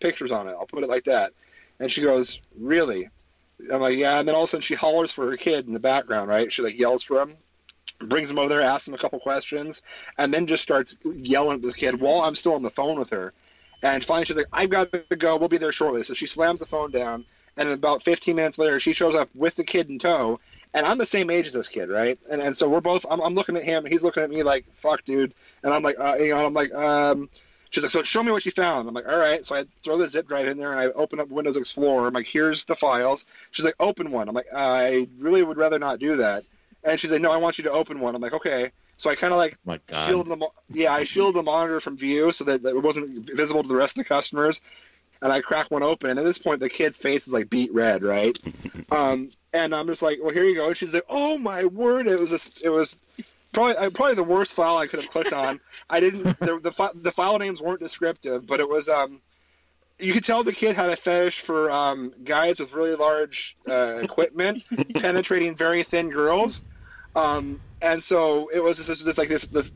pictures 0.00 0.32
on 0.32 0.48
it. 0.48 0.56
I'll 0.58 0.66
put 0.66 0.82
it 0.82 0.88
like 0.90 1.04
that." 1.04 1.32
And 1.78 1.92
she 1.92 2.02
goes, 2.02 2.40
"Really?" 2.58 3.08
I'm 3.72 3.80
like, 3.80 3.96
"Yeah." 3.96 4.18
And 4.18 4.26
then 4.26 4.34
all 4.34 4.42
of 4.44 4.48
a 4.48 4.50
sudden 4.50 4.62
she 4.62 4.74
hollers 4.74 5.12
for 5.12 5.30
her 5.30 5.36
kid 5.36 5.66
in 5.68 5.74
the 5.74 5.80
background, 5.80 6.28
right? 6.28 6.52
She 6.52 6.62
like 6.62 6.76
yells 6.76 7.04
for 7.04 7.22
him, 7.22 7.36
brings 7.98 8.30
him 8.30 8.38
over 8.38 8.48
there, 8.48 8.62
asks 8.62 8.88
him 8.88 8.94
a 8.94 8.98
couple 8.98 9.18
questions, 9.18 9.82
and 10.18 10.32
then 10.32 10.46
just 10.46 10.62
starts 10.62 10.96
yelling 11.04 11.56
at 11.56 11.62
the 11.62 11.72
kid 11.72 12.00
while 12.00 12.22
I'm 12.22 12.36
still 12.36 12.54
on 12.54 12.62
the 12.62 12.70
phone 12.70 12.98
with 12.98 13.10
her. 13.10 13.32
And 13.82 14.04
finally, 14.04 14.26
she's 14.26 14.36
like, 14.36 14.46
"I've 14.52 14.70
got 14.70 14.92
to 14.92 15.16
go. 15.16 15.36
We'll 15.36 15.48
be 15.48 15.58
there 15.58 15.72
shortly." 15.72 16.02
So 16.02 16.14
she 16.14 16.26
slams 16.26 16.60
the 16.60 16.66
phone 16.66 16.90
down, 16.90 17.24
and 17.56 17.68
about 17.68 18.02
15 18.04 18.36
minutes 18.36 18.58
later, 18.58 18.80
she 18.80 18.92
shows 18.92 19.14
up 19.14 19.28
with 19.34 19.54
the 19.56 19.64
kid 19.64 19.88
in 19.88 19.98
tow. 19.98 20.40
And 20.74 20.84
I'm 20.84 20.98
the 20.98 21.06
same 21.06 21.30
age 21.30 21.46
as 21.46 21.54
this 21.54 21.68
kid, 21.68 21.88
right? 21.88 22.18
And 22.30 22.42
and 22.42 22.56
so 22.56 22.68
we're 22.68 22.80
both. 22.80 23.06
I'm, 23.10 23.20
I'm 23.20 23.34
looking 23.34 23.56
at 23.56 23.64
him, 23.64 23.84
and 23.84 23.92
he's 23.92 24.02
looking 24.02 24.22
at 24.22 24.30
me 24.30 24.42
like, 24.42 24.66
"Fuck, 24.80 25.04
dude." 25.04 25.34
And 25.62 25.72
I'm 25.72 25.82
like, 25.82 25.98
uh, 25.98 26.16
you 26.18 26.30
know, 26.30 26.46
I'm 26.46 26.54
like, 26.54 26.74
um. 26.74 27.28
She's 27.70 27.82
like, 27.82 27.90
so 27.92 28.04
show 28.04 28.22
me 28.22 28.30
what 28.30 28.46
you 28.46 28.52
found. 28.52 28.88
I'm 28.88 28.94
like, 28.94 29.08
all 29.08 29.18
right. 29.18 29.44
So 29.44 29.54
I 29.54 29.64
throw 29.82 29.98
the 29.98 30.08
zip 30.08 30.28
drive 30.28 30.46
in 30.46 30.56
there 30.56 30.70
and 30.70 30.80
I 30.80 30.86
open 30.92 31.18
up 31.18 31.28
Windows 31.28 31.56
Explorer. 31.56 32.06
I'm 32.06 32.14
like, 32.14 32.26
here's 32.26 32.64
the 32.64 32.76
files. 32.76 33.26
She's 33.50 33.64
like, 33.64 33.74
open 33.80 34.12
one. 34.12 34.28
I'm 34.28 34.34
like, 34.36 34.46
I 34.54 35.08
really 35.18 35.42
would 35.42 35.56
rather 35.56 35.78
not 35.78 35.98
do 35.98 36.16
that. 36.16 36.44
And 36.86 36.98
she's 37.00 37.10
like, 37.10 37.20
no, 37.20 37.32
I 37.32 37.36
want 37.36 37.58
you 37.58 37.64
to 37.64 37.70
open 37.72 38.00
one. 38.00 38.14
I'm 38.14 38.22
like, 38.22 38.32
okay. 38.32 38.70
So 38.96 39.10
I 39.10 39.14
kind 39.14 39.32
of 39.32 39.38
like 39.38 39.58
My 39.66 39.80
God. 39.86 40.08
shielded 40.08 40.32
the 40.32 40.36
mo- 40.36 40.54
yeah, 40.72 40.92
I 40.92 41.04
shielded 41.04 41.34
the 41.34 41.42
monitor 41.42 41.80
from 41.80 41.96
view 41.96 42.32
so 42.32 42.44
that, 42.44 42.62
that 42.62 42.76
it 42.76 42.82
wasn't 42.82 43.28
visible 43.34 43.62
to 43.62 43.68
the 43.68 43.74
rest 43.74 43.98
of 43.98 44.04
the 44.04 44.08
customers. 44.08 44.62
And 45.20 45.32
I 45.32 45.40
crack 45.40 45.70
one 45.70 45.82
open, 45.82 46.10
and 46.10 46.18
at 46.18 46.24
this 46.24 46.38
point, 46.38 46.60
the 46.60 46.68
kid's 46.68 46.96
face 46.96 47.26
is 47.26 47.32
like 47.32 47.48
beat 47.50 47.72
red, 47.72 48.02
right? 48.04 48.38
um, 48.90 49.28
and 49.54 49.74
I'm 49.74 49.86
just 49.86 50.02
like, 50.02 50.18
well, 50.22 50.32
here 50.32 50.44
you 50.44 50.54
go. 50.54 50.68
And 50.68 50.76
she's 50.76 50.92
like, 50.92 51.06
oh 51.08 51.38
my 51.38 51.64
word, 51.64 52.06
it 52.06 52.20
was 52.20 52.28
just, 52.28 52.62
it 52.64 52.68
was 52.68 52.94
probably 53.52 53.76
uh, 53.76 53.90
probably 53.90 54.14
the 54.14 54.22
worst 54.22 54.54
file 54.54 54.76
I 54.76 54.86
could 54.86 55.00
have 55.00 55.10
clicked 55.10 55.32
on. 55.32 55.58
I 55.88 56.00
didn't 56.00 56.24
the 56.40 56.60
the, 56.60 56.72
fi- 56.72 56.90
the 56.94 57.12
file 57.12 57.38
names 57.38 57.60
weren't 57.60 57.80
descriptive, 57.80 58.46
but 58.46 58.60
it 58.60 58.68
was 58.68 58.88
um. 58.88 59.20
You 59.98 60.12
could 60.12 60.26
tell 60.26 60.44
the 60.44 60.52
kid 60.52 60.76
had 60.76 60.90
a 60.90 60.96
fetish 60.96 61.40
for 61.40 61.70
um, 61.70 62.12
guys 62.22 62.58
with 62.58 62.70
really 62.72 62.94
large 62.94 63.56
uh, 63.66 63.96
equipment 64.02 64.62
penetrating 64.94 65.56
very 65.56 65.84
thin 65.84 66.10
girls. 66.10 66.60
Um, 67.16 67.60
and 67.80 68.02
so 68.02 68.48
it 68.54 68.60
was 68.60 68.76
just, 68.76 69.04
just 69.04 69.18
like 69.18 69.28
this, 69.28 69.42
this, 69.42 69.70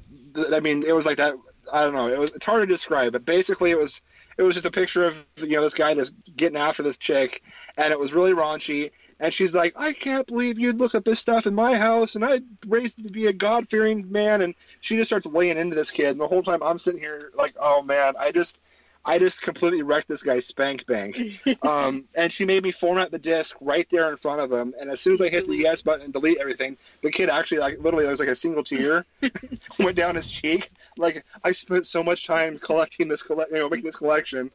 I 0.53 0.61
mean, 0.61 0.85
it 0.85 0.93
was 0.93 1.07
like 1.07 1.17
that. 1.17 1.35
I 1.73 1.85
don't 1.85 1.95
know. 1.95 2.09
It 2.09 2.19
was. 2.19 2.31
It's 2.33 2.47
hard 2.47 2.61
to 2.61 2.67
describe, 2.67 3.13
but 3.13 3.25
basically, 3.25 3.71
it 3.71 3.79
was. 3.79 4.01
It 4.39 4.43
was 4.43 4.55
just 4.55 4.67
a 4.67 4.71
picture 4.71 5.07
of 5.07 5.17
you 5.37 5.57
know 5.57 5.63
this 5.63 5.75
guy 5.75 5.95
just 5.95 6.15
getting 6.37 6.59
after 6.59 6.83
this 6.83 6.97
chick, 6.97 7.43
and 7.77 7.93
it 7.93 7.99
was 7.99 8.13
really 8.13 8.33
raunchy. 8.33 8.91
And 9.19 9.35
she's 9.35 9.53
like, 9.53 9.75
I 9.77 9.93
can't 9.93 10.27
believe 10.27 10.59
you'd 10.59 10.79
look 10.79 10.95
up 10.95 11.05
this 11.05 11.21
stuff 11.21 11.47
in 11.47 11.55
my 11.55 11.77
house, 11.77 12.15
and 12.15 12.25
I 12.25 12.41
raised 12.67 12.97
to 12.97 13.11
be 13.11 13.27
a 13.27 13.33
God 13.35 13.69
fearing 13.69 14.11
man. 14.11 14.41
And 14.41 14.55
she 14.81 14.97
just 14.97 15.11
starts 15.11 15.27
laying 15.27 15.59
into 15.59 15.77
this 15.77 15.91
kid, 15.91 16.11
and 16.13 16.21
the 16.21 16.29
whole 16.29 16.43
time 16.43 16.63
I'm 16.63 16.79
sitting 16.79 17.01
here 17.01 17.31
like, 17.35 17.55
oh 17.61 17.83
man, 17.83 18.15
I 18.19 18.33
just. 18.33 18.59
I 19.05 19.19
just 19.19 19.41
completely 19.41 19.83
wrecked 19.83 20.09
this 20.09 20.23
guy's 20.23 20.47
spank 20.47 20.87
bank. 20.87 21.17
Um, 21.63 22.05
and 22.15 22.33
she 22.33 22.45
made 22.45 22.63
me 22.63 22.73
format 22.73 23.11
the 23.11 23.19
disk 23.19 23.55
right 23.61 23.87
there 23.91 24.11
in 24.11 24.17
front 24.17 24.41
of 24.41 24.51
him. 24.51 24.75
And 24.81 24.91
as 24.91 25.01
soon 25.01 25.15
as 25.15 25.21
I 25.21 25.29
hit 25.29 25.47
the 25.47 25.57
yes 25.57 25.83
button 25.83 26.03
and 26.03 26.13
delete 26.13 26.39
everything, 26.39 26.77
the 27.03 27.11
kid 27.11 27.29
actually, 27.29 27.59
like, 27.59 27.79
literally, 27.79 28.05
there 28.05 28.11
was 28.11 28.21
like 28.21 28.29
a 28.29 28.37
single 28.37 28.65
tear 28.65 29.05
went 29.79 29.97
down 29.97 30.15
his 30.15 30.31
cheek. 30.31 30.71
Like, 30.97 31.25
I 31.45 31.53
spent 31.53 31.87
so 31.87 32.03
much 32.03 32.27
time 32.27 32.59
collecting 32.59 33.09
this, 33.09 33.23
colle- 33.23 33.45
you 33.51 33.59
know, 33.59 33.69
making 33.69 33.85
this 33.85 33.97
collection. 33.97 34.51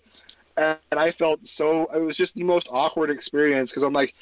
And, 0.57 0.77
and 0.91 0.99
I 0.99 1.11
felt 1.11 1.47
so, 1.47 1.85
it 1.93 1.99
was 1.99 2.17
just 2.17 2.33
the 2.33 2.43
most 2.43 2.67
awkward 2.71 3.09
experience 3.11 3.69
because 3.71 3.83
I'm 3.83 3.93
like, 3.93 4.15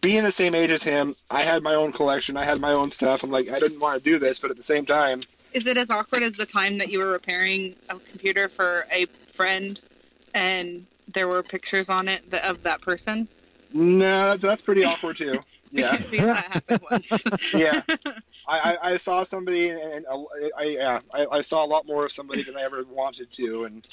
being 0.00 0.24
the 0.24 0.32
same 0.32 0.54
age 0.54 0.70
as 0.70 0.82
him, 0.82 1.14
I 1.30 1.42
had 1.42 1.62
my 1.62 1.74
own 1.74 1.92
collection, 1.92 2.36
I 2.36 2.44
had 2.44 2.60
my 2.60 2.72
own 2.72 2.90
stuff. 2.90 3.22
I'm 3.22 3.30
like, 3.30 3.48
I 3.48 3.58
didn't 3.58 3.80
want 3.80 4.02
to 4.02 4.10
do 4.10 4.18
this, 4.18 4.40
but 4.40 4.50
at 4.50 4.56
the 4.56 4.62
same 4.62 4.86
time, 4.86 5.22
Is 5.52 5.66
it 5.66 5.76
as 5.76 5.90
awkward 5.90 6.22
as 6.22 6.34
the 6.34 6.46
time 6.46 6.78
that 6.78 6.90
you 6.90 6.98
were 6.98 7.12
repairing 7.12 7.76
a 7.88 7.98
computer 7.98 8.48
for 8.48 8.86
a 8.92 9.06
friend 9.32 9.78
and 10.34 10.86
there 11.12 11.28
were 11.28 11.42
pictures 11.42 11.88
on 11.88 12.08
it 12.08 12.30
that, 12.30 12.44
of 12.44 12.62
that 12.62 12.80
person? 12.80 13.28
no, 13.72 14.36
that's 14.36 14.62
pretty 14.62 14.84
awkward 14.84 15.16
too. 15.16 15.38
Yeah. 15.74 15.96
Because 15.96 16.10
that 16.68 16.82
once. 16.90 17.10
yeah. 17.54 17.80
I, 18.46 18.76
I, 18.82 18.90
I 18.92 18.96
saw 18.98 19.24
somebody, 19.24 19.70
and, 19.70 19.80
and 19.80 20.06
uh, 20.06 20.18
I, 20.58 20.64
yeah, 20.64 21.00
I, 21.14 21.26
I 21.32 21.40
saw 21.40 21.64
a 21.64 21.66
lot 21.66 21.86
more 21.86 22.04
of 22.04 22.12
somebody 22.12 22.42
than 22.42 22.58
I 22.58 22.60
ever 22.62 22.84
wanted 22.84 23.32
to, 23.32 23.64
and 23.64 23.86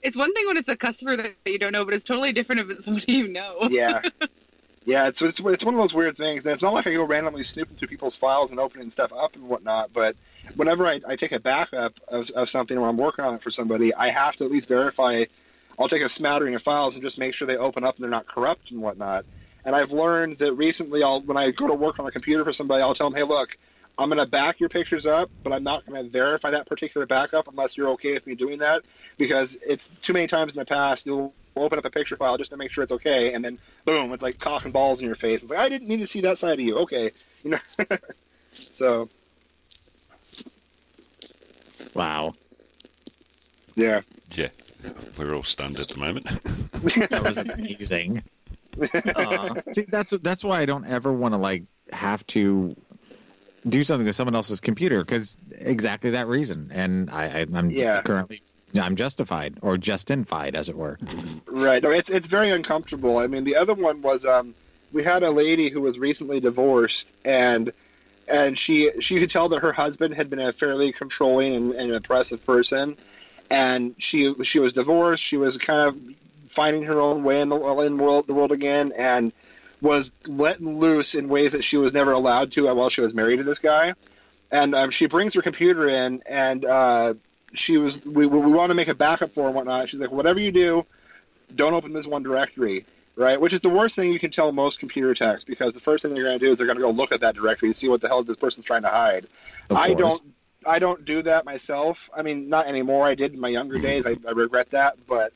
It's 0.00 0.16
one 0.16 0.32
thing 0.32 0.46
when 0.46 0.56
it's 0.56 0.70
a 0.70 0.76
customer 0.76 1.16
that 1.16 1.34
you 1.44 1.58
don't 1.58 1.72
know, 1.72 1.84
but 1.84 1.92
it's 1.92 2.04
totally 2.04 2.32
different 2.32 2.62
if 2.62 2.70
it's 2.70 2.84
somebody 2.84 3.12
you 3.12 3.28
know. 3.28 3.68
yeah, 3.70 4.00
yeah, 4.86 5.08
it's, 5.08 5.20
it's 5.20 5.38
it's 5.38 5.64
one 5.64 5.74
of 5.74 5.80
those 5.80 5.92
weird 5.92 6.16
things. 6.16 6.46
And 6.46 6.54
it's 6.54 6.62
not 6.62 6.72
like 6.72 6.86
I 6.86 6.94
go 6.94 7.04
randomly 7.04 7.42
snooping 7.42 7.76
through 7.76 7.88
people's 7.88 8.16
files 8.16 8.50
and 8.50 8.58
opening 8.58 8.90
stuff 8.90 9.12
up 9.12 9.34
and 9.36 9.50
whatnot. 9.50 9.92
But 9.92 10.16
whenever 10.56 10.86
I, 10.86 11.00
I 11.06 11.16
take 11.16 11.32
a 11.32 11.40
backup 11.40 11.94
of, 12.08 12.30
of 12.30 12.50
something 12.50 12.76
or 12.76 12.88
I'm 12.88 12.96
working 12.96 13.24
on 13.24 13.34
it 13.34 13.42
for 13.42 13.50
somebody, 13.50 13.94
I 13.94 14.08
have 14.08 14.36
to 14.36 14.44
at 14.44 14.50
least 14.50 14.68
verify. 14.68 15.24
I'll 15.78 15.88
take 15.88 16.02
a 16.02 16.08
smattering 16.08 16.54
of 16.54 16.62
files 16.62 16.94
and 16.94 17.02
just 17.02 17.18
make 17.18 17.34
sure 17.34 17.46
they 17.46 17.56
open 17.56 17.84
up 17.84 17.96
and 17.96 18.02
they're 18.02 18.10
not 18.10 18.26
corrupt 18.26 18.70
and 18.70 18.80
whatnot. 18.80 19.24
And 19.64 19.76
I've 19.76 19.92
learned 19.92 20.38
that 20.38 20.54
recently, 20.54 21.02
I'll 21.02 21.20
when 21.20 21.36
I 21.36 21.50
go 21.50 21.66
to 21.66 21.74
work 21.74 21.98
on 21.98 22.06
a 22.06 22.10
computer 22.10 22.44
for 22.44 22.52
somebody, 22.52 22.82
I'll 22.82 22.94
tell 22.94 23.10
them, 23.10 23.16
hey, 23.16 23.24
look. 23.24 23.56
I'm 24.00 24.08
going 24.08 24.18
to 24.18 24.26
back 24.26 24.60
your 24.60 24.68
pictures 24.68 25.06
up, 25.06 25.28
but 25.42 25.52
I'm 25.52 25.64
not 25.64 25.84
going 25.84 26.00
to 26.00 26.08
verify 26.08 26.52
that 26.52 26.68
particular 26.68 27.04
backup 27.04 27.48
unless 27.48 27.76
you're 27.76 27.88
okay 27.88 28.12
with 28.12 28.28
me 28.28 28.36
doing 28.36 28.60
that, 28.60 28.84
because 29.16 29.56
it's 29.66 29.88
too 30.02 30.12
many 30.12 30.28
times 30.28 30.52
in 30.52 30.58
the 30.60 30.64
past 30.64 31.04
you'll 31.04 31.34
open 31.56 31.78
up 31.78 31.84
a 31.84 31.90
picture 31.90 32.16
file 32.16 32.38
just 32.38 32.50
to 32.50 32.56
make 32.56 32.70
sure 32.70 32.84
it's 32.84 32.92
okay, 32.92 33.32
and 33.32 33.44
then 33.44 33.58
boom, 33.84 34.12
it's 34.12 34.22
like 34.22 34.38
cock 34.38 34.64
and 34.64 34.72
balls 34.72 35.00
in 35.00 35.06
your 35.06 35.16
face. 35.16 35.42
It's 35.42 35.50
like 35.50 35.58
I 35.58 35.68
didn't 35.68 35.88
need 35.88 36.00
to 36.00 36.06
see 36.06 36.20
that 36.22 36.38
side 36.38 36.60
of 36.60 36.64
you. 36.64 36.78
Okay, 36.78 37.10
you 37.42 37.50
know. 37.50 37.58
so 38.52 39.08
Wow. 41.94 42.34
yeah, 43.76 44.00
Yeah, 44.34 44.48
we're 45.16 45.34
all 45.34 45.42
stunned 45.42 45.78
at 45.78 45.88
the 45.88 45.98
moment. 45.98 46.26
That 47.10 47.24
was 47.24 47.38
amazing. 47.38 48.22
Aw. 49.16 49.54
See, 49.72 49.84
that's 49.88 50.10
that's 50.22 50.44
why 50.44 50.60
I 50.60 50.66
don't 50.66 50.86
ever 50.86 51.12
want 51.12 51.34
to 51.34 51.38
like 51.38 51.64
have 51.92 52.24
to 52.28 52.76
do 53.68 53.82
something 53.84 54.06
with 54.06 54.14
someone 54.14 54.34
else's 54.36 54.60
computer 54.60 55.04
because 55.04 55.36
exactly 55.58 56.10
that 56.10 56.28
reason. 56.28 56.70
And 56.72 57.10
I, 57.10 57.24
I 57.40 57.46
I'm 57.54 57.70
Yeah. 57.70 58.02
currently 58.02 58.42
I'm 58.80 58.94
justified 58.96 59.58
or 59.62 59.76
justified, 59.76 60.54
as 60.54 60.68
it 60.68 60.76
were. 60.76 60.98
right. 61.46 61.82
No, 61.82 61.90
it's 61.90 62.10
it's 62.10 62.26
very 62.28 62.50
uncomfortable. 62.50 63.18
I 63.18 63.26
mean, 63.26 63.44
the 63.44 63.56
other 63.56 63.74
one 63.74 64.00
was 64.00 64.24
um, 64.24 64.54
we 64.92 65.02
had 65.02 65.22
a 65.24 65.30
lady 65.30 65.68
who 65.70 65.80
was 65.80 65.98
recently 65.98 66.38
divorced, 66.38 67.08
and 67.24 67.72
and 68.28 68.58
she 68.58 68.90
she 69.00 69.18
could 69.18 69.30
tell 69.30 69.48
that 69.50 69.60
her 69.60 69.72
husband 69.72 70.14
had 70.14 70.30
been 70.30 70.40
a 70.40 70.52
fairly 70.52 70.92
controlling 70.92 71.54
and, 71.54 71.72
and 71.72 71.92
oppressive 71.92 72.44
person, 72.44 72.96
and 73.50 73.94
she 73.98 74.34
she 74.44 74.58
was 74.58 74.72
divorced. 74.72 75.22
She 75.22 75.36
was 75.36 75.56
kind 75.56 75.88
of 75.88 75.98
finding 76.50 76.82
her 76.84 77.00
own 77.00 77.22
way 77.24 77.40
in 77.40 77.48
the 77.48 77.56
in 77.56 77.98
world 77.98 78.26
the 78.26 78.34
world 78.34 78.52
again, 78.52 78.92
and 78.96 79.32
was 79.80 80.12
let 80.26 80.60
loose 80.60 81.14
in 81.14 81.28
ways 81.28 81.52
that 81.52 81.64
she 81.64 81.76
was 81.76 81.92
never 81.92 82.12
allowed 82.12 82.52
to 82.52 82.72
while 82.74 82.90
she 82.90 83.00
was 83.00 83.14
married 83.14 83.36
to 83.36 83.44
this 83.44 83.58
guy. 83.58 83.94
And 84.50 84.74
um, 84.74 84.90
she 84.90 85.06
brings 85.06 85.34
her 85.34 85.42
computer 85.42 85.88
in, 85.88 86.22
and 86.26 86.64
uh, 86.64 87.14
she 87.54 87.78
was 87.78 88.04
we 88.04 88.26
we 88.26 88.38
want 88.52 88.70
to 88.70 88.74
make 88.74 88.88
a 88.88 88.94
backup 88.94 89.32
for 89.34 89.46
and 89.46 89.54
whatnot. 89.54 89.88
She's 89.88 90.00
like, 90.00 90.10
whatever 90.10 90.40
you 90.40 90.52
do, 90.52 90.86
don't 91.54 91.74
open 91.74 91.92
this 91.92 92.06
one 92.06 92.22
directory, 92.22 92.84
right? 93.18 93.40
Which 93.40 93.52
is 93.52 93.60
the 93.60 93.68
worst 93.68 93.96
thing 93.96 94.12
you 94.12 94.20
can 94.20 94.30
tell 94.30 94.52
most 94.52 94.78
computer 94.78 95.12
techs 95.12 95.42
because 95.42 95.74
the 95.74 95.80
first 95.80 96.02
thing 96.02 96.14
they're 96.14 96.24
going 96.24 96.38
to 96.38 96.44
do 96.44 96.52
is 96.52 96.58
they're 96.58 96.66
going 96.66 96.78
to 96.78 96.82
go 96.82 96.90
look 96.90 97.10
at 97.12 97.20
that 97.20 97.34
directory 97.34 97.72
to 97.72 97.78
see 97.78 97.88
what 97.88 98.00
the 98.00 98.08
hell 98.08 98.22
this 98.22 98.36
person's 98.36 98.64
trying 98.64 98.82
to 98.82 98.88
hide. 98.88 99.26
I 99.70 99.92
don't. 99.92 100.22
I 100.66 100.78
don't 100.80 101.04
do 101.04 101.22
that 101.22 101.44
myself. 101.44 101.98
I 102.14 102.22
mean, 102.22 102.48
not 102.48 102.66
anymore. 102.66 103.06
I 103.06 103.14
did 103.14 103.32
in 103.32 103.40
my 103.40 103.48
younger 103.48 103.78
days. 103.78 104.06
I, 104.06 104.16
I 104.26 104.32
regret 104.32 104.70
that, 104.70 104.98
but 105.06 105.32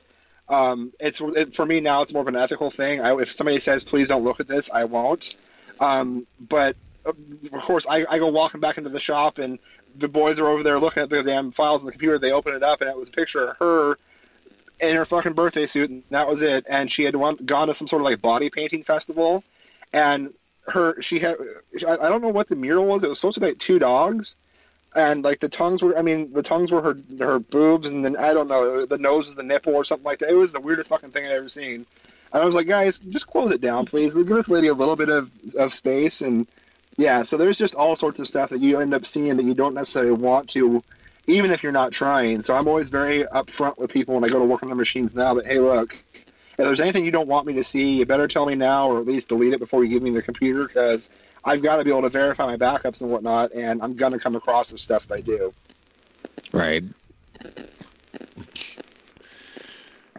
um, 0.49 0.93
it's 1.01 1.21
it, 1.21 1.55
for 1.55 1.65
me 1.65 1.81
now. 1.81 2.03
It's 2.03 2.13
more 2.13 2.23
of 2.23 2.29
an 2.29 2.37
ethical 2.37 2.71
thing. 2.71 3.01
I, 3.01 3.15
if 3.21 3.33
somebody 3.33 3.61
says, 3.61 3.85
"Please 3.85 4.09
don't 4.09 4.25
look 4.25 4.41
at 4.41 4.49
this," 4.49 4.71
I 4.73 4.85
won't. 4.85 5.37
Um, 5.81 6.27
but 6.49 6.77
of 7.05 7.17
course, 7.63 7.87
I, 7.89 8.05
I 8.09 8.19
go 8.19 8.29
walking 8.29 8.61
back 8.61 8.79
into 8.79 8.91
the 8.91 9.01
shop, 9.01 9.39
and 9.39 9.59
the 9.97 10.09
boys 10.09 10.39
are 10.39 10.49
over 10.49 10.63
there 10.63 10.79
looking 10.79 11.03
at 11.03 11.09
the 11.09 11.23
damn 11.23 11.53
files 11.53 11.81
on 11.81 11.87
the 11.87 11.93
computer. 11.93 12.19
They 12.19 12.33
open 12.33 12.55
it 12.55 12.63
up, 12.63 12.81
and 12.81 12.91
it 12.91 12.97
was 12.97 13.09
a 13.09 13.13
picture 13.13 13.49
of 13.49 13.57
her 13.59 13.99
in 14.83 14.97
her 14.97 15.07
fucking 15.07 15.33
birthday 15.33 15.67
suit, 15.67 15.91
and 15.91 16.03
that 16.11 16.29
was 16.29 16.43
it. 16.43 16.67
And 16.69 16.91
she 16.91 17.05
had 17.05 17.17
one, 17.17 17.37
gone 17.37 17.69
to 17.69 17.75
some 17.75 17.89
sort 17.89 18.03
of 18.03 18.05
like 18.05 18.21
body 18.21 18.51
painting 18.51 18.83
festival, 18.83 19.45
and 19.93 20.35
her 20.67 21.01
she 21.01 21.19
had 21.19 21.37
I 21.87 21.93
I 21.93 22.09
don't 22.09 22.21
know 22.21 22.29
what 22.29 22.49
the 22.49 22.57
mural 22.57 22.87
was. 22.87 23.03
It 23.05 23.09
was 23.09 23.19
supposed 23.19 23.35
to 23.35 23.41
be 23.41 23.47
like 23.47 23.59
two 23.59 23.79
dogs, 23.79 24.37
and 24.95 25.23
like 25.25 25.41
the 25.41 25.49
tongues 25.49 25.83
were. 25.83 25.97
I 25.97 26.03
mean, 26.03 26.33
the 26.33 26.43
tongues 26.43 26.71
were 26.71 26.83
her 26.83 26.97
her 27.21 27.39
boobs, 27.39 27.89
and 27.89 28.05
then 28.05 28.17
I 28.17 28.35
don't 28.35 28.49
know 28.49 28.85
the 28.85 28.99
nose 28.99 29.27
was 29.27 29.37
the 29.37 29.43
nipple 29.43 29.75
or 29.75 29.85
something 29.85 30.05
like 30.05 30.19
that. 30.19 30.31
It 30.31 30.35
was 30.35 30.53
the 30.53 30.61
weirdest 30.61 30.91
fucking 30.91 31.13
thing 31.13 31.25
I'd 31.25 31.33
ever 31.33 31.49
seen. 31.49 31.87
And 32.33 32.43
I 32.43 32.47
was 32.47 32.55
like, 32.55 32.67
guys, 32.67 32.99
just 32.99 33.27
close 33.27 33.53
it 33.53 33.61
down, 33.61 33.87
please. 33.87 34.15
Give 34.15 34.27
this 34.27 34.49
lady 34.49 34.69
a 34.69 34.75
little 34.75 34.97
bit 34.97 35.09
of 35.09 35.31
of 35.55 35.75
space, 35.75 36.23
and 36.23 36.49
yeah. 36.97 37.23
So 37.23 37.37
there's 37.37 37.59
just 37.59 37.75
all 37.75 37.95
sorts 37.95 38.19
of 38.19 38.27
stuff 38.27 38.51
that 38.51 38.61
you 38.61 38.81
end 38.81 38.95
up 38.95 39.07
seeing 39.07 39.37
that 39.37 39.45
you 39.45 39.55
don't 39.55 39.75
necessarily 39.75 40.13
want 40.13 40.51
to, 40.51 40.83
even 41.27 41.51
if 41.51 41.63
you're 41.63 41.73
not 41.73 41.93
trying. 41.93 42.43
So 42.43 42.55
I'm 42.55 42.67
always 42.69 42.89
very 42.89 43.25
upfront 43.25 43.79
with 43.79 43.91
people 43.91 44.15
when 44.15 44.25
I 44.25 44.29
go 44.29 44.39
to 44.39 44.45
work 44.45 44.63
on 44.63 44.69
the 44.69 44.75
machines 44.75 45.15
now. 45.15 45.35
That 45.35 45.47
hey, 45.47 45.59
look, 45.59 45.95
if 46.15 46.57
there's 46.57 46.81
anything 46.81 47.05
you 47.05 47.11
don't 47.11 47.29
want 47.29 47.47
me 47.47 47.53
to 47.55 47.65
see, 47.65 47.99
you 47.99 48.07
better 48.07 48.29
tell 48.29 48.47
me 48.47 48.55
now, 48.55 48.91
or 48.91 48.99
at 48.99 49.07
least 49.07 49.29
delete 49.29 49.53
it 49.53 49.61
before 49.61 49.85
you 49.85 49.91
give 49.91 50.03
me 50.03 50.11
the 50.11 50.23
computer, 50.23 50.67
because 50.67 51.09
I've 51.45 51.63
got 51.63 51.77
to 51.77 51.85
be 51.85 51.91
able 51.91 52.03
to 52.03 52.09
verify 52.09 52.47
my 52.47 52.57
backups 52.57 53.01
and 53.01 53.11
whatnot, 53.11 53.53
and 53.53 53.83
I'm 53.83 53.95
gonna 53.95 54.19
come 54.19 54.37
across 54.37 54.71
the 54.71 54.79
stuff 54.79 55.07
that 55.09 55.15
I 55.15 55.21
do. 55.21 55.53
Right. 56.53 56.85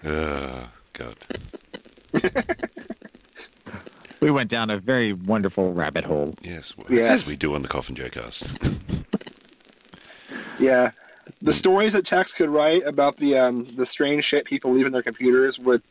Oh, 0.06 0.68
God. 0.94 1.16
we 4.20 4.32
went 4.32 4.50
down 4.50 4.70
a 4.70 4.78
very 4.78 5.14
wonderful 5.14 5.74
rabbit 5.74 6.04
hole. 6.04 6.36
Yes, 6.42 6.76
well, 6.78 6.88
Yes. 6.90 7.22
as 7.22 7.28
we 7.28 7.36
do 7.36 7.56
on 7.56 7.62
the 7.62 7.68
Coffin 7.68 7.96
Joe 7.96 8.10
cast. 8.10 8.46
Yeah, 10.64 10.92
the 11.42 11.54
stories 11.54 11.94
that 11.94 12.06
techs 12.06 12.34
could 12.34 12.50
write 12.50 12.86
about 12.86 13.18
the 13.18 13.38
um, 13.38 13.66
the 13.76 13.86
strange 13.86 14.24
shit 14.26 14.46
people 14.46 14.72
leave 14.72 14.86
in 14.86 14.92
their 14.94 15.02
computers 15.04 15.60
would 15.60 15.82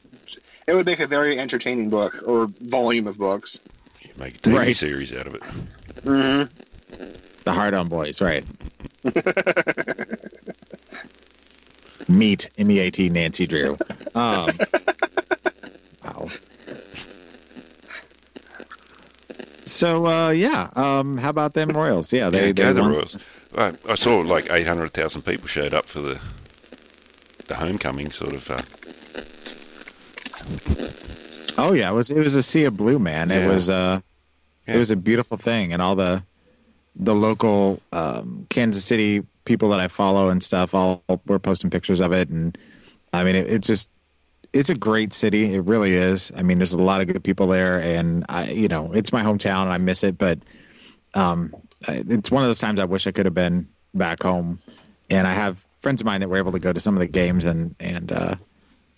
it 0.66 0.75
would 0.75 0.87
make 0.87 1.01
a 1.01 1.07
very 1.07 1.39
entertaining 1.39 1.91
book 1.91 2.23
or 2.27 2.47
volume 2.61 3.07
of 3.07 3.18
books. 3.18 3.59
You 4.01 4.11
Make 4.16 4.37
a 4.37 4.39
TV 4.39 4.57
Right. 4.59 4.77
series 4.77 5.12
out 5.12 5.27
of 5.27 5.35
it. 5.35 5.43
Mm-hmm. 6.05 7.05
The 7.45 7.53
Hard 7.53 7.75
On 7.75 7.89
Boys, 7.89 8.20
right? 8.20 8.45
Meet 12.09 12.49
M 12.59 12.70
E 12.70 12.79
A 12.81 12.91
T 12.91 13.09
Nancy 13.11 13.47
Drew. 13.47 13.77
Um, 14.14 14.51
wow. 16.05 16.29
So 19.64 20.07
uh, 20.07 20.31
yeah, 20.31 20.68
um, 20.77 21.16
how 21.18 21.31
about 21.31 21.55
them 21.55 21.70
Royals? 21.70 22.12
Yeah, 22.12 22.31
they 22.31 22.39
yeah, 22.39 22.45
they 22.47 22.53
go 22.53 22.73
the 22.73 22.83
won. 22.83 22.93
Royals. 22.93 23.16
I, 23.57 23.74
I 23.88 23.94
saw 23.96 24.18
like 24.20 24.50
800,000 24.50 25.22
people 25.22 25.46
showed 25.46 25.74
up 25.74 25.86
for 25.86 26.00
the 26.00 26.20
the 27.48 27.57
homecoming 27.57 28.12
sort 28.12 28.34
of. 28.34 28.50
Uh, 28.50 28.62
Oh 31.59 31.72
yeah, 31.74 31.90
it 31.90 31.94
was 31.94 32.11
it 32.11 32.18
was 32.18 32.34
a 32.34 32.42
sea 32.42 32.64
of 32.64 32.76
blue, 32.76 32.98
man. 32.98 33.30
It 33.30 33.46
was 33.46 33.68
uh, 33.68 34.00
Yeah. 34.66 34.74
it 34.74 34.78
was 34.78 34.90
a 34.90 34.96
beautiful 34.96 35.36
thing, 35.36 35.72
and 35.72 35.82
all 35.82 35.94
the 35.94 36.24
the 36.96 37.14
local 37.14 37.80
um, 37.92 38.46
Kansas 38.48 38.84
City 38.84 39.22
people 39.44 39.68
that 39.70 39.80
I 39.80 39.88
follow 39.88 40.28
and 40.30 40.42
stuff 40.42 40.74
all 40.74 41.03
were 41.26 41.38
posting 41.38 41.68
pictures 41.70 42.00
of 42.00 42.12
it, 42.12 42.30
and 42.30 42.57
I 43.12 43.22
mean, 43.24 43.36
it, 43.36 43.48
it's 43.48 43.66
just 43.66 43.90
it's 44.55 44.70
a 44.70 44.74
great 44.74 45.12
city. 45.12 45.55
It 45.55 45.61
really 45.64 45.92
is. 45.94 46.32
I 46.36 46.42
mean, 46.42 46.57
there's 46.57 46.72
a 46.72 46.82
lot 46.82 47.00
of 47.03 47.07
good 47.07 47.22
people 47.22 47.46
there, 47.48 47.78
and 47.80 48.24
I, 48.30 48.50
you 48.50 48.68
know, 48.68 48.90
it's 48.92 49.12
my 49.12 49.22
hometown. 49.22 49.62
and 49.64 49.70
I 49.72 49.76
miss 49.78 50.03
it, 50.03 50.16
but 50.16 50.38
um, 51.14 51.53
it's 51.89 52.30
one 52.30 52.43
of 52.43 52.49
those 52.49 52.59
times 52.59 52.80
I 52.80 52.85
wish 52.85 53.07
I 53.07 53.12
could 53.12 53.26
have 53.26 53.35
been 53.35 53.68
back 53.95 54.22
home. 54.22 54.59
And 55.11 55.26
I 55.26 55.33
have 55.35 55.64
friends 55.80 56.01
of 56.01 56.07
mine 56.07 56.20
that 56.20 56.28
were 56.28 56.39
able 56.39 56.53
to 56.53 56.59
go 56.59 56.72
to 56.72 56.80
some 56.80 56.95
of 56.95 57.01
the 57.01 57.07
games, 57.07 57.45
and 57.45 57.74
and 57.80 58.12
uh, 58.12 58.37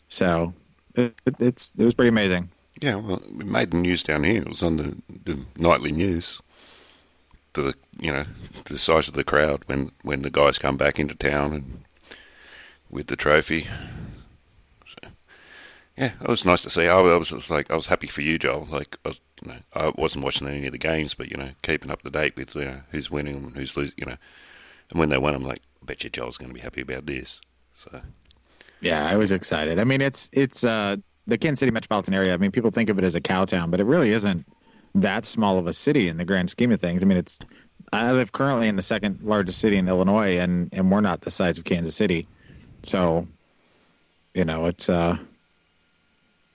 so 0.08 0.52
it, 0.94 1.14
it, 1.26 1.34
it's 1.40 1.72
it 1.76 1.84
was 1.84 1.94
pretty 1.94 2.10
amazing. 2.10 2.50
yeah, 2.80 2.94
well, 2.96 3.16
it 3.16 3.46
made 3.46 3.72
the 3.72 3.78
news 3.78 4.02
down 4.02 4.22
here. 4.22 4.42
It 4.42 4.48
was 4.48 4.62
on 4.62 4.76
the, 4.76 5.02
the 5.24 5.44
nightly 5.56 5.90
news. 5.90 6.40
The 7.54 7.74
you 7.98 8.12
know 8.12 8.24
the 8.66 8.78
size 8.78 9.08
of 9.08 9.14
the 9.14 9.24
crowd 9.24 9.62
when 9.66 9.90
when 10.02 10.22
the 10.22 10.30
guys 10.30 10.58
come 10.58 10.76
back 10.76 10.98
into 10.98 11.14
town 11.14 11.52
and 11.52 11.84
with 12.90 13.08
the 13.08 13.16
trophy. 13.16 13.66
So, 14.86 15.10
yeah, 15.96 16.12
it 16.20 16.28
was 16.28 16.44
nice 16.44 16.62
to 16.62 16.70
see. 16.70 16.86
I 16.86 17.00
was 17.00 17.28
just 17.28 17.50
like 17.50 17.70
I 17.70 17.76
was 17.76 17.86
happy 17.86 18.08
for 18.08 18.22
you, 18.22 18.38
Joel. 18.38 18.68
Like 18.70 18.96
I, 19.04 19.08
was, 19.08 19.20
you 19.44 19.52
know, 19.52 19.58
I 19.74 19.92
wasn't 19.96 20.24
watching 20.24 20.48
any 20.48 20.66
of 20.66 20.72
the 20.72 20.78
games, 20.78 21.14
but 21.14 21.30
you 21.30 21.36
know, 21.36 21.50
keeping 21.62 21.90
up 21.90 22.02
to 22.02 22.10
date 22.10 22.36
with 22.36 22.54
you 22.54 22.64
know 22.64 22.80
who's 22.90 23.10
winning 23.10 23.36
and 23.36 23.56
who's 23.56 23.76
losing. 23.76 23.94
You 23.96 24.06
know, 24.06 24.16
and 24.90 24.98
when 24.98 25.08
they 25.08 25.18
won, 25.18 25.34
I'm 25.34 25.44
like, 25.44 25.62
bet 25.82 26.04
you 26.04 26.10
Joel's 26.10 26.38
going 26.38 26.50
to 26.50 26.54
be 26.54 26.60
happy 26.60 26.80
about 26.80 27.06
this. 27.06 27.40
So 27.74 28.00
Yeah, 28.80 29.06
I 29.06 29.16
was 29.16 29.32
excited. 29.32 29.78
I 29.78 29.84
mean, 29.84 30.00
it's 30.00 30.30
it's 30.32 30.64
uh, 30.64 30.96
the 31.26 31.38
Kansas 31.38 31.60
City 31.60 31.70
metropolitan 31.70 32.14
area. 32.14 32.34
I 32.34 32.36
mean, 32.36 32.52
people 32.52 32.70
think 32.70 32.88
of 32.88 32.98
it 32.98 33.04
as 33.04 33.14
a 33.14 33.20
cow 33.20 33.44
town, 33.44 33.70
but 33.70 33.80
it 33.80 33.84
really 33.84 34.12
isn't 34.12 34.46
that 34.94 35.24
small 35.24 35.58
of 35.58 35.66
a 35.66 35.72
city 35.72 36.08
in 36.08 36.16
the 36.16 36.24
grand 36.24 36.50
scheme 36.50 36.70
of 36.70 36.80
things. 36.80 37.02
I 37.02 37.06
mean, 37.06 37.18
it's 37.18 37.40
I 37.92 38.12
live 38.12 38.32
currently 38.32 38.68
in 38.68 38.76
the 38.76 38.82
second 38.82 39.22
largest 39.22 39.58
city 39.58 39.76
in 39.76 39.88
Illinois, 39.88 40.38
and 40.38 40.68
and 40.72 40.90
we're 40.90 41.00
not 41.00 41.22
the 41.22 41.30
size 41.30 41.58
of 41.58 41.64
Kansas 41.64 41.96
City, 41.96 42.26
so 42.82 43.26
you 44.34 44.44
know, 44.44 44.66
it's 44.66 44.90
uh, 44.90 45.16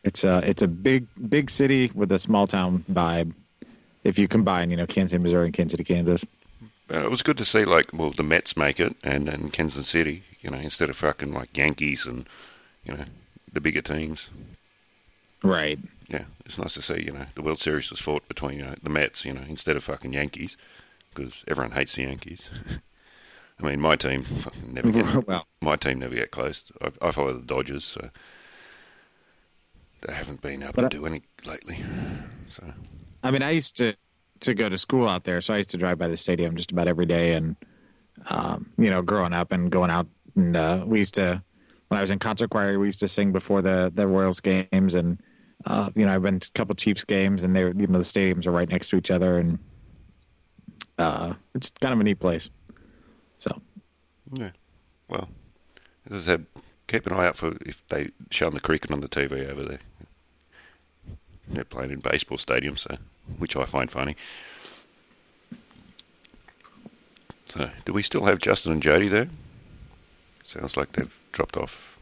it's 0.04 0.24
uh, 0.24 0.42
it's 0.44 0.62
a 0.62 0.68
big 0.68 1.08
big 1.30 1.50
city 1.50 1.92
with 1.94 2.12
a 2.12 2.20
small 2.20 2.48
town 2.48 2.84
vibe. 2.92 3.34
If 4.04 4.18
you 4.18 4.28
combine, 4.28 4.72
you 4.72 4.78
know, 4.78 4.86
Kansas 4.86 5.12
City, 5.12 5.24
Missouri, 5.24 5.46
and 5.46 5.54
Kansas 5.54 5.74
City, 5.78 5.84
Kansas. 5.84 6.26
Uh, 6.92 7.04
it 7.04 7.12
was 7.12 7.22
good 7.22 7.38
to 7.38 7.46
see, 7.46 7.66
like, 7.66 7.94
well, 7.94 8.10
the 8.10 8.24
Mets 8.24 8.56
make 8.58 8.80
it, 8.80 8.96
and 9.04 9.28
and 9.28 9.52
Kansas 9.52 9.88
City, 9.88 10.24
you 10.42 10.50
know, 10.50 10.58
instead 10.58 10.90
of 10.90 10.96
fucking 10.96 11.34
like 11.34 11.56
Yankees 11.56 12.06
and 12.06 12.28
you 12.84 12.94
know 12.94 13.06
the 13.52 13.62
bigger 13.62 13.82
teams. 13.82 14.30
Right. 15.44 15.80
Yeah, 16.08 16.26
it's 16.46 16.58
nice 16.58 16.74
to 16.74 16.82
see. 16.82 17.04
You 17.04 17.12
know, 17.12 17.26
the 17.36 17.42
World 17.42 17.60
Series 17.60 17.92
was 17.92 18.00
fought 18.00 18.28
between 18.28 18.60
you 18.60 18.66
know, 18.66 18.76
the 18.82 18.90
Mets, 18.90 19.26
you 19.26 19.34
know, 19.34 19.44
instead 19.48 19.78
of 19.78 19.84
fucking 19.84 20.14
Yankees, 20.14 20.58
because 21.14 21.44
everyone 21.48 21.72
hates 21.72 21.96
the 21.96 22.04
Yankees. 22.04 22.50
I 23.62 23.66
mean, 23.66 23.82
my 23.82 23.96
team 23.96 24.26
never 24.66 24.92
get 24.92 25.28
well, 25.28 25.46
my 25.62 25.76
team 25.76 26.00
never 26.00 26.16
get 26.16 26.32
close. 26.32 26.72
I, 26.82 26.92
I 27.02 27.12
follow 27.12 27.34
the 27.34 27.46
Dodgers, 27.46 27.84
so 27.84 28.10
they 30.02 30.14
haven't 30.14 30.42
been 30.42 30.64
able 30.64 30.74
But 30.74 30.86
I- 30.86 30.90
to 30.90 30.98
do 30.98 31.06
any 31.06 31.22
lately. 31.46 31.84
So 32.50 32.64
I 33.24 33.32
mean, 33.32 33.42
I 33.44 33.52
used 33.52 33.78
to 33.78 33.96
to 34.42 34.54
go 34.54 34.70
to 34.70 34.78
school 34.78 35.08
out 35.08 35.26
there, 35.26 35.42
so 35.42 35.54
I 35.54 35.58
used 35.58 35.70
to 35.72 35.78
drive 35.78 35.98
by 35.98 36.08
the 36.08 36.16
stadium 36.16 36.56
just 36.56 36.72
about 36.72 36.88
every 36.88 37.06
day. 37.06 37.34
And 37.34 37.56
um, 38.30 38.72
you 38.78 38.90
know, 38.90 39.02
growing 39.02 39.34
up 39.34 39.52
and 39.52 39.70
going 39.72 39.92
out, 39.92 40.08
and 40.36 40.56
uh, 40.56 40.84
we 40.86 41.00
used 41.00 41.16
to 41.16 41.44
when 41.90 41.98
I 41.98 42.02
was 42.02 42.12
in 42.12 42.20
concert 42.20 42.50
choir, 42.50 42.78
we 42.80 42.86
used 42.88 43.00
to 43.02 43.08
sing 43.08 43.32
before 43.32 43.62
the 43.62 43.92
the 43.94 44.08
Royals 44.08 44.40
games, 44.40 44.96
and 44.96 45.22
uh, 45.66 45.90
you 45.96 46.06
know, 46.06 46.16
I've 46.16 46.22
been 46.22 46.40
to 46.40 46.48
a 46.48 46.58
couple 46.58 46.76
Chiefs 46.76 47.04
games, 47.04 47.44
and 47.44 47.56
they 47.56 47.62
you 47.62 47.88
know 47.88 47.98
the 47.98 48.06
stadiums 48.06 48.46
are 48.48 48.52
right 48.52 48.70
next 48.70 48.90
to 48.90 48.98
each 48.98 49.12
other, 49.12 49.38
and 49.38 49.60
uh, 50.98 51.34
it's 51.56 51.72
kind 51.72 51.94
of 51.94 52.00
a 52.00 52.04
neat 52.04 52.20
place. 52.20 52.50
So 53.40 53.62
yeah, 54.38 54.52
well, 55.10 55.30
as 56.10 56.24
I 56.24 56.26
said, 56.26 56.46
keep 56.88 57.06
an 57.08 57.14
eye 57.14 57.28
out 57.28 57.36
for 57.36 57.58
if 57.66 57.86
they 57.88 58.10
show 58.32 58.50
the 58.50 58.60
cricket 58.60 58.92
on 58.92 59.02
the 59.02 59.08
TV 59.10 59.50
over 59.50 59.64
there. 59.64 59.80
They're 61.50 61.64
playing 61.64 61.92
in 61.92 62.00
baseball 62.00 62.38
stadiums, 62.38 62.80
so 62.80 62.98
which 63.38 63.56
I 63.56 63.66
find 63.66 63.90
funny. 63.90 64.16
So, 67.50 67.70
do 67.86 67.94
we 67.94 68.04
still 68.04 68.26
have 68.26 68.40
Justin 68.40 68.72
and 68.74 68.84
Jodi 68.84 69.08
there? 69.08 69.28
Sounds 70.44 70.78
like 70.78 70.92
they've 70.94 71.20
dropped 71.32 71.58
off. 71.58 71.98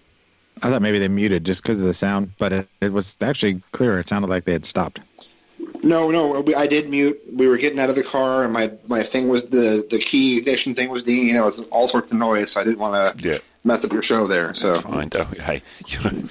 I 0.62 0.70
thought 0.70 0.82
maybe 0.82 1.00
they 1.00 1.08
muted 1.08 1.46
just 1.46 1.62
because 1.62 1.80
of 1.80 1.86
the 1.86 1.94
sound, 1.94 2.34
but 2.38 2.52
it, 2.52 2.68
it 2.82 2.92
was 2.92 3.16
actually 3.22 3.62
clear. 3.72 4.00
It 4.00 4.08
sounded 4.08 4.30
like 4.30 4.46
they 4.46 4.54
had 4.54 4.66
stopped. 4.66 5.00
No, 5.84 6.10
no, 6.12 6.36
uh, 6.38 6.42
we, 6.42 6.56
I 6.56 6.68
did 6.68 6.90
mute. 6.90 7.20
We 7.32 7.48
were 7.48 7.58
getting 7.58 7.80
out 7.80 7.90
of 7.90 7.96
the 7.96 8.04
car, 8.04 8.44
and 8.44 8.52
my, 8.52 8.72
my 8.88 9.04
thing 9.04 9.28
was 9.30 9.46
the 9.46 9.88
the 9.90 10.00
key 10.00 10.38
ignition 10.38 10.76
thing 10.76 10.90
was 10.90 11.04
dinging. 11.04 11.28
You 11.28 11.34
know, 11.36 11.44
it 11.44 11.46
was 11.46 11.60
all 11.72 11.88
sorts 11.88 12.12
of 12.12 12.18
noise, 12.18 12.52
so 12.52 12.62
I 12.62 12.64
didn't 12.64 12.80
want 12.80 13.20
to 13.20 13.28
Yeah, 13.30 13.38
mess 13.64 13.84
up 13.86 13.94
your 13.94 14.02
show 14.02 14.28
there. 14.28 14.54
So 14.54 14.76
fine. 14.76 15.10
Don't, 15.10 15.40
hey, 15.40 15.62
you 15.88 16.00
know, 16.04 16.28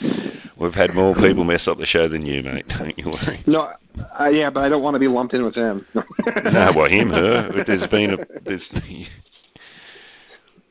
we've 0.57 0.75
had 0.75 0.95
more 0.95 1.15
people 1.15 1.45
mess 1.45 1.69
up 1.69 1.79
the 1.79 1.87
show 1.87 2.09
than 2.09 2.27
you, 2.27 2.43
mate. 2.43 2.69
Don't 2.69 2.99
you 2.99 3.11
worry. 3.11 3.41
no, 3.47 3.73
uh, 4.19 4.27
yeah, 4.27 4.51
but 4.51 4.65
I 4.65 4.69
don't 4.69 4.83
want 4.83 4.95
to 4.95 4.99
be 4.99 5.09
lumped 5.09 5.35
in 5.35 5.45
with 5.45 5.55
them. 5.55 5.87
no, 5.95 6.73
well, 6.75 6.87
him, 6.87 7.11
her. 7.11 7.65
There's 7.65 7.87
been 7.87 8.15
a. 8.15 8.27
There's, 8.41 8.71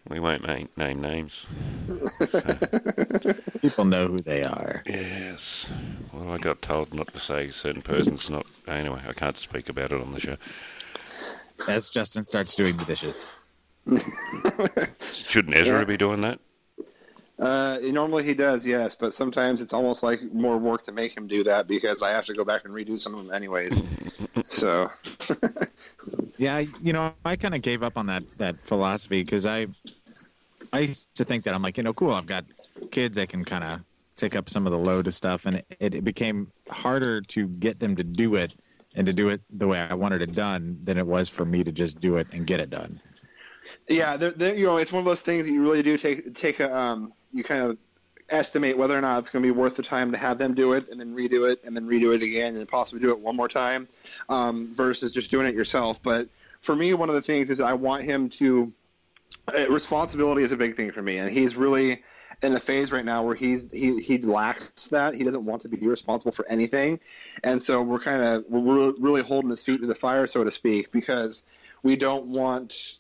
we 0.08 0.20
won't 0.20 0.46
name, 0.46 0.70
name 0.78 1.02
names. 1.02 1.48
People 3.62 3.86
know 3.86 4.08
who 4.08 4.20
they 4.20 4.44
are. 4.44 4.84
Yes. 4.86 5.72
Well, 6.14 6.32
I 6.32 6.38
got 6.38 6.62
told 6.62 6.94
not 6.94 7.12
to 7.14 7.20
say 7.20 7.50
certain 7.50 7.82
persons. 7.82 8.30
Not 8.30 8.46
anyway. 8.68 9.02
I 9.08 9.14
can't 9.14 9.38
speak 9.38 9.68
about 9.68 9.92
it 9.92 10.00
on 10.00 10.12
the 10.12 10.20
show. 10.20 10.38
As 11.68 11.90
Justin 11.90 12.26
starts 12.26 12.54
doing 12.54 12.78
the 12.78 12.86
dishes. 12.86 13.26
Shouldn't 15.12 15.56
Ezra 15.56 15.86
be 15.86 15.98
doing 15.98 16.22
that? 16.22 16.40
Uh, 17.38 17.80
normally 17.82 18.24
he 18.24 18.34
does, 18.34 18.66
yes, 18.66 18.96
but 18.96 19.14
sometimes 19.14 19.62
it's 19.62 19.74
almost 19.74 20.04
like 20.04 20.22
more 20.34 20.58
work 20.58 20.86
to 20.86 20.92
make 20.92 21.16
him 21.16 21.28
do 21.28 21.44
that 21.44 21.68
because 21.68 22.02
I 22.02 22.12
have 22.12 22.26
to 22.28 22.34
go 22.34 22.46
back 22.46 22.64
and 22.64 22.74
redo 22.74 22.98
some 22.98 23.14
of 23.14 23.26
them 23.26 23.34
anyways. 23.34 23.78
so 24.50 24.90
Yeah, 26.38 26.60
you 26.82 26.94
know, 26.94 27.14
I 27.24 27.36
kind 27.36 27.56
of 27.56 27.62
gave 27.62 27.84
up 27.84 27.98
on 27.98 28.08
that 28.08 28.24
that 28.38 28.58
philosophy 28.66 29.24
because 29.24 29.46
I 29.46 29.68
I 30.74 30.80
used 30.80 31.16
to 31.16 31.24
think 31.24 31.46
that 31.46 31.54
I'm 31.54 31.62
like, 31.62 31.78
you 31.78 31.84
know, 31.84 31.94
cool. 31.94 32.12
I've 32.12 32.26
got 32.26 32.46
kids 32.92 33.18
that 33.18 33.30
can 33.30 33.46
kind 33.46 33.64
of 33.64 33.82
take 34.16 34.36
up 34.36 34.50
some 34.50 34.66
of 34.66 34.72
the 34.72 34.78
load 34.78 35.08
of 35.08 35.14
stuff, 35.14 35.46
and 35.46 35.64
it, 35.80 35.96
it 35.96 36.04
became 36.04 36.52
harder 36.70 37.22
to 37.22 37.48
get 37.48 37.80
them 37.80 37.96
to 37.96 38.04
do 38.04 38.36
it 38.36 38.54
and 38.96 39.06
to 39.08 39.14
do 39.14 39.30
it 39.30 39.42
the 39.50 39.68
way 39.68 39.80
I 39.80 39.94
wanted 39.94 40.22
it 40.22 40.34
done 40.34 40.80
than 40.84 40.98
it 40.98 41.06
was 41.06 41.30
for 41.30 41.46
me 41.46 41.64
to 41.64 41.72
just 41.72 42.00
do 42.00 42.18
it 42.18 42.28
and 42.32 42.48
get 42.48 42.60
it 42.60 42.70
done. 42.70 43.00
yeah, 43.88 44.18
they're, 44.18 44.32
they're, 44.32 44.56
you 44.56 44.66
know, 44.66 44.78
it's 44.78 44.92
one 44.92 45.00
of 45.00 45.06
those 45.06 45.22
things 45.22 45.46
that 45.46 45.52
you 45.52 45.62
really 45.62 45.84
do 45.84 45.98
take 45.98 46.36
take 46.36 46.60
a 46.60 46.76
um, 46.76 47.14
you 47.36 47.44
kind 47.44 47.62
of 47.62 47.78
estimate 48.30 48.76
whether 48.78 48.98
or 48.98 49.02
not 49.02 49.20
it's 49.20 49.30
going 49.30 49.44
to 49.44 49.48
be 49.48 49.52
worth 49.52 49.76
the 49.76 49.84
time 49.84 50.12
to 50.12 50.18
have 50.18 50.40
them 50.40 50.56
do 50.56 50.74
it 50.74 50.90
and 50.90 51.00
then 51.00 51.14
redo 51.14 51.52
it 51.52 51.62
and 51.64 51.76
then 51.76 51.88
redo 51.88 52.16
it 52.16 52.24
again 52.24 52.56
and 52.56 52.68
possibly 52.68 53.00
do 53.00 53.12
it 53.12 53.20
one 53.20 53.36
more 53.36 53.48
time 53.48 53.88
um, 54.30 54.74
versus 54.76 55.12
just 55.12 55.30
doing 55.30 55.46
it 55.46 55.54
yourself. 55.54 56.02
But 56.02 56.28
for 56.62 56.76
me, 56.76 56.94
one 56.96 57.10
of 57.10 57.16
the 57.16 57.22
things 57.22 57.52
is 57.52 57.60
I 57.60 57.74
want 57.74 58.04
him 58.04 58.30
to 58.30 58.74
uh, 59.54 59.70
responsibility 59.70 60.44
is 60.44 60.52
a 60.52 60.58
big 60.58 60.76
thing 60.76 60.92
for 60.92 61.02
me, 61.02 61.18
and 61.18 61.30
he's 61.30 61.56
really 61.56 62.04
in 62.42 62.54
a 62.54 62.60
phase 62.60 62.92
right 62.92 63.06
now 63.06 63.24
where 63.24 63.36
he's 63.36 63.68
he 63.72 64.02
he 64.02 64.18
lacks 64.18 64.88
that. 64.88 65.14
He 65.14 65.24
doesn't 65.24 65.46
want 65.46 65.62
to 65.64 65.70
be 65.70 65.78
responsible 65.86 66.32
for 66.32 66.48
anything, 66.50 67.00
and 67.44 67.62
so 67.62 67.82
we're 67.82 68.00
kind 68.00 68.24
of 68.24 68.46
we're 68.50 68.94
really 69.00 69.22
holding 69.22 69.50
his 69.52 69.62
feet 69.62 69.82
to 69.82 69.88
the 69.88 69.96
fire, 69.96 70.26
so 70.26 70.44
to 70.44 70.52
speak, 70.52 70.92
because 70.92 71.44
we 71.84 71.96
don't 71.96 72.26
want. 72.28 72.96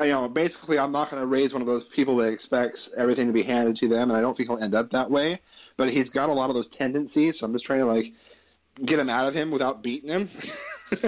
You 0.00 0.08
know, 0.08 0.28
basically, 0.28 0.78
I'm 0.78 0.92
not 0.92 1.10
going 1.10 1.20
to 1.20 1.26
raise 1.26 1.52
one 1.52 1.60
of 1.60 1.68
those 1.68 1.84
people 1.84 2.16
that 2.16 2.32
expects 2.32 2.90
everything 2.96 3.26
to 3.26 3.32
be 3.32 3.42
handed 3.42 3.76
to 3.76 3.88
them, 3.88 4.10
and 4.10 4.16
I 4.16 4.22
don't 4.22 4.36
think 4.36 4.48
he'll 4.48 4.58
end 4.58 4.74
up 4.74 4.90
that 4.90 5.10
way. 5.10 5.40
But 5.76 5.90
he's 5.90 6.08
got 6.08 6.30
a 6.30 6.32
lot 6.32 6.48
of 6.48 6.56
those 6.56 6.68
tendencies, 6.68 7.38
so 7.38 7.46
I'm 7.46 7.52
just 7.52 7.66
trying 7.66 7.80
to 7.80 7.86
like 7.86 8.12
get 8.84 8.98
him 8.98 9.10
out 9.10 9.26
of 9.26 9.34
him 9.34 9.50
without 9.50 9.82
beating 9.82 10.10
him. 10.10 10.30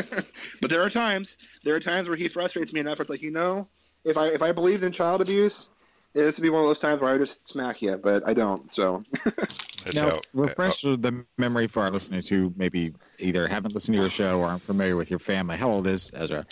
but 0.60 0.70
there 0.70 0.82
are 0.82 0.90
times, 0.90 1.36
there 1.64 1.74
are 1.74 1.80
times 1.80 2.06
where 2.06 2.16
he 2.16 2.28
frustrates 2.28 2.72
me 2.72 2.80
enough. 2.80 2.98
Where 2.98 3.02
It's 3.02 3.10
like 3.10 3.22
you 3.22 3.30
know, 3.30 3.66
if 4.04 4.16
I 4.16 4.26
if 4.28 4.42
I 4.42 4.52
believed 4.52 4.84
in 4.84 4.92
child 4.92 5.22
abuse, 5.22 5.68
this 6.12 6.36
would 6.36 6.42
be 6.42 6.50
one 6.50 6.60
of 6.60 6.68
those 6.68 6.78
times 6.78 7.00
where 7.00 7.10
I 7.10 7.14
would 7.14 7.26
just 7.26 7.48
smack 7.48 7.80
you, 7.80 7.96
but 7.96 8.26
I 8.26 8.34
don't. 8.34 8.70
So 8.70 9.04
now, 9.94 10.02
how. 10.02 10.08
Uh, 10.08 10.20
refresh 10.34 10.84
uh, 10.84 10.96
the 10.98 11.24
memory 11.38 11.66
for 11.66 11.82
our 11.82 11.90
listeners 11.90 12.28
who 12.28 12.52
maybe 12.56 12.92
either 13.18 13.48
haven't 13.48 13.74
listened 13.74 13.94
to 13.96 14.00
your 14.00 14.10
show 14.10 14.38
or 14.40 14.46
aren't 14.46 14.62
familiar 14.62 14.96
with 14.96 15.08
your 15.08 15.18
family. 15.18 15.56
How 15.56 15.70
old 15.70 15.86
is 15.86 16.10
Ezra? 16.14 16.44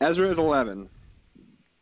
Ezra 0.00 0.28
is 0.28 0.38
eleven. 0.38 0.88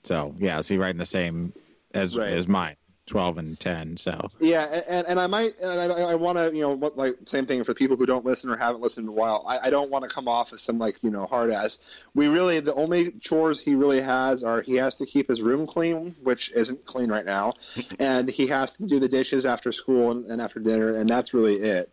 So 0.07 0.35
yeah, 0.39 0.59
is 0.59 0.69
he 0.69 0.79
right 0.79 0.91
in 0.91 0.99
the 0.99 1.05
same 1.05 1.53
as 1.93 2.17
Right. 2.17 2.33
as 2.33 2.47
mine, 2.47 2.77
twelve 3.07 3.39
and 3.39 3.59
ten? 3.59 3.97
So 3.97 4.31
Yeah, 4.39 4.83
and, 4.89 5.05
and 5.09 5.19
I 5.19 5.27
might, 5.27 5.59
and 5.61 5.81
I, 5.93 6.13
I 6.13 6.15
want 6.15 6.39
to, 6.39 6.55
you 6.55 6.61
know, 6.61 6.77
what, 6.77 6.97
like 6.97 7.17
same 7.27 7.45
thing 7.45 7.65
for 7.65 7.73
the 7.73 7.75
people 7.75 7.97
who 7.97 8.07
don't 8.07 8.25
listen 8.25 8.49
or 8.49 8.57
haven't 8.57 8.81
listened 8.81 9.07
in 9.07 9.09
a 9.09 9.13
while. 9.13 9.45
I, 9.49 9.67
I 9.67 9.71
don't 9.71 9.91
want 9.91 10.05
to 10.05 10.09
come 10.09 10.29
off 10.29 10.53
as 10.53 10.63
some 10.63 10.79
like 10.79 10.97
you 11.03 11.11
know 11.11 11.27
hard 11.27 11.51
ass. 11.51 11.79
We 12.15 12.29
really, 12.29 12.61
the 12.61 12.75
only 12.75 13.13
chores 13.21 13.59
he 13.61 13.75
really 13.75 14.01
has 14.01 14.45
are 14.45 14.63
he 14.63 14.77
has 14.77 14.95
to 14.97 15.07
keep 15.07 15.27
his 15.29 15.43
room 15.43 15.67
clean, 15.67 16.15
which 16.23 16.53
isn't 16.53 16.87
clean 16.87 17.11
right 17.11 17.27
now, 17.27 17.55
and 17.99 18.29
he 18.29 18.47
has 18.47 18.73
to 18.75 18.87
do 18.87 19.01
the 19.01 19.09
dishes 19.09 19.45
after 19.45 19.73
school 19.73 20.13
and, 20.13 20.27
and 20.27 20.41
after 20.41 20.61
dinner, 20.61 20.95
and 20.95 21.09
that's 21.09 21.35
really 21.35 21.57
it. 21.57 21.91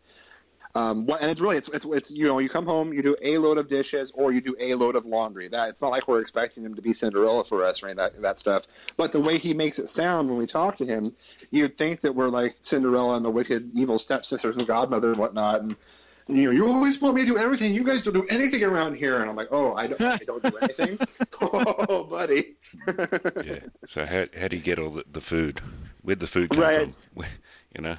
Um, 0.76 1.06
what, 1.06 1.22
and 1.22 1.30
it's 1.30 1.40
really 1.40 1.58
it's, 1.58 1.70
it's 1.70 1.86
it's 1.86 2.10
you 2.10 2.26
know 2.26 2.40
you 2.40 2.50
come 2.50 2.66
home 2.66 2.94
you 2.94 3.04
do 3.04 3.16
a 3.22 3.38
load 3.38 3.60
of 3.60 3.68
dishes 3.70 4.12
or 4.16 4.32
you 4.32 4.42
do 4.42 4.56
a 4.60 4.74
load 4.74 4.96
of 4.96 5.06
laundry. 5.06 5.48
That 5.48 5.70
it's 5.70 5.82
not 5.82 5.92
like 5.92 6.08
we're 6.08 6.20
expecting 6.20 6.64
him 6.66 6.74
to 6.76 6.82
be 6.82 6.94
Cinderella 6.94 7.44
for 7.44 7.64
us 7.64 7.84
or 7.84 7.88
any 7.88 7.92
of 7.92 7.98
that 7.98 8.22
that 8.22 8.40
stuff. 8.40 8.64
But 8.98 9.12
the 9.12 9.22
way 9.22 9.38
he 9.38 9.54
makes 9.54 9.78
it 9.78 9.88
sound 9.90 10.30
when 10.30 10.38
we 10.40 10.48
talk 10.48 10.76
to 10.78 10.86
him, 10.86 11.14
you'd 11.52 11.78
think 11.78 12.02
that 12.02 12.16
we're 12.16 12.30
like 12.30 12.56
Cinderella 12.64 13.16
and 13.18 13.24
the 13.26 13.30
wicked 13.30 13.70
evil 13.76 14.00
stepsisters 14.00 14.58
and 14.58 14.66
godmother 14.66 15.10
and 15.12 15.18
whatnot. 15.20 15.62
And 15.62 15.76
you 16.28 16.46
know, 16.46 16.52
you 16.52 16.66
always 16.68 17.00
want 17.02 17.16
me 17.16 17.22
to 17.22 17.28
do 17.28 17.38
everything. 17.38 17.74
You 17.74 17.84
guys 17.84 18.02
don't 18.02 18.14
do 18.14 18.26
anything 18.30 18.64
around 18.64 18.96
here. 18.96 19.20
And 19.20 19.30
I'm 19.30 19.36
like, 19.36 19.50
oh, 19.52 19.74
I 19.76 19.88
don't, 19.88 20.02
I 20.02 20.18
don't 20.26 20.42
do 20.42 20.56
anything. 20.58 20.98
oh, 21.42 22.06
buddy. 22.06 22.56
yeah. 23.44 23.60
So 23.86 24.06
how 24.06 24.26
how 24.40 24.48
do 24.48 24.56
you 24.56 24.62
get 24.62 24.80
all 24.80 24.90
the, 24.90 25.04
the 25.12 25.22
food? 25.22 25.62
Where'd 26.02 26.20
the 26.20 26.28
food 26.28 26.50
come 26.50 26.62
Right. 26.64 26.80
from? 26.80 26.96
Where, 27.14 27.28
you 27.76 27.82
know, 27.82 27.98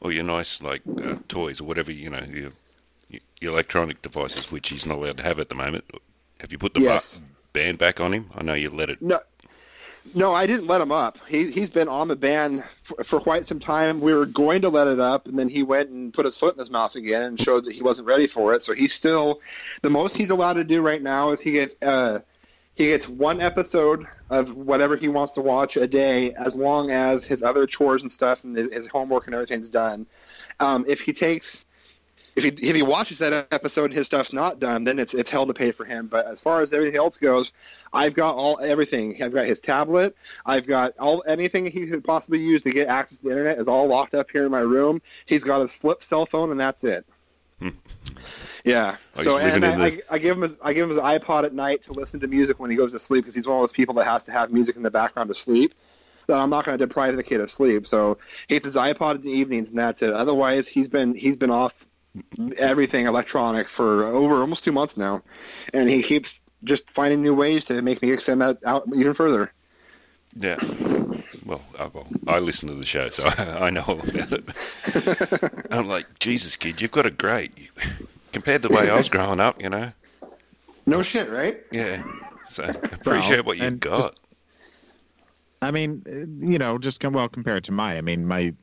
or 0.00 0.12
your 0.12 0.24
nice 0.24 0.62
like 0.62 0.82
uh, 1.02 1.16
toys 1.28 1.60
or 1.60 1.64
whatever. 1.64 1.90
You 1.92 2.10
know, 2.10 2.22
your, 2.30 2.52
your 3.40 3.52
electronic 3.52 4.02
devices, 4.02 4.50
which 4.50 4.68
he's 4.70 4.86
not 4.86 4.98
allowed 4.98 5.16
to 5.18 5.22
have 5.22 5.38
at 5.38 5.48
the 5.48 5.54
moment. 5.54 5.84
Have 6.40 6.52
you 6.52 6.58
put 6.58 6.74
the 6.74 6.80
Yes. 6.80 7.14
ba- 7.14 7.22
band 7.52 7.78
back 7.78 8.00
on 8.00 8.12
him? 8.12 8.30
I 8.34 8.42
know 8.44 8.54
you 8.54 8.70
let 8.70 8.90
it. 8.90 9.02
No, 9.02 9.18
no, 10.14 10.32
I 10.32 10.46
didn't 10.46 10.66
let 10.68 10.80
him 10.80 10.92
up. 10.92 11.18
He 11.28 11.50
he's 11.50 11.68
been 11.70 11.88
on 11.88 12.08
the 12.08 12.16
ban 12.16 12.64
for, 12.84 13.02
for 13.04 13.20
quite 13.20 13.46
some 13.46 13.58
time. 13.60 14.00
We 14.00 14.14
were 14.14 14.26
going 14.26 14.62
to 14.62 14.68
let 14.68 14.86
it 14.86 15.00
up, 15.00 15.26
and 15.26 15.38
then 15.38 15.48
he 15.48 15.62
went 15.62 15.90
and 15.90 16.14
put 16.14 16.24
his 16.24 16.36
foot 16.36 16.54
in 16.54 16.58
his 16.58 16.70
mouth 16.70 16.94
again 16.94 17.22
and 17.22 17.40
showed 17.40 17.64
that 17.66 17.74
he 17.74 17.82
wasn't 17.82 18.06
ready 18.08 18.26
for 18.26 18.54
it. 18.54 18.62
So 18.62 18.72
he's 18.74 18.94
still 18.94 19.40
the 19.82 19.90
most 19.90 20.16
he's 20.16 20.30
allowed 20.30 20.54
to 20.54 20.64
do 20.64 20.80
right 20.80 21.02
now 21.02 21.30
is 21.30 21.40
he 21.40 21.52
gets 21.52 21.74
uh, 21.82 22.20
he 22.78 22.86
gets 22.86 23.08
one 23.08 23.40
episode 23.40 24.06
of 24.30 24.54
whatever 24.54 24.96
he 24.96 25.08
wants 25.08 25.32
to 25.32 25.40
watch 25.40 25.76
a 25.76 25.88
day, 25.88 26.32
as 26.34 26.54
long 26.54 26.92
as 26.92 27.24
his 27.24 27.42
other 27.42 27.66
chores 27.66 28.02
and 28.02 28.10
stuff 28.10 28.44
and 28.44 28.56
his, 28.56 28.72
his 28.72 28.86
homework 28.86 29.26
and 29.26 29.34
everything's 29.34 29.68
done. 29.68 30.06
Um, 30.60 30.84
if 30.86 31.00
he 31.00 31.12
takes 31.12 31.66
if 32.36 32.44
he 32.44 32.50
if 32.68 32.76
he 32.76 32.82
watches 32.82 33.18
that 33.18 33.48
episode 33.50 33.86
and 33.86 33.94
his 33.94 34.06
stuff's 34.06 34.32
not 34.32 34.60
done, 34.60 34.84
then 34.84 35.00
it's 35.00 35.12
it's 35.12 35.28
hell 35.28 35.44
to 35.44 35.52
pay 35.52 35.72
for 35.72 35.84
him. 35.84 36.06
But 36.06 36.26
as 36.26 36.40
far 36.40 36.62
as 36.62 36.72
everything 36.72 36.96
else 36.96 37.16
goes, 37.16 37.50
I've 37.92 38.14
got 38.14 38.36
all 38.36 38.60
everything. 38.62 39.20
I've 39.20 39.34
got 39.34 39.46
his 39.46 39.60
tablet. 39.60 40.14
I've 40.46 40.64
got 40.64 40.96
all 40.98 41.24
anything 41.26 41.66
he 41.66 41.88
could 41.88 42.04
possibly 42.04 42.38
use 42.38 42.62
to 42.62 42.70
get 42.70 42.86
access 42.86 43.18
to 43.18 43.24
the 43.24 43.30
internet 43.30 43.58
is 43.58 43.66
all 43.66 43.88
locked 43.88 44.14
up 44.14 44.30
here 44.30 44.44
in 44.44 44.52
my 44.52 44.60
room. 44.60 45.02
He's 45.26 45.42
got 45.42 45.60
his 45.62 45.72
flip 45.72 46.04
cell 46.04 46.26
phone, 46.26 46.52
and 46.52 46.60
that's 46.60 46.84
it. 46.84 47.04
Yeah. 48.68 48.96
Oh, 49.16 49.22
so 49.22 49.38
and 49.38 49.64
I, 49.64 49.76
the- 49.90 50.02
I, 50.10 50.14
I 50.14 50.18
give 50.18 50.36
him 50.36 50.42
his 50.42 50.56
I 50.62 50.72
give 50.72 50.84
him 50.84 50.90
his 50.90 50.98
iPod 50.98 51.44
at 51.44 51.54
night 51.54 51.82
to 51.84 51.92
listen 51.92 52.20
to 52.20 52.26
music 52.26 52.60
when 52.60 52.70
he 52.70 52.76
goes 52.76 52.92
to 52.92 52.98
sleep 52.98 53.24
because 53.24 53.34
he's 53.34 53.46
one 53.46 53.56
of 53.56 53.62
those 53.62 53.72
people 53.72 53.94
that 53.94 54.04
has 54.04 54.24
to 54.24 54.32
have 54.32 54.52
music 54.52 54.76
in 54.76 54.82
the 54.82 54.90
background 54.90 55.28
to 55.28 55.34
sleep. 55.34 55.74
That 56.26 56.38
I'm 56.38 56.50
not 56.50 56.66
going 56.66 56.76
to 56.78 56.86
deprive 56.86 57.16
the 57.16 57.22
kid 57.22 57.40
of 57.40 57.50
sleep. 57.50 57.86
So 57.86 58.18
he 58.48 58.56
gets 58.56 58.66
his 58.66 58.76
iPod 58.76 59.14
in 59.16 59.22
the 59.22 59.30
evenings, 59.30 59.70
and 59.70 59.78
that's 59.78 60.02
it. 60.02 60.12
Otherwise, 60.12 60.68
he's 60.68 60.86
been 60.88 61.14
he's 61.14 61.38
been 61.38 61.50
off 61.50 61.72
everything 62.58 63.06
electronic 63.06 63.68
for 63.68 64.04
over 64.04 64.40
almost 64.40 64.62
two 64.64 64.72
months 64.72 64.96
now, 64.96 65.22
and 65.72 65.88
he 65.88 66.02
keeps 66.02 66.40
just 66.64 66.90
finding 66.90 67.22
new 67.22 67.34
ways 67.34 67.64
to 67.66 67.80
make 67.80 68.02
me 68.02 68.12
extend 68.12 68.42
that 68.42 68.58
out 68.66 68.86
even 68.94 69.14
further. 69.14 69.52
Yeah. 70.36 70.58
Well, 71.46 71.62
I, 71.78 71.86
well, 71.86 72.06
I 72.26 72.38
listen 72.40 72.68
to 72.68 72.74
the 72.74 72.84
show, 72.84 73.08
so 73.08 73.24
I 73.38 73.70
know 73.70 73.82
all 73.86 74.00
about 74.00 74.32
it. 74.32 75.64
I'm 75.70 75.88
like, 75.88 76.18
Jesus, 76.18 76.56
kid, 76.56 76.82
you've 76.82 76.90
got 76.90 77.06
a 77.06 77.10
great 77.10 77.52
compared 78.38 78.62
to 78.62 78.68
the 78.68 78.74
way 78.74 78.88
I 78.88 78.96
was 78.96 79.08
growing 79.08 79.40
up. 79.40 79.60
You 79.62 79.70
know. 79.70 79.92
No 80.86 81.02
shit, 81.02 81.28
right? 81.30 81.58
Yeah. 81.72 82.02
So 82.48 82.64
appreciate 82.82 83.44
what 83.44 83.58
you've 83.58 83.80
got. 83.80 83.98
just- 84.00 84.12
I 85.60 85.72
mean, 85.72 86.02
you 86.40 86.56
know, 86.56 86.78
just 86.78 87.00
come 87.00 87.14
well 87.14 87.28
compared 87.28 87.64
to 87.64 87.72
my. 87.72 87.98
I 87.98 88.00
mean, 88.00 88.24
my 88.26 88.54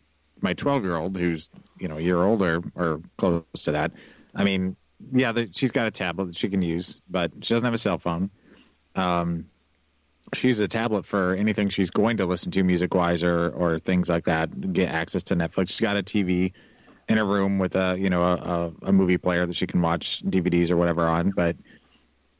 my 0.41 0.53
twelve 0.53 0.83
year 0.83 0.95
old, 0.95 1.17
who's 1.17 1.49
you 1.77 1.87
know 1.89 1.97
a 1.97 2.01
year 2.01 2.23
older 2.23 2.61
or 2.75 3.01
close 3.17 3.43
to 3.63 3.71
that. 3.73 3.91
I 4.33 4.43
mean, 4.45 4.77
yeah, 5.11 5.33
the, 5.33 5.49
she's 5.51 5.71
got 5.71 5.87
a 5.87 5.91
tablet 5.91 6.25
that 6.27 6.37
she 6.37 6.47
can 6.47 6.61
use, 6.61 7.01
but 7.09 7.31
she 7.41 7.53
doesn't 7.53 7.65
have 7.65 7.73
a 7.73 7.77
cell 7.77 7.97
phone. 7.97 8.29
Um, 8.95 9.45
she 10.33 10.47
uses 10.47 10.61
a 10.61 10.67
tablet 10.69 11.05
for 11.05 11.33
anything 11.35 11.67
she's 11.69 11.89
going 11.89 12.15
to 12.17 12.25
listen 12.25 12.49
to, 12.53 12.63
music 12.63 12.93
wise 12.93 13.23
or 13.23 13.49
or 13.49 13.77
things 13.77 14.07
like 14.07 14.23
that. 14.23 14.71
Get 14.71 14.89
access 14.89 15.21
to 15.23 15.35
Netflix. 15.35 15.69
She's 15.71 15.81
got 15.81 15.97
a 15.97 16.03
TV 16.03 16.53
in 17.07 17.17
a 17.17 17.25
room 17.25 17.59
with 17.59 17.75
a 17.75 17.97
you 17.99 18.09
know 18.09 18.23
a, 18.23 18.71
a, 18.87 18.91
movie 18.91 19.17
player 19.17 19.45
that 19.45 19.55
she 19.55 19.67
can 19.67 19.81
watch 19.81 20.23
DVDs 20.23 20.71
or 20.71 20.77
whatever 20.77 21.07
on, 21.07 21.31
but 21.31 21.55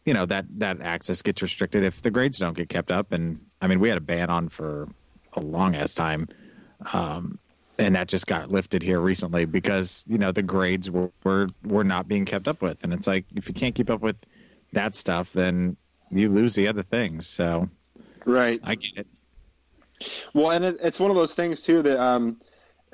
you 0.05 0.13
know 0.13 0.25
that 0.25 0.45
that 0.59 0.81
access 0.81 1.21
gets 1.21 1.41
restricted 1.41 1.83
if 1.83 2.01
the 2.01 2.11
grades 2.11 2.37
don't 2.37 2.57
get 2.57 2.69
kept 2.69 2.91
up. 2.91 3.11
And 3.11 3.39
i 3.61 3.67
mean 3.67 3.79
we 3.79 3.89
had 3.89 3.97
a 3.97 4.01
ban 4.01 4.29
on 4.29 4.49
for 4.49 4.87
a 5.33 5.39
long 5.39 5.75
ass 5.75 5.93
time 5.93 6.27
um, 6.93 7.39
and 7.77 7.95
that 7.95 8.07
just 8.07 8.27
got 8.27 8.51
lifted 8.51 8.81
here 8.81 8.99
recently 8.99 9.45
because 9.45 10.03
you 10.07 10.17
know 10.17 10.31
the 10.31 10.43
grades 10.43 10.89
were, 10.89 11.11
were 11.23 11.49
were 11.63 11.83
not 11.83 12.07
being 12.07 12.25
kept 12.25 12.47
up 12.47 12.61
with. 12.61 12.83
And 12.83 12.93
it's 12.93 13.07
like 13.07 13.25
if 13.35 13.47
you 13.47 13.53
can't 13.53 13.75
keep 13.75 13.89
up 13.89 14.01
with 14.01 14.17
that 14.73 14.95
stuff 14.95 15.33
then 15.33 15.77
you 16.11 16.29
lose 16.29 16.55
the 16.55 16.67
other 16.67 16.83
things. 16.83 17.27
So 17.27 17.69
Right. 18.25 18.59
i 18.63 18.75
get 18.75 18.97
it. 18.97 19.07
Well, 20.33 20.51
and 20.51 20.65
it, 20.65 20.77
it's 20.81 20.99
one 20.99 21.11
of 21.11 21.17
those 21.17 21.33
things 21.33 21.61
too 21.61 21.81
that 21.83 22.01
um, 22.01 22.39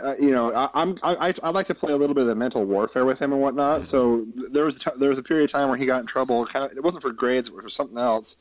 uh, 0.03 0.15
you 0.19 0.31
know 0.31 0.53
I, 0.53 0.69
I'm 0.73 0.97
I, 1.03 1.33
I 1.43 1.49
like 1.49 1.67
to 1.67 1.75
play 1.75 1.93
a 1.93 1.97
little 1.97 2.13
bit 2.13 2.21
of 2.21 2.27
the 2.27 2.35
mental 2.35 2.65
warfare 2.65 3.05
with 3.05 3.19
him 3.19 3.33
and 3.33 3.41
whatnot. 3.41 3.85
So 3.85 4.25
there 4.35 4.65
was 4.65 4.77
a 4.77 4.79
t- 4.79 4.97
there 4.97 5.09
was 5.09 5.17
a 5.17 5.23
period 5.23 5.45
of 5.45 5.51
time 5.51 5.69
where 5.69 5.77
he 5.77 5.85
got 5.85 6.01
in 6.01 6.07
trouble. 6.07 6.45
Kind 6.45 6.65
of, 6.65 6.77
it 6.77 6.83
wasn't 6.83 7.03
for 7.03 7.11
grades, 7.11 7.49
it 7.49 7.55
was 7.55 7.63
for 7.63 7.69
something 7.69 7.97
else. 7.97 8.35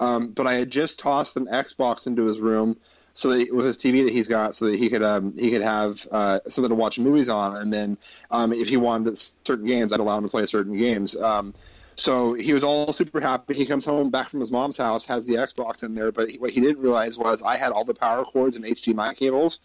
Um, 0.00 0.28
but 0.28 0.46
I 0.46 0.54
had 0.54 0.70
just 0.70 0.98
tossed 0.98 1.36
an 1.36 1.46
Xbox 1.46 2.06
into 2.06 2.26
his 2.26 2.38
room. 2.38 2.76
So 3.14 3.30
that 3.30 3.54
with 3.54 3.64
his 3.64 3.78
TV 3.78 4.04
that 4.04 4.12
he's 4.12 4.28
got, 4.28 4.54
so 4.54 4.66
that 4.66 4.78
he 4.78 4.90
could 4.90 5.02
um, 5.02 5.32
he 5.38 5.50
could 5.50 5.62
have 5.62 6.06
uh, 6.10 6.40
something 6.48 6.68
to 6.68 6.74
watch 6.74 6.98
movies 6.98 7.30
on, 7.30 7.56
and 7.56 7.72
then 7.72 7.96
um, 8.30 8.52
if 8.52 8.68
he 8.68 8.76
wanted 8.76 9.16
certain 9.46 9.64
games, 9.64 9.94
I'd 9.94 10.00
allow 10.00 10.18
him 10.18 10.24
to 10.24 10.28
play 10.28 10.44
certain 10.44 10.76
games. 10.76 11.16
Um, 11.16 11.54
so 11.96 12.34
he 12.34 12.52
was 12.52 12.62
all 12.62 12.92
super 12.92 13.20
happy. 13.20 13.54
He 13.54 13.64
comes 13.64 13.84
home 13.84 14.10
back 14.10 14.28
from 14.28 14.40
his 14.40 14.50
mom's 14.50 14.76
house, 14.76 15.06
has 15.06 15.24
the 15.24 15.34
Xbox 15.34 15.82
in 15.82 15.94
there, 15.94 16.12
but 16.12 16.28
he, 16.28 16.38
what 16.38 16.50
he 16.50 16.60
didn't 16.60 16.78
realize 16.78 17.16
was 17.16 17.42
I 17.42 17.56
had 17.56 17.72
all 17.72 17.84
the 17.84 17.94
power 17.94 18.22
cords 18.24 18.54
and 18.54 18.64
HDMI 18.66 19.16
cables 19.16 19.60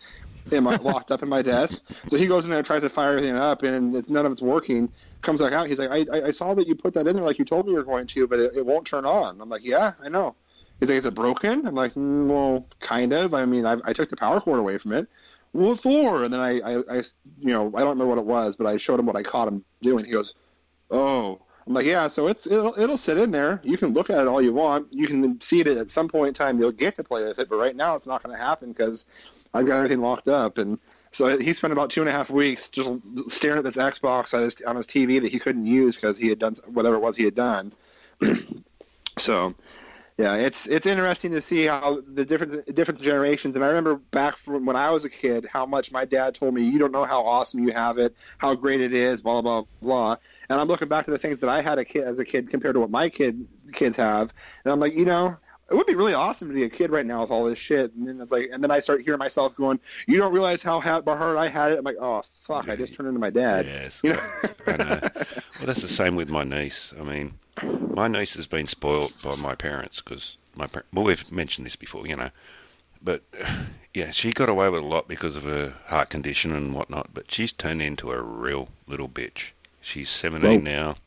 in 0.52 0.64
my, 0.64 0.76
locked 0.78 1.12
up 1.12 1.24
in 1.24 1.30
my 1.30 1.42
desk. 1.42 1.82
So 2.08 2.18
he 2.18 2.28
goes 2.28 2.46
in 2.46 2.52
there 2.52 2.64
tries 2.64 2.82
to 2.82 2.90
fire 2.90 3.12
everything 3.12 3.36
up, 3.36 3.64
and 3.64 3.96
it's 3.96 4.10
none 4.10 4.26
of 4.26 4.32
it's 4.32 4.42
working. 4.42 4.90
Comes 5.22 5.40
back 5.40 5.54
out. 5.54 5.68
He's 5.68 5.80
like, 5.80 5.90
I, 5.92 6.28
I, 6.28 6.32
saw 6.32 6.54
that 6.56 6.68
you 6.68 6.76
put 6.76 6.94
that 6.96 7.08
in 7.08 7.16
there 7.16 7.26
like 7.26 7.40
you 7.40 7.46
told 7.46 7.66
me 7.66 7.72
you 7.72 7.78
were 7.78 7.84
going 7.84 8.08
to, 8.08 8.28
but 8.28 8.40
it, 8.40 8.56
it 8.56 8.66
won't 8.66 8.88
turn 8.88 9.06
on. 9.06 9.40
I'm 9.40 9.50
like, 9.50 9.64
yeah, 9.64 9.94
I 10.04 10.10
know. 10.10 10.36
He's 10.80 10.90
like, 10.90 10.98
is 10.98 11.06
it 11.06 11.14
broken? 11.14 11.68
I'm 11.68 11.76
like, 11.76 11.94
mm, 11.94 12.28
well, 12.28 12.66
kind 12.80 13.14
of. 13.14 13.34
I 13.34 13.46
mean, 13.46 13.66
I, 13.66 13.78
I 13.86 13.94
took 13.94 14.10
the 14.10 14.18
power 14.18 14.42
cord 14.42 14.60
away 14.60 14.78
from 14.80 14.94
it. 14.94 15.08
What 15.52 15.82
for? 15.82 16.24
And 16.24 16.34
then 16.34 16.40
I, 16.40 16.60
I, 16.60 16.78
I, 16.90 17.04
you 17.40 17.54
know, 17.54 17.68
I 17.76 17.82
don't 17.82 17.90
remember 17.90 18.08
what 18.08 18.18
it 18.18 18.26
was, 18.26 18.56
but 18.56 18.68
I 18.68 18.78
showed 18.78 19.00
him 19.00 19.06
what 19.06 19.16
I 19.16 19.22
caught 19.22 19.48
him 19.48 19.64
doing. 19.82 20.06
He 20.06 20.12
goes, 20.12 20.34
oh. 20.90 21.40
I'm 21.68 21.76
like, 21.76 21.86
yeah, 21.86 22.08
so 22.08 22.26
it's 22.26 22.48
it'll, 22.48 22.74
it'll 22.78 22.98
sit 22.98 23.20
in 23.20 23.30
there. 23.30 23.62
You 23.64 23.78
can 23.78 23.94
look 23.94 24.10
at 24.10 24.20
it 24.20 24.28
all 24.28 24.42
you 24.42 24.52
want. 24.52 24.92
You 24.92 25.06
can 25.06 25.40
see 25.42 25.60
it 25.60 25.68
at 25.68 25.92
some 25.92 26.08
point 26.08 26.30
in 26.30 26.34
time. 26.34 26.60
You'll 26.60 26.72
get 26.72 26.96
to 26.96 27.04
play 27.04 27.24
with 27.24 27.38
it, 27.38 27.50
but 27.50 27.58
right 27.58 27.76
now 27.76 27.96
it's 27.96 28.08
not 28.08 28.24
going 28.24 28.36
to 28.36 28.42
happen 28.42 28.70
because 28.72 29.06
I've 29.54 29.66
got 29.66 29.78
everything 29.78 30.02
locked 30.02 30.28
up. 30.28 30.58
And 30.58 30.80
so 31.12 31.38
he 31.38 31.54
spent 31.54 31.74
about 31.74 31.90
two 31.90 32.02
and 32.02 32.10
a 32.10 32.12
half 32.12 32.30
weeks 32.30 32.70
just 32.70 32.90
staring 33.28 33.58
at 33.58 33.64
this 33.64 33.76
Xbox 33.76 34.34
on 34.34 34.44
his 34.44 34.56
on 34.66 34.76
his 34.78 34.88
TV 34.88 35.22
that 35.22 35.32
he 35.32 35.40
couldn't 35.40 35.66
use 35.66 35.96
because 35.96 36.18
he 36.18 36.30
had 36.30 36.40
done 36.40 36.56
whatever 36.68 36.96
it 36.96 37.02
was 37.02 37.16
he 37.16 37.26
had 37.26 37.36
done. 37.36 37.74
so, 39.18 39.54
yeah, 40.18 40.36
it's 40.36 40.68
it's 40.68 40.86
interesting 40.86 41.32
to 41.32 41.42
see 41.42 41.66
how 41.66 42.02
the 42.14 42.24
different 42.24 42.74
different 42.74 43.02
generations. 43.02 43.56
And 43.56 43.64
I 43.64 43.68
remember 43.68 43.96
back 43.96 44.38
from 44.38 44.66
when 44.66 44.78
I 44.78 44.90
was 44.92 45.04
a 45.04 45.10
kid, 45.10 45.46
how 45.52 45.66
much 45.66 45.92
my 45.92 46.06
dad 46.06 46.36
told 46.36 46.54
me, 46.54 46.64
"You 46.64 46.80
don't 46.80 46.94
know 46.94 47.04
how 47.04 47.26
awesome 47.26 47.62
you 47.68 47.74
have 47.74 47.98
it, 47.98 48.16
how 48.38 48.56
great 48.56 48.80
it 48.80 48.94
is," 48.94 49.20
blah 49.20 49.42
blah 49.42 49.64
blah. 49.82 50.16
And 50.48 50.62
I'm 50.62 50.68
looking 50.68 50.88
back 50.88 51.06
to 51.06 51.12
the 51.12 51.18
things 51.18 51.42
that 51.42 51.50
I 51.50 51.62
had 51.62 51.78
a 51.78 51.84
kid 51.84 52.06
as 52.06 52.20
a 52.20 52.26
kid 52.26 52.50
compared 52.50 52.76
to 52.76 52.80
what 52.80 52.90
my 52.90 53.10
kid 53.10 53.48
kids 53.74 53.98
have, 53.98 54.32
and 54.64 54.72
I'm 54.72 54.80
like, 54.80 54.94
you 54.94 55.06
know, 55.06 55.36
it 55.72 55.76
would 55.76 55.88
be 55.88 55.96
really 55.96 56.14
awesome 56.14 56.50
to 56.50 56.54
be 56.54 56.64
a 56.64 56.70
kid 56.70 56.92
right 56.92 57.06
now 57.06 57.22
with 57.22 57.32
all 57.32 57.46
this 57.46 57.58
shit. 57.58 57.94
And 57.94 58.08
then 58.08 58.20
it's 58.20 58.32
like, 58.32 58.50
and 58.52 58.62
then 58.62 58.72
I 58.72 58.80
start 58.80 59.02
hearing 59.04 59.20
myself 59.20 59.56
going, 59.56 59.80
"You 60.06 60.18
don't 60.18 60.34
realize 60.34 60.62
how 60.62 60.82
ha- 60.82 61.02
hard 61.02 61.38
I 61.38 61.48
had 61.48 61.72
it." 61.72 61.80
I'm 61.80 61.86
like, 61.86 61.96
"Oh 62.00 62.24
fuck, 62.46 62.68
I 62.68 62.76
just 62.76 62.94
turned 62.94 63.08
into 63.08 63.20
my 63.20 63.30
dad." 63.30 63.66
Yes. 63.66 64.02
You 64.04 64.14
know? 64.14 64.20
Know. 64.68 64.74
Uh, 64.74 65.10
well, 65.14 65.66
that's 65.66 65.82
the 65.82 65.88
same 65.88 66.16
with 66.16 66.30
my 66.30 66.44
niece. 66.44 66.94
I 67.00 67.04
mean, 67.04 67.36
my 67.64 68.08
niece 68.08 68.36
has 68.36 68.48
been 68.48 68.68
spoilt 68.68 69.14
by 69.24 69.36
my 69.36 69.56
parents 69.56 70.02
because 70.02 70.38
my 70.56 70.68
par- 70.68 70.86
well, 70.94 71.06
we've 71.06 71.32
mentioned 71.32 71.66
this 71.66 71.76
before, 71.78 72.06
you 72.06 72.16
know. 72.16 72.32
But 73.02 73.24
yeah, 73.94 74.12
she 74.12 74.34
got 74.34 74.50
away 74.50 74.70
with 74.70 74.82
a 74.82 74.86
lot 74.86 75.08
because 75.08 75.36
of 75.36 75.44
her 75.44 75.76
heart 75.88 76.10
condition 76.10 76.52
and 76.52 76.74
whatnot. 76.74 77.14
But 77.14 77.32
she's 77.32 77.54
turned 77.54 77.82
into 77.82 78.12
a 78.12 78.22
real 78.22 78.70
little 78.88 79.10
bitch. 79.10 79.52
She's 79.80 80.10
17 80.10 80.64
now, 80.64 80.98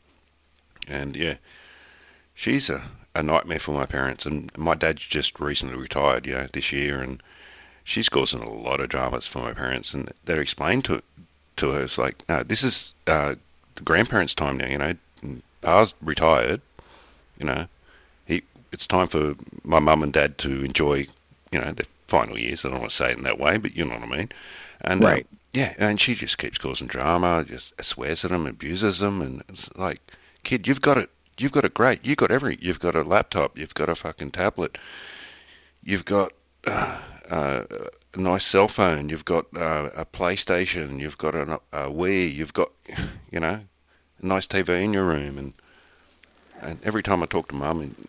and 0.87 1.15
yeah, 1.15 1.35
she's 2.33 2.69
a, 2.69 2.83
a 3.15 3.23
nightmare 3.23 3.59
for 3.59 3.71
my 3.71 3.85
parents. 3.85 4.25
And 4.25 4.55
my 4.57 4.75
dad's 4.75 5.03
just 5.05 5.39
recently 5.39 5.77
retired, 5.77 6.25
you 6.27 6.33
know, 6.33 6.47
this 6.51 6.71
year, 6.71 7.01
and 7.01 7.21
she's 7.83 8.09
causing 8.09 8.41
a 8.41 8.49
lot 8.49 8.81
of 8.81 8.89
dramas 8.89 9.25
for 9.25 9.39
my 9.39 9.53
parents. 9.53 9.93
And 9.93 10.11
they're 10.25 10.41
explained 10.41 10.85
to 10.85 11.01
to 11.57 11.71
her, 11.71 11.83
it's 11.83 11.97
like, 11.97 12.27
no, 12.27 12.43
this 12.43 12.63
is 12.63 12.93
uh, 13.07 13.35
the 13.75 13.81
grandparents' 13.81 14.35
time 14.35 14.57
now. 14.57 14.67
You 14.67 14.77
know, 14.77 14.93
Pa's 15.61 15.93
retired. 16.01 16.61
You 17.39 17.45
know, 17.45 17.67
he 18.25 18.43
it's 18.71 18.87
time 18.87 19.07
for 19.07 19.35
my 19.63 19.79
mum 19.79 20.03
and 20.03 20.13
dad 20.13 20.37
to 20.39 20.63
enjoy, 20.63 21.07
you 21.51 21.59
know, 21.59 21.71
their 21.71 21.85
final 22.07 22.37
years. 22.37 22.65
I 22.65 22.69
don't 22.69 22.79
want 22.79 22.91
to 22.91 22.95
say 22.95 23.11
it 23.11 23.17
in 23.17 23.23
that 23.23 23.39
way, 23.39 23.57
but 23.57 23.75
you 23.75 23.85
know 23.85 23.95
what 23.95 24.03
I 24.03 24.17
mean. 24.17 24.29
And 24.81 25.03
uh, 25.03 25.07
yeah, 25.53 25.73
and 25.77 25.99
she 25.99 26.15
just 26.15 26.37
keeps 26.37 26.57
causing 26.57 26.87
drama, 26.87 27.45
just 27.47 27.73
swears 27.81 28.25
at 28.25 28.31
them, 28.31 28.45
abuses 28.45 28.99
them, 28.99 29.21
and 29.21 29.43
it's 29.47 29.73
like, 29.77 30.01
kid, 30.43 30.67
you've 30.67 30.81
got 30.81 30.97
it. 30.97 31.09
You've 31.37 31.51
got 31.51 31.65
a 31.65 31.69
great. 31.69 32.05
You've 32.05 32.17
got 32.17 32.31
every. 32.31 32.57
You've 32.61 32.79
got 32.79 32.95
a 32.95 33.03
laptop. 33.03 33.57
You've 33.57 33.73
got 33.73 33.89
a 33.89 33.95
fucking 33.95 34.31
tablet. 34.31 34.77
You've 35.83 36.05
got 36.05 36.31
uh, 36.65 36.99
a 37.29 38.19
nice 38.19 38.45
cell 38.45 38.67
phone. 38.67 39.09
You've 39.09 39.25
got 39.25 39.45
uh, 39.55 39.89
a 39.95 40.05
PlayStation. 40.05 40.99
You've 40.99 41.17
got 41.17 41.35
a, 41.35 41.59
a 41.71 41.89
Wii. 41.89 42.33
You've 42.33 42.53
got, 42.53 42.71
you 43.31 43.39
know, 43.39 43.61
a 44.21 44.25
nice 44.25 44.47
TV 44.47 44.83
in 44.83 44.93
your 44.93 45.05
room. 45.05 45.37
And 45.37 45.53
and 46.61 46.79
every 46.83 47.03
time 47.03 47.21
I 47.21 47.25
talk 47.25 47.49
to 47.49 47.55
mum, 47.55 47.81
and 47.81 48.07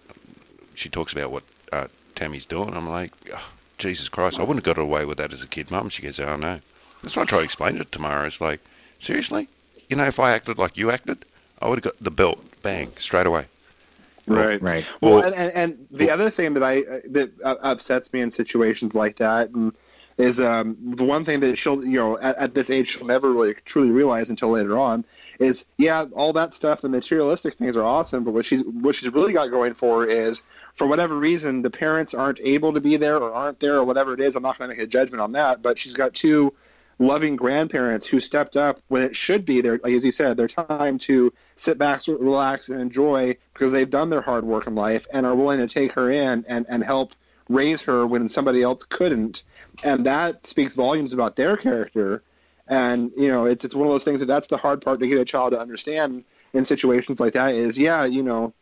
she 0.75 0.89
talks 0.89 1.13
about 1.13 1.31
what 1.31 1.43
uh, 1.73 1.89
Tammy's 2.15 2.47
doing, 2.47 2.77
I'm 2.77 2.89
like, 2.89 3.13
oh, 3.35 3.51
Jesus 3.79 4.09
Christ, 4.09 4.39
I 4.39 4.43
wouldn't 4.43 4.65
have 4.65 4.77
got 4.77 4.81
away 4.81 5.05
with 5.05 5.19
that 5.19 5.33
as 5.33 5.43
a 5.43 5.49
kid, 5.49 5.71
mum. 5.71 5.89
She 5.89 6.03
goes, 6.03 6.21
oh 6.21 6.37
no. 6.37 6.61
That's 7.03 7.17
why 7.17 7.23
I 7.23 7.27
try 7.27 7.39
to 7.39 7.45
explain 7.45 7.77
it 7.79 7.93
tomorrow. 7.93 8.27
It's 8.27 8.41
like, 8.41 8.61
seriously, 8.99 9.49
you 9.89 9.97
know, 9.97 10.07
if 10.07 10.19
I 10.19 10.33
acted 10.33 10.59
like 10.59 10.77
you 10.77 10.91
acted, 10.91 11.25
I 11.61 11.69
would 11.69 11.85
have 11.85 11.93
got 11.93 12.03
the 12.03 12.11
belt, 12.11 12.43
bang, 12.67 12.93
straight 12.99 13.27
away. 13.27 13.47
Right. 14.27 14.61
Right. 14.61 14.85
Well, 15.01 15.17
Well- 15.17 15.25
and, 15.25 15.35
and, 15.35 15.53
and 15.53 15.89
the 15.91 16.11
other 16.11 16.31
thing 16.31 16.55
that 16.55 16.63
I 16.63 16.81
uh, 16.81 16.99
that 17.11 17.31
uh, 17.45 17.55
upsets 17.63 18.13
me 18.13 18.21
in 18.21 18.31
situations 18.31 18.95
like 18.95 19.17
that 19.19 19.51
and 19.51 19.73
is 20.19 20.41
um, 20.41 20.77
the 20.97 21.05
one 21.05 21.23
thing 21.23 21.41
that 21.41 21.57
she'll 21.57 21.85
you 21.85 21.99
know 21.99 22.19
at, 22.19 22.37
at 22.37 22.55
this 22.55 22.71
age 22.71 22.89
she'll 22.93 23.07
never 23.07 23.33
really 23.33 23.55
truly 23.65 23.91
realize 23.91 24.31
until 24.31 24.51
later 24.51 24.79
on 24.79 25.05
is 25.39 25.65
yeah 25.77 26.07
all 26.15 26.33
that 26.33 26.55
stuff 26.55 26.81
the 26.81 26.89
materialistic 26.89 27.55
things 27.55 27.77
are 27.77 27.85
awesome 27.85 28.25
but 28.25 28.33
what 28.33 28.47
she's 28.47 28.65
what 28.65 28.95
she's 28.95 29.13
really 29.13 29.35
got 29.35 29.51
going 29.51 29.75
for 29.75 30.01
her 30.01 30.07
is 30.07 30.43
for 30.75 30.87
whatever 30.87 31.17
reason 31.17 31.61
the 31.61 31.71
parents 31.71 32.15
aren't 32.15 32.41
able 32.41 32.73
to 32.73 32.81
be 32.81 32.97
there 32.97 33.19
or 33.19 33.33
aren't 33.33 33.61
there 33.61 33.77
or 33.77 33.85
whatever 33.85 34.15
it 34.15 34.21
is 34.21 34.35
I'm 34.37 34.43
not 34.43 34.59
going 34.59 34.71
to 34.71 34.77
make 34.77 34.83
a 34.83 34.89
judgment 34.89 35.21
on 35.21 35.33
that 35.33 35.61
but 35.61 35.79
she's 35.79 35.93
got 35.95 36.15
two 36.15 36.53
loving 36.99 37.37
grandparents 37.37 38.07
who 38.07 38.21
stepped 38.21 38.57
up 38.57 38.81
when 38.89 39.03
it 39.03 39.15
should 39.15 39.45
be 39.45 39.61
their, 39.61 39.79
like 39.83 39.93
as 39.93 40.05
you 40.05 40.13
said, 40.13 40.37
their 40.37 40.49
time 40.49 40.99
to 40.99 41.33
sit 41.55 41.79
back, 41.79 42.01
relax, 42.07 42.69
and 42.69 42.81
enjoy 42.81 43.37
because 43.53 43.73
they've 43.73 43.91
done 43.91 44.11
their 44.11 44.23
hard 44.23 44.45
work 44.45 44.67
in 44.67 44.75
life 44.75 45.07
and 45.13 45.27
are 45.27 45.35
willing 45.35 45.59
to 45.59 45.67
take 45.67 45.93
her 45.93 46.11
in 46.11 46.45
and, 46.49 46.67
and 46.69 46.83
help 46.83 47.13
raise 47.49 47.83
her 47.83 48.07
when 48.07 48.29
somebody 48.29 48.63
else 48.63 48.83
couldn't. 48.85 49.43
And 49.83 50.07
that 50.07 50.47
speaks 50.47 50.75
volumes 50.75 51.13
about 51.13 51.37
their 51.37 51.57
character. 51.57 52.23
And, 52.67 53.13
you 53.17 53.29
know, 53.29 53.45
it's, 53.45 53.65
it's 53.65 53.75
one 53.75 53.87
of 53.87 53.93
those 53.93 54.05
things 54.05 54.21
that 54.21 54.27
that's 54.27 54.49
the 54.49 54.57
hard 54.57 54.83
part 54.83 54.99
to 54.99 55.07
get 55.07 55.21
a 55.21 55.25
child 55.25 55.53
to 55.53 55.61
understand 55.61 56.25
in 56.53 56.65
situations 56.65 57.21
like 57.21 57.35
that 57.35 57.55
is, 57.55 57.77
yeah, 57.77 58.05
you 58.05 58.23
know, 58.23 58.53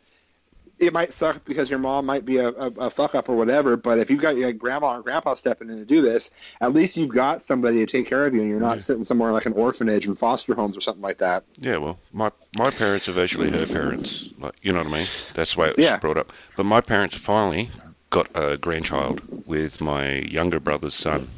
it 0.77 0.91
might 0.93 1.13
suck 1.13 1.43
because 1.45 1.69
your 1.69 1.79
mom 1.79 2.05
might 2.05 2.25
be 2.25 2.37
a, 2.37 2.49
a, 2.49 2.67
a 2.71 2.89
fuck 2.89 3.15
up 3.15 3.29
or 3.29 3.35
whatever, 3.35 3.77
but 3.77 3.97
if 3.99 4.09
you've 4.09 4.21
got 4.21 4.35
your 4.35 4.51
grandma 4.51 4.95
and 4.95 5.03
grandpa 5.03 5.33
stepping 5.33 5.69
in 5.69 5.77
to 5.77 5.85
do 5.85 6.01
this, 6.01 6.31
at 6.61 6.73
least 6.73 6.97
you've 6.97 7.13
got 7.13 7.41
somebody 7.41 7.77
to 7.77 7.85
take 7.85 8.07
care 8.07 8.25
of 8.25 8.33
you, 8.33 8.41
and 8.41 8.49
you're 8.49 8.59
not 8.59 8.81
sitting 8.81 9.05
somewhere 9.05 9.31
like 9.31 9.45
an 9.45 9.53
orphanage 9.53 10.05
and 10.05 10.19
foster 10.19 10.53
homes 10.53 10.75
or 10.77 10.81
something 10.81 11.01
like 11.01 11.19
that. 11.19 11.43
Yeah, 11.59 11.77
well, 11.77 11.99
my 12.11 12.31
my 12.57 12.71
parents 12.71 13.07
are 13.07 13.13
virtually 13.13 13.51
her 13.51 13.65
parents. 13.65 14.33
Like, 14.39 14.55
you 14.61 14.71
know 14.73 14.79
what 14.79 14.87
I 14.87 14.97
mean? 14.99 15.07
That's 15.33 15.55
the 15.55 15.61
way 15.61 15.69
it 15.69 15.77
was 15.77 15.85
Yeah. 15.85 15.97
brought 15.97 16.17
up. 16.17 16.31
But 16.55 16.65
my 16.65 16.81
parents 16.81 17.15
finally 17.15 17.69
got 18.09 18.27
a 18.35 18.57
grandchild 18.57 19.21
with 19.45 19.79
my 19.81 20.15
younger 20.19 20.59
brother's 20.59 20.95
son, 20.95 21.29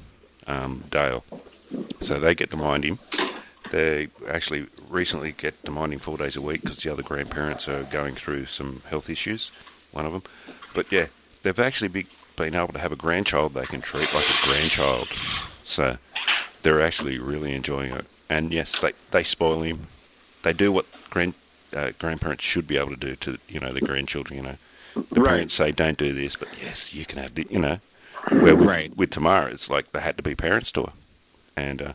um, 0.48 0.84
Dale. 0.90 1.24
So 2.02 2.20
they 2.20 2.36
get 2.36 2.50
to 2.52 2.58
mind 2.58 2.84
him. 2.84 3.00
They 3.72 4.08
actually 4.28 4.68
recently 4.90 5.32
get 5.32 5.64
to 5.66 5.72
him 5.72 6.00
four 6.00 6.18
days 6.18 6.36
a 6.36 6.42
week 6.42 6.64
because 6.64 6.82
the 6.82 6.92
other 6.92 7.04
grandparents 7.04 7.68
are 7.68 7.84
going 7.84 8.16
through 8.16 8.46
some 8.46 8.82
health 8.90 9.10
issues, 9.10 9.52
one 9.92 10.06
of 10.06 10.14
them. 10.14 10.24
But 10.74 10.92
yeah, 10.92 11.08
they've 11.44 11.60
actually 11.60 11.88
be, 11.90 12.08
been 12.36 12.56
able 12.56 12.74
to 12.74 12.80
have 12.80 12.92
a 12.92 12.96
grandchild 12.98 13.54
they 13.54 13.66
can 13.66 13.82
treat 13.82 14.14
like 14.14 14.26
a 14.30 14.46
grandchild. 14.48 15.08
So 15.64 15.98
they're 16.64 16.82
actually 16.82 17.20
really 17.20 17.54
enjoying 17.54 17.92
it. 17.94 18.06
And 18.30 18.52
yes, 18.52 18.78
they, 18.82 18.94
they 19.12 19.24
spoil 19.24 19.62
him. 19.62 19.88
They 20.44 20.54
do 20.54 20.72
what 20.72 20.86
grand 21.10 21.34
uh, 21.76 21.92
grandparents 22.00 22.44
should 22.44 22.68
be 22.68 22.78
able 22.78 22.92
to 22.92 22.96
do 22.96 23.16
to 23.18 23.38
you 23.50 23.60
know 23.60 23.74
the 23.74 23.82
grandchildren. 23.82 24.38
You 24.38 24.44
know, 24.44 24.58
the 25.14 25.20
Right. 25.20 25.30
parents 25.30 25.54
say 25.54 25.72
don't 25.72 25.98
do 25.98 26.14
this, 26.14 26.36
but 26.36 26.50
yes, 26.62 26.94
you 26.94 27.06
can 27.06 27.20
have 27.20 27.36
the 27.36 27.48
you 27.50 27.60
know. 27.60 27.80
Where 28.30 28.56
with, 28.56 28.68
Right. 28.68 28.96
with 28.98 29.10
Tamara, 29.12 29.52
it's 29.52 29.70
like 29.70 29.92
they 29.92 30.00
had 30.00 30.18
to 30.18 30.24
be 30.24 30.36
parents 30.36 30.72
to 30.74 30.84
her, 30.84 30.94
and 31.56 31.82
uh, 31.82 31.94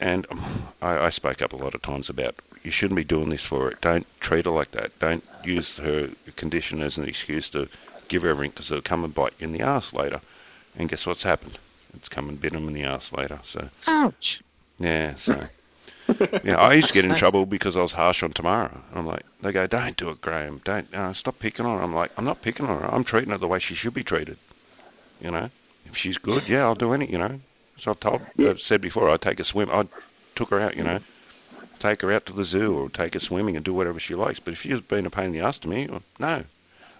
and 0.00 0.26
um, 0.30 0.68
I, 0.82 1.06
I 1.06 1.10
spoke 1.10 1.42
up 1.42 1.52
a 1.52 1.56
lot 1.56 1.74
of 1.74 1.82
times 1.82 2.08
about 2.08 2.34
you 2.62 2.70
shouldn't 2.70 2.96
be 2.96 3.04
doing 3.04 3.28
this 3.28 3.44
for 3.44 3.70
her. 3.70 3.78
Don't 3.80 4.06
treat 4.20 4.46
her 4.46 4.50
like 4.50 4.70
that. 4.72 4.98
Don't 4.98 5.24
use 5.44 5.78
her 5.78 6.10
condition 6.36 6.82
as 6.82 6.96
an 6.96 7.06
excuse 7.06 7.48
to 7.50 7.68
give 8.08 8.22
her 8.22 8.28
everything 8.28 8.50
because 8.50 8.70
it'll 8.70 8.82
come 8.82 9.04
and 9.04 9.14
bite 9.14 9.34
you 9.38 9.46
in 9.46 9.52
the 9.52 9.60
ass 9.60 9.92
later. 9.92 10.20
And 10.76 10.88
guess 10.88 11.06
what's 11.06 11.22
happened? 11.22 11.58
It's 11.94 12.08
come 12.08 12.28
and 12.28 12.40
bit 12.40 12.54
him 12.54 12.66
in 12.66 12.74
the 12.74 12.84
ass 12.84 13.12
later. 13.12 13.38
So 13.44 13.68
Ouch. 13.86 14.40
yeah, 14.78 15.14
so 15.14 15.44
yeah, 16.44 16.56
I 16.56 16.74
used 16.74 16.88
to 16.88 16.94
get 16.94 17.04
in 17.04 17.14
trouble 17.14 17.46
because 17.46 17.76
I 17.76 17.82
was 17.82 17.92
harsh 17.92 18.22
on 18.22 18.32
Tamara. 18.32 18.82
I'm 18.94 19.06
like, 19.06 19.22
they 19.40 19.52
go, 19.52 19.66
don't 19.66 19.96
do 19.96 20.10
it, 20.10 20.20
Graham. 20.20 20.60
Don't 20.64 20.92
uh, 20.94 21.12
stop 21.12 21.38
picking 21.38 21.66
on 21.66 21.78
her. 21.78 21.84
I'm 21.84 21.94
like, 21.94 22.10
I'm 22.16 22.24
not 22.24 22.42
picking 22.42 22.66
on 22.66 22.80
her. 22.80 22.92
I'm 22.92 23.04
treating 23.04 23.30
her 23.30 23.38
the 23.38 23.48
way 23.48 23.58
she 23.58 23.74
should 23.74 23.94
be 23.94 24.04
treated. 24.04 24.38
You 25.20 25.30
know, 25.30 25.50
if 25.86 25.96
she's 25.96 26.18
good, 26.18 26.48
yeah, 26.48 26.62
I'll 26.62 26.74
do 26.74 26.92
any. 26.92 27.10
You 27.10 27.18
know, 27.18 27.40
so 27.76 27.90
I've 27.90 28.00
told, 28.00 28.22
I've 28.38 28.46
uh, 28.46 28.56
said 28.56 28.80
before, 28.80 29.10
I'd 29.10 29.20
take 29.20 29.40
a 29.40 29.44
swim. 29.44 29.68
I 29.70 29.86
took 30.34 30.50
her 30.50 30.60
out. 30.60 30.76
You 30.76 30.84
know, 30.84 31.00
take 31.78 32.02
her 32.02 32.12
out 32.12 32.26
to 32.26 32.32
the 32.32 32.44
zoo 32.44 32.78
or 32.78 32.88
take 32.88 33.14
her 33.14 33.20
swimming 33.20 33.56
and 33.56 33.64
do 33.64 33.74
whatever 33.74 34.00
she 34.00 34.14
likes. 34.14 34.40
But 34.40 34.54
if 34.54 34.62
she's 34.62 34.80
been 34.80 35.06
a 35.06 35.10
pain 35.10 35.26
in 35.26 35.32
the 35.32 35.40
ass 35.40 35.58
to 35.58 35.68
me, 35.68 35.88
no, 36.18 36.44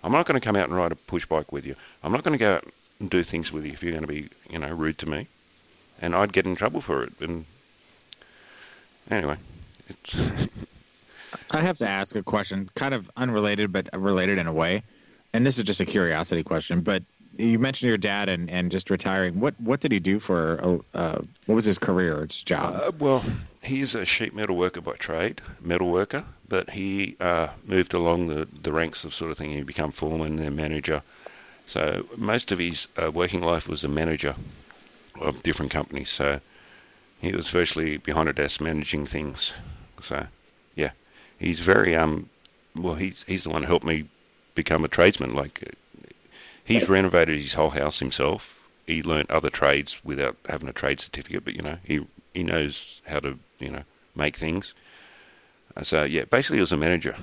I'm 0.02 0.12
not 0.12 0.26
going 0.26 0.38
to 0.38 0.44
come 0.44 0.56
out 0.56 0.68
and 0.68 0.76
ride 0.76 0.92
a 0.92 0.96
push 0.96 1.24
bike 1.24 1.52
with 1.52 1.64
you. 1.64 1.74
I'm 2.02 2.12
not 2.12 2.22
going 2.22 2.36
to 2.36 2.42
go 2.42 2.56
out 2.56 2.64
and 3.00 3.08
do 3.08 3.22
things 3.22 3.52
with 3.52 3.64
you 3.64 3.72
if 3.72 3.82
you're 3.82 3.92
going 3.92 4.02
to 4.02 4.08
be, 4.08 4.28
you 4.50 4.58
know, 4.58 4.68
rude 4.68 4.98
to 4.98 5.08
me. 5.08 5.28
And 6.00 6.14
I'd 6.14 6.32
get 6.32 6.44
in 6.44 6.56
trouble 6.56 6.80
for 6.80 7.02
it. 7.04 7.12
And 7.20 7.46
anyway, 9.10 9.36
it's, 9.88 10.14
I 11.50 11.60
have 11.60 11.78
to 11.78 11.88
ask 11.88 12.14
a 12.16 12.22
question, 12.22 12.68
kind 12.74 12.94
of 12.94 13.10
unrelated, 13.16 13.72
but 13.72 13.88
related 13.96 14.38
in 14.38 14.46
a 14.46 14.52
way. 14.52 14.82
And 15.32 15.46
this 15.46 15.56
is 15.56 15.64
just 15.64 15.80
a 15.80 15.86
curiosity 15.86 16.42
question. 16.42 16.82
But 16.82 17.02
you 17.36 17.58
mentioned 17.58 17.88
your 17.88 17.98
dad 17.98 18.28
and, 18.28 18.50
and 18.50 18.70
just 18.70 18.90
retiring. 18.90 19.40
What 19.40 19.54
what 19.60 19.80
did 19.80 19.92
he 19.92 20.00
do 20.00 20.20
for? 20.20 20.80
Uh, 20.94 21.20
what 21.46 21.54
was 21.54 21.64
his 21.64 21.78
career? 21.78 22.22
Its 22.22 22.42
job? 22.42 22.74
uh, 22.74 22.92
well, 22.98 23.24
he's 23.62 23.94
a 23.94 24.04
sheet 24.04 24.34
metal 24.34 24.56
worker 24.56 24.80
by 24.80 24.92
trade, 24.92 25.40
metal 25.60 25.90
worker, 25.90 26.24
but 26.48 26.70
he 26.70 27.16
uh, 27.20 27.48
moved 27.66 27.94
along 27.94 28.28
the, 28.28 28.48
the 28.62 28.72
ranks 28.72 29.04
of 29.04 29.14
sort 29.14 29.30
of 29.30 29.38
thing. 29.38 29.50
He 29.50 29.62
became 29.62 29.90
foreman, 29.90 30.36
then 30.36 30.56
manager. 30.56 31.02
So 31.66 32.06
most 32.16 32.52
of 32.52 32.58
his 32.58 32.88
uh, 33.02 33.10
working 33.10 33.40
life 33.40 33.66
was 33.66 33.84
a 33.84 33.88
manager 33.88 34.34
of 35.20 35.42
different 35.42 35.72
companies. 35.72 36.10
So 36.10 36.40
he 37.20 37.32
was 37.32 37.48
virtually 37.48 37.96
behind 37.96 38.28
a 38.28 38.32
desk 38.32 38.60
managing 38.60 39.06
things. 39.06 39.54
So 40.00 40.26
yeah, 40.74 40.90
he's 41.38 41.60
very 41.60 41.96
um. 41.96 42.28
Well, 42.76 42.94
he's 42.96 43.24
he's 43.26 43.44
the 43.44 43.50
one 43.50 43.62
who 43.62 43.68
helped 43.68 43.86
me 43.86 44.08
become 44.54 44.84
a 44.84 44.88
tradesman. 44.88 45.34
Like 45.34 45.74
he's 46.64 46.88
renovated 46.88 47.40
his 47.40 47.54
whole 47.54 47.70
house 47.70 47.98
himself. 47.98 48.58
He 48.86 49.02
learnt 49.02 49.30
other 49.30 49.50
trades 49.50 50.00
without 50.04 50.36
having 50.48 50.68
a 50.68 50.72
trade 50.72 51.00
certificate, 51.00 51.44
but 51.44 51.54
you 51.54 51.62
know 51.62 51.78
he 51.84 52.06
he 52.32 52.42
knows 52.42 53.00
how 53.06 53.20
to 53.20 53.38
you 53.58 53.70
know 53.70 53.84
make 54.14 54.36
things. 54.36 54.74
Uh, 55.76 55.82
so 55.82 56.04
yeah, 56.04 56.24
basically 56.24 56.58
he 56.58 56.62
was 56.62 56.72
a 56.72 56.76
manager. 56.76 57.16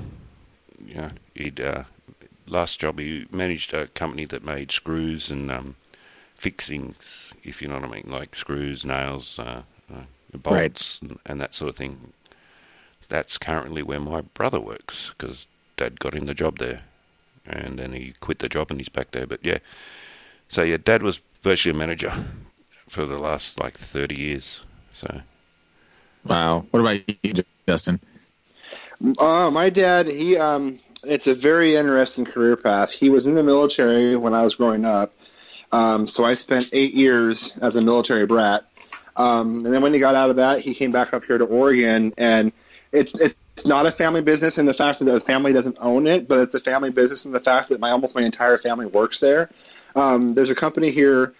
You 0.83 0.95
know, 0.95 1.09
he'd 1.35 1.59
uh, 1.59 1.83
last 2.47 2.79
job 2.79 2.99
he 2.99 3.27
managed 3.31 3.73
a 3.73 3.87
company 3.87 4.25
that 4.25 4.43
made 4.43 4.71
screws 4.71 5.29
and 5.29 5.51
um, 5.51 5.75
fixings, 6.35 7.33
if 7.43 7.61
you 7.61 7.67
know 7.67 7.75
what 7.75 7.83
I 7.83 7.87
mean, 7.87 8.07
like 8.07 8.35
screws, 8.35 8.83
nails, 8.83 9.37
uh, 9.37 9.61
uh, 9.93 10.01
bolts, 10.37 10.99
and, 11.01 11.19
and 11.25 11.39
that 11.39 11.53
sort 11.53 11.69
of 11.69 11.75
thing. 11.75 12.13
That's 13.09 13.37
currently 13.37 13.83
where 13.83 13.99
my 13.99 14.21
brother 14.21 14.59
works 14.59 15.11
because 15.15 15.47
Dad 15.77 15.99
got 15.99 16.13
him 16.15 16.25
the 16.25 16.33
job 16.33 16.57
there. 16.59 16.81
And 17.51 17.79
then 17.79 17.93
he 17.93 18.13
quit 18.19 18.39
the 18.39 18.49
job 18.49 18.71
and 18.71 18.79
he's 18.79 18.89
back 18.89 19.11
there. 19.11 19.27
But 19.27 19.39
yeah, 19.43 19.59
so 20.47 20.63
yeah, 20.63 20.77
Dad 20.83 21.03
was 21.03 21.21
virtually 21.41 21.75
a 21.75 21.77
manager 21.77 22.13
for 22.87 23.05
the 23.05 23.17
last 23.17 23.59
like 23.59 23.77
thirty 23.77 24.15
years. 24.15 24.63
So 24.93 25.21
Wow. 26.25 26.65
What 26.71 26.79
about 26.79 27.01
you, 27.23 27.33
Justin? 27.67 27.99
Uh, 29.17 29.49
my 29.51 29.69
dad, 29.69 30.07
he 30.07 30.37
um, 30.37 30.79
it's 31.03 31.27
a 31.27 31.33
very 31.33 31.75
interesting 31.75 32.25
career 32.25 32.55
path. 32.55 32.91
He 32.91 33.09
was 33.09 33.25
in 33.25 33.33
the 33.33 33.43
military 33.43 34.15
when 34.15 34.33
I 34.33 34.43
was 34.43 34.55
growing 34.55 34.85
up, 34.85 35.13
um, 35.71 36.07
so 36.07 36.23
I 36.23 36.35
spent 36.35 36.69
eight 36.71 36.93
years 36.93 37.53
as 37.61 37.75
a 37.75 37.81
military 37.81 38.25
brat. 38.25 38.65
Um, 39.15 39.65
and 39.65 39.73
then 39.73 39.81
when 39.81 39.93
he 39.93 39.99
got 39.99 40.15
out 40.15 40.29
of 40.29 40.35
that, 40.37 40.59
he 40.59 40.73
came 40.75 40.91
back 40.91 41.13
up 41.13 41.23
here 41.25 41.37
to 41.37 41.45
Oregon, 41.45 42.13
and 42.17 42.51
it's 42.91 43.15
it's 43.15 43.35
not 43.65 43.85
a 43.85 43.91
family 43.91 44.21
business 44.21 44.57
in 44.57 44.65
the 44.65 44.73
fact 44.73 44.99
that 44.99 45.05
the 45.05 45.19
family 45.19 45.53
doesn't 45.53 45.77
own 45.79 46.07
it, 46.07 46.27
but 46.27 46.39
it's 46.39 46.55
a 46.55 46.59
family 46.59 46.89
business 46.89 47.25
in 47.25 47.31
the 47.31 47.39
fact 47.39 47.69
that 47.69 47.79
my 47.79 47.91
almost 47.91 48.15
my 48.15 48.21
entire 48.21 48.57
family 48.57 48.85
works 48.85 49.19
there. 49.19 49.49
Um, 49.95 50.33
there's 50.33 50.49
a 50.49 50.55
company 50.55 50.91
here 50.91 51.33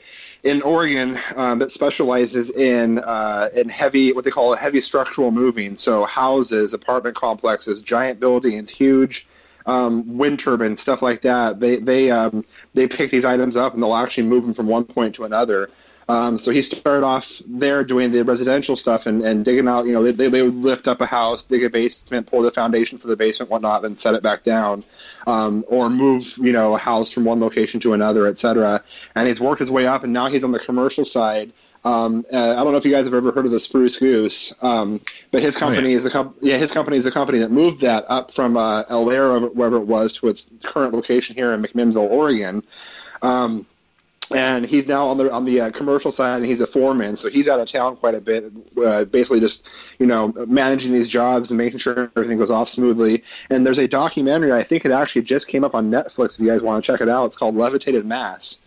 in 0.43 0.61
Oregon 0.61 1.19
um, 1.35 1.59
that 1.59 1.71
specializes 1.71 2.49
in 2.49 2.99
uh, 2.99 3.49
in 3.53 3.69
heavy 3.69 4.11
what 4.11 4.25
they 4.25 4.31
call 4.31 4.53
a 4.53 4.57
heavy 4.57 4.81
structural 4.81 5.31
moving. 5.31 5.77
So 5.77 6.05
houses, 6.05 6.73
apartment 6.73 7.15
complexes, 7.15 7.81
giant 7.81 8.19
buildings, 8.19 8.69
huge 8.69 9.25
um, 9.65 10.17
wind 10.17 10.39
turbines, 10.39 10.81
stuff 10.81 11.01
like 11.01 11.21
that. 11.21 11.59
They 11.59 11.77
they 11.77 12.11
um, 12.11 12.43
they 12.73 12.87
pick 12.87 13.11
these 13.11 13.25
items 13.25 13.55
up 13.55 13.73
and 13.73 13.81
they'll 13.81 13.95
actually 13.95 14.27
move 14.27 14.43
them 14.43 14.53
from 14.53 14.67
one 14.67 14.83
point 14.83 15.15
to 15.15 15.23
another. 15.23 15.69
Um, 16.09 16.37
so 16.37 16.51
he 16.51 16.61
started 16.61 17.05
off 17.05 17.41
there 17.47 17.83
doing 17.83 18.11
the 18.11 18.23
residential 18.23 18.75
stuff 18.75 19.05
and, 19.05 19.21
and 19.21 19.45
digging 19.45 19.67
out, 19.67 19.85
you 19.85 19.93
know, 19.93 20.11
they, 20.11 20.27
they 20.27 20.41
would 20.41 20.55
lift 20.55 20.87
up 20.87 20.99
a 20.99 21.05
house, 21.05 21.43
dig 21.43 21.63
a 21.63 21.69
basement, 21.69 22.27
pull 22.27 22.41
the 22.41 22.51
foundation 22.51 22.97
for 22.97 23.07
the 23.07 23.15
basement, 23.15 23.49
whatnot, 23.49 23.81
then 23.81 23.95
set 23.95 24.13
it 24.13 24.23
back 24.23 24.43
down, 24.43 24.83
um, 25.27 25.63
or 25.67 25.89
move, 25.89 26.33
you 26.37 26.51
know, 26.51 26.75
a 26.75 26.77
house 26.77 27.11
from 27.11 27.23
one 27.23 27.39
location 27.39 27.79
to 27.79 27.93
another, 27.93 28.27
et 28.27 28.37
cetera. 28.39 28.83
And 29.15 29.27
he's 29.27 29.39
worked 29.39 29.59
his 29.59 29.71
way 29.71 29.87
up, 29.87 30.03
and 30.03 30.11
now 30.11 30.27
he's 30.27 30.43
on 30.43 30.51
the 30.51 30.59
commercial 30.59 31.05
side. 31.05 31.53
Um, 31.83 32.25
uh, 32.31 32.51
I 32.51 32.55
don't 32.55 32.71
know 32.71 32.77
if 32.77 32.85
you 32.85 32.91
guys 32.91 33.05
have 33.05 33.13
ever 33.13 33.31
heard 33.31 33.45
of 33.45 33.51
the 33.51 33.59
Spruce 33.59 33.97
Goose, 33.97 34.53
um, 34.61 35.01
but 35.31 35.41
his 35.41 35.57
company 35.57 35.89
yeah. 35.89 35.97
is 35.97 36.03
the 36.03 36.11
com- 36.11 36.35
yeah 36.39 36.57
his 36.57 36.71
company 36.71 36.97
is 36.97 37.05
the 37.05 37.11
company 37.11 37.39
that 37.39 37.49
moved 37.49 37.81
that 37.81 38.05
up 38.07 38.31
from 38.31 38.55
uh, 38.55 38.83
El 38.89 39.09
Air, 39.09 39.39
wherever 39.39 39.77
it 39.77 39.87
was, 39.87 40.13
to 40.13 40.27
its 40.27 40.47
current 40.63 40.93
location 40.93 41.35
here 41.35 41.53
in 41.53 41.61
McMinnville, 41.63 42.09
Oregon. 42.09 42.63
Um, 43.23 43.65
and 44.33 44.65
he's 44.65 44.87
now 44.87 45.07
on 45.07 45.17
the 45.17 45.31
on 45.31 45.45
the 45.45 45.61
uh, 45.61 45.71
commercial 45.71 46.11
side, 46.11 46.37
and 46.37 46.45
he's 46.45 46.61
a 46.61 46.67
foreman, 46.67 47.15
so 47.15 47.29
he's 47.29 47.47
out 47.47 47.59
of 47.59 47.67
town 47.67 47.95
quite 47.95 48.15
a 48.15 48.21
bit, 48.21 48.51
uh, 48.83 49.05
basically 49.05 49.39
just 49.39 49.63
you 49.99 50.05
know 50.05 50.33
managing 50.47 50.93
these 50.93 51.07
jobs 51.07 51.51
and 51.51 51.57
making 51.57 51.79
sure 51.79 52.11
everything 52.15 52.37
goes 52.37 52.51
off 52.51 52.69
smoothly. 52.69 53.23
And 53.49 53.65
there's 53.65 53.79
a 53.79 53.87
documentary, 53.87 54.53
I 54.53 54.63
think 54.63 54.85
it 54.85 54.91
actually 54.91 55.23
just 55.23 55.47
came 55.47 55.63
up 55.63 55.75
on 55.75 55.91
Netflix. 55.91 56.35
If 56.35 56.39
you 56.39 56.47
guys 56.47 56.61
want 56.61 56.83
to 56.83 56.91
check 56.91 57.01
it 57.01 57.09
out, 57.09 57.25
it's 57.25 57.37
called 57.37 57.55
Levitated 57.55 58.05
Mass. 58.05 58.59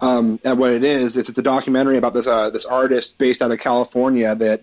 Um, 0.00 0.40
and 0.44 0.58
what 0.58 0.72
it 0.72 0.84
is 0.84 1.16
is 1.16 1.28
it's 1.28 1.38
a 1.38 1.42
documentary 1.42 1.98
about 1.98 2.14
this 2.14 2.26
uh, 2.26 2.50
this 2.50 2.64
artist 2.64 3.18
based 3.18 3.42
out 3.42 3.50
of 3.50 3.58
California 3.58 4.34
that 4.34 4.62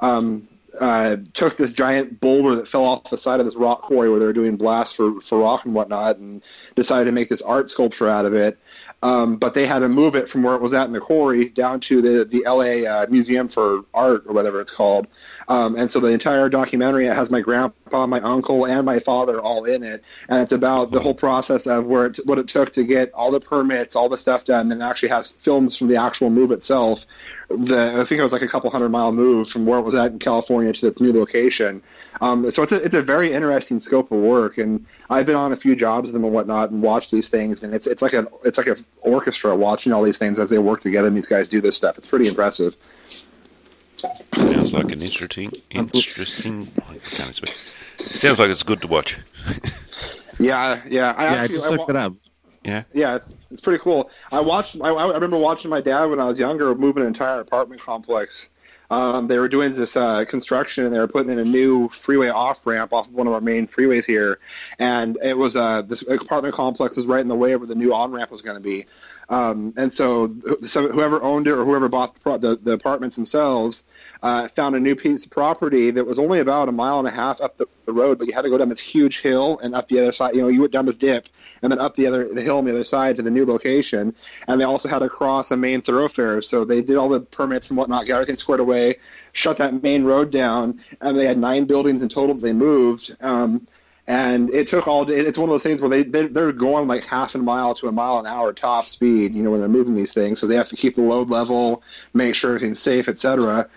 um, 0.00 0.48
uh, 0.78 1.16
took 1.34 1.56
this 1.56 1.72
giant 1.72 2.20
boulder 2.20 2.56
that 2.56 2.68
fell 2.68 2.84
off 2.84 3.10
the 3.10 3.18
side 3.18 3.40
of 3.40 3.46
this 3.46 3.56
rock 3.56 3.82
quarry 3.82 4.08
where 4.08 4.18
they 4.18 4.26
were 4.26 4.32
doing 4.32 4.56
blasts 4.56 4.94
for, 4.94 5.20
for 5.20 5.38
rock 5.38 5.64
and 5.64 5.74
whatnot, 5.74 6.18
and 6.18 6.42
decided 6.76 7.06
to 7.06 7.12
make 7.12 7.28
this 7.28 7.42
art 7.42 7.70
sculpture 7.70 8.08
out 8.08 8.24
of 8.24 8.34
it. 8.34 8.58
Um, 9.02 9.36
but 9.36 9.54
they 9.54 9.66
had 9.66 9.78
to 9.78 9.88
move 9.88 10.14
it 10.14 10.28
from 10.28 10.42
where 10.42 10.54
it 10.54 10.60
was 10.60 10.74
at 10.74 10.86
in 10.86 10.92
the 10.92 11.00
quarry 11.00 11.48
down 11.48 11.80
to 11.80 12.02
the 12.02 12.24
the 12.24 12.44
LA 12.46 12.86
uh, 12.86 13.06
Museum 13.08 13.48
for 13.48 13.84
Art 13.94 14.24
or 14.26 14.34
whatever 14.34 14.60
it's 14.60 14.70
called. 14.70 15.06
Um, 15.48 15.74
and 15.76 15.90
so 15.90 16.00
the 16.00 16.08
entire 16.08 16.50
documentary 16.50 17.06
it 17.06 17.14
has 17.14 17.30
my 17.30 17.40
grandpa, 17.40 18.06
my 18.06 18.20
uncle, 18.20 18.66
and 18.66 18.84
my 18.84 19.00
father 19.00 19.40
all 19.40 19.64
in 19.64 19.82
it, 19.82 20.04
and 20.28 20.42
it's 20.42 20.52
about 20.52 20.90
the 20.90 21.00
whole 21.00 21.14
process 21.14 21.66
of 21.66 21.86
where 21.86 22.06
it, 22.06 22.18
what 22.26 22.38
it 22.38 22.48
took 22.48 22.74
to 22.74 22.84
get 22.84 23.10
all 23.14 23.30
the 23.30 23.40
permits, 23.40 23.96
all 23.96 24.08
the 24.08 24.18
stuff 24.18 24.44
done, 24.44 24.70
and 24.70 24.82
it 24.82 24.84
actually 24.84 25.08
has 25.08 25.28
films 25.38 25.76
from 25.76 25.88
the 25.88 25.96
actual 25.96 26.28
move 26.28 26.50
itself. 26.50 27.06
The, 27.50 28.00
I 28.00 28.04
think 28.04 28.20
it 28.20 28.22
was 28.22 28.32
like 28.32 28.42
a 28.42 28.48
couple 28.48 28.70
hundred 28.70 28.90
mile 28.90 29.10
move 29.10 29.48
from 29.48 29.66
where 29.66 29.80
it 29.80 29.82
was 29.82 29.94
at 29.96 30.12
in 30.12 30.20
California 30.20 30.72
to 30.72 30.86
its 30.86 31.00
new 31.00 31.12
location. 31.12 31.82
Um, 32.20 32.48
so 32.50 32.62
it's 32.62 32.70
a, 32.70 32.76
it's 32.76 32.94
a 32.94 33.02
very 33.02 33.32
interesting 33.32 33.80
scope 33.80 34.12
of 34.12 34.20
work, 34.20 34.58
and 34.58 34.86
I've 35.08 35.26
been 35.26 35.34
on 35.34 35.52
a 35.52 35.56
few 35.56 35.74
jobs 35.74 36.06
with 36.06 36.12
them 36.12 36.22
and 36.24 36.32
whatnot, 36.32 36.70
and 36.70 36.80
watched 36.80 37.10
these 37.10 37.28
things, 37.28 37.64
and 37.64 37.74
it's 37.74 37.88
it's 37.88 38.02
like 38.02 38.12
an 38.12 38.28
it's 38.44 38.56
like 38.56 38.68
an 38.68 38.84
orchestra 39.00 39.56
watching 39.56 39.92
all 39.92 40.02
these 40.04 40.16
things 40.18 40.38
as 40.38 40.48
they 40.48 40.58
work 40.58 40.80
together, 40.82 41.08
and 41.08 41.16
these 41.16 41.26
guys 41.26 41.48
do 41.48 41.60
this 41.60 41.76
stuff. 41.76 41.98
It's 41.98 42.06
pretty 42.06 42.28
impressive. 42.28 42.76
sounds 44.36 44.72
like 44.72 44.92
an 44.92 45.02
interesting, 45.02 45.50
interesting. 45.70 46.68
Can't 47.10 47.34
speak. 47.34 47.54
Sounds 48.14 48.38
like 48.38 48.50
it's 48.50 48.62
good 48.62 48.80
to 48.82 48.88
watch. 48.88 49.18
Yeah, 50.38 50.80
yeah. 50.88 51.12
I 51.18 51.24
Yeah, 51.24 51.32
I 51.32 51.36
actually, 51.36 51.56
just 51.56 51.66
I 51.66 51.70
looked 51.76 51.88
wa- 51.92 51.94
it 51.94 51.96
up. 51.96 52.14
Yeah. 52.62 52.82
Yeah, 52.92 53.16
it's 53.16 53.32
it's 53.50 53.60
pretty 53.60 53.82
cool. 53.82 54.10
I 54.30 54.40
watched. 54.40 54.76
I, 54.80 54.88
I 54.90 55.14
remember 55.14 55.38
watching 55.38 55.70
my 55.70 55.80
dad 55.80 56.06
when 56.06 56.20
I 56.20 56.26
was 56.26 56.38
younger 56.38 56.74
move 56.74 56.96
an 56.96 57.06
entire 57.06 57.40
apartment 57.40 57.80
complex. 57.80 58.50
Um, 58.90 59.28
they 59.28 59.38
were 59.38 59.48
doing 59.48 59.70
this 59.72 59.96
uh, 59.96 60.24
construction 60.24 60.84
and 60.84 60.92
they 60.92 60.98
were 60.98 61.06
putting 61.06 61.30
in 61.30 61.38
a 61.38 61.44
new 61.44 61.88
freeway 61.90 62.28
off 62.28 62.66
ramp 62.66 62.92
off 62.92 63.06
of 63.06 63.14
one 63.14 63.28
of 63.28 63.32
our 63.32 63.40
main 63.40 63.68
freeways 63.68 64.04
here, 64.04 64.40
and 64.80 65.16
it 65.22 65.38
was 65.38 65.56
uh, 65.56 65.82
this 65.82 66.02
apartment 66.02 66.54
complex 66.54 66.96
was 66.96 67.06
right 67.06 67.20
in 67.20 67.28
the 67.28 67.36
way 67.36 67.52
of 67.52 67.60
where 67.60 67.68
the 67.68 67.74
new 67.76 67.94
on 67.94 68.10
ramp 68.10 68.32
was 68.32 68.42
going 68.42 68.56
to 68.56 68.62
be. 68.62 68.86
Um, 69.28 69.74
and 69.76 69.92
so, 69.92 70.34
so 70.64 70.88
whoever 70.88 71.22
owned 71.22 71.46
it 71.46 71.52
or 71.52 71.64
whoever 71.64 71.88
bought 71.88 72.16
the, 72.24 72.38
the, 72.38 72.56
the 72.56 72.72
apartments 72.72 73.14
themselves 73.14 73.84
uh, 74.22 74.48
found 74.48 74.76
a 74.76 74.80
new 74.80 74.94
piece 74.94 75.24
of 75.24 75.30
property 75.30 75.90
that 75.90 76.06
was 76.06 76.18
only 76.18 76.40
about 76.40 76.68
a 76.68 76.72
mile 76.72 76.98
and 76.98 77.08
a 77.08 77.10
half 77.10 77.40
up 77.40 77.56
the, 77.56 77.66
the 77.86 77.92
road, 77.92 78.18
but 78.18 78.26
you 78.26 78.34
had 78.34 78.42
to 78.42 78.50
go 78.50 78.58
down 78.58 78.68
this 78.68 78.78
huge 78.78 79.20
hill 79.20 79.58
and 79.62 79.74
up 79.74 79.88
the 79.88 79.98
other 79.98 80.12
side. 80.12 80.34
You 80.34 80.42
know, 80.42 80.48
you 80.48 80.60
went 80.60 80.72
down 80.72 80.86
this 80.86 80.96
dip 80.96 81.28
and 81.62 81.72
then 81.72 81.78
up 81.78 81.96
the 81.96 82.06
other 82.06 82.32
the 82.32 82.42
hill 82.42 82.58
on 82.58 82.64
the 82.64 82.70
other 82.70 82.84
side 82.84 83.16
to 83.16 83.22
the 83.22 83.30
new 83.30 83.46
location. 83.46 84.14
And 84.46 84.60
they 84.60 84.64
also 84.64 84.88
had 84.88 84.98
to 84.98 85.08
cross 85.08 85.50
a 85.50 85.56
main 85.56 85.80
thoroughfare, 85.80 86.42
so 86.42 86.64
they 86.64 86.82
did 86.82 86.96
all 86.96 87.08
the 87.08 87.20
permits 87.20 87.70
and 87.70 87.78
whatnot, 87.78 88.06
got 88.06 88.16
everything 88.16 88.36
squared 88.36 88.60
away, 88.60 88.96
shut 89.32 89.56
that 89.58 89.82
main 89.82 90.04
road 90.04 90.30
down, 90.30 90.80
and 91.00 91.18
they 91.18 91.26
had 91.26 91.38
nine 91.38 91.64
buildings 91.64 92.02
in 92.02 92.08
total 92.08 92.34
they 92.34 92.52
moved. 92.52 93.16
Um, 93.20 93.66
and 94.10 94.50
it 94.50 94.66
took 94.66 94.88
all 94.88 95.04
day. 95.04 95.20
It's 95.20 95.38
one 95.38 95.48
of 95.48 95.52
those 95.52 95.62
things 95.62 95.80
where 95.80 95.88
they 95.88 96.02
they're, 96.02 96.26
they're 96.26 96.52
going 96.52 96.88
like 96.88 97.04
half 97.04 97.36
a 97.36 97.38
mile 97.38 97.74
to 97.74 97.86
a 97.86 97.92
mile 97.92 98.18
an 98.18 98.26
hour 98.26 98.52
top 98.52 98.88
speed. 98.88 99.36
You 99.36 99.42
know 99.44 99.52
when 99.52 99.60
they're 99.60 99.68
moving 99.68 99.94
these 99.94 100.12
things, 100.12 100.40
so 100.40 100.48
they 100.48 100.56
have 100.56 100.68
to 100.70 100.76
keep 100.76 100.96
the 100.96 101.02
load 101.02 101.30
level, 101.30 101.84
make 102.12 102.34
sure 102.34 102.50
everything's 102.50 102.80
safe, 102.80 103.08
etc. 103.08 103.68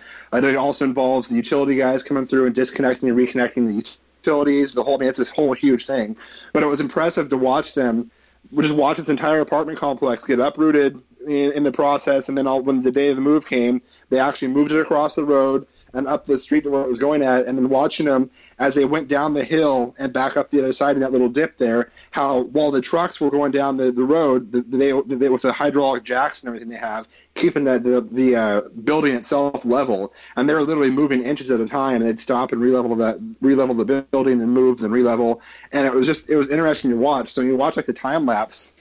It 0.42 0.56
also 0.56 0.84
involves 0.84 1.28
the 1.28 1.36
utility 1.36 1.76
guys 1.76 2.02
coming 2.02 2.26
through 2.26 2.46
and 2.46 2.54
disconnecting 2.54 3.08
and 3.08 3.16
reconnecting 3.16 3.66
the 3.66 3.74
utilities. 4.22 4.74
The 4.74 4.82
whole 4.82 5.00
it's 5.00 5.18
this 5.18 5.30
whole 5.30 5.52
huge 5.52 5.86
thing. 5.86 6.16
But 6.52 6.62
it 6.62 6.66
was 6.66 6.80
impressive 6.80 7.28
to 7.28 7.36
watch 7.36 7.74
them. 7.74 8.10
We 8.50 8.62
just 8.62 8.74
watch 8.74 8.98
this 8.98 9.08
entire 9.08 9.40
apartment 9.40 9.78
complex 9.78 10.24
get 10.24 10.38
uprooted 10.38 11.00
in, 11.26 11.52
in 11.52 11.62
the 11.62 11.72
process, 11.72 12.28
and 12.28 12.36
then 12.36 12.46
all, 12.46 12.60
when 12.60 12.82
the 12.82 12.90
day 12.90 13.08
of 13.08 13.16
the 13.16 13.22
move 13.22 13.46
came, 13.46 13.80
they 14.10 14.18
actually 14.18 14.48
moved 14.48 14.72
it 14.72 14.80
across 14.80 15.14
the 15.14 15.24
road 15.24 15.66
and 15.94 16.06
up 16.08 16.26
the 16.26 16.36
street 16.36 16.64
to 16.64 16.70
where 16.70 16.82
it 16.82 16.88
was 16.88 16.98
going 16.98 17.22
at, 17.22 17.46
and 17.46 17.56
then 17.56 17.68
watching 17.68 18.06
them 18.06 18.28
as 18.58 18.74
they 18.74 18.84
went 18.84 19.08
down 19.08 19.34
the 19.34 19.44
hill 19.44 19.94
and 19.98 20.12
back 20.12 20.36
up 20.36 20.50
the 20.50 20.58
other 20.58 20.72
side 20.72 20.96
in 20.96 21.02
that 21.02 21.12
little 21.12 21.28
dip 21.28 21.56
there, 21.58 21.90
how 22.10 22.42
while 22.42 22.70
the 22.70 22.80
trucks 22.80 23.20
were 23.20 23.30
going 23.30 23.52
down 23.52 23.76
the, 23.76 23.90
the 23.92 24.02
road, 24.02 24.50
the, 24.52 24.62
they, 24.62 24.92
they 25.14 25.28
with 25.28 25.42
the 25.42 25.52
hydraulic 25.52 26.04
jacks 26.04 26.42
and 26.42 26.48
everything 26.48 26.68
they 26.68 26.76
have, 26.76 27.06
keeping 27.34 27.64
the 27.64 27.78
the, 27.78 28.00
the 28.10 28.36
uh, 28.36 28.60
building 28.84 29.14
itself 29.14 29.64
level, 29.64 30.12
and 30.36 30.48
they're 30.48 30.62
literally 30.62 30.90
moving 30.90 31.22
inches 31.22 31.50
at 31.50 31.60
a 31.60 31.66
time. 31.66 31.96
And 31.96 32.06
they'd 32.06 32.20
stop 32.20 32.52
and 32.52 32.60
re-level 32.60 32.94
that 32.96 33.18
re-level 33.40 33.74
the 33.74 34.06
building 34.10 34.40
and 34.40 34.52
move 34.52 34.80
and 34.80 34.92
re-level, 34.92 35.40
and 35.72 35.86
it 35.86 35.94
was 35.94 36.06
just 36.06 36.28
it 36.28 36.36
was 36.36 36.48
interesting 36.48 36.90
to 36.90 36.96
watch. 36.96 37.32
So 37.32 37.40
you 37.40 37.56
watch 37.56 37.76
like 37.76 37.86
the 37.86 37.92
time 37.92 38.26
lapse 38.26 38.72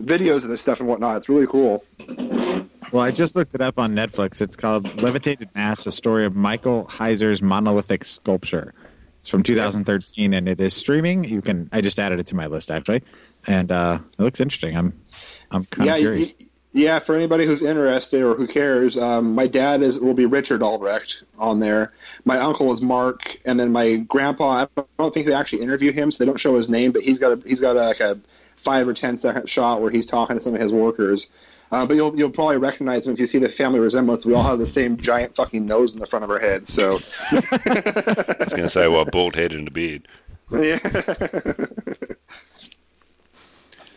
videos 0.00 0.42
of 0.44 0.48
this 0.48 0.62
stuff 0.62 0.80
and 0.80 0.88
whatnot. 0.88 1.16
It's 1.18 1.28
really 1.28 1.46
cool. 1.46 1.84
Well, 2.92 3.04
I 3.04 3.10
just 3.10 3.36
looked 3.36 3.54
it 3.54 3.60
up 3.60 3.78
on 3.78 3.94
Netflix. 3.94 4.40
It's 4.40 4.56
called 4.56 4.96
Levitated 4.96 5.48
Mass, 5.54 5.86
a 5.86 5.92
story 5.92 6.24
of 6.24 6.34
Michael 6.34 6.86
Heizer's 6.86 7.40
monolithic 7.40 8.04
sculpture. 8.04 8.74
It's 9.20 9.28
from 9.28 9.42
2013 9.42 10.32
and 10.34 10.48
it 10.48 10.60
is 10.60 10.74
streaming. 10.74 11.24
You 11.24 11.42
can 11.42 11.68
I 11.72 11.82
just 11.82 11.98
added 11.98 12.18
it 12.18 12.26
to 12.28 12.34
my 12.34 12.46
list 12.46 12.70
actually. 12.70 13.02
And 13.46 13.70
uh, 13.70 14.00
it 14.18 14.22
looks 14.22 14.40
interesting. 14.40 14.76
I'm 14.76 14.98
I'm 15.50 15.66
kind 15.66 15.86
yeah, 15.86 15.94
of 15.94 16.00
curious. 16.00 16.32
y- 16.40 16.46
yeah. 16.72 16.98
For 16.98 17.14
anybody 17.14 17.46
who's 17.46 17.62
interested 17.62 18.22
or 18.22 18.34
who 18.34 18.46
cares, 18.46 18.96
um, 18.96 19.34
my 19.34 19.46
dad 19.46 19.82
is 19.82 19.98
will 19.98 20.14
be 20.14 20.26
Richard 20.26 20.62
Albrecht 20.62 21.22
on 21.38 21.60
there. 21.60 21.92
My 22.24 22.38
uncle 22.38 22.72
is 22.72 22.80
Mark, 22.80 23.38
and 23.44 23.58
then 23.58 23.72
my 23.72 23.96
grandpa. 23.96 24.66
I 24.76 24.82
don't 24.98 25.12
think 25.12 25.26
they 25.26 25.32
actually 25.32 25.62
interview 25.62 25.92
him, 25.92 26.10
so 26.10 26.18
they 26.18 26.26
don't 26.26 26.40
show 26.40 26.56
his 26.56 26.68
name. 26.68 26.92
But 26.92 27.02
he's 27.02 27.18
got 27.18 27.32
a 27.32 27.48
he's 27.48 27.60
got 27.60 27.76
a, 27.76 27.86
like 27.86 28.00
a 28.00 28.18
five 28.56 28.86
or 28.86 28.94
ten 28.94 29.18
second 29.18 29.48
shot 29.48 29.80
where 29.80 29.90
he's 29.90 30.06
talking 30.06 30.36
to 30.36 30.42
some 30.42 30.54
of 30.54 30.60
his 30.60 30.72
workers. 30.72 31.28
Uh, 31.72 31.86
but 31.86 31.94
you'll 31.94 32.16
you'll 32.18 32.30
probably 32.30 32.56
recognize 32.56 33.06
him 33.06 33.12
if 33.12 33.20
you 33.20 33.26
see 33.26 33.38
the 33.38 33.48
family 33.48 33.78
resemblance. 33.78 34.26
We 34.26 34.34
all 34.34 34.42
have 34.42 34.58
the 34.58 34.66
same 34.66 34.96
giant 34.96 35.36
fucking 35.36 35.64
nose 35.64 35.92
in 35.92 36.00
the 36.00 36.06
front 36.06 36.24
of 36.24 36.30
our 36.30 36.40
heads. 36.40 36.72
So 36.72 36.90
I 37.30 38.36
was 38.40 38.52
going 38.52 38.62
to 38.62 38.70
say, 38.70 38.88
well, 38.88 39.04
bald 39.04 39.36
head 39.36 39.52
and 39.52 39.68
a 39.68 39.70
beard. 39.70 40.08
yeah. 40.50 40.78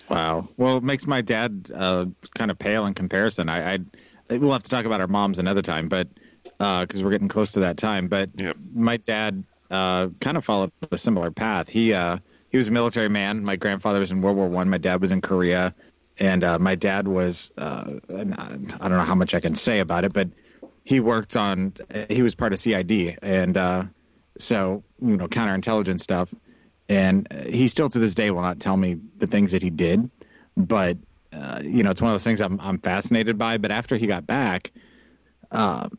Wow. 0.09 0.47
Well, 0.57 0.77
it 0.77 0.83
makes 0.83 1.07
my 1.07 1.21
dad 1.21 1.71
uh, 1.73 2.05
kind 2.35 2.51
of 2.51 2.59
pale 2.59 2.85
in 2.85 2.93
comparison. 2.93 3.49
I, 3.49 3.73
I 3.75 3.79
we'll 4.29 4.51
have 4.51 4.63
to 4.63 4.69
talk 4.69 4.85
about 4.85 5.01
our 5.01 5.07
moms 5.07 5.39
another 5.39 5.61
time, 5.61 5.87
but 5.87 6.07
because 6.59 7.03
we're 7.03 7.11
getting 7.11 7.27
close 7.27 7.51
to 7.51 7.59
that 7.61 7.77
time. 7.77 8.07
But 8.07 8.29
Yep. 8.35 8.57
my 8.73 8.97
dad 8.97 9.43
uh, 9.71 10.09
kind 10.21 10.37
of 10.37 10.45
followed 10.45 10.71
a 10.91 10.97
similar 10.97 11.31
path. 11.31 11.69
He 11.69 11.93
uh, 11.93 12.17
he 12.49 12.57
was 12.57 12.67
a 12.67 12.71
military 12.71 13.09
man. 13.09 13.43
My 13.43 13.55
grandfather 13.55 13.99
was 13.99 14.11
in 14.11 14.21
World 14.21 14.37
War 14.37 14.47
One. 14.47 14.69
My 14.69 14.77
dad 14.77 15.01
was 15.01 15.11
in 15.11 15.21
Korea, 15.21 15.73
and 16.19 16.43
uh, 16.43 16.59
my 16.59 16.75
dad 16.75 17.07
was 17.07 17.51
uh, 17.57 17.93
I 18.09 18.21
I 18.21 18.87
don't 18.87 18.97
know 18.97 19.01
how 19.01 19.15
much 19.15 19.33
I 19.33 19.39
can 19.39 19.55
say 19.55 19.79
about 19.79 20.03
it, 20.05 20.13
but 20.13 20.29
he 20.83 20.99
worked 20.99 21.35
on. 21.35 21.73
He 22.09 22.21
was 22.21 22.35
part 22.35 22.53
of 22.53 22.59
CID, 22.59 23.17
and 23.21 23.57
uh, 23.57 23.83
so 24.37 24.83
you 25.01 25.17
know 25.17 25.27
counterintelligence 25.27 26.01
stuff. 26.01 26.33
And 26.93 27.27
uh, 27.31 27.45
he 27.45 27.67
still 27.67 27.89
to 27.89 27.99
this 27.99 28.13
day 28.13 28.29
will 28.31 28.41
not 28.41 28.59
tell 28.59 28.77
me 28.77 28.97
the 29.17 29.27
things 29.27 29.51
that 29.51 29.63
he 29.63 29.69
did, 29.69 30.09
but 30.55 30.97
uh, 31.31 31.59
you 31.63 31.81
know 31.81 31.89
it's 31.89 32.01
one 32.01 32.11
of 32.11 32.13
those 32.13 32.23
things 32.23 32.39
I'm 32.39 32.59
I'm 32.61 32.77
fascinated 32.77 33.37
by. 33.37 33.57
But 33.57 33.71
after 33.71 33.97
he 33.97 34.05
got 34.05 34.27
back, 34.27 34.71
um, 35.51 35.89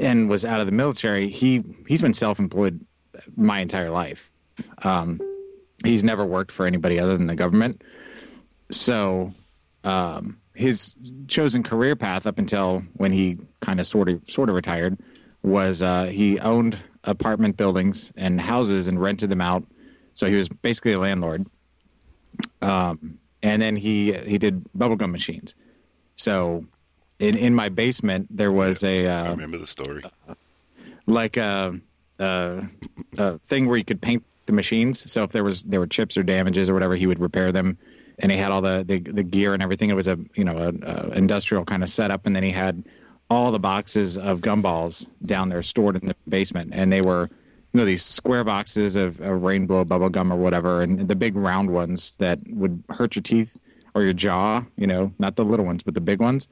and 0.00 0.28
was 0.28 0.44
out 0.44 0.60
of 0.60 0.66
the 0.66 0.72
military, 0.72 1.28
he 1.28 1.64
he's 1.88 2.02
been 2.02 2.14
self-employed 2.14 2.84
my 3.36 3.60
entire 3.60 3.90
life. 3.90 4.30
Um, 4.82 5.20
he's 5.84 6.04
never 6.04 6.24
worked 6.24 6.52
for 6.52 6.66
anybody 6.66 7.00
other 7.00 7.16
than 7.16 7.26
the 7.26 7.34
government. 7.34 7.82
So 8.70 9.34
um, 9.84 10.38
his 10.54 10.94
chosen 11.28 11.62
career 11.62 11.96
path 11.96 12.26
up 12.26 12.38
until 12.38 12.82
when 12.94 13.12
he 13.12 13.38
kind 13.60 13.80
of 13.80 13.86
sort 13.86 14.08
of 14.08 14.22
sort 14.28 14.48
of 14.48 14.54
retired 14.54 14.98
was 15.42 15.82
uh, 15.82 16.04
he 16.06 16.38
owned 16.40 16.78
apartment 17.04 17.56
buildings 17.56 18.12
and 18.16 18.40
houses 18.40 18.88
and 18.88 19.00
rented 19.00 19.30
them 19.30 19.40
out. 19.40 19.64
So 20.16 20.26
he 20.26 20.34
was 20.34 20.48
basically 20.48 20.92
a 20.92 20.98
landlord. 20.98 21.46
Um, 22.60 23.18
and 23.42 23.62
then 23.62 23.76
he 23.76 24.12
he 24.12 24.38
did 24.38 24.64
bubblegum 24.76 25.12
machines. 25.12 25.54
So 26.16 26.64
in 27.18 27.36
in 27.36 27.54
my 27.54 27.68
basement 27.68 28.26
there 28.30 28.50
was 28.50 28.82
a 28.82 29.06
I 29.06 29.28
uh, 29.28 29.30
remember 29.30 29.58
the 29.58 29.66
story. 29.66 30.02
like 31.06 31.36
a, 31.36 31.78
a, 32.18 32.64
a 33.16 33.38
thing 33.38 33.66
where 33.66 33.76
you 33.76 33.84
could 33.84 34.02
paint 34.02 34.24
the 34.46 34.52
machines. 34.52 35.10
So 35.10 35.22
if 35.22 35.30
there 35.30 35.44
was 35.44 35.64
there 35.64 35.80
were 35.80 35.86
chips 35.86 36.16
or 36.16 36.22
damages 36.22 36.68
or 36.68 36.74
whatever, 36.74 36.96
he 36.96 37.06
would 37.06 37.20
repair 37.20 37.52
them. 37.52 37.78
And 38.18 38.32
he 38.32 38.38
had 38.38 38.50
all 38.50 38.62
the 38.62 38.84
the, 38.86 38.98
the 38.98 39.22
gear 39.22 39.52
and 39.52 39.62
everything. 39.62 39.90
It 39.90 39.94
was 39.96 40.08
a 40.08 40.18
you 40.34 40.44
know 40.44 40.56
a, 40.56 40.72
a 40.90 41.10
industrial 41.10 41.64
kind 41.64 41.82
of 41.82 41.90
setup. 41.90 42.26
And 42.26 42.34
then 42.34 42.42
he 42.42 42.52
had 42.52 42.84
all 43.28 43.50
the 43.52 43.58
boxes 43.58 44.16
of 44.16 44.40
gumballs 44.40 45.08
down 45.24 45.50
there 45.50 45.62
stored 45.62 45.96
in 45.96 46.06
the 46.06 46.16
basement, 46.28 46.70
and 46.72 46.90
they 46.90 47.02
were 47.02 47.28
you 47.76 47.82
know 47.82 47.84
these 47.84 48.02
square 48.02 48.42
boxes 48.42 48.96
of, 48.96 49.20
of 49.20 49.42
rainbow 49.42 49.84
bubble 49.84 50.08
gum 50.08 50.32
or 50.32 50.36
whatever, 50.36 50.80
and 50.80 51.08
the 51.08 51.14
big 51.14 51.36
round 51.36 51.68
ones 51.68 52.16
that 52.16 52.38
would 52.48 52.82
hurt 52.88 53.14
your 53.14 53.22
teeth 53.22 53.58
or 53.94 54.02
your 54.02 54.14
jaw. 54.14 54.64
You 54.78 54.86
know, 54.86 55.12
not 55.18 55.36
the 55.36 55.44
little 55.44 55.66
ones, 55.66 55.82
but 55.82 55.92
the 55.92 56.00
big 56.00 56.18
ones. 56.18 56.48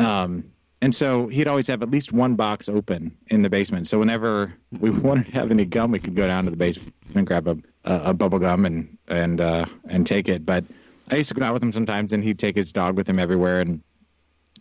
Um, 0.00 0.50
and 0.82 0.92
so 0.92 1.28
he'd 1.28 1.46
always 1.46 1.68
have 1.68 1.84
at 1.84 1.90
least 1.92 2.12
one 2.12 2.34
box 2.34 2.68
open 2.68 3.16
in 3.28 3.42
the 3.42 3.48
basement. 3.48 3.86
So 3.86 4.00
whenever 4.00 4.52
we 4.80 4.90
wanted 5.06 5.26
to 5.26 5.32
have 5.34 5.52
any 5.52 5.66
gum, 5.66 5.92
we 5.92 6.00
could 6.00 6.16
go 6.16 6.26
down 6.26 6.46
to 6.46 6.50
the 6.50 6.56
basement 6.56 6.92
and 7.14 7.24
grab 7.24 7.46
a, 7.46 7.56
a, 7.84 8.12
bubble 8.12 8.40
gum 8.40 8.66
and 8.66 8.98
and 9.06 9.40
uh, 9.40 9.66
and 9.88 10.04
take 10.04 10.28
it. 10.28 10.44
But 10.44 10.64
I 11.12 11.14
used 11.14 11.28
to 11.28 11.34
go 11.36 11.44
out 11.44 11.54
with 11.54 11.62
him 11.62 11.70
sometimes, 11.70 12.12
and 12.12 12.24
he'd 12.24 12.40
take 12.40 12.56
his 12.56 12.72
dog 12.72 12.96
with 12.96 13.08
him 13.08 13.20
everywhere, 13.20 13.60
and 13.60 13.84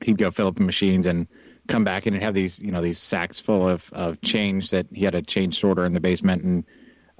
he'd 0.03 0.19
go 0.19 0.29
fill 0.29 0.45
up 0.45 0.53
the 0.53 0.63
machines 0.63 1.07
and 1.07 1.25
come 1.67 1.83
back 1.83 2.05
and 2.05 2.21
have 2.21 2.33
these 2.33 2.61
you 2.61 2.71
know 2.71 2.81
these 2.81 2.97
sacks 2.99 3.39
full 3.39 3.67
of, 3.67 3.89
of 3.93 4.19
change 4.21 4.69
that 4.71 4.85
he 4.91 5.05
had 5.05 5.15
a 5.15 5.21
change 5.21 5.59
sorter 5.59 5.85
in 5.85 5.93
the 5.93 5.99
basement 5.99 6.43
and 6.43 6.63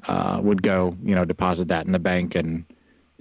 uh, 0.07 0.39
would 0.43 0.61
go 0.61 0.95
you 1.03 1.15
know 1.15 1.25
deposit 1.25 1.67
that 1.69 1.85
in 1.85 1.91
the 1.91 1.99
bank 1.99 2.35
and 2.35 2.65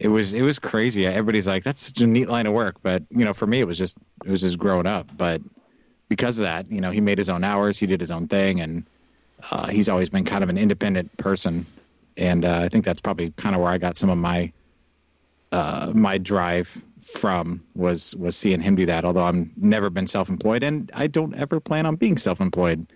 it 0.03 0.09
was 0.09 0.33
it 0.33 0.43
was 0.43 0.59
crazy. 0.59 1.07
Everybody's 1.07 1.47
like, 1.47 1.63
"That's 1.63 1.81
such 1.81 2.01
a 2.01 2.07
neat 2.07 2.29
line 2.29 2.47
of 2.47 2.53
work," 2.53 2.77
but 2.83 3.05
you 3.11 3.25
know, 3.25 3.33
for 3.33 3.47
me, 3.47 3.61
it 3.61 3.67
was 3.67 3.79
just 3.79 3.97
it 4.25 4.31
was 4.31 4.41
just 4.41 4.59
growing 4.59 4.87
up. 4.87 5.09
But 5.17 5.41
because 6.09 6.39
of 6.39 6.43
that, 6.43 6.71
you 6.71 6.81
know, 6.81 6.91
he 6.91 7.01
made 7.01 7.19
his 7.19 7.29
own 7.29 7.45
hours, 7.45 7.79
he 7.79 7.87
did 7.87 8.01
his 8.01 8.11
own 8.11 8.27
thing, 8.27 8.61
and 8.61 8.85
uh, 9.51 9.69
he's 9.69 9.89
always 9.89 10.09
been 10.11 10.25
kind 10.25 10.43
of 10.43 10.51
an 10.51 10.59
independent 10.59 11.17
person. 11.19 11.67
And 12.17 12.45
uh, 12.45 12.61
I 12.65 12.69
think 12.69 12.85
that's 12.85 13.01
probably 13.01 13.31
kind 13.37 13.55
of 13.55 13.63
where 13.63 13.71
I 13.71 13.79
got 13.79 13.97
some 13.97 14.11
of 14.11 14.19
my 14.19 14.53
uh, 15.53 15.93
my 15.95 16.19
drive 16.19 16.83
from 17.03 17.63
was 17.75 18.15
was 18.17 18.37
seeing 18.37 18.61
him 18.61 18.77
do 18.77 18.87
that. 18.87 19.05
Although 19.05 19.25
I'm 19.25 19.53
never 19.57 19.91
been 19.91 20.07
self 20.07 20.29
employed, 20.29 20.63
and 20.63 20.91
I 20.95 21.07
don't 21.07 21.35
ever 21.35 21.61
plan 21.61 21.87
on 21.87 21.97
being 21.97 22.17
self 22.17 22.41
employed. 22.41 22.87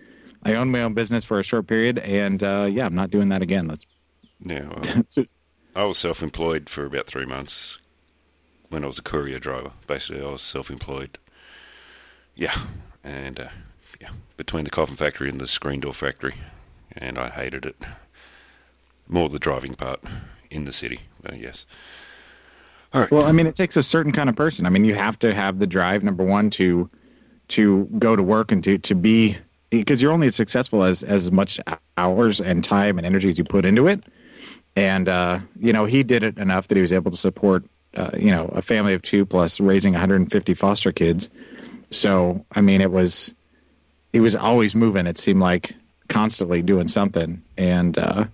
I 0.43 0.53
owned 0.53 0.71
my 0.71 0.83
own 0.83 0.93
business 0.93 1.25
for 1.25 1.39
a 1.39 1.43
short 1.43 1.67
period, 1.67 1.99
and 1.99 2.41
uh, 2.43 2.67
yeah, 2.69 2.85
I'm 2.85 2.95
not 2.95 3.09
doing 3.09 3.29
that 3.29 3.41
again. 3.41 3.67
Let's 3.67 3.85
Yeah, 4.39 4.67
well, 5.17 5.25
I 5.75 5.85
was 5.85 5.97
self-employed 5.97 6.69
for 6.69 6.85
about 6.85 7.07
three 7.07 7.25
months 7.25 7.77
when 8.69 8.83
I 8.83 8.87
was 8.87 8.99
a 8.99 9.03
courier 9.03 9.39
driver. 9.39 9.71
Basically, 9.85 10.23
I 10.23 10.31
was 10.31 10.41
self-employed. 10.41 11.17
Yeah, 12.35 12.55
and 13.03 13.39
uh, 13.39 13.49
yeah, 13.99 14.09
between 14.37 14.63
the 14.63 14.69
coffin 14.69 14.95
factory 14.95 15.29
and 15.29 15.41
the 15.41 15.47
screen 15.47 15.81
door 15.81 15.93
factory, 15.93 16.35
and 16.95 17.17
I 17.17 17.29
hated 17.29 17.65
it. 17.65 17.75
More 19.07 19.29
the 19.29 19.39
driving 19.39 19.75
part 19.75 20.01
in 20.49 20.65
the 20.65 20.73
city. 20.73 21.01
Well, 21.23 21.37
yes. 21.37 21.65
All 22.93 23.01
right. 23.01 23.11
Well, 23.11 23.25
I 23.25 23.31
mean, 23.31 23.47
it 23.47 23.55
takes 23.55 23.75
a 23.75 23.83
certain 23.83 24.11
kind 24.11 24.29
of 24.29 24.35
person. 24.35 24.65
I 24.65 24.69
mean, 24.69 24.85
you 24.85 24.95
have 24.95 25.19
to 25.19 25.33
have 25.33 25.59
the 25.59 25.67
drive. 25.67 26.03
Number 26.03 26.23
one, 26.23 26.49
to 26.51 26.89
to 27.49 27.85
go 27.97 28.15
to 28.15 28.23
work 28.23 28.51
and 28.51 28.63
to 28.63 28.77
to 28.77 28.95
be 28.95 29.37
because 29.69 30.01
you're 30.01 30.11
only 30.11 30.27
as 30.27 30.35
successful 30.35 30.83
as 30.83 31.03
as 31.03 31.31
much 31.31 31.59
hours 31.97 32.39
and 32.39 32.63
time 32.63 32.97
and 32.97 33.05
energy 33.05 33.29
as 33.29 33.37
you 33.37 33.43
put 33.43 33.65
into 33.65 33.87
it. 33.87 34.03
And 34.75 35.09
uh, 35.09 35.39
you 35.59 35.73
know, 35.73 35.85
he 35.85 36.03
did 36.03 36.23
it 36.23 36.37
enough 36.37 36.67
that 36.69 36.75
he 36.75 36.81
was 36.81 36.93
able 36.93 37.11
to 37.11 37.17
support 37.17 37.65
uh, 37.95 38.11
you 38.17 38.31
know 38.31 38.45
a 38.53 38.61
family 38.61 38.93
of 38.93 39.01
two 39.01 39.25
plus 39.25 39.59
raising 39.59 39.93
150 39.93 40.53
foster 40.53 40.91
kids. 40.91 41.29
So, 41.89 42.45
I 42.53 42.61
mean, 42.61 42.81
it 42.81 42.91
was 42.91 43.33
he 44.13 44.19
was 44.19 44.35
always 44.35 44.75
moving. 44.75 45.07
It 45.07 45.17
seemed 45.17 45.41
like 45.41 45.75
constantly 46.07 46.61
doing 46.61 46.87
something, 46.87 47.41
and 47.57 47.97
uh, 47.97 48.25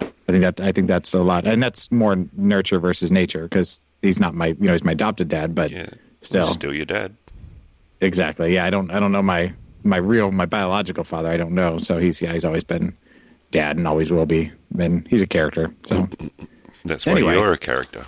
I 0.00 0.06
think 0.26 0.42
that 0.42 0.60
I 0.60 0.72
think 0.72 0.86
that's 0.86 1.14
a 1.14 1.22
lot, 1.22 1.46
and 1.46 1.62
that's 1.62 1.90
more 1.90 2.16
nurture 2.36 2.78
versus 2.78 3.10
nature 3.10 3.44
because 3.44 3.80
he's 4.06 4.20
not 4.20 4.34
my 4.34 4.48
you 4.48 4.56
know 4.60 4.72
he's 4.72 4.84
my 4.84 4.92
adopted 4.92 5.28
dad, 5.28 5.54
but 5.54 5.70
yeah. 5.70 5.88
still 6.20 6.46
Still 6.46 6.74
your 6.74 6.86
dad. 6.86 7.14
exactly. 8.00 8.54
Yeah, 8.54 8.64
I 8.64 8.70
don't 8.70 8.90
I 8.90 9.00
don't 9.00 9.12
know 9.12 9.22
my 9.22 9.52
my 9.84 9.96
real 9.98 10.32
my 10.32 10.46
biological 10.46 11.04
father. 11.04 11.28
I 11.30 11.36
don't 11.36 11.52
know, 11.52 11.78
so 11.78 11.98
he's 11.98 12.20
yeah 12.22 12.32
he's 12.32 12.44
always 12.44 12.64
been 12.64 12.94
dad 13.50 13.76
and 13.76 13.86
always 13.86 14.10
will 14.10 14.26
be. 14.26 14.50
And 14.78 15.06
he's 15.08 15.22
a 15.22 15.26
character. 15.26 15.72
So 15.86 16.08
That's 16.84 17.06
why 17.06 17.12
Anyway. 17.12 17.34
you're 17.34 17.52
a 17.52 17.58
character. 17.58 18.04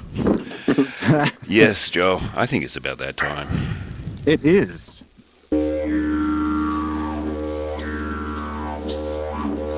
yes, 1.49 1.88
Joe. 1.90 2.20
I 2.34 2.46
think 2.46 2.64
it's 2.64 2.76
about 2.76 2.99
that 2.99 3.16
time. 3.16 3.49
it 4.26 4.44
is. 4.44 5.05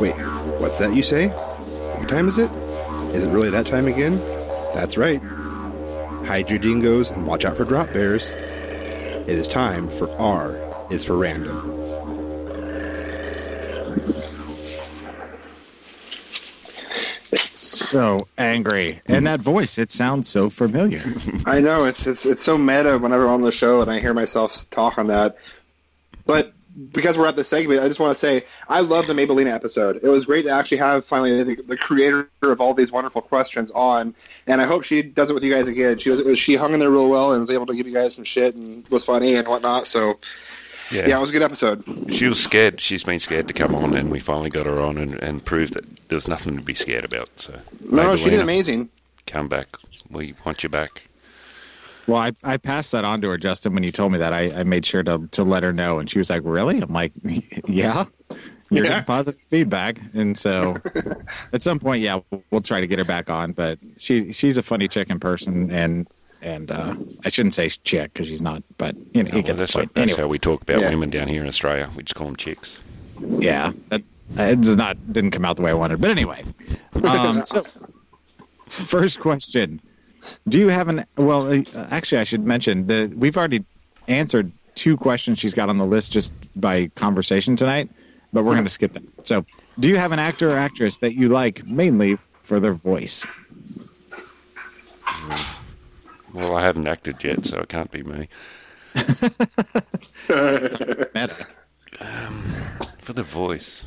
Wait, 0.01 0.15
what's 0.59 0.79
that 0.79 0.95
you 0.95 1.03
say? 1.03 1.29
What 1.29 2.09
time 2.09 2.27
is 2.29 2.39
it? 2.39 2.51
Is 3.15 3.25
it 3.25 3.29
really 3.31 3.51
that 3.51 3.67
time 3.67 3.87
again? 3.87 4.19
That's 4.75 4.97
right. 4.97 5.21
Hide 6.27 6.51
your 6.51 6.59
dingoes 6.59 7.11
and 7.11 7.27
watch 7.27 7.45
out 7.45 7.57
for 7.57 7.65
drop 7.65 7.93
bears. 7.93 8.33
It 8.33 9.39
is 9.39 9.49
time 9.49 9.89
for 9.89 10.11
R 10.19 10.59
is 10.91 11.05
for 11.05 11.17
random. 11.17 11.77
It's 17.33 17.61
so 17.61 18.19
angry, 18.39 19.01
and 19.07 19.27
that 19.27 19.41
voice 19.41 19.79
it 19.79 19.91
sounds 19.91 20.29
so 20.29 20.51
familiar. 20.51 21.03
I 21.47 21.61
know 21.61 21.85
it's 21.85 22.07
it's 22.07 22.27
it's 22.27 22.43
so 22.43 22.59
meta 22.59 22.99
whenever 22.99 23.25
I'm 23.25 23.35
on 23.35 23.43
the 23.43 23.53
show 23.53 23.81
and 23.81 23.91
I 23.91 24.01
hear 24.01 24.15
myself 24.15 24.69
talk 24.71 24.99
on 24.99 25.07
that. 25.09 25.37
But 26.27 26.53
because 26.93 27.19
we're 27.19 27.27
at 27.27 27.37
the 27.37 27.45
segment, 27.45 27.81
I 27.83 27.89
just 27.89 28.01
want 28.01 28.15
to 28.15 28.19
say 28.19 28.45
I 28.69 28.81
love 28.81 29.07
the 29.07 29.13
Maybellina 29.13 29.53
episode. 29.53 30.01
It 30.03 30.09
was 30.09 30.25
great 30.25 30.43
to 30.47 30.51
actually 30.51 30.79
have 30.79 31.05
finally 31.05 31.43
the, 31.43 31.63
the 31.63 31.77
creator 31.77 32.29
of 32.43 32.61
all 32.61 32.75
these 32.75 32.91
wonderful 32.93 33.23
questions 33.23 33.71
on, 33.73 34.15
and 34.47 34.61
I 34.61 34.67
hope 34.67 34.85
she 34.85 35.03
does 35.03 35.31
it 35.31 35.35
with 35.35 35.45
you 35.45 35.53
guys 35.53 35.69
again. 35.69 35.99
She 35.99 36.11
was 36.11 36.39
she 36.39 36.57
hung 36.57 36.75
in 36.75 36.81
there 36.81 36.91
real 36.91 37.09
well 37.09 37.33
and 37.33 37.41
was 37.41 37.51
able 37.51 37.67
to 37.67 37.75
give 37.75 37.87
you 37.87 37.95
guys 37.95 38.15
some 38.15 38.25
shit 38.25 38.55
and 38.55 38.87
was 38.89 39.05
funny 39.05 39.35
and 39.37 39.47
whatnot. 39.47 39.87
So 39.87 40.19
Yeah. 40.91 41.07
yeah, 41.09 41.19
it 41.19 41.21
was 41.21 41.31
a 41.31 41.33
good 41.33 41.43
episode. 41.43 41.85
She 42.09 42.27
was 42.27 42.43
scared. 42.43 42.81
She's 42.81 43.05
been 43.05 43.21
scared 43.21 43.47
to 43.49 43.55
come 43.55 43.75
on, 43.75 43.97
and 43.97 44.11
we 44.11 44.19
finally 44.19 44.51
got 44.51 44.67
her 44.67 44.81
on 44.81 44.99
and, 44.99 45.23
and 45.23 45.45
proved 45.45 45.75
that 45.75 45.85
there 46.09 46.17
was 46.17 46.27
nothing 46.27 46.57
to 46.57 46.63
be 46.63 46.75
scared 46.75 47.05
about. 47.05 47.29
So, 47.37 47.59
No, 47.81 48.17
she 48.17 48.31
did 48.31 48.41
amazing. 48.41 48.89
Come 49.27 49.47
back. 49.49 49.69
We 50.11 50.35
want 50.45 50.63
you 50.65 50.69
back. 50.69 51.03
Well, 52.07 52.19
I, 52.19 52.33
I 52.43 52.57
passed 52.57 52.93
that 52.93 53.05
on 53.05 53.21
to 53.21 53.29
her, 53.29 53.37
Justin, 53.37 53.75
when 53.75 53.83
you 53.83 53.93
told 53.93 54.13
me 54.13 54.19
that. 54.19 54.33
I, 54.33 54.61
I 54.61 54.65
made 54.65 54.85
sure 54.87 55.03
to, 55.03 55.29
to 55.33 55.45
let 55.45 55.63
her 55.63 55.73
know. 55.73 55.99
And 55.99 56.11
she 56.11 56.19
was 56.19 56.31
like, 56.31 56.43
Really? 56.45 56.81
I'm 56.81 56.93
like, 56.93 57.13
Yeah. 57.69 58.07
You're 58.71 58.85
Yeah. 58.85 58.91
getting 58.91 59.05
positive 59.05 59.41
feedback. 59.51 60.01
And 60.15 60.37
so 60.39 60.77
at 61.53 61.63
some 61.63 61.79
point, 61.79 62.03
yeah, 62.03 62.21
we'll, 62.31 62.43
we'll 62.51 62.61
try 62.63 62.81
to 62.81 62.87
get 62.87 62.99
her 62.99 63.05
back 63.05 63.29
on. 63.31 63.53
But 63.53 63.79
she 63.99 64.33
she's 64.33 64.57
a 64.57 64.63
funny 64.63 64.89
chick 64.89 65.11
in 65.11 65.21
person. 65.21 65.71
And 65.71 66.09
and 66.43 66.71
uh, 66.71 66.95
I 67.25 67.29
shouldn't 67.29 67.53
say 67.55 67.69
chick 67.69 68.13
because 68.15 68.29
she's 68.29 68.41
not. 68.43 68.63
But, 68.79 68.97
you 69.15 69.23
know, 69.25 69.31
well, 69.33 69.43
that's 69.55 69.75
what, 69.75 69.93
that's 69.95 69.99
Anyway, 70.13 70.21
how 70.23 70.27
we 70.29 70.39
talk 70.39 70.63
about 70.63 70.81
Yeah. 70.81 70.89
women 70.91 71.11
down 71.11 71.29
here 71.29 71.43
in 71.43 71.49
Australia. 71.49 71.91
We 71.97 72.03
just 72.03 72.15
call 72.15 72.27
them 72.29 72.37
chicks. 72.37 72.81
yeah. 73.21 73.73
That, 73.89 74.03
it 74.39 74.61
does 74.61 74.77
not 74.77 75.13
didn't 75.13 75.33
come 75.33 75.45
out 75.45 75.57
the 75.57 75.63
way 75.63 75.71
I 75.71 75.75
wanted. 75.75 76.01
But 76.01 76.11
anyway. 76.11 76.45
Um, 77.05 77.45
so, 77.45 77.65
first 78.69 79.21
question. 79.21 79.81
Do 80.49 80.59
you 80.59 80.69
have 80.69 80.89
an 80.89 81.05
well? 81.17 81.47
uh, 81.53 81.63
Actually, 81.91 82.21
I 82.21 82.25
should 82.25 82.45
mention 82.45 82.87
that 82.89 83.15
we've 83.17 83.37
already 83.37 83.65
answered 84.09 84.53
two 84.75 84.97
questions 84.97 85.39
she's 85.39 85.55
got 85.55 85.69
on 85.69 85.79
the 85.79 85.85
list 85.87 86.11
just 86.13 86.33
by 86.57 86.89
conversation 86.95 87.57
tonight, 87.57 87.89
but 88.33 88.45
we're 88.45 88.53
going 88.55 88.65
to 88.65 88.71
skip 88.71 88.93
that. 88.95 89.03
So, 89.27 89.45
do 89.79 89.89
you 89.89 89.97
have 89.97 90.13
an 90.13 90.19
actor 90.19 90.51
or 90.53 90.57
actress 90.57 90.99
that 90.99 91.15
you 91.15 91.29
like 91.29 91.67
mainly 91.67 92.17
for 92.43 92.61
their 92.61 92.73
voice? 92.75 93.27
Well, 96.33 96.55
I 96.57 96.63
haven't 96.63 96.87
acted 96.87 97.23
yet, 97.25 97.45
so 97.45 97.59
it 97.59 97.69
can't 97.69 97.91
be 97.91 98.03
me. 98.05 98.29
Meta. 100.29 101.47
For 103.01 103.13
the 103.13 103.23
voice. 103.25 103.85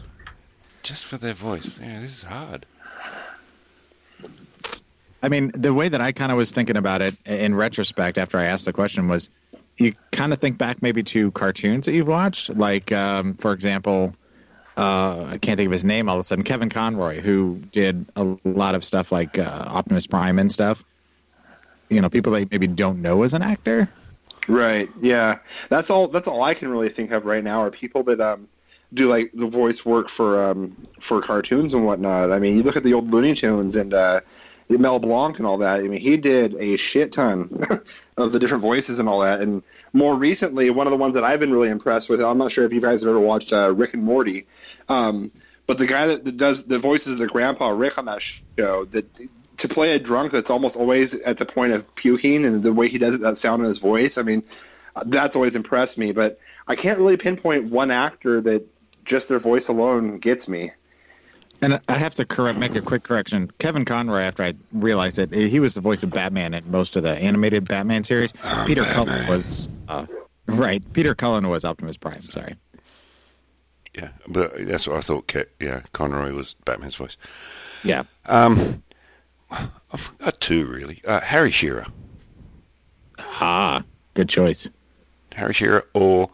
Just 0.83 1.05
for 1.05 1.17
their 1.17 1.33
voice. 1.33 1.79
Yeah, 1.81 2.01
this 2.01 2.11
is 2.17 2.23
hard. 2.23 2.65
I 5.23 5.29
mean, 5.29 5.51
the 5.55 5.73
way 5.73 5.87
that 5.87 6.01
I 6.01 6.11
kind 6.11 6.31
of 6.31 6.37
was 6.37 6.51
thinking 6.51 6.75
about 6.75 7.01
it 7.01 7.15
in 7.25 7.55
retrospect 7.55 8.17
after 8.17 8.37
I 8.37 8.43
asked 8.43 8.65
the 8.65 8.73
question 8.73 9.07
was 9.07 9.29
you 9.77 9.95
kind 10.11 10.33
of 10.33 10.39
think 10.39 10.57
back 10.57 10.81
maybe 10.81 11.01
to 11.03 11.31
cartoons 11.31 11.85
that 11.85 11.93
you've 11.93 12.07
watched. 12.09 12.55
Like, 12.55 12.91
um, 12.91 13.35
for 13.35 13.53
example, 13.53 14.13
uh, 14.75 15.23
I 15.23 15.37
can't 15.37 15.57
think 15.57 15.67
of 15.67 15.71
his 15.71 15.85
name 15.85 16.09
all 16.09 16.15
of 16.15 16.19
a 16.19 16.23
sudden, 16.23 16.43
Kevin 16.43 16.69
Conroy, 16.69 17.21
who 17.21 17.61
did 17.71 18.05
a 18.17 18.35
lot 18.43 18.75
of 18.75 18.83
stuff 18.83 19.13
like 19.13 19.39
uh, 19.39 19.63
Optimus 19.67 20.05
Prime 20.07 20.39
and 20.39 20.51
stuff. 20.51 20.83
You 21.89 22.01
know, 22.01 22.09
people 22.09 22.33
that 22.33 22.51
maybe 22.51 22.67
don't 22.67 23.01
know 23.01 23.23
as 23.23 23.33
an 23.33 23.43
actor. 23.43 23.89
Right. 24.47 24.89
Yeah. 24.99 25.39
That's 25.69 25.89
all. 25.89 26.09
That's 26.09 26.27
all 26.27 26.43
I 26.43 26.53
can 26.53 26.67
really 26.67 26.89
think 26.89 27.11
of 27.11 27.25
right 27.25 27.43
now 27.43 27.61
are 27.61 27.71
people 27.71 28.03
that 28.03 28.19
um 28.19 28.47
do 28.93 29.09
like 29.09 29.31
the 29.33 29.47
voice 29.47 29.85
work 29.85 30.09
for 30.09 30.43
um 30.43 30.75
for 30.99 31.21
cartoons 31.21 31.73
and 31.73 31.85
whatnot. 31.85 32.31
I 32.31 32.39
mean, 32.39 32.57
you 32.57 32.63
look 32.63 32.75
at 32.75 32.83
the 32.83 32.93
old 32.93 33.09
Looney 33.09 33.35
Tunes 33.35 33.75
and 33.75 33.93
uh, 33.93 34.21
Mel 34.69 34.99
Blanc 34.99 35.37
and 35.37 35.45
all 35.45 35.57
that. 35.59 35.79
I 35.79 35.83
mean, 35.83 36.01
he 36.01 36.17
did 36.17 36.55
a 36.55 36.77
shit 36.77 37.13
ton 37.13 37.65
of 38.17 38.31
the 38.31 38.39
different 38.39 38.61
voices 38.61 38.99
and 38.99 39.07
all 39.07 39.19
that. 39.21 39.41
And 39.41 39.63
more 39.93 40.15
recently, 40.15 40.69
one 40.69 40.87
of 40.87 40.91
the 40.91 40.97
ones 40.97 41.15
that 41.15 41.23
I've 41.23 41.39
been 41.39 41.51
really 41.51 41.69
impressed 41.69 42.09
with. 42.09 42.21
I'm 42.21 42.37
not 42.37 42.51
sure 42.51 42.65
if 42.65 42.73
you 42.73 42.81
guys 42.81 43.01
have 43.01 43.09
ever 43.09 43.19
watched 43.19 43.53
uh, 43.53 43.73
Rick 43.73 43.93
and 43.93 44.03
Morty, 44.03 44.47
um, 44.89 45.31
but 45.67 45.77
the 45.77 45.87
guy 45.87 46.07
that, 46.07 46.37
does 46.37 46.63
the 46.63 46.79
voices 46.79 47.13
of 47.13 47.19
the 47.19 47.27
Grandpa 47.27 47.69
Rick 47.69 47.97
on 47.97 48.05
that 48.05 48.21
show 48.57 48.85
that 48.85 49.05
to 49.57 49.67
play 49.67 49.93
a 49.93 49.99
drunk 49.99 50.31
that's 50.31 50.49
almost 50.49 50.75
always 50.75 51.13
at 51.13 51.37
the 51.37 51.45
point 51.45 51.73
of 51.73 51.95
puking 51.95 52.45
and 52.45 52.63
the 52.63 52.73
way 52.73 52.89
he 52.89 52.97
does 52.97 53.15
it, 53.15 53.21
that 53.21 53.37
sound 53.37 53.61
in 53.61 53.69
his 53.69 53.77
voice. 53.77 54.17
I 54.17 54.23
mean, 54.23 54.43
that's 55.05 55.35
always 55.35 55.55
impressed 55.55 55.97
me. 55.97 56.11
But 56.11 56.39
I 56.67 56.75
can't 56.75 56.97
really 56.97 57.17
pinpoint 57.17 57.65
one 57.65 57.91
actor 57.91 58.41
that 58.41 58.65
just 59.05 59.27
their 59.27 59.39
voice 59.39 59.67
alone 59.67 60.19
gets 60.19 60.47
me. 60.47 60.71
And 61.63 61.79
I 61.87 61.93
have 61.93 62.13
to 62.15 62.25
correct, 62.25 62.59
make 62.59 62.75
a 62.75 62.81
quick 62.81 63.03
correction. 63.03 63.49
Kevin 63.59 63.85
Conroy, 63.85 64.21
after 64.21 64.43
I 64.43 64.53
realized 64.73 65.17
it, 65.19 65.31
he 65.33 65.59
was 65.59 65.73
the 65.75 65.81
voice 65.81 66.03
of 66.03 66.09
Batman 66.11 66.53
in 66.53 66.69
most 66.69 66.95
of 66.95 67.03
the 67.03 67.13
animated 67.17 67.67
Batman 67.67 68.03
series. 68.03 68.33
Peter 68.65 68.83
Cullen 68.83 69.27
was 69.27 69.69
uh, 69.87 70.05
right. 70.47 70.81
Peter 70.93 71.15
Cullen 71.15 71.47
was 71.47 71.63
Optimus 71.65 71.97
Prime. 71.97 72.21
Sorry. 72.21 72.55
Yeah, 73.95 74.09
but 74.27 74.53
that's 74.67 74.87
what 74.87 74.97
I 74.97 75.01
thought. 75.01 75.33
Yeah, 75.59 75.81
Conroy 75.93 76.33
was 76.33 76.55
Batman's 76.65 76.95
voice. 76.95 77.15
Yeah. 77.83 78.03
Um, 78.25 78.83
I've 79.51 80.17
got 80.17 80.39
two 80.41 80.65
really. 80.65 81.01
Uh, 81.05 81.19
Harry 81.21 81.51
Shearer, 81.51 81.85
Ah, 83.19 83.83
good 84.15 84.29
choice. 84.29 84.69
Harry 85.35 85.53
Shearer, 85.53 85.87
or 85.93 86.29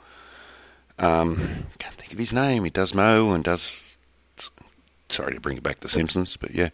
um, 0.97 1.65
can't 1.79 1.95
think 1.95 2.13
of 2.13 2.17
his 2.19 2.31
name. 2.33 2.63
He 2.63 2.69
does 2.69 2.93
Moe 2.93 3.31
and 3.33 3.43
does. 3.43 3.88
Sorry 5.09 5.33
to 5.33 5.39
bring 5.39 5.57
it 5.57 5.63
back 5.63 5.79
to 5.81 5.87
Simpsons, 5.89 6.37
but 6.37 6.51
yeah, 6.51 6.69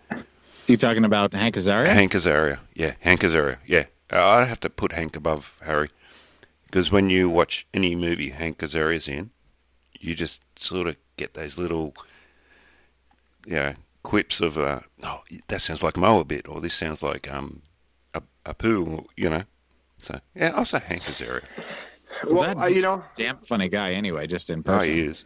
You 0.67 0.75
talking 0.77 1.05
about 1.05 1.33
Hank 1.33 1.55
Azaria? 1.55 1.87
Hank 1.87 2.11
Azaria. 2.13 2.59
Yeah, 2.73 2.93
Hank 2.99 3.21
Azaria. 3.21 3.57
Yeah, 3.65 3.85
Uh, 4.11 4.23
I 4.25 4.43
have 4.45 4.59
to 4.61 4.69
put 4.69 4.91
Hank 4.91 5.15
above 5.15 5.57
Harry 5.63 5.89
because 6.65 6.91
when 6.91 7.09
you 7.09 7.29
watch 7.29 7.65
any 7.73 7.95
movie 7.95 8.31
Hank 8.31 8.57
Azaria's 8.59 9.07
in, 9.07 9.31
you 9.99 10.15
just 10.15 10.41
sort 10.59 10.87
of 10.87 10.95
get 11.17 11.33
those 11.33 11.57
little, 11.57 11.93
you 13.45 13.55
know, 13.55 13.73
quips 14.03 14.41
of, 14.41 14.57
uh, 14.57 14.81
oh, 15.03 15.21
that 15.47 15.61
sounds 15.61 15.81
like 15.81 15.95
Moe 15.97 16.19
a 16.19 16.25
bit, 16.25 16.47
or 16.47 16.59
this 16.61 16.73
sounds 16.73 17.01
like 17.01 17.31
um, 17.31 17.61
a, 18.13 18.21
Apu, 18.45 19.05
you 19.15 19.29
know. 19.29 19.43
So 20.03 20.19
yeah, 20.35 20.51
I'll 20.55 20.65
say 20.65 20.79
Hank 20.85 21.03
Azaria. 21.03 21.43
Well, 22.27 22.43
that- 22.43 22.57
uh, 22.57 22.65
you 22.67 22.81
know, 22.81 23.03
Damn 23.17 23.37
funny 23.37 23.69
guy, 23.69 23.93
anyway, 23.93 24.27
just 24.27 24.49
in 24.49 24.59
Oh, 24.59 24.63
person. 24.63 24.93
he 24.93 24.99
is. 25.01 25.23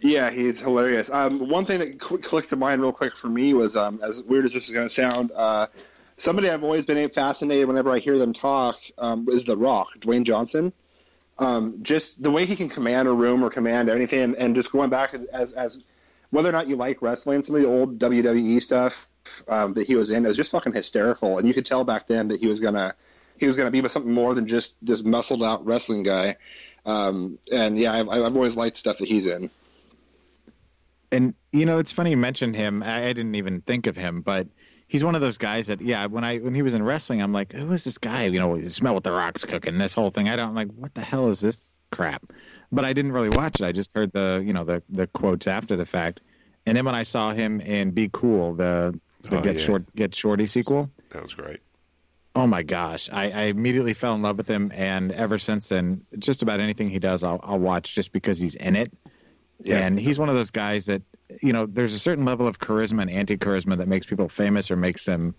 Yeah, 0.00 0.30
he's 0.30 0.58
hilarious. 0.58 1.10
Um, 1.10 1.48
one 1.48 1.66
thing 1.66 1.80
that 1.80 2.02
cl- 2.02 2.18
clicked 2.18 2.48
to 2.50 2.56
mind 2.56 2.80
real 2.80 2.92
quick 2.92 3.16
for 3.16 3.28
me 3.28 3.52
was, 3.52 3.76
um, 3.76 4.00
as 4.02 4.22
weird 4.22 4.46
as 4.46 4.54
this 4.54 4.64
is 4.64 4.70
going 4.70 4.88
to 4.88 4.94
sound, 4.94 5.30
uh, 5.34 5.66
somebody 6.16 6.48
I've 6.48 6.64
always 6.64 6.86
been 6.86 7.08
fascinated 7.10 7.68
whenever 7.68 7.90
I 7.90 7.98
hear 7.98 8.18
them 8.18 8.32
talk 8.32 8.76
um, 8.96 9.26
is 9.28 9.44
The 9.44 9.56
Rock, 9.56 9.88
Dwayne 10.00 10.24
Johnson. 10.24 10.72
Um, 11.38 11.78
just 11.82 12.22
the 12.22 12.30
way 12.30 12.46
he 12.46 12.56
can 12.56 12.68
command 12.68 13.08
a 13.08 13.12
room 13.12 13.42
or 13.42 13.50
command 13.50 13.88
anything, 13.88 14.20
and, 14.20 14.36
and 14.36 14.54
just 14.54 14.70
going 14.70 14.90
back 14.90 15.14
as 15.32 15.52
as 15.52 15.80
whether 16.30 16.48
or 16.48 16.52
not 16.52 16.68
you 16.68 16.76
like 16.76 17.00
wrestling, 17.00 17.42
some 17.42 17.54
of 17.54 17.62
the 17.62 17.66
old 17.66 17.98
WWE 17.98 18.62
stuff 18.62 18.94
um, 19.48 19.72
that 19.74 19.86
he 19.86 19.94
was 19.94 20.10
in 20.10 20.26
is 20.26 20.36
just 20.36 20.50
fucking 20.50 20.74
hysterical, 20.74 21.38
and 21.38 21.48
you 21.48 21.54
could 21.54 21.64
tell 21.64 21.82
back 21.82 22.06
then 22.06 22.28
that 22.28 22.40
he 22.40 22.46
was 22.46 22.60
gonna 22.60 22.94
he 23.38 23.46
was 23.46 23.56
gonna 23.56 23.70
be 23.70 23.86
something 23.88 24.12
more 24.12 24.34
than 24.34 24.46
just 24.46 24.74
this 24.82 25.02
muscled 25.02 25.42
out 25.42 25.64
wrestling 25.64 26.02
guy. 26.02 26.36
Um, 26.84 27.38
and 27.50 27.78
yeah, 27.78 27.94
I've, 27.94 28.08
I've 28.08 28.36
always 28.36 28.54
liked 28.54 28.76
stuff 28.76 28.98
that 28.98 29.08
he's 29.08 29.24
in. 29.24 29.50
And 31.12 31.34
you 31.52 31.66
know, 31.66 31.78
it's 31.78 31.92
funny 31.92 32.10
you 32.10 32.16
mentioned 32.16 32.56
him. 32.56 32.82
I, 32.82 33.06
I 33.08 33.12
didn't 33.12 33.34
even 33.34 33.62
think 33.62 33.86
of 33.86 33.96
him, 33.96 34.20
but 34.20 34.46
he's 34.86 35.02
one 35.04 35.14
of 35.14 35.20
those 35.20 35.38
guys 35.38 35.66
that, 35.68 35.80
yeah, 35.80 36.06
when 36.06 36.24
I 36.24 36.38
when 36.38 36.54
he 36.54 36.62
was 36.62 36.74
in 36.74 36.82
wrestling, 36.82 37.20
I'm 37.20 37.32
like, 37.32 37.52
who 37.52 37.72
is 37.72 37.84
this 37.84 37.98
guy? 37.98 38.24
You 38.26 38.38
know, 38.38 38.58
smell 38.60 38.94
what 38.94 39.04
the 39.04 39.12
rock's 39.12 39.44
cooking. 39.44 39.78
This 39.78 39.94
whole 39.94 40.10
thing. 40.10 40.28
I 40.28 40.36
don't 40.36 40.50
I'm 40.50 40.54
like, 40.54 40.70
what 40.76 40.94
the 40.94 41.00
hell 41.00 41.28
is 41.28 41.40
this 41.40 41.62
crap? 41.90 42.32
But 42.70 42.84
I 42.84 42.92
didn't 42.92 43.12
really 43.12 43.30
watch 43.30 43.60
it. 43.60 43.64
I 43.64 43.72
just 43.72 43.90
heard 43.94 44.12
the 44.12 44.42
you 44.44 44.52
know 44.52 44.64
the 44.64 44.82
the 44.88 45.06
quotes 45.08 45.46
after 45.46 45.76
the 45.76 45.86
fact. 45.86 46.20
And 46.66 46.76
then 46.76 46.84
when 46.84 46.94
I 46.94 47.02
saw 47.02 47.32
him 47.32 47.60
in 47.60 47.90
Be 47.90 48.08
Cool, 48.12 48.54
the 48.54 48.98
the 49.22 49.38
Oh, 49.38 49.42
Get 49.42 49.58
yeah. 49.58 49.66
Short 49.66 49.94
Get 49.96 50.14
Shorty 50.14 50.46
sequel, 50.46 50.90
That 51.10 51.22
was 51.22 51.34
great. 51.34 51.60
Oh 52.36 52.46
my 52.46 52.62
gosh, 52.62 53.10
I, 53.12 53.30
I 53.30 53.42
immediately 53.46 53.92
fell 53.92 54.14
in 54.14 54.22
love 54.22 54.36
with 54.38 54.46
him, 54.46 54.70
and 54.72 55.10
ever 55.10 55.36
since 55.36 55.68
then, 55.68 56.02
just 56.16 56.42
about 56.42 56.60
anything 56.60 56.88
he 56.88 57.00
does, 57.00 57.24
I'll, 57.24 57.40
I'll 57.42 57.58
watch 57.58 57.92
just 57.92 58.12
because 58.12 58.38
he's 58.38 58.54
in 58.54 58.76
it. 58.76 58.92
Yeah. 59.62 59.78
And 59.78 59.98
he's 59.98 60.18
one 60.18 60.28
of 60.28 60.34
those 60.34 60.50
guys 60.50 60.86
that 60.86 61.02
you 61.42 61.52
know, 61.52 61.66
there's 61.66 61.94
a 61.94 61.98
certain 61.98 62.24
level 62.24 62.46
of 62.46 62.58
charisma 62.58 63.02
and 63.02 63.10
anti-charisma 63.10 63.76
that 63.76 63.88
makes 63.88 64.06
people 64.06 64.28
famous 64.28 64.70
or 64.70 64.76
makes 64.76 65.04
them 65.04 65.34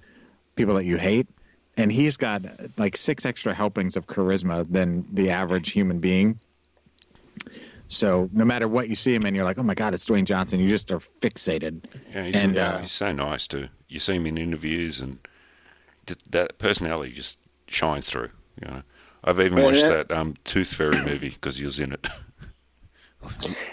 people 0.55 0.75
that 0.75 0.85
you 0.85 0.97
hate. 0.97 1.27
And 1.77 1.91
he's 1.91 2.17
got 2.17 2.43
like 2.77 2.97
six 2.97 3.25
extra 3.25 3.53
helpings 3.53 3.95
of 3.95 4.07
charisma 4.07 4.69
than 4.69 5.05
the 5.11 5.29
average 5.29 5.71
human 5.71 5.99
being. 5.99 6.39
So 7.87 8.29
no 8.31 8.45
matter 8.45 8.67
what 8.67 8.89
you 8.89 8.95
see 8.95 9.13
him 9.13 9.25
in, 9.25 9.35
you're 9.35 9.45
like, 9.45 9.57
oh 9.57 9.63
my 9.63 9.73
god, 9.73 9.93
it's 9.93 10.05
Dwayne 10.05 10.25
Johnson. 10.25 10.59
You 10.59 10.67
just 10.67 10.91
are 10.91 10.99
fixated. 10.99 11.83
Yeah, 12.13 12.25
he's, 12.25 12.43
And, 12.43 12.55
yeah, 12.55 12.69
uh, 12.69 12.79
he's 12.79 12.91
so 12.91 13.11
nice 13.11 13.47
too. 13.47 13.67
You 13.87 13.99
see 13.99 14.15
him 14.15 14.27
in 14.27 14.37
interviews, 14.37 15.01
and 15.01 15.19
that 16.29 16.57
personality 16.57 17.11
just 17.11 17.39
shines 17.67 18.09
through. 18.09 18.29
You 18.61 18.69
know, 18.69 18.81
I've 19.23 19.39
even 19.39 19.61
watched 19.61 19.81
yeah. 19.81 19.89
that 19.89 20.11
um, 20.11 20.35
Tooth 20.43 20.73
Fairy 20.73 21.01
movie 21.01 21.29
because 21.29 21.57
he 21.57 21.65
was 21.65 21.79
in 21.79 21.93
it. 21.93 22.07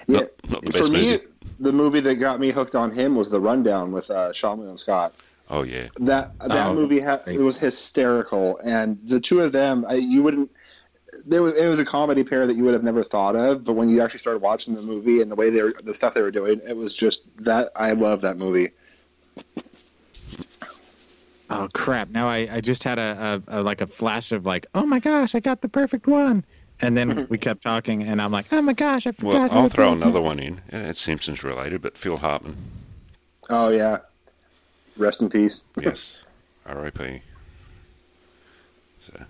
Yeah, 0.06 0.20
not, 0.20 0.50
not 0.50 0.62
the 0.62 0.70
best 0.70 0.86
for 0.86 0.92
me, 0.92 1.10
movie. 1.12 1.24
the 1.60 1.72
movie 1.72 2.00
that 2.00 2.16
got 2.16 2.40
me 2.40 2.50
hooked 2.50 2.74
on 2.74 2.92
him 2.92 3.14
was 3.14 3.30
The 3.30 3.40
Rundown 3.40 3.92
with 3.92 4.08
uh, 4.10 4.30
Seann 4.32 4.58
William 4.58 4.78
Scott. 4.78 5.14
Oh 5.50 5.62
yeah, 5.62 5.88
That 6.00 6.38
that 6.40 6.66
Oh, 6.68 6.74
movie 6.74 7.00
ha- 7.00 7.22
it 7.26 7.38
was 7.38 7.56
hysterical, 7.56 8.58
and 8.62 8.98
the 9.08 9.18
two 9.18 9.40
of 9.40 9.52
them, 9.52 9.84
I, 9.88 9.94
you 9.94 10.22
wouldn't. 10.22 10.50
There 11.26 11.42
was 11.42 11.54
it 11.56 11.66
was 11.66 11.78
a 11.78 11.84
comedy 11.86 12.22
pair 12.22 12.46
that 12.46 12.54
you 12.54 12.64
would 12.64 12.74
have 12.74 12.82
never 12.84 13.02
thought 13.02 13.34
of, 13.34 13.64
but 13.64 13.72
when 13.72 13.88
you 13.88 14.02
actually 14.02 14.18
started 14.20 14.42
watching 14.42 14.74
the 14.74 14.82
movie 14.82 15.22
and 15.22 15.30
the 15.30 15.34
way 15.34 15.48
they 15.48 15.62
were, 15.62 15.74
the 15.82 15.94
stuff 15.94 16.12
they 16.12 16.20
were 16.20 16.30
doing, 16.30 16.60
it 16.68 16.76
was 16.76 16.92
just 16.92 17.22
that 17.38 17.72
I 17.74 17.92
love 17.92 18.20
that 18.20 18.36
movie. 18.36 18.72
Oh 21.50 21.68
crap! 21.72 22.10
Now 22.10 22.28
I, 22.28 22.46
I 22.52 22.60
just 22.60 22.84
had 22.84 22.98
a, 22.98 23.42
a, 23.48 23.60
a 23.60 23.62
like 23.62 23.80
a 23.80 23.86
flash 23.86 24.32
of 24.32 24.44
like, 24.44 24.66
oh 24.74 24.84
my 24.84 24.98
gosh, 25.00 25.34
I 25.34 25.40
got 25.40 25.62
the 25.62 25.68
perfect 25.68 26.06
one. 26.06 26.44
And 26.80 26.96
then 26.96 27.26
we 27.30 27.38
kept 27.38 27.62
talking, 27.62 28.02
and 28.02 28.22
I'm 28.22 28.30
like, 28.32 28.46
oh 28.52 28.62
my 28.62 28.72
gosh, 28.72 29.06
I 29.06 29.12
forgot. 29.12 29.50
Well, 29.50 29.62
I'll 29.62 29.68
throw 29.68 29.92
another 29.92 30.20
one 30.20 30.38
in. 30.38 30.60
It's 30.68 31.00
Simpsons 31.00 31.42
related, 31.42 31.82
but 31.82 31.96
Phil 31.98 32.16
Hartman. 32.18 32.56
Oh 33.50 33.68
yeah, 33.70 33.98
rest 34.96 35.20
in 35.20 35.28
peace. 35.28 35.62
Yes, 35.80 36.22
R.I.P. 36.66 37.22
So 39.00 39.24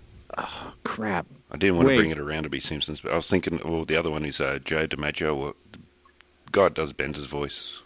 Crap. 0.83 1.25
I 1.51 1.57
didn't 1.57 1.77
want 1.77 1.87
Wait. 1.87 1.95
to 1.95 1.99
bring 2.01 2.11
it 2.11 2.19
around 2.19 2.43
to 2.43 2.49
be 2.49 2.59
Simpsons, 2.59 3.01
but 3.01 3.11
I 3.11 3.15
was 3.15 3.29
thinking, 3.29 3.59
well, 3.65 3.85
the 3.85 3.95
other 3.95 4.11
one 4.11 4.25
is 4.25 4.39
uh, 4.39 4.59
Joe 4.63 4.87
DiMaggio. 4.87 5.35
Or, 5.35 5.53
God 6.51 6.73
does 6.73 6.93
Bender's 6.93 7.25
voice. 7.25 7.79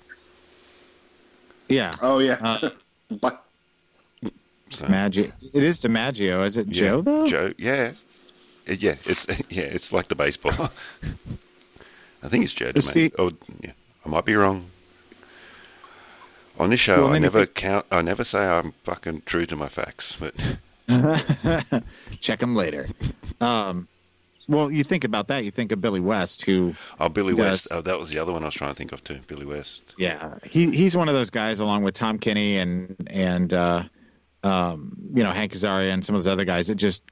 Yeah. 1.70 1.92
Oh 2.02 2.20
yeah, 2.20 2.38
Uh, 2.42 2.70
but 3.22 3.44
So, 4.70 4.88
Maggio. 4.88 5.32
It 5.54 5.64
is 5.64 5.80
DiMaggio. 5.80 6.46
Is 6.46 6.58
it 6.58 6.68
yeah, 6.68 6.74
Joe 6.80 7.02
though? 7.02 7.28
Joe, 7.28 7.54
yeah, 7.58 7.94
yeah. 8.68 8.96
It's 9.06 9.26
yeah, 9.50 9.64
it's 9.64 9.92
like 9.94 10.08
the 10.08 10.16
baseball. 10.16 10.72
I 12.24 12.30
think 12.30 12.46
it's 12.46 12.54
Joe 12.54 12.72
see- 12.80 13.12
Oh, 13.20 13.32
yeah, 13.62 13.72
I 14.06 14.10
might 14.10 14.26
be 14.26 14.34
wrong. 14.36 14.68
On 16.60 16.70
this 16.70 16.80
show, 16.80 17.04
Well, 17.06 17.14
I 17.14 17.20
never 17.20 17.40
it- 17.42 17.56
count. 17.56 17.86
I 17.92 18.02
never 18.02 18.24
say 18.24 18.46
I'm 18.46 18.74
fucking 18.84 19.24
true 19.26 19.46
to 19.48 19.56
my 19.56 19.68
facts, 19.70 20.16
but 20.20 20.34
Check 22.22 22.42
him 22.42 22.56
later. 22.56 22.88
Um, 23.42 23.88
well, 24.48 24.70
you 24.70 24.84
think 24.84 25.04
about 25.04 25.28
that. 25.30 25.44
You 25.46 25.52
think 25.52 25.72
of 25.72 25.82
Billy 25.82 26.00
West, 26.00 26.44
who, 26.44 26.76
oh, 27.00 27.10
Billy 27.10 27.34
Does- 27.34 27.40
West. 27.40 27.68
Oh, 27.72 27.82
that 27.82 27.98
was 27.98 28.10
the 28.10 28.20
other 28.20 28.32
one 28.32 28.44
I 28.44 28.48
was 28.48 28.54
trying 28.56 28.72
to 28.72 28.76
think 28.76 28.92
of 28.92 29.04
too. 29.04 29.20
Billy 29.28 29.46
West. 29.46 29.96
yeah, 29.98 30.36
he 30.44 30.70
he's 30.72 30.96
one 30.96 31.10
of 31.10 31.16
those 31.16 31.30
guys, 31.30 31.60
along 31.60 31.84
with 31.84 31.96
Tom 31.96 32.20
Kenny 32.20 32.58
and 32.58 32.96
and 33.10 33.54
uh, 33.54 33.84
um, 34.44 34.96
you 35.14 35.24
know, 35.24 35.32
Hank 35.32 35.54
Azaria 35.54 35.92
and 35.92 36.04
some 36.06 36.14
of 36.16 36.24
those 36.24 36.32
other 36.32 36.46
guys 36.46 36.68
that 36.68 36.76
just 36.76 37.04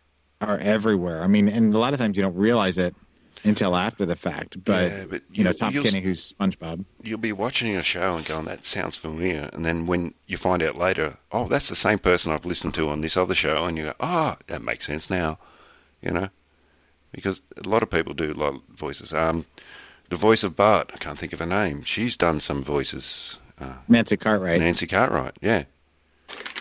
are 0.41 0.57
everywhere. 0.57 1.23
I 1.23 1.27
mean, 1.27 1.47
and 1.47 1.73
a 1.73 1.77
lot 1.77 1.93
of 1.93 1.99
times 1.99 2.18
you 2.18 2.23
don't 2.23 2.35
realize 2.35 2.77
it 2.77 2.95
until 3.43 3.76
after 3.76 4.05
the 4.05 4.15
fact. 4.15 4.63
But, 4.63 4.91
Yeah, 4.91 5.05
but 5.09 5.22
you 5.31 5.43
know, 5.43 5.49
you'll- 5.49 5.84
Tom 5.84 5.84
Kenny, 5.84 6.01
who's 6.01 6.34
SpongeBob. 6.34 6.85
You'll 7.03 7.18
be 7.19 7.31
watching 7.31 7.76
a 7.76 7.84
show 7.84 8.15
and 8.15 8.26
going, 8.26 8.45
"That 8.45 8.65
sounds 8.65 8.95
familiar," 8.95 9.49
and 9.53 9.65
then 9.65 9.88
when 9.88 10.13
you 10.27 10.38
find 10.38 10.61
out 10.61 10.77
later, 10.77 11.18
"Oh, 11.31 11.47
that's 11.47 11.69
the 11.69 11.76
same 11.76 11.99
person 11.99 12.31
I've 12.31 12.45
listened 12.45 12.73
to 12.76 12.89
on 12.89 13.01
this 13.01 13.18
other 13.18 13.35
show," 13.35 13.65
and 13.65 13.77
you 13.77 13.85
go, 13.85 13.93
"Oh, 13.99 14.35
that 14.47 14.61
makes 14.61 14.85
sense 14.88 15.09
now," 15.09 15.38
you 16.01 16.11
know, 16.11 16.30
because 17.11 17.41
a 17.63 17.68
lot 17.68 17.84
of 17.84 17.89
people 17.89 18.13
do 18.13 18.31
a 18.31 18.34
lot 18.34 18.55
of 18.55 18.61
voices. 18.76 19.13
Um, 19.13 19.45
the 20.09 20.15
voice 20.18 20.43
of 20.43 20.55
Bart, 20.55 20.91
I 20.93 20.97
can't 20.97 21.18
think 21.18 21.34
of 21.34 21.39
her 21.39 21.45
name. 21.45 21.84
She's 21.84 22.18
done 22.18 22.39
some 22.41 22.63
voices. 22.63 23.38
Uh, 23.59 23.76
Nancy 23.88 24.18
Cartwright. 24.18 24.59
Nancy 24.59 24.88
Cartwright, 24.88 25.38
yeah. 25.41 25.63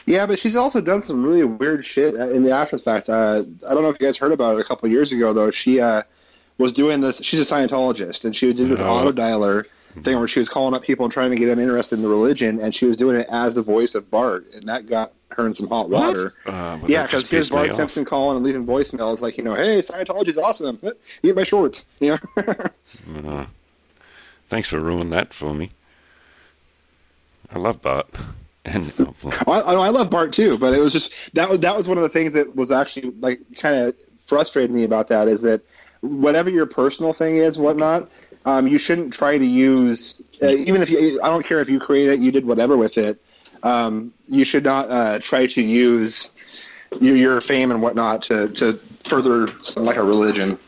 Yeah, 0.06 0.26
but 0.26 0.38
she's 0.40 0.56
also 0.56 0.80
done 0.80 1.02
some 1.02 1.22
really 1.24 1.44
weird 1.44 1.84
shit 1.84 2.14
uh, 2.16 2.30
in 2.30 2.42
the 2.42 2.51
after 2.51 2.78
fact. 2.78 3.09
Uh, 3.09 3.44
I 3.68 3.74
don't 3.74 3.82
know 3.82 3.90
if 3.90 4.01
you 4.01 4.06
guys 4.06 4.16
heard 4.16 4.32
about 4.32 4.56
it 4.56 4.60
a 4.60 4.64
couple 4.64 4.86
of 4.86 4.92
years 4.92 5.12
ago, 5.12 5.32
though. 5.32 5.51
She 5.51 5.80
uh, 5.80 6.02
was 6.59 6.72
doing 6.72 7.01
this. 7.01 7.18
She's 7.22 7.40
a 7.40 7.55
Scientologist, 7.55 8.24
and 8.24 8.34
she 8.34 8.52
did 8.52 8.68
this 8.68 8.80
Oh. 8.80 8.88
auto 8.88 9.12
dialer 9.12 9.64
thing 10.02 10.18
where 10.18 10.28
she 10.28 10.38
was 10.38 10.48
calling 10.48 10.72
up 10.74 10.82
people 10.82 11.05
and 11.05 11.12
trying 11.12 11.30
to 11.30 11.36
get 11.36 11.47
them 11.47 11.59
interested 11.59 11.97
in 11.97 12.02
the 12.02 12.09
religion, 12.09 12.60
and 12.60 12.74
she 12.74 12.86
was 12.86 12.97
doing 12.97 13.16
it 13.16 13.26
as 13.30 13.55
the 13.55 13.62
voice 13.62 13.94
of 13.94 14.10
Bart, 14.10 14.47
and 14.55 14.62
that 14.64 14.86
got 14.86 15.12
her 15.32 15.47
in 15.47 15.55
some 15.55 15.68
hot 15.68 15.90
water. 15.90 16.34
Uh, 16.47 16.78
well, 16.80 16.90
yeah, 16.90 17.02
because 17.05 17.22
just 17.22 17.30
here's 17.32 17.51
Bart. 17.51 17.72
Simpson 17.74 18.05
calling 18.05 18.36
and 18.36 18.44
leaving 18.44 18.64
voicemails 18.66 19.20
like, 19.20 19.36
you 19.36 19.44
know, 19.44 19.55
hey, 19.55 19.80
Scientology's 19.80 20.36
awesome. 20.38 20.80
Eat 21.22 21.34
my 21.36 21.44
shorts. 21.44 21.84
You 22.01 22.18
know. 22.36 22.55
Uh, 23.24 23.47
thanks 24.48 24.68
for 24.68 24.80
ruining 24.80 25.10
that 25.10 25.32
for 25.32 25.55
me. 25.55 25.70
I 27.52 27.59
love 27.59 27.80
Bart, 27.82 28.09
and 28.65 28.93
oh, 28.99 29.15
I, 29.47 29.61
I 29.61 29.89
love 29.89 30.11
Bart 30.11 30.32
too, 30.32 30.59
but 30.59 30.74
it 30.74 30.81
was 30.81 30.93
just 30.93 31.11
that 31.35 31.49
was 31.49 31.61
that 31.61 31.77
was 31.77 31.89
one 31.89 31.97
of 31.97 32.03
the 32.03 32.09
things 32.09 32.32
that 32.35 32.55
was 32.55 32.70
actually 32.70 33.11
like 33.20 33.41
kind 33.59 33.77
of 33.77 33.95
frustrated 34.27 34.70
me 34.70 34.85
about 34.85 35.09
that 35.09 35.28
is 35.28 35.43
that 35.43 35.62
whatever 36.01 36.51
your 36.51 36.66
personal 36.66 37.12
thing 37.12 37.37
is, 37.37 37.59
whatnot, 37.59 38.09
um, 38.45 38.66
you 38.66 38.78
shouldn't 38.78 39.12
try 39.12 39.39
to 39.39 39.45
use 39.45 40.23
uh, 40.43 40.49
even 40.49 40.82
if 40.82 40.91
you. 40.91 41.20
I 41.23 41.28
don't 41.28 41.45
care 41.45 41.61
if 41.61 41.69
you 41.69 41.81
created 41.81 42.15
it, 42.15 42.20
you 42.20 42.31
did 42.31 42.45
whatever 42.45 42.77
with 42.77 42.99
it. 42.99 43.23
Um, 43.62 44.12
you 44.24 44.45
should 44.45 44.65
not 44.65 44.91
uh, 44.91 45.19
try 45.19 45.47
to 45.47 45.62
use 45.62 46.31
your, 47.01 47.16
your 47.16 47.41
fame 47.41 47.70
and 47.70 47.82
whatnot 47.82 48.23
to 48.23 48.49
to 48.49 48.78
further 49.09 49.49
like 49.77 49.97
a 49.97 50.03
religion. 50.03 50.59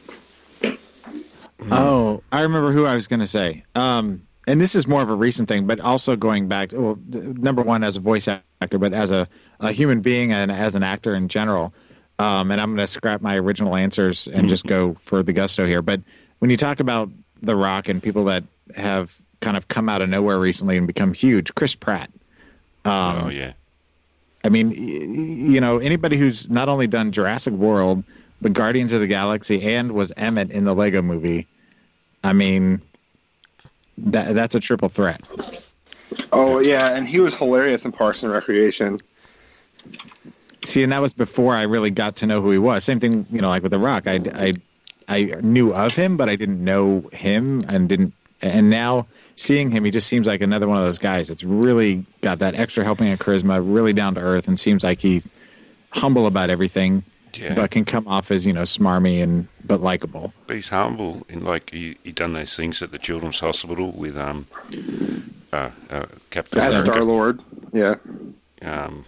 Oh, 1.71 2.23
I 2.33 2.43
remember 2.43 2.73
who 2.73 2.87
I 2.87 2.95
was 2.95 3.07
going 3.07 3.21
to 3.21 3.27
say. 3.27 3.65
Um, 3.75 4.27
and 4.47 4.61
this 4.61 4.75
is 4.75 4.87
more 4.87 5.03
of 5.03 5.11
a 5.11 5.15
recent 5.15 5.49
thing, 5.49 5.67
but 5.67 5.81
also 5.81 6.17
going 6.17 6.49
back 6.49 6.71
to 6.71 6.81
well, 6.81 6.99
number 7.09 7.63
one 7.63 7.85
as 7.85 7.97
a 7.97 8.01
voice 8.01 8.29
actor, 8.29 8.79
but 8.79 8.93
as 8.93 9.11
a, 9.11 9.29
a 9.61 9.73
human 9.73 10.01
being 10.01 10.33
and 10.33 10.51
as 10.51 10.75
an 10.75 10.83
actor 10.83 11.15
in 11.15 11.29
general. 11.29 11.73
Um, 12.19 12.51
and 12.51 12.61
I'm 12.61 12.71
going 12.71 12.79
to 12.79 12.87
scrap 12.87 13.21
my 13.21 13.37
original 13.39 13.75
answers 13.75 14.29
and 14.29 14.49
just 14.49 14.67
go 14.67 14.95
for 14.95 15.23
the 15.23 15.33
gusto 15.33 15.67
here. 15.67 15.83
But 15.83 16.03
when 16.41 16.51
you 16.51 16.57
talk 16.57 16.81
about 16.81 17.09
The 17.41 17.57
Rock 17.57 17.89
and 17.89 18.03
people 18.03 18.25
that 18.27 18.45
have 18.77 19.17
kind 19.41 19.57
of 19.57 19.69
come 19.69 19.89
out 19.89 20.03
of 20.03 20.09
nowhere 20.09 20.39
recently 20.39 20.77
and 20.77 20.87
become 20.87 21.15
huge, 21.15 21.55
Chris 21.55 21.75
Pratt. 21.75 22.11
Um, 22.85 23.23
oh 23.25 23.29
yeah, 23.29 23.53
I 24.45 24.49
mean, 24.49 24.73
you 24.73 25.61
know, 25.61 25.79
anybody 25.79 26.17
who's 26.17 26.51
not 26.51 26.69
only 26.69 26.87
done 26.87 27.13
Jurassic 27.13 27.55
World, 27.55 28.03
but 28.41 28.53
Guardians 28.53 28.93
of 28.93 29.01
the 29.01 29.07
Galaxy 29.07 29.63
and 29.63 29.93
was 29.93 30.13
Emmett 30.17 30.51
in 30.51 30.65
the 30.65 30.75
Lego 30.75 31.01
movie, 31.01 31.47
I 32.25 32.33
mean, 32.33 32.83
that 33.99 34.35
that's 34.35 34.55
a 34.55 34.61
triple 34.61 34.89
threat. 34.89 35.23
Oh 36.33 36.59
yeah, 36.59 36.95
and 36.95 37.09
he 37.09 37.21
was 37.21 37.35
hilarious 37.35 37.85
in 37.85 37.93
Parks 37.93 38.23
and 38.23 38.33
Recreation. 38.33 39.01
See, 40.65 40.83
and 40.83 40.93
that 40.93 41.01
was 41.01 41.13
before 41.13 41.57
I 41.57 41.63
really 41.63 41.91
got 41.91 42.17
to 42.17 42.27
know 42.27 42.41
who 42.41 42.51
he 42.51 42.59
was. 42.59 42.85
Same 42.85 43.01
thing, 43.01 43.27
you 43.31 43.41
know, 43.41 43.49
like 43.49 43.63
with 43.63 43.73
The 43.73 43.79
Rock. 43.79 44.07
I, 44.07 44.21
I, 44.33 44.53
I 45.09 45.23
knew 45.41 45.75
of 45.75 45.95
him, 45.95 46.17
but 46.17 46.29
I 46.29 46.37
didn't 46.37 46.63
know 46.63 47.09
him 47.13 47.65
and 47.69 47.89
didn't. 47.89 48.15
And 48.41 48.71
now 48.71 49.07
seeing 49.37 49.71
him, 49.71 49.85
he 49.85 49.91
just 49.91 50.07
seems 50.07 50.27
like 50.27 50.41
another 50.41 50.69
one 50.69 50.77
of 50.77 50.85
those 50.85 50.99
guys 50.99 51.29
that's 51.29 51.45
really 51.45 52.05
got 52.23 52.39
that 52.41 52.55
extra 52.55 52.85
helping 52.85 53.09
of 53.13 53.19
charisma, 53.19 53.61
really 53.63 53.93
down 53.93 54.15
to 54.15 54.21
earth, 54.21 54.49
and 54.49 54.59
seems 54.59 54.85
like 54.85 55.01
he's 55.01 55.31
humble 55.91 56.27
about 56.27 56.51
everything, 56.51 57.05
Yeah. 57.35 57.55
but 57.55 57.71
can 57.71 57.85
come 57.87 58.07
off 58.09 58.31
as 58.31 58.45
you 58.47 58.53
know 58.53 58.63
smarmy 58.63 59.23
and 59.23 59.49
but 59.65 59.81
likable. 59.81 60.33
but 60.47 60.57
he's 60.57 60.69
humble. 60.69 61.25
In 61.29 61.45
like 61.45 61.71
he 61.71 61.97
he 62.05 62.13
done 62.13 62.35
those 62.35 62.55
things 62.55 62.83
at 62.83 62.91
the 62.93 62.99
Children's 62.99 63.41
Hospital 63.41 63.91
with 63.93 64.19
um, 64.19 64.47
uh, 65.53 65.71
uh 65.91 66.07
Captain 66.31 66.59
As 66.61 66.83
Star 66.85 67.03
Lord. 67.03 67.41
Yeah. 67.73 67.95
Um, 68.61 69.05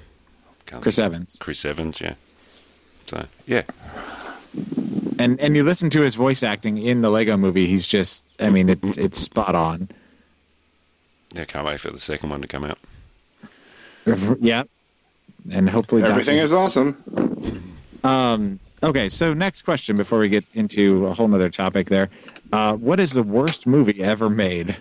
Chris 0.80 0.96
think- 0.96 1.06
Evans. 1.06 1.36
Chris 1.38 1.64
Evans, 1.64 2.00
yeah. 2.00 2.14
So 3.06 3.26
yeah, 3.46 3.62
And 5.18 5.38
and 5.38 5.54
you 5.54 5.62
listen 5.62 5.90
to 5.90 6.00
his 6.00 6.14
voice 6.14 6.42
acting 6.42 6.78
in 6.78 7.02
the 7.02 7.10
Lego 7.10 7.36
movie, 7.36 7.66
he's 7.66 7.86
just 7.86 8.24
I 8.40 8.48
mean 8.48 8.70
it, 8.70 8.78
it's 8.96 9.18
spot 9.18 9.54
on. 9.54 9.90
yeah. 11.34 11.44
Can't 11.44 11.66
wait 11.66 11.80
for 11.80 11.90
the 11.90 12.00
second 12.00 12.30
one 12.30 12.40
to 12.40 12.48
come 12.48 12.64
out. 12.64 12.78
Yeah. 14.40 14.62
And 15.52 15.68
hopefully 15.68 16.02
Everything 16.02 16.38
Doctor- 16.38 16.44
is 16.44 16.52
awesome. 16.54 17.70
Um, 18.04 18.60
okay, 18.82 19.08
so 19.08 19.34
next 19.34 19.62
question 19.62 19.96
before 19.96 20.18
we 20.18 20.28
get 20.28 20.44
into 20.54 21.06
a 21.06 21.14
whole 21.14 21.26
nother 21.28 21.50
topic 21.50 21.88
there. 21.88 22.10
Uh, 22.52 22.76
what 22.76 23.00
is 23.00 23.12
the 23.12 23.22
worst 23.22 23.66
movie 23.66 24.02
ever 24.02 24.28
made? 24.28 24.76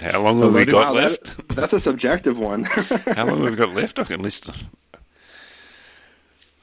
How 0.00 0.22
long 0.22 0.40
have 0.42 0.54
we 0.54 0.64
got 0.64 0.94
Wow, 0.94 1.00
left? 1.00 1.36
that, 1.36 1.48
that's 1.48 1.72
a 1.74 1.80
subjective 1.80 2.38
one. 2.38 2.64
How 3.14 3.26
long 3.26 3.42
have 3.42 3.50
we 3.50 3.56
got 3.56 3.74
left? 3.74 3.98
I 3.98 4.04
can 4.04 4.22
list 4.22 4.46
them. 4.46 4.56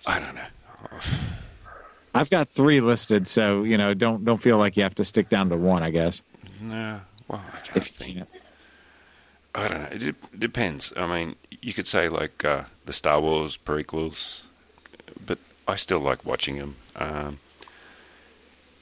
I 0.06 0.20
don't 0.20 0.36
know. 0.36 1.00
I've 2.16 2.30
got 2.32 2.50
three 2.50 2.80
listed, 2.80 3.28
so 3.28 3.64
you 3.64 3.78
know, 3.78 3.94
don't 3.94 4.26
don't 4.26 4.42
feel 4.42 4.58
like 4.58 4.76
you 4.76 4.84
have 4.84 4.96
to 4.96 5.06
stick 5.06 5.30
down 5.30 5.50
to 5.50 5.56
one. 5.58 5.84
I 5.84 5.92
guess 5.92 6.24
No, 6.60 7.00
well, 7.28 7.44
I 7.54 7.58
can't 7.60 7.78
if 7.78 7.88
you 8.00 8.06
think. 8.06 8.18
can. 8.18 8.28
I 9.54 9.68
don't 9.68 9.82
know. 9.82 9.90
It 9.92 10.00
de- 10.00 10.38
depends. 10.38 10.92
I 10.98 11.06
mean, 11.08 11.36
you 11.62 11.74
could 11.74 11.88
say 11.88 12.10
like 12.10 12.44
uh, 12.44 12.64
the 12.86 12.94
Star 12.94 13.20
Wars 13.20 13.58
prequels, 13.58 14.46
but 15.26 15.38
I 15.68 15.76
still 15.76 16.00
like 16.00 16.26
watching 16.26 16.58
them. 16.58 16.76
Um, 16.96 17.40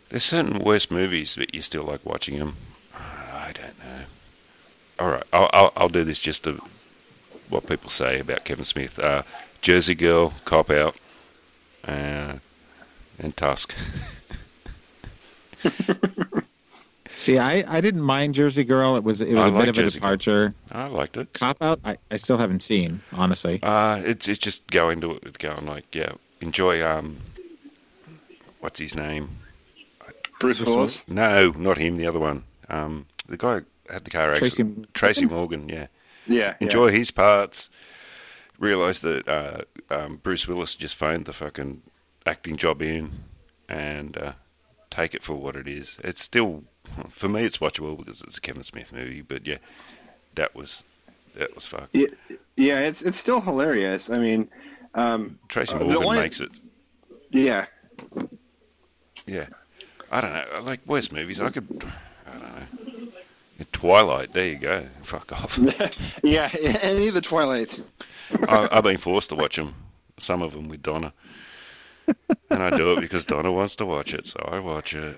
there's 0.10 0.24
certain 0.24 0.60
worst 0.60 0.92
movies, 0.92 1.36
but 1.36 1.54
you 1.54 1.62
still 1.62 1.84
like 1.84 2.06
watching 2.06 2.40
them. 2.40 2.56
I 2.94 3.52
don't 3.54 3.78
know. 3.80 4.06
All 5.00 5.10
right, 5.12 5.24
I'll, 5.34 5.50
I'll, 5.54 5.74
I'll 5.76 5.90
do 5.90 6.04
this 6.04 6.20
just 6.20 6.44
to 6.46 6.62
what 7.50 7.68
people 7.68 7.90
say 7.90 8.20
about 8.20 8.46
Kevin 8.46 8.66
Smith. 8.66 8.98
Uh, 8.98 9.24
Jersey 9.62 9.96
Girl, 9.96 10.34
Cop 10.46 10.70
Out, 10.70 10.96
uh, 11.88 12.36
and 13.20 13.36
Tusk. 13.36 13.76
See, 17.16 17.38
I, 17.40 17.64
I 17.68 17.82
didn't 17.82 18.02
mind 18.02 18.34
Jersey 18.36 18.64
Girl. 18.66 18.98
It 18.98 19.04
was 19.04 19.22
it 19.22 19.34
was 19.34 19.46
I 19.46 19.50
a 19.50 19.52
bit 19.52 19.70
of 19.70 19.78
a 19.78 19.82
Jersey 19.82 20.00
Girl. 20.00 20.12
departure. 20.18 20.54
I 20.72 20.88
liked 20.88 21.16
it. 21.18 21.34
Cop 21.34 21.62
Out, 21.62 21.80
I, 21.84 21.96
I 22.12 22.18
still 22.18 22.38
haven't 22.38 22.62
seen 22.62 23.02
honestly. 23.14 23.60
Uh, 23.64 24.02
it's 24.06 24.28
it's 24.28 24.40
just 24.40 24.68
going 24.68 25.02
to 25.02 25.12
it, 25.12 25.40
going 25.40 25.66
like 25.66 25.96
yeah, 25.96 26.12
enjoy 26.42 26.86
um, 26.86 27.18
what's 28.60 28.80
his 28.80 28.96
name? 28.96 29.30
Bruce 30.40 30.60
Willis. 30.60 31.10
No, 31.10 31.52
not 31.52 31.78
him. 31.78 31.98
The 31.98 32.08
other 32.08 32.20
one. 32.20 32.44
Um, 32.70 33.06
the 33.28 33.38
guy 33.38 33.62
had 33.90 34.04
the 34.04 34.12
car 34.12 34.36
Tracy 34.36 34.46
accident. 34.64 34.94
Tracy 34.94 35.26
Morgan. 35.26 35.70
Yeah. 35.70 35.88
Yeah. 36.28 36.56
Enjoy 36.60 36.90
his 36.90 37.12
parts. 37.12 37.70
Realize 38.60 39.00
that 39.02 39.28
uh, 39.28 39.62
um, 39.90 40.18
Bruce 40.18 40.48
Willis 40.48 40.76
just 40.76 40.96
phoned 40.96 41.26
the 41.26 41.34
fucking 41.34 41.82
acting 42.26 42.58
job 42.58 42.82
in, 42.82 43.12
and 43.70 44.18
uh, 44.18 44.34
take 44.90 45.14
it 45.14 45.24
for 45.24 45.34
what 45.36 45.56
it 45.56 45.68
is. 45.68 45.98
It's 46.04 46.22
still 46.24 46.64
for 47.10 47.30
me. 47.30 47.44
It's 47.44 47.58
watchable 47.58 47.98
because 47.98 48.22
it's 48.22 48.38
a 48.38 48.42
Kevin 48.42 48.64
Smith 48.64 48.92
movie. 48.94 49.22
But 49.22 49.46
yeah, 49.46 49.58
that 50.36 50.56
was 50.56 50.84
that 51.36 51.54
was 51.56 51.66
fuck. 51.66 51.90
Yeah, 51.94 52.08
yeah, 52.56 52.80
it's 52.80 53.02
it's 53.02 53.20
still 53.20 53.42
hilarious. 53.42 54.10
I 54.10 54.18
mean, 54.18 54.50
um, 54.94 55.40
Tracy 55.48 55.76
uh, 55.76 55.80
Morgan 55.80 56.04
only- 56.04 56.20
makes 56.20 56.40
it. 56.40 56.52
Yeah, 57.32 57.66
Yeah, 59.26 59.48
I 60.12 60.22
don't 60.22 60.32
know. 60.32 60.62
Like 60.62 60.80
worst 60.86 61.12
movies, 61.12 61.42
I 61.42 61.50
could. 61.50 61.68
I 62.26 62.32
don't 62.32 62.42
know. 62.42 63.08
Twilight. 63.74 64.32
There 64.34 64.48
you 64.48 64.56
go. 64.58 64.86
Fuck 65.02 65.34
off. 65.34 65.60
yeah, 66.24 66.50
any 66.82 67.10
of 67.10 67.14
the 67.14 67.22
Twilights. 67.22 67.82
I, 68.48 68.70
I've 68.72 68.84
been 68.84 68.98
forced 68.98 69.30
to 69.30 69.36
watch 69.36 69.58
them. 69.58 69.74
Some 70.18 70.42
of 70.42 70.54
them 70.54 70.70
with 70.70 70.82
Donna, 70.82 71.12
and 72.50 72.64
I 72.64 72.70
do 72.70 72.94
it 72.94 73.02
because 73.02 73.26
Donna 73.26 73.52
wants 73.52 73.76
to 73.78 73.86
watch 73.86 74.14
it, 74.14 74.26
so 74.26 74.40
I 74.50 74.60
watch 74.60 74.94
it. 74.94 75.18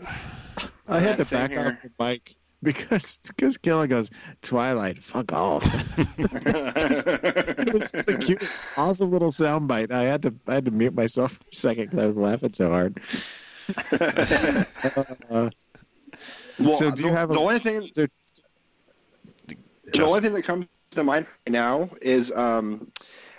I 0.87 0.99
had 0.99 1.17
to 1.17 1.25
back 1.25 1.51
here. 1.51 1.59
off 1.59 1.81
the 1.83 1.89
bike 1.97 2.35
because 2.63 3.19
because 3.27 3.57
Killa 3.57 3.87
goes 3.87 4.09
Twilight, 4.41 5.03
fuck 5.03 5.31
off. 5.33 5.63
it 6.17 7.73
was 7.73 7.89
such 7.91 8.07
a 8.07 8.17
cute, 8.17 8.43
awesome 8.75 9.11
little 9.11 9.29
soundbite. 9.29 9.91
I 9.91 10.03
had 10.03 10.21
to 10.23 10.33
I 10.47 10.55
had 10.55 10.65
to 10.65 10.71
mute 10.71 10.95
myself 10.95 11.33
for 11.33 11.43
a 11.51 11.55
second 11.55 11.85
because 11.91 11.99
I 12.03 12.05
was 12.07 12.17
laughing 12.17 12.53
so 12.53 12.69
hard. 12.71 12.99
Uh, 15.29 15.49
Well, 16.59 16.73
so 16.73 16.89
do 16.89 17.03
you 17.03 17.09
the, 17.09 17.15
have 17.15 17.29
a 17.29 17.33
the 17.33 17.39
only 17.39 17.59
thing? 17.59 17.89
Just- 17.93 18.41
The 19.93 20.03
only 20.03 20.21
thing 20.21 20.33
that 20.33 20.43
comes 20.43 20.65
to 20.91 21.03
mind 21.03 21.27
right 21.45 21.51
now 21.51 21.89
is 22.01 22.31
um, 22.31 22.91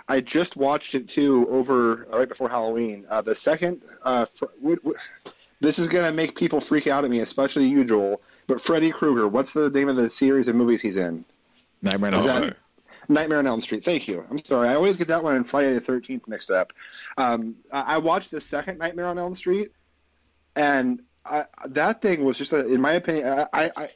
I 0.09 0.21
just 0.21 0.57
watched 0.57 0.95
it 0.95 1.09
too 1.09 1.47
over 1.51 2.07
uh, 2.13 2.19
right 2.19 2.29
before 2.29 2.49
Halloween. 2.49 3.07
Uh, 3.11 3.23
the 3.23 3.35
second, 3.35 3.83
uh, 4.05 4.27
fr- 4.39 4.45
w- 4.61 4.77
w- 4.77 4.97
this 5.61 5.79
is 5.79 5.89
gonna 5.89 6.13
make 6.13 6.37
people 6.37 6.61
freak 6.61 6.87
out 6.87 7.05
at 7.05 7.11
me, 7.11 7.21
especially 7.21 7.67
you, 7.69 7.85
Joel. 7.85 8.21
But 8.47 8.61
Freddy 8.61 8.91
Krueger, 8.91 9.29
what's 9.29 9.53
the 9.53 9.71
name 9.71 9.89
of 9.89 9.97
the 9.97 10.09
series 10.09 10.49
of 10.49 10.55
movies 10.55 10.81
he's 10.81 10.97
in? 10.97 11.25
Nightmare 11.83 12.15
on 12.15 12.29
Elm 12.29 12.43
Street. 12.43 12.55
Nightmare 13.09 13.39
on 13.39 13.47
Elm 13.47 13.61
Street. 13.61 13.85
Thank 13.85 14.09
you. 14.09 14.25
I'm 14.31 14.45
sorry. 14.45 14.69
I 14.69 14.75
always 14.75 14.97
get 14.97 15.09
that 15.09 15.23
one 15.23 15.37
and 15.37 15.49
Friday 15.49 15.73
the 15.75 15.81
Thirteenth 15.81 16.29
mixed 16.29 16.51
up. 16.51 16.73
Um, 17.17 17.57
I 17.73 17.99
watched 17.99 18.31
the 18.31 18.41
second 18.41 18.79
Nightmare 18.79 19.07
on 19.07 19.19
Elm 19.19 19.35
Street, 19.35 19.73
and 20.57 21.03
I, 21.25 21.45
that 21.67 22.03
thing 22.03 22.25
was 22.25 22.39
just, 22.39 22.53
a, 22.53 22.67
in 22.67 22.81
my 22.81 22.93
opinion, 22.93 23.29
I, 23.29 23.47
I, 23.53 23.71
I, 23.77 23.89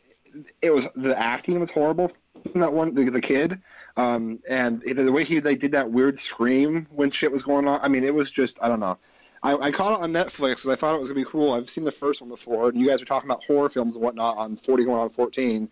it 0.61 0.71
was 0.71 0.87
the 0.95 1.19
acting 1.19 1.61
was 1.61 1.71
horrible 1.71 2.11
from 2.51 2.61
that 2.61 2.73
one, 2.73 2.95
the, 2.95 3.09
the 3.11 3.21
kid, 3.21 3.61
um, 3.97 4.39
and 4.49 4.83
the 4.83 5.13
way 5.13 5.25
he 5.25 5.39
they 5.39 5.55
did 5.55 5.73
that 5.73 5.91
weird 5.91 6.19
scream 6.19 6.87
when 6.91 7.11
shit 7.11 7.31
was 7.31 7.43
going 7.43 7.69
on. 7.69 7.81
I 7.83 7.89
mean, 7.89 8.05
it 8.05 8.15
was 8.15 8.31
just 8.31 8.59
I 8.63 8.69
don't 8.69 8.81
know. 8.81 8.99
I, 9.43 9.57
I 9.57 9.71
caught 9.73 9.99
it 9.99 10.03
on 10.03 10.13
Netflix 10.13 10.57
because 10.57 10.69
I 10.69 10.77
thought 10.77 10.95
it 10.95 11.01
was 11.01 11.09
gonna 11.09 11.21
be 11.21 11.29
cool. 11.29 11.53
I've 11.53 11.69
seen 11.69 11.85
the 11.85 11.93
first 11.93 12.21
one 12.21 12.31
before, 12.31 12.69
and 12.69 12.81
you 12.81 12.87
guys 12.87 13.01
were 13.01 13.07
talking 13.07 13.29
about 13.29 13.43
horror 13.45 13.69
films 13.69 13.97
and 13.97 14.05
whatnot 14.05 14.37
on 14.37 14.57
Forty 14.57 14.85
going 14.85 15.01
on 15.01 15.11
Fourteen. 15.11 15.69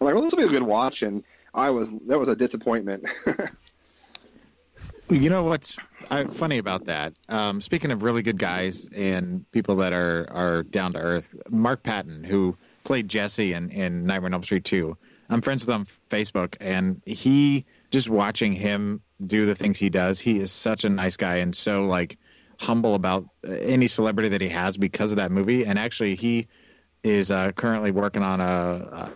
I'm 0.00 0.06
like, 0.06 0.14
well, 0.14 0.22
this 0.22 0.32
will 0.32 0.38
be 0.38 0.44
a 0.44 0.48
good 0.48 0.62
watch, 0.62 1.02
and 1.02 1.24
I 1.54 1.70
was 1.70 1.90
that 2.06 2.18
was 2.18 2.28
a 2.28 2.36
disappointment. 2.36 3.04
You 5.10 5.30
know 5.30 5.44
what's 5.44 5.78
funny 6.32 6.58
about 6.58 6.84
that? 6.84 7.14
Um, 7.30 7.62
speaking 7.62 7.90
of 7.90 8.02
really 8.02 8.20
good 8.20 8.38
guys 8.38 8.90
and 8.94 9.50
people 9.52 9.76
that 9.76 9.94
are, 9.94 10.28
are 10.30 10.64
down 10.64 10.90
to 10.92 10.98
earth, 10.98 11.34
Mark 11.48 11.82
Patton, 11.82 12.24
who 12.24 12.58
played 12.84 13.08
Jesse 13.08 13.54
in, 13.54 13.70
in 13.70 14.04
Nightmare 14.04 14.26
on 14.26 14.34
Elm 14.34 14.42
Street 14.42 14.64
2, 14.64 14.94
I'm 15.30 15.40
friends 15.40 15.64
with 15.64 15.74
him 15.74 15.80
on 15.80 15.86
Facebook, 16.10 16.56
and 16.60 17.00
he 17.06 17.64
just 17.90 18.10
watching 18.10 18.52
him 18.52 19.00
do 19.22 19.46
the 19.46 19.54
things 19.54 19.78
he 19.78 19.88
does, 19.88 20.20
he 20.20 20.36
is 20.36 20.52
such 20.52 20.84
a 20.84 20.90
nice 20.90 21.16
guy 21.16 21.36
and 21.36 21.56
so 21.56 21.86
like 21.86 22.18
humble 22.58 22.94
about 22.94 23.24
uh, 23.46 23.52
any 23.52 23.86
celebrity 23.86 24.28
that 24.28 24.40
he 24.40 24.48
has 24.48 24.76
because 24.76 25.12
of 25.12 25.16
that 25.16 25.30
movie. 25.30 25.64
And 25.64 25.78
actually, 25.78 26.14
he 26.14 26.48
is 27.02 27.30
uh, 27.30 27.52
currently 27.52 27.90
working 27.90 28.22
on 28.22 28.40
a, 28.40 28.44
a, 28.44 29.12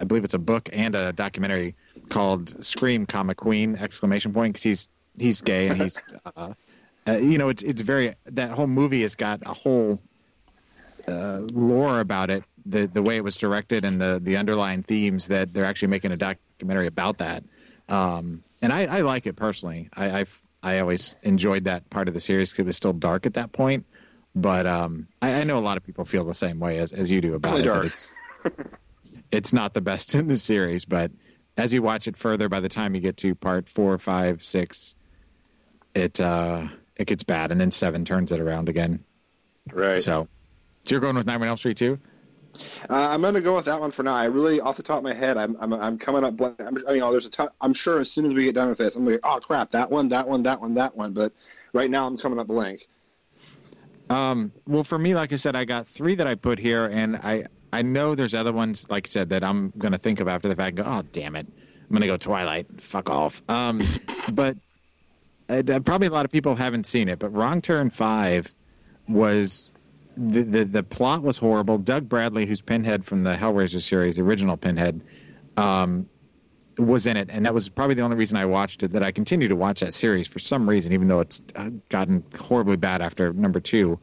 I 0.00 0.04
believe 0.04 0.24
it's 0.24 0.34
a 0.34 0.38
book 0.38 0.68
and 0.72 0.94
a 0.94 1.12
documentary 1.12 1.74
called 2.08 2.64
"Scream, 2.64 3.06
Comma 3.06 3.34
Queen!" 3.34 3.76
exclamation 3.76 4.32
point 4.32 4.54
because 4.54 4.62
he's 4.62 4.88
he's 5.18 5.40
gay 5.40 5.68
and 5.68 5.80
he's, 5.80 6.02
uh, 6.36 6.54
uh, 7.06 7.12
you 7.12 7.38
know, 7.38 7.48
it's 7.48 7.62
it's 7.62 7.82
very 7.82 8.14
that 8.26 8.50
whole 8.50 8.66
movie 8.66 9.02
has 9.02 9.14
got 9.14 9.40
a 9.46 9.54
whole 9.54 10.00
uh, 11.08 11.40
lore 11.52 12.00
about 12.00 12.30
it, 12.30 12.44
the 12.64 12.86
the 12.86 13.02
way 13.02 13.16
it 13.16 13.24
was 13.24 13.36
directed 13.36 13.84
and 13.84 14.00
the 14.00 14.20
the 14.22 14.36
underlying 14.36 14.82
themes 14.82 15.28
that 15.28 15.52
they're 15.52 15.64
actually 15.64 15.88
making 15.88 16.12
a 16.12 16.16
documentary 16.16 16.86
about 16.86 17.18
that. 17.18 17.44
Um, 17.88 18.42
and 18.62 18.72
I, 18.72 18.84
I 18.86 19.00
like 19.02 19.26
it 19.26 19.36
personally. 19.36 19.88
I 19.94 20.20
I've, 20.20 20.42
I 20.66 20.80
always 20.80 21.14
enjoyed 21.22 21.64
that 21.64 21.88
part 21.90 22.08
of 22.08 22.14
the 22.14 22.20
series 22.20 22.50
because 22.50 22.64
it 22.64 22.66
was 22.66 22.76
still 22.76 22.92
dark 22.92 23.24
at 23.24 23.34
that 23.34 23.52
point. 23.52 23.86
But 24.34 24.66
um, 24.66 25.06
I, 25.22 25.34
I 25.40 25.44
know 25.44 25.58
a 25.58 25.60
lot 25.60 25.76
of 25.76 25.84
people 25.84 26.04
feel 26.04 26.24
the 26.24 26.34
same 26.34 26.58
way 26.58 26.78
as, 26.78 26.92
as 26.92 27.10
you 27.10 27.20
do 27.20 27.34
about 27.34 27.58
Really 27.60 27.86
it. 27.86 27.92
it's 27.92 28.12
it's 29.30 29.52
not 29.52 29.74
the 29.74 29.80
best 29.80 30.14
in 30.14 30.26
the 30.26 30.36
series, 30.36 30.84
but 30.84 31.10
as 31.56 31.72
you 31.72 31.82
watch 31.82 32.06
it 32.08 32.16
further, 32.16 32.48
by 32.48 32.60
the 32.60 32.68
time 32.68 32.94
you 32.94 33.00
get 33.00 33.16
to 33.18 33.34
part 33.34 33.68
four, 33.68 33.96
five, 33.98 34.44
six, 34.44 34.94
it 35.94 36.20
uh, 36.20 36.66
it 36.96 37.06
gets 37.06 37.22
bad, 37.22 37.52
and 37.52 37.60
then 37.60 37.70
seven 37.70 38.04
turns 38.04 38.32
it 38.32 38.40
around 38.40 38.68
again. 38.68 39.04
right. 39.72 40.02
So, 40.02 40.28
so 40.84 40.90
you're 40.90 41.00
going 41.00 41.16
with 41.16 41.26
Nightmare 41.26 41.46
on 41.46 41.50
Elm 41.50 41.56
Street 41.58 41.76
too? 41.76 41.98
Uh, 42.90 43.08
I'm 43.08 43.20
going 43.20 43.34
to 43.34 43.40
go 43.40 43.56
with 43.56 43.64
that 43.66 43.80
one 43.80 43.90
for 43.90 44.02
now. 44.02 44.14
I 44.14 44.24
really, 44.24 44.60
off 44.60 44.76
the 44.76 44.82
top 44.82 44.98
of 44.98 45.04
my 45.04 45.14
head, 45.14 45.36
I'm 45.36 45.56
I'm, 45.60 45.72
I'm 45.72 45.98
coming 45.98 46.24
up. 46.24 46.36
Blank. 46.36 46.56
I'm, 46.60 46.78
I 46.88 46.92
mean, 46.92 47.02
oh, 47.02 47.10
there's 47.10 47.26
a 47.26 47.30
ton. 47.30 47.48
I'm 47.60 47.74
sure 47.74 47.98
as 47.98 48.10
soon 48.10 48.26
as 48.26 48.34
we 48.34 48.44
get 48.44 48.54
done 48.54 48.68
with 48.68 48.78
this, 48.78 48.96
I'm 48.96 49.04
like, 49.04 49.20
oh 49.24 49.38
crap, 49.38 49.70
that 49.70 49.90
one, 49.90 50.08
that 50.10 50.26
one, 50.28 50.42
that 50.44 50.60
one, 50.60 50.74
that 50.74 50.96
one. 50.96 51.12
But 51.12 51.32
right 51.72 51.90
now, 51.90 52.06
I'm 52.06 52.16
coming 52.18 52.38
up 52.38 52.46
blank. 52.46 52.88
Um, 54.08 54.52
well, 54.66 54.84
for 54.84 54.98
me, 54.98 55.14
like 55.14 55.32
I 55.32 55.36
said, 55.36 55.56
I 55.56 55.64
got 55.64 55.86
three 55.86 56.14
that 56.14 56.26
I 56.26 56.34
put 56.34 56.58
here, 56.58 56.86
and 56.86 57.16
I 57.16 57.46
I 57.72 57.82
know 57.82 58.14
there's 58.14 58.34
other 58.34 58.52
ones, 58.52 58.88
like 58.88 59.06
I 59.06 59.10
said, 59.10 59.28
that 59.30 59.42
I'm 59.42 59.72
going 59.78 59.92
to 59.92 59.98
think 59.98 60.20
of 60.20 60.28
after 60.28 60.48
the 60.48 60.56
fact. 60.56 60.76
Go, 60.76 60.84
oh, 60.84 61.02
damn 61.12 61.36
it, 61.36 61.46
I'm 61.48 61.88
going 61.90 62.02
to 62.02 62.06
go 62.06 62.16
Twilight. 62.16 62.80
Fuck 62.80 63.10
off. 63.10 63.42
Um, 63.48 63.82
but 64.32 64.56
uh, 65.48 65.62
probably 65.84 66.06
a 66.06 66.10
lot 66.10 66.24
of 66.24 66.30
people 66.30 66.54
haven't 66.54 66.86
seen 66.86 67.08
it. 67.08 67.18
But 67.18 67.30
Wrong 67.30 67.60
Turn 67.60 67.90
Five 67.90 68.54
was 69.08 69.72
the, 70.16 70.42
the 70.42 70.64
the 70.64 70.82
plot 70.82 71.22
was 71.22 71.38
horrible. 71.38 71.78
Doug 71.78 72.08
Bradley, 72.08 72.46
who's 72.46 72.62
Pinhead 72.62 73.04
from 73.04 73.22
the 73.22 73.34
Hellraiser 73.34 73.80
series, 73.80 74.16
the 74.16 74.22
original 74.22 74.56
Pinhead, 74.56 75.02
um, 75.56 76.08
was 76.78 77.06
in 77.06 77.16
it, 77.16 77.28
and 77.30 77.44
that 77.44 77.54
was 77.54 77.68
probably 77.68 77.94
the 77.94 78.02
only 78.02 78.16
reason 78.16 78.36
I 78.36 78.44
watched 78.46 78.82
it. 78.82 78.92
That 78.92 79.02
I 79.02 79.12
continue 79.12 79.48
to 79.48 79.56
watch 79.56 79.80
that 79.80 79.94
series 79.94 80.26
for 80.26 80.38
some 80.38 80.68
reason, 80.68 80.92
even 80.92 81.08
though 81.08 81.20
it's 81.20 81.42
uh, 81.54 81.70
gotten 81.88 82.24
horribly 82.38 82.76
bad 82.76 83.02
after 83.02 83.32
number 83.32 83.60
two. 83.60 83.98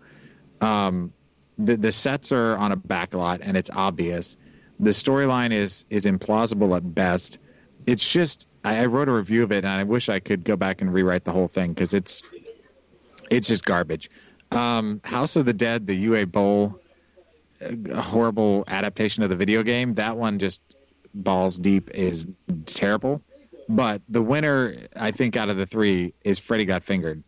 Um, 0.62 1.14
the 1.58 1.78
the 1.78 1.92
sets 1.92 2.32
are 2.32 2.58
on 2.58 2.72
a 2.72 2.76
back 2.76 3.14
lot, 3.14 3.42
and 3.42 3.58
it's 3.58 3.70
obvious. 3.72 4.38
The 4.80 4.92
storyline 4.92 5.52
is 5.52 5.86
is 5.90 6.06
implausible 6.06 6.76
at 6.76 6.94
best. 6.94 7.40
It's 7.88 8.12
just 8.12 8.48
I, 8.64 8.84
I 8.84 8.86
wrote 8.86 9.10
a 9.10 9.14
review 9.14 9.44
of 9.44 9.52
it, 9.52 9.66
and 9.66 9.68
I 9.68 9.84
wish 9.84 10.10
I 10.10 10.20
could 10.20 10.44
go 10.44 10.56
back 10.56 10.82
and 10.82 10.94
rewrite 10.94 11.26
the 11.26 11.32
whole 11.32 11.48
thing 11.48 11.74
because 11.74 11.94
it's 11.94 12.22
it's 13.30 13.48
just 13.48 13.66
garbage. 13.66 14.10
Um, 14.54 15.02
House 15.04 15.36
of 15.36 15.46
the 15.46 15.54
Dead, 15.54 15.88
the 15.88 16.06
Uwe 16.08 16.32
Boll, 16.32 16.80
a 17.62 18.02
horrible 18.02 18.64
adaptation 18.68 19.24
of 19.24 19.30
the 19.30 19.36
video 19.36 19.64
game. 19.64 19.96
That 19.96 20.18
one 20.18 20.40
just 20.40 20.62
balls 21.14 21.58
deep 21.58 21.90
is 21.92 22.28
terrible. 22.66 23.22
But 23.70 24.02
the 24.10 24.22
winner, 24.22 24.76
I 24.96 25.12
think, 25.12 25.38
out 25.38 25.50
of 25.50 25.58
the 25.58 25.66
three 25.66 26.14
is 26.24 26.38
Freddy 26.40 26.66
Got 26.66 26.84
Fingered. 26.84 27.24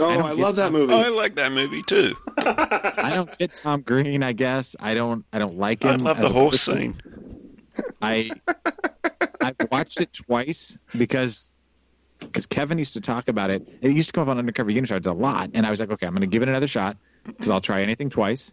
Oh, 0.00 0.06
I 0.08 0.12
I, 0.12 0.16
don't 0.16 0.36
get 0.36 0.42
love 0.42 0.56
that 0.56 0.62
Tom- 0.64 0.72
movie. 0.72 0.94
I 0.94 1.08
like 1.08 1.34
that 1.34 1.52
movie 1.52 1.82
too. 1.82 2.14
I 2.38 3.12
don't 3.14 3.36
get 3.36 3.54
Tom 3.54 3.82
Green. 3.82 4.22
I 4.22 4.32
guess 4.32 4.74
I 4.80 4.94
don't. 4.94 5.24
I 5.32 5.38
don't 5.38 5.58
like 5.58 5.82
him. 5.82 5.90
I 5.90 5.94
him. 5.94 6.04
love 6.04 6.18
the 6.20 6.26
a 6.28 6.32
horse 6.32 6.66
person. 6.66 6.94
scene. 6.94 7.58
I 8.00 8.30
I've 9.40 9.56
watched 9.70 10.00
it 10.00 10.12
twice 10.12 10.78
because 10.96 11.52
because 12.20 12.46
Kevin 12.46 12.78
used 12.78 12.94
to 12.94 13.00
talk 13.00 13.28
about 13.28 13.50
it. 13.50 13.66
It 13.80 13.92
used 13.92 14.08
to 14.08 14.12
come 14.12 14.22
up 14.22 14.28
on 14.28 14.38
Undercover 14.38 14.70
Unishards 14.70 15.06
a 15.06 15.12
lot, 15.12 15.50
and 15.54 15.66
I 15.66 15.70
was 15.70 15.80
like, 15.80 15.90
okay, 15.90 16.06
I'm 16.06 16.12
going 16.12 16.22
to 16.22 16.26
give 16.26 16.42
it 16.42 16.48
another 16.48 16.66
shot 16.66 16.96
because 17.24 17.50
I'll 17.50 17.60
try 17.60 17.82
anything 17.82 18.10
twice. 18.10 18.52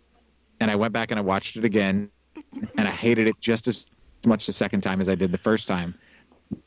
And 0.60 0.72
I 0.72 0.76
went 0.76 0.94
back 0.94 1.12
and 1.12 1.20
I 1.20 1.22
watched 1.22 1.58
it 1.58 1.66
again, 1.66 2.10
and 2.78 2.88
I 2.88 2.92
hated 2.92 3.28
it 3.28 3.40
just 3.40 3.68
as 3.68 3.86
much 4.26 4.46
the 4.46 4.54
second 4.54 4.82
time 4.82 5.02
as 5.02 5.10
I 5.10 5.16
did 5.16 5.32
the 5.32 5.38
first 5.38 5.68
time. 5.68 5.96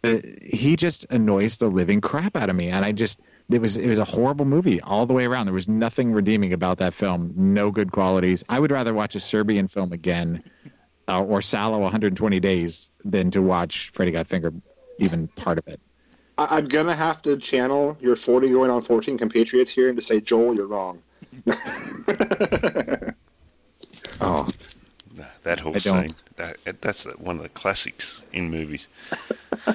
Uh, 0.03 0.19
he 0.43 0.77
just 0.77 1.07
annoys 1.11 1.59
the 1.59 1.69
living 1.69 2.01
crap 2.01 2.37
out 2.37 2.51
of 2.51 2.57
me, 2.57 2.69
and 2.69 2.85
I 2.85 2.93
just 2.93 3.21
it 3.51 3.61
was 3.61 3.77
it 3.77 3.89
was 3.89 3.99
a 3.99 4.05
horrible 4.05 4.45
movie 4.45 4.81
all 4.81 5.07
the 5.07 5.15
way 5.15 5.25
around. 5.25 5.47
There 5.47 5.55
was 5.55 5.69
nothing 5.69 6.13
redeeming 6.13 6.53
about 6.53 6.79
that 6.79 6.95
film. 6.95 7.33
No 7.37 7.71
good 7.71 7.93
qualities. 7.93 8.45
I 8.49 8.61
would 8.61 8.71
rather 8.71 8.93
watch 8.93 9.15
a 9.15 9.21
Serbian 9.21 9.69
film 9.69 9.93
again 9.93 10.43
uh, 11.09 11.23
or 11.23 11.41
Salò 11.41 11.79
120 11.81 12.41
Days 12.41 12.91
than 13.05 13.31
to 13.31 13.41
watch 13.41 13.91
Freddy 13.91 14.11
Got 14.11 14.27
Fingered, 14.27 14.61
even 14.99 15.29
part 15.29 15.59
of 15.59 15.67
it. 15.69 15.81
I, 16.39 16.57
I'm 16.57 16.69
gonna 16.69 16.95
have 16.95 17.21
to 17.23 17.37
channel 17.37 17.97
your 18.01 18.17
40 18.17 18.49
going 18.51 18.71
on 18.71 18.83
14 18.85 19.19
compatriots 19.19 19.71
here 19.71 19.89
and 19.89 19.99
to 19.99 20.03
say, 20.05 20.21
Joel, 20.21 20.55
you're 20.55 20.67
wrong. 20.67 21.03
Oh, 24.21 24.49
That 25.45 25.61
whole 25.61 25.73
I 25.77 25.79
don't. 25.79 26.09
scene. 26.09 26.17
That, 26.37 26.57
that's 26.81 27.05
one 27.19 27.37
of 27.37 27.43
the 27.45 27.49
classics 27.51 28.25
in 28.33 28.51
movies. 28.51 28.89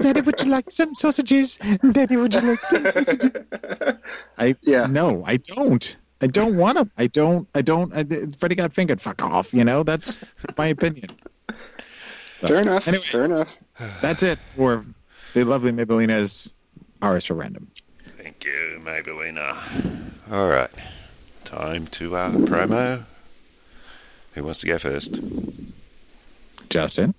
Daddy, 0.00 0.20
would 0.20 0.40
you 0.40 0.50
like 0.50 0.70
some 0.70 0.94
sausages? 0.94 1.58
Daddy, 1.92 2.16
would 2.16 2.34
you 2.34 2.40
like 2.42 2.64
some 2.64 2.90
sausages? 2.92 3.42
I 4.38 4.56
Yeah. 4.62 4.86
no, 4.86 5.22
I 5.26 5.36
don't. 5.38 5.96
I 6.20 6.26
don't 6.26 6.56
want 6.56 6.78
them. 6.78 6.90
I 6.96 7.06
don't. 7.08 7.48
I 7.54 7.62
don't. 7.62 7.92
I, 7.94 8.04
Freddy 8.38 8.54
got 8.54 8.72
fingered. 8.72 9.00
Fuck 9.00 9.22
off. 9.22 9.52
You 9.52 9.64
know 9.64 9.82
that's 9.82 10.20
my 10.56 10.66
opinion. 10.68 11.10
So, 12.44 12.48
Fair 12.48 12.58
enough. 12.60 12.86
Anyway, 12.86 13.02
Fair 13.04 13.24
enough. 13.24 13.48
that's 14.02 14.22
it 14.22 14.38
for 14.54 14.84
the 15.32 15.44
lovely 15.44 15.72
Maybellina's 15.72 16.52
Ours 17.00 17.24
for 17.24 17.32
Random. 17.32 17.70
Thank 18.18 18.44
you, 18.44 18.82
Maybellina. 18.84 20.12
All 20.30 20.48
right. 20.48 20.68
Time 21.44 21.86
to 21.86 22.14
uh, 22.16 22.32
promo. 22.32 23.06
Who 24.34 24.44
wants 24.44 24.60
to 24.60 24.66
go 24.66 24.78
first? 24.78 25.18
Justin. 26.68 27.14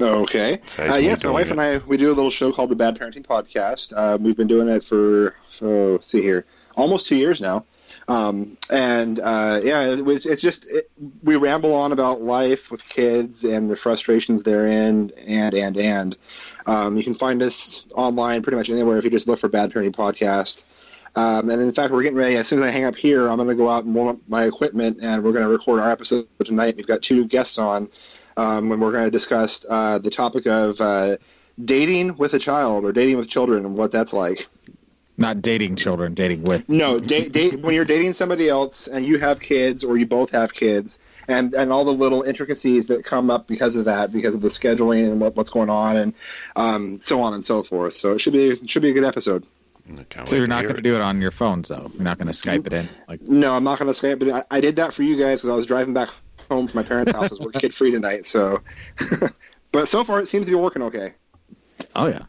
Okay. 0.00 0.60
Uh, 0.78 0.94
yes, 0.94 1.24
my 1.24 1.30
wife 1.30 1.46
it. 1.46 1.52
and 1.52 1.60
I 1.60 1.78
we 1.78 1.96
do 1.96 2.12
a 2.12 2.14
little 2.14 2.30
show 2.30 2.52
called 2.52 2.70
the 2.70 2.76
Bad 2.76 2.96
Parenting 2.96 3.26
Podcast. 3.26 3.92
Uh, 3.96 4.16
we've 4.20 4.36
been 4.36 4.46
doing 4.46 4.68
it 4.68 4.84
for 4.84 5.34
so 5.50 5.92
let's 5.92 6.08
see 6.08 6.22
here, 6.22 6.44
almost 6.76 7.08
two 7.08 7.16
years 7.16 7.40
now. 7.40 7.64
Um, 8.08 8.56
and 8.70 9.20
uh, 9.20 9.60
yeah, 9.62 9.82
it 9.82 10.04
was, 10.04 10.26
it's 10.26 10.42
just 10.42 10.64
it, 10.66 10.90
we 11.22 11.36
ramble 11.36 11.74
on 11.74 11.92
about 11.92 12.22
life 12.22 12.70
with 12.70 12.82
kids 12.88 13.44
and 13.44 13.70
the 13.70 13.76
frustrations 13.76 14.42
therein, 14.42 15.12
and 15.26 15.54
and 15.54 15.76
and 15.76 16.16
um, 16.66 16.96
you 16.96 17.04
can 17.04 17.14
find 17.14 17.42
us 17.42 17.86
online 17.94 18.42
pretty 18.42 18.56
much 18.56 18.70
anywhere 18.70 18.98
if 18.98 19.04
you 19.04 19.10
just 19.10 19.28
look 19.28 19.40
for 19.40 19.48
Bad 19.48 19.72
Parenting 19.72 19.94
Podcast. 19.94 20.64
Um, 21.14 21.50
and 21.50 21.60
in 21.60 21.72
fact, 21.74 21.92
we're 21.92 22.02
getting 22.02 22.16
ready. 22.16 22.36
As 22.36 22.48
soon 22.48 22.60
as 22.60 22.64
I 22.64 22.70
hang 22.70 22.84
up 22.84 22.96
here, 22.96 23.28
I'm 23.28 23.36
going 23.36 23.48
to 23.48 23.54
go 23.54 23.68
out 23.68 23.84
and 23.84 23.94
warm 23.94 24.08
up 24.08 24.18
my 24.28 24.44
equipment, 24.44 24.98
and 25.02 25.22
we're 25.22 25.32
going 25.32 25.44
to 25.44 25.50
record 25.50 25.80
our 25.80 25.90
episode 25.90 26.26
tonight. 26.44 26.76
We've 26.76 26.86
got 26.86 27.02
two 27.02 27.26
guests 27.26 27.58
on, 27.58 27.88
um, 28.36 28.72
and 28.72 28.80
we're 28.80 28.92
going 28.92 29.04
to 29.04 29.10
discuss 29.10 29.64
uh, 29.68 29.98
the 29.98 30.08
topic 30.10 30.46
of 30.46 30.80
uh, 30.80 31.18
dating 31.62 32.16
with 32.16 32.32
a 32.32 32.38
child 32.38 32.84
or 32.84 32.92
dating 32.92 33.18
with 33.18 33.28
children 33.28 33.66
and 33.66 33.76
what 33.76 33.92
that's 33.92 34.12
like. 34.14 34.48
Not 35.22 35.40
dating 35.40 35.76
children, 35.76 36.12
dating 36.14 36.42
with. 36.44 36.68
No, 36.68 36.98
date, 36.98 37.32
date 37.32 37.60
when 37.60 37.74
you're 37.74 37.84
dating 37.84 38.12
somebody 38.14 38.48
else 38.48 38.86
and 38.88 39.06
you 39.06 39.18
have 39.18 39.40
kids 39.40 39.82
or 39.84 39.96
you 39.96 40.04
both 40.04 40.30
have 40.30 40.52
kids, 40.52 40.98
and 41.28 41.54
and 41.54 41.72
all 41.72 41.84
the 41.84 41.92
little 41.92 42.22
intricacies 42.22 42.88
that 42.88 43.04
come 43.04 43.30
up 43.30 43.46
because 43.46 43.76
of 43.76 43.84
that, 43.86 44.12
because 44.12 44.34
of 44.34 44.40
the 44.40 44.48
scheduling 44.48 45.10
and 45.10 45.20
what, 45.20 45.36
what's 45.36 45.50
going 45.50 45.70
on, 45.70 45.96
and 45.96 46.14
um, 46.56 47.00
so 47.00 47.22
on 47.22 47.34
and 47.34 47.44
so 47.44 47.62
forth. 47.62 47.94
So 47.94 48.12
it 48.12 48.18
should 48.20 48.32
be 48.32 48.48
it 48.48 48.68
should 48.68 48.82
be 48.82 48.90
a 48.90 48.92
good 48.92 49.04
episode. 49.04 49.46
So 50.26 50.36
you're 50.36 50.46
not 50.46 50.62
going 50.62 50.76
to 50.76 50.82
do 50.82 50.94
it 50.94 51.00
on 51.00 51.20
your 51.20 51.32
phones, 51.32 51.68
though. 51.68 51.90
You're 51.94 52.02
not 52.04 52.16
going 52.18 52.28
to 52.28 52.32
Skype 52.32 52.66
it 52.66 52.72
in. 52.72 52.88
Like, 53.08 53.20
No, 53.22 53.54
I'm 53.54 53.64
not 53.64 53.80
going 53.80 53.92
to 53.92 54.00
Skype, 54.00 54.20
but 54.20 54.28
I, 54.30 54.44
I 54.58 54.60
did 54.60 54.76
that 54.76 54.94
for 54.94 55.02
you 55.02 55.16
guys 55.16 55.40
because 55.40 55.50
I 55.52 55.56
was 55.56 55.66
driving 55.66 55.92
back 55.92 56.08
home 56.48 56.68
from 56.68 56.82
my 56.82 56.86
parents' 56.88 57.10
house. 57.12 57.28
'cause 57.30 57.40
We're 57.40 57.50
kid 57.52 57.74
free 57.74 57.90
tonight, 57.90 58.24
so. 58.26 58.60
but 59.72 59.88
so 59.88 60.04
far, 60.04 60.20
it 60.20 60.28
seems 60.28 60.46
to 60.46 60.52
be 60.52 60.56
working 60.56 60.82
okay. 60.82 61.14
oh 61.96 62.06
yeah. 62.06 62.22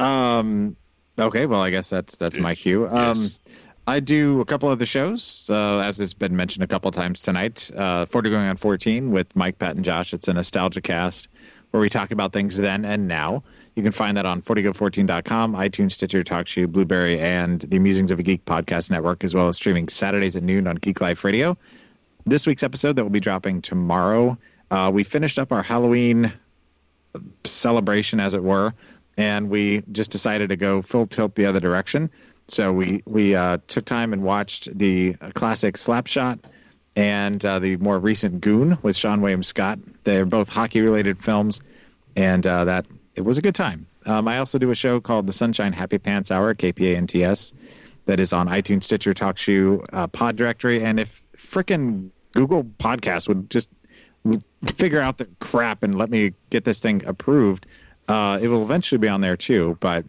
Um. 0.00 0.76
Okay. 1.18 1.46
Well, 1.46 1.62
I 1.62 1.70
guess 1.70 1.90
that's 1.90 2.16
that's 2.16 2.38
my 2.38 2.54
cue. 2.54 2.86
Um. 2.88 3.22
Yes. 3.22 3.38
I 3.86 4.00
do 4.00 4.42
a 4.42 4.44
couple 4.44 4.70
of 4.70 4.78
the 4.78 4.84
shows, 4.84 5.48
uh, 5.50 5.78
as 5.78 5.96
has 5.96 6.12
been 6.12 6.36
mentioned 6.36 6.62
a 6.62 6.66
couple 6.66 6.90
times 6.90 7.22
tonight. 7.22 7.70
Uh, 7.74 8.04
40 8.04 8.28
going 8.28 8.46
on 8.46 8.58
14 8.58 9.10
with 9.10 9.34
Mike, 9.34 9.58
Pat, 9.58 9.76
and 9.76 9.84
Josh. 9.84 10.12
It's 10.12 10.28
a 10.28 10.34
nostalgia 10.34 10.82
cast 10.82 11.26
where 11.70 11.80
we 11.80 11.88
talk 11.88 12.10
about 12.10 12.34
things 12.34 12.58
then 12.58 12.84
and 12.84 13.08
now. 13.08 13.42
You 13.76 13.82
can 13.82 13.92
find 13.92 14.14
that 14.18 14.26
on 14.26 14.42
40go14.com, 14.42 15.54
iTunes, 15.54 15.92
Stitcher, 15.92 16.22
TalkShoe, 16.22 16.68
Blubrry, 16.68 17.18
and 17.18 17.60
the 17.62 17.78
Musings 17.78 18.10
of 18.10 18.18
a 18.18 18.22
Geek 18.22 18.44
podcast 18.44 18.90
network, 18.90 19.24
as 19.24 19.34
well 19.34 19.48
as 19.48 19.56
streaming 19.56 19.88
Saturdays 19.88 20.36
at 20.36 20.42
noon 20.42 20.66
on 20.66 20.76
Geek 20.76 21.00
Life 21.00 21.24
Radio. 21.24 21.56
This 22.26 22.46
week's 22.46 22.62
episode 22.62 22.96
that 22.96 23.04
will 23.04 23.10
be 23.10 23.20
dropping 23.20 23.62
tomorrow, 23.62 24.36
uh, 24.70 24.90
we 24.92 25.02
finished 25.02 25.38
up 25.38 25.50
our 25.50 25.62
Halloween 25.62 26.32
celebration, 27.44 28.20
as 28.20 28.34
it 28.34 28.42
were, 28.42 28.74
and 29.18 29.50
we 29.50 29.82
just 29.92 30.10
decided 30.10 30.48
to 30.48 30.56
go 30.56 30.80
full 30.80 31.06
tilt 31.06 31.34
the 31.34 31.44
other 31.44 31.60
direction. 31.60 32.10
So 32.46 32.72
we 32.72 33.02
we 33.04 33.34
uh, 33.34 33.58
took 33.66 33.84
time 33.84 34.14
and 34.14 34.22
watched 34.22 34.78
the 34.78 35.14
classic 35.34 35.74
Slapshot 35.74 36.38
and 36.96 37.44
uh, 37.44 37.58
the 37.58 37.76
more 37.76 37.98
recent 37.98 38.40
Goon 38.40 38.78
with 38.80 38.96
Seann 38.96 39.20
William 39.20 39.42
Scott. 39.42 39.78
They're 40.04 40.24
both 40.24 40.48
hockey 40.48 40.80
related 40.80 41.22
films, 41.22 41.60
and 42.16 42.46
uh, 42.46 42.64
that 42.64 42.86
it 43.16 43.22
was 43.22 43.36
a 43.36 43.42
good 43.42 43.54
time. 43.54 43.86
Um, 44.06 44.26
I 44.26 44.38
also 44.38 44.58
do 44.58 44.70
a 44.70 44.74
show 44.74 45.00
called 45.00 45.26
the 45.26 45.32
Sunshine 45.32 45.74
Happy 45.74 45.98
Pants 45.98 46.30
Hour, 46.30 46.54
KPANTS, 46.54 47.52
that 48.06 48.18
is 48.18 48.32
on 48.32 48.48
iTunes, 48.48 48.84
Stitcher, 48.84 49.12
TalkShoe, 49.12 49.84
uh, 49.92 50.06
Pod 50.06 50.36
Directory, 50.36 50.82
and 50.82 50.98
if 50.98 51.22
frickin' 51.36 52.10
Google 52.32 52.64
Podcast 52.64 53.28
would 53.28 53.50
just 53.50 53.68
figure 54.64 55.00
out 55.00 55.18
the 55.18 55.26
crap 55.40 55.82
and 55.82 55.98
let 55.98 56.08
me 56.08 56.32
get 56.48 56.64
this 56.64 56.80
thing 56.80 57.04
approved, 57.04 57.66
uh, 58.08 58.38
it 58.40 58.48
will 58.48 58.62
eventually 58.62 58.98
be 58.98 59.08
on 59.08 59.20
there 59.20 59.36
too. 59.36 59.76
But 59.80 60.04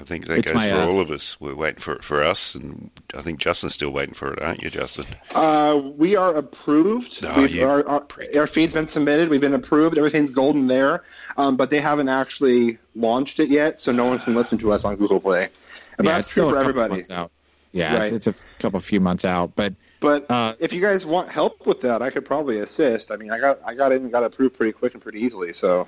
I 0.00 0.04
think 0.04 0.26
that 0.26 0.38
It's 0.38 0.50
goes 0.50 0.56
my, 0.56 0.70
for 0.70 0.76
uh, 0.76 0.86
all 0.86 1.00
of 1.00 1.10
us. 1.10 1.38
We're 1.40 1.54
waiting 1.54 1.80
for 1.80 1.94
it 1.94 2.02
for 2.04 2.22
us, 2.22 2.54
and 2.54 2.90
I 3.14 3.20
think 3.22 3.38
Justin's 3.38 3.74
still 3.74 3.90
waiting 3.90 4.14
for 4.14 4.32
it, 4.32 4.42
aren't 4.42 4.62
you, 4.62 4.70
Justin? 4.70 5.06
Uh, 5.34 5.80
we 5.96 6.16
are 6.16 6.34
approved. 6.34 7.20
Oh, 7.24 7.42
We've- 7.42 7.58
you 7.58 7.68
our, 7.68 7.86
our, 7.86 8.06
our 8.36 8.46
feed's 8.46 8.72
been 8.72 8.88
submitted. 8.88 9.28
We've 9.28 9.40
been 9.40 9.54
approved. 9.54 9.98
Everything's 9.98 10.30
golden 10.30 10.66
there, 10.66 11.04
um, 11.36 11.56
but 11.56 11.70
they 11.70 11.80
haven't 11.80 12.08
actually 12.08 12.78
launched 12.94 13.38
it 13.38 13.48
yet, 13.48 13.80
so 13.80 13.92
no 13.92 14.06
one 14.06 14.18
can 14.20 14.34
listen 14.34 14.58
to 14.58 14.72
us 14.72 14.84
on 14.84 14.96
Google 14.96 15.20
Play. 15.20 15.48
And 15.98 16.06
yeah, 16.06 16.12
that's 16.14 16.20
it's 16.26 16.30
still 16.32 16.48
true 16.50 16.58
a 16.58 16.60
for 16.60 16.66
couple 16.66 16.80
everybody. 16.82 16.94
months 16.94 17.10
out. 17.10 17.30
Yeah, 17.74 17.92
it's, 18.02 18.10
Right. 18.10 18.16
it's 18.16 18.26
a 18.26 18.34
couple 18.58 18.80
few 18.80 19.00
months 19.00 19.24
out, 19.24 19.54
but 19.56 19.74
But 20.00 20.26
Uh, 20.30 20.54
if 20.60 20.72
you 20.72 20.80
guys 20.82 21.06
want 21.06 21.30
help 21.30 21.66
with 21.66 21.80
that, 21.82 22.02
I 22.02 22.10
could 22.10 22.24
probably 22.24 22.58
assist. 22.58 23.10
I 23.10 23.16
mean, 23.16 23.30
I 23.30 23.38
got 23.38 23.60
I 23.64 23.74
got 23.74 23.92
in 23.92 24.02
and 24.02 24.10
got 24.12 24.24
approved 24.24 24.56
pretty 24.56 24.72
quick 24.72 24.92
and 24.94 25.02
pretty 25.02 25.20
easily. 25.20 25.52
So 25.54 25.86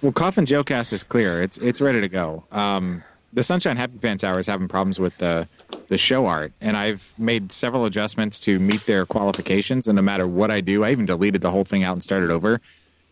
Well, 0.00 0.12
Coffin 0.12 0.44
Joecast 0.46 0.92
is 0.92 1.02
clear. 1.02 1.42
It's 1.42 1.58
it's 1.58 1.80
ready 1.80 2.00
to 2.00 2.08
go. 2.08 2.44
Um, 2.52 3.02
the 3.32 3.42
Sunshine 3.42 3.76
Happy 3.76 3.98
Pants 3.98 4.22
Hour 4.22 4.38
is 4.38 4.46
having 4.46 4.68
problems 4.68 5.00
with 5.00 5.16
the 5.18 5.48
the 5.88 5.98
show 5.98 6.26
art, 6.26 6.52
and 6.60 6.76
I've 6.76 7.12
made 7.18 7.50
several 7.50 7.84
adjustments 7.84 8.38
to 8.40 8.60
meet 8.60 8.86
their 8.86 9.04
qualifications. 9.06 9.88
And 9.88 9.96
no 9.96 10.02
matter 10.02 10.26
what 10.26 10.50
I 10.50 10.60
do, 10.60 10.84
I 10.84 10.92
even 10.92 11.06
deleted 11.06 11.40
the 11.40 11.50
whole 11.50 11.64
thing 11.64 11.82
out 11.82 11.94
and 11.94 12.02
started 12.02 12.30
over. 12.30 12.60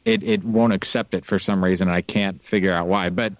It 0.04 0.22
it 0.22 0.44
won't 0.44 0.72
accept 0.72 1.12
it 1.12 1.24
for 1.24 1.40
some 1.40 1.64
reason, 1.64 1.88
and 1.88 1.94
I 1.94 2.02
can't 2.02 2.40
figure 2.42 2.72
out 2.72 2.86
why. 2.86 3.10
But 3.10 3.32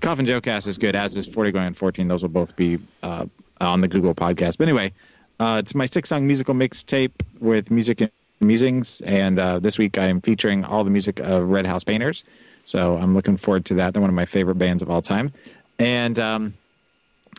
Coffin 0.00 0.24
Joecast 0.24 0.68
is 0.68 0.78
good, 0.78 0.94
as 0.94 1.16
is 1.16 1.26
Forty 1.26 1.50
Going 1.50 1.74
Fourteen. 1.74 2.06
Those 2.06 2.22
will 2.22 2.30
both 2.30 2.54
be 2.54 2.78
uh, 3.02 3.26
on 3.60 3.80
the 3.80 3.88
Google 3.88 4.14
podcast. 4.14 4.58
But 4.58 4.68
anyway, 4.68 4.92
uh, 5.40 5.56
it's 5.58 5.74
my 5.74 5.86
six 5.86 6.08
song 6.08 6.24
musical 6.28 6.54
mixtape 6.54 7.12
with 7.40 7.68
music 7.68 8.00
and 8.00 8.12
musings, 8.40 9.00
and 9.00 9.40
uh, 9.40 9.58
this 9.58 9.76
week 9.76 9.98
I 9.98 10.04
am 10.04 10.20
featuring 10.20 10.64
all 10.64 10.84
the 10.84 10.90
music 10.90 11.18
of 11.18 11.48
Red 11.48 11.66
House 11.66 11.82
Painters. 11.82 12.22
So 12.64 12.96
I'm 12.96 13.14
looking 13.14 13.36
forward 13.36 13.64
to 13.66 13.74
that. 13.74 13.92
They're 13.92 14.00
one 14.00 14.10
of 14.10 14.14
my 14.14 14.26
favorite 14.26 14.56
bands 14.56 14.82
of 14.82 14.90
all 14.90 15.02
time. 15.02 15.32
And 15.78 16.18
um, 16.18 16.54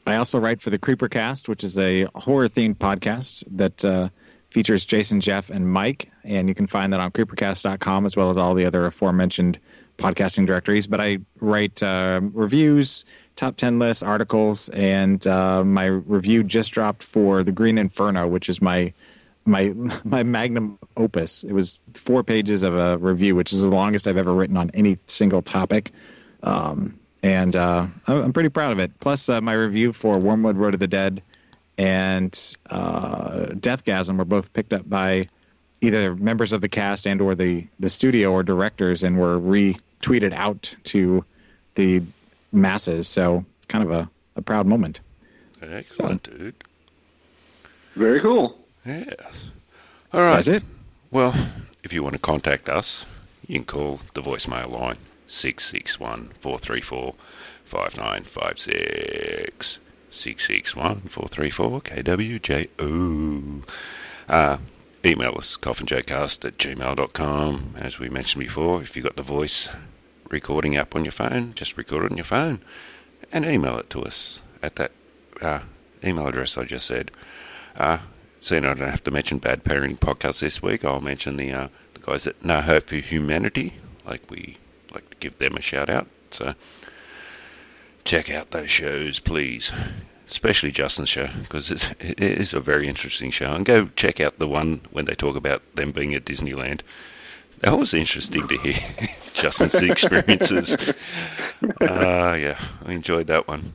I 0.06 0.16
also 0.16 0.40
write 0.40 0.62
for 0.62 0.70
the 0.70 0.78
Creeper 0.78 1.08
Cast, 1.08 1.48
which 1.48 1.64
is 1.64 1.78
a 1.78 2.08
horror 2.16 2.48
themed 2.48 2.76
podcast 2.76 3.44
that 3.52 3.86
uh, 3.86 4.10
features 4.50 4.86
Jason, 4.86 5.22
Jeff, 5.22 5.50
and 5.50 5.72
Mike. 5.72 6.12
And 6.24 6.50
you 6.50 6.56
can 6.56 6.68
find 6.68 6.92
that 6.94 7.00
on 7.00 7.12
creepercast.com 7.12 8.06
as 8.06 8.16
well 8.16 8.30
as 8.30 8.38
all 8.38 8.54
the 8.54 8.66
other 8.66 8.86
aforementioned 8.86 9.60
podcasting 9.98 10.46
directories. 10.46 10.88
But 10.88 11.00
I 11.00 11.20
write 11.40 11.82
uh, 11.82 12.22
reviews, 12.34 13.06
top 13.36 13.56
10 13.56 13.80
lists, 13.80 14.04
articles, 14.04 14.70
and 14.70 15.26
uh, 15.28 15.64
my 15.64 15.86
review 15.86 16.44
just 16.44 16.72
dropped 16.72 17.04
for 17.04 17.44
The 17.44 17.52
Green 17.52 17.78
Inferno, 17.78 18.28
which 18.28 18.50
is 18.50 18.62
my 18.62 18.94
my 19.46 19.74
my 20.04 20.24
magnum 20.24 20.80
opus. 20.98 21.44
It 21.44 21.54
was 21.54 21.80
four 21.94 22.24
pages 22.24 22.64
of 22.64 22.76
a 22.76 22.98
review, 22.98 23.36
which 23.36 23.54
is 23.54 23.62
the 23.62 23.72
longest 23.72 24.08
I've 24.08 24.18
ever 24.18 24.34
written 24.34 24.58
on 24.58 24.70
any 24.74 24.98
single 25.06 25.42
topic. 25.42 25.92
Um, 26.44 27.00
and 27.22 27.56
uh, 27.56 27.88
I'm 28.08 28.24
I'm 28.24 28.34
pretty 28.34 28.50
proud 28.50 28.72
of 28.72 28.80
it. 28.80 28.92
Plus, 29.00 29.30
uh, 29.30 29.42
my 29.42 29.54
review 29.54 29.94
for 29.94 30.18
Wyrmwood 30.18 30.58
Road 30.58 30.74
of 30.74 30.80
the 30.80 30.88
Dead 30.88 31.22
and 31.78 32.56
uh, 32.70 33.48
Deathgasm 33.54 34.18
were 34.18 34.26
both 34.26 34.54
picked 34.54 34.74
up 34.74 34.88
by 34.90 35.28
either 35.82 36.16
members 36.16 36.54
of 36.54 36.62
the 36.62 36.70
cast 36.70 37.08
and 37.08 37.22
or 37.22 37.36
the 37.36 37.68
the 37.80 37.90
studio 37.90 38.32
or 38.32 38.44
directors, 38.44 39.04
and 39.04 39.18
were 39.18 39.40
retweeted 39.40 40.34
out 40.34 40.76
to 40.84 41.24
the 41.76 42.04
masses. 42.52 43.08
So 43.08 43.46
it's 43.58 43.66
kind 43.66 43.84
of 43.84 43.92
a, 43.92 44.10
a 44.36 44.42
proud 44.42 44.68
moment. 44.68 45.00
Excellent, 45.62 46.24
dude. 46.24 46.56
very 47.96 48.20
cool. 48.20 48.63
Yes. 48.86 49.46
All 50.14 50.22
right. 50.22 50.36
That's 50.36 50.48
it. 50.48 50.64
Well, 51.12 51.34
if 51.84 51.94
you 51.94 52.04
want 52.04 52.14
to 52.14 52.20
contact 52.20 52.70
us, 52.70 53.06
you 53.48 53.56
can 53.56 53.66
call 53.66 54.00
the 54.14 54.22
voicemail 54.22 54.70
line 54.70 54.98
661 55.28 56.32
434 56.40 57.16
5956. 57.66 59.80
661 60.12 61.00
434 61.10 61.82
KWJO. 61.82 63.64
Uh, 64.30 64.58
email 65.04 65.34
us, 65.38 65.58
coffinjcast 65.58 66.46
at 66.46 66.58
gmail.com. 66.58 67.76
As 67.78 68.00
we 68.00 68.10
mentioned 68.10 68.44
before, 68.44 68.82
if 68.82 68.96
you've 68.96 69.06
got 69.06 69.16
the 69.16 69.24
voice 69.24 69.70
recording 70.30 70.78
app 70.78 70.96
on 70.96 71.04
your 71.04 71.12
phone, 71.12 71.54
just 71.56 71.78
record 71.78 72.06
it 72.06 72.12
on 72.12 72.18
your 72.18 72.26
phone 72.26 72.60
and 73.32 73.46
email 73.46 73.78
it 73.78 73.90
to 73.90 74.04
us 74.04 74.40
at 74.62 74.76
that 74.76 74.92
uh, 75.42 75.60
email 76.04 76.28
address 76.28 76.58
I 76.58 76.66
just 76.66 76.86
said. 76.86 77.12
Uh, 77.76 78.00
seeing 78.44 78.66
I 78.66 78.74
don't 78.74 78.90
have 78.90 79.04
to 79.06 79.12
mention 79.12 79.38
Bad 79.38 79.64
Parenting 79.64 79.98
Podcast 79.98 80.42
this 80.42 80.62
week, 80.62 80.84
I'll 80.84 81.00
mention 81.00 81.38
the 81.38 81.52
uh, 81.52 81.68
the 81.94 82.02
guys 82.02 82.28
at 82.28 82.44
No 82.44 82.60
Hope 82.62 82.90
for 82.90 82.96
Humanity. 82.96 83.76
Like 84.06 84.30
we 84.30 84.58
like 84.94 85.10
to 85.12 85.18
give 85.18 85.38
them 85.38 85.56
a 85.56 85.62
shout 85.62 85.90
out. 85.90 86.08
So 86.32 86.54
check 88.04 88.30
out 88.30 88.52
those 88.52 88.70
shows, 88.70 89.20
please. 89.20 89.72
Especially 90.30 90.72
Justin's 90.72 91.10
show 91.10 91.30
because 91.42 91.72
it 92.00 92.20
is 92.20 92.54
a 92.54 92.60
very 92.60 92.88
interesting 92.88 93.32
show. 93.32 93.54
And 93.54 93.66
go 93.66 93.88
check 93.96 94.20
out 94.20 94.40
the 94.40 94.48
one 94.48 94.82
when 94.92 95.06
they 95.06 95.16
talk 95.16 95.36
about 95.36 95.62
them 95.76 95.92
being 95.92 96.14
at 96.14 96.26
Disneyland. 96.26 96.82
That 97.60 97.78
was 97.78 97.94
interesting 97.94 98.48
to 98.48 98.58
hear 98.58 98.80
Justin's 99.34 99.76
experiences. 99.90 100.76
Uh, 101.80 102.38
yeah, 102.40 102.60
I 102.84 102.92
enjoyed 102.92 103.28
that 103.28 103.48
one. 103.48 103.74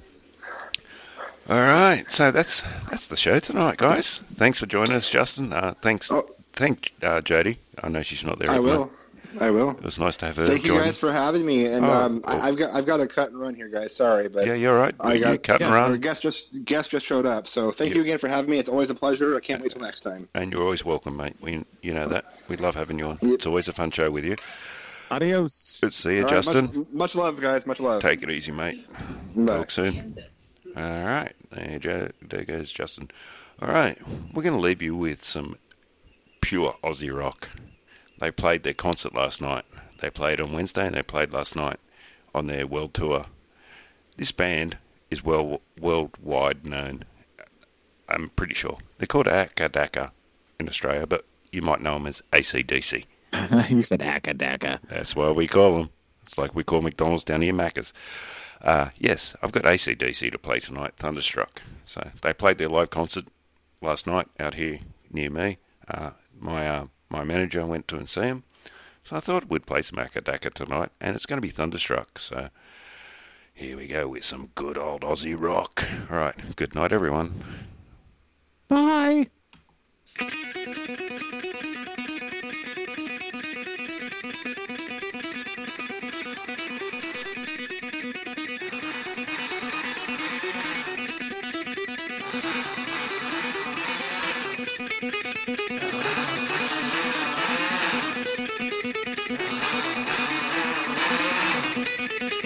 All 1.49 1.57
right, 1.61 2.05
so 2.11 2.31
that's 2.31 2.63
that's 2.91 3.07
the 3.07 3.17
show 3.17 3.39
tonight, 3.39 3.79
guys. 3.79 4.21
Thanks 4.35 4.59
for 4.59 4.67
joining 4.67 4.93
us, 4.93 5.09
Justin. 5.09 5.53
Uh, 5.53 5.73
thanks, 5.81 6.11
Oh. 6.11 6.29
thank 6.53 6.93
uh, 7.03 7.23
Jodi. 7.23 7.59
I 7.83 7.89
know 7.89 8.03
she's 8.03 8.23
not 8.25 8.39
there. 8.39 8.51
I 8.51 8.57
at 8.57 8.63
will. 8.63 8.73
moment. 8.81 8.93
I 9.41 9.51
will. 9.51 9.71
It 9.71 9.83
was 9.83 9.99
nice 9.99 10.17
to 10.19 10.27
have 10.27 10.37
her 10.37 10.47
Thank 10.47 10.65
you 10.67 10.79
guys 10.79 10.97
for 10.99 11.13
having 11.13 11.45
me. 11.47 11.67
And 11.67 11.85
Oh, 11.85 11.91
um, 11.91 12.21
cool. 12.23 12.35
I, 12.35 12.49
I've 12.49 12.57
got 12.59 12.75
I've 12.75 12.87
got 12.87 12.97
to 12.99 13.07
cut 13.07 13.31
and 13.31 13.41
run 13.41 13.55
here, 13.55 13.69
guys. 13.69 13.95
Sorry, 13.97 14.29
but 14.29 14.47
yeah, 14.47 14.55
you're 14.55 14.77
right. 14.79 14.95
I 15.01 15.15
you 15.15 15.21
got 15.21 15.43
cut 15.43 15.63
and 15.63 15.71
Our 15.71 15.77
run, 15.91 16.01
guest 16.01 16.23
just 16.23 16.49
guest 16.67 16.91
just 16.91 17.07
showed 17.07 17.25
up, 17.25 17.49
so 17.49 17.73
thank 17.73 17.91
Yeah. 17.91 17.97
you 17.97 18.03
again 18.03 18.19
for 18.19 18.29
having 18.29 18.51
me. 18.51 18.59
It's 18.59 18.69
always 18.69 18.91
a 18.91 18.95
pleasure. 18.95 19.35
I 19.37 19.41
can't 19.41 19.63
wait 19.63 19.73
till 19.73 19.81
next 19.81 20.01
time. 20.01 20.21
and 20.35 20.53
you're 20.53 20.63
always 20.63 20.85
welcome, 20.85 21.17
mate. 21.17 21.37
We, 21.41 21.65
you 21.83 21.95
know 21.95 22.09
that. 22.09 22.27
We 22.49 22.57
love 22.57 22.75
having 22.75 22.99
you 22.99 23.07
on. 23.07 23.19
Yep. 23.23 23.33
It's 23.33 23.47
always 23.47 23.69
a 23.69 23.73
fun 23.73 23.91
show 23.91 24.11
with 24.11 24.25
you. 24.25 24.37
Adios. 25.11 25.79
Good 25.81 25.93
to 25.93 25.97
see 25.97 26.17
you, 26.17 26.19
All 26.19 26.25
right, 26.25 26.31
Justin. 26.35 26.65
much, 26.67 26.87
much 26.93 27.15
love, 27.15 27.41
guys. 27.41 27.65
Much 27.65 27.81
love. 27.81 28.03
Take 28.03 28.23
it 28.23 28.31
easy, 28.31 28.53
mate. 28.53 28.87
Bye. 29.37 29.57
Talk 29.57 29.71
soon. 29.71 30.19
All 30.79 31.05
right, 31.05 31.35
there, 31.51 32.13
there 32.23 32.45
goes 32.45 32.71
Justin. 32.71 33.11
All 33.61 33.69
right, 33.69 33.99
we're 34.33 34.45
going 34.45 34.55
to 34.55 34.61
leave 34.61 34.81
you 34.81 34.95
with 34.95 35.25
some 35.25 35.57
pure 36.41 36.77
Aussie 36.85 37.13
rock. 37.13 37.49
They 38.21 38.31
played 38.31 38.63
their 38.63 38.75
concert 38.75 39.13
last 39.13 39.41
night. 39.41 39.65
They 40.01 40.09
played 40.09 40.41
on 40.41 40.53
Wednesday 40.53 40.87
and 40.87 40.95
they 40.95 41.03
played 41.03 41.33
last 41.33 41.57
night 41.57 41.81
on 42.33 42.47
their 42.47 42.65
world 42.65 42.95
tour. 42.95 43.25
This 44.19 44.31
band 44.31 44.79
is 45.11 45.25
well 45.25 45.63
worldwide 45.81 46.65
known. 46.65 47.05
I'm 48.09 48.31
pretty 48.31 48.55
sure 48.55 48.79
they're 48.99 49.07
called 49.09 49.27
Acca 49.27 49.69
Dacca 49.71 50.13
in 50.61 50.69
Australia, 50.69 51.09
but 51.09 51.25
you 51.51 51.61
might 51.61 51.81
know 51.81 51.95
them 51.95 52.07
as 52.07 52.23
ACDC. 52.33 53.05
you 53.69 53.83
said 53.83 54.01
Acca 54.01 54.35
Dacca. 54.35 54.79
That's 54.89 55.17
what 55.17 55.35
we 55.35 55.49
call 55.49 55.77
them. 55.77 55.91
It's 56.23 56.39
like 56.39 56.55
we 56.55 56.63
call 56.63 56.83
McDonald's 56.83 57.25
down 57.25 57.43
here 57.43 57.53
Macca's. 57.53 57.93
Uh, 58.61 58.91
yes, 58.99 59.37
I've 59.43 59.53
got 59.53 59.65
ACDC 59.65 60.33
to 60.33 60.39
play 60.39 60.61
tonight, 60.61 60.95
Thunderstruck. 60.97 61.63
So 61.85 62.11
they 62.23 62.33
played 62.33 62.59
their 62.59 62.69
live 62.69 62.91
concert 62.91 63.27
last 63.81 64.07
night 64.07 64.29
out 64.39 64.55
here 64.55 64.81
near 65.11 65.31
me. 65.31 65.59
Uh, 65.87 66.11
my 66.39 66.69
uh, 66.69 66.87
my 67.09 67.25
manager 67.25 67.65
went 67.65 67.89
to 67.89 67.97
and 67.97 68.09
see 68.09 68.23
him. 68.23 68.45
So 69.05 69.17
I 69.17 69.21
thought 69.21 69.49
we'd 69.49 69.67
play 69.67 69.83
some 69.83 69.99
Acca 69.99 70.21
Dacca 70.23 70.53
tonight, 70.53 70.91
and 71.01 71.17
it's 71.17 71.25
going 71.25 71.39
to 71.39 71.47
be 71.47 71.53
Thunderstruck. 71.53 72.19
So 72.19 72.51
here 73.55 73.77
we 73.77 73.87
go 73.87 74.09
with 74.09 74.25
some 74.25 74.51
good 74.55 74.77
old 74.77 75.03
Aussie 75.03 75.41
rock. 75.41 75.89
All 76.11 76.19
right, 76.19 76.57
good 76.57 76.75
night, 76.75 76.93
everyone. 76.93 77.43
Bye. 78.69 79.29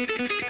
Thank 0.05 0.42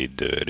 I'm 0.00 0.49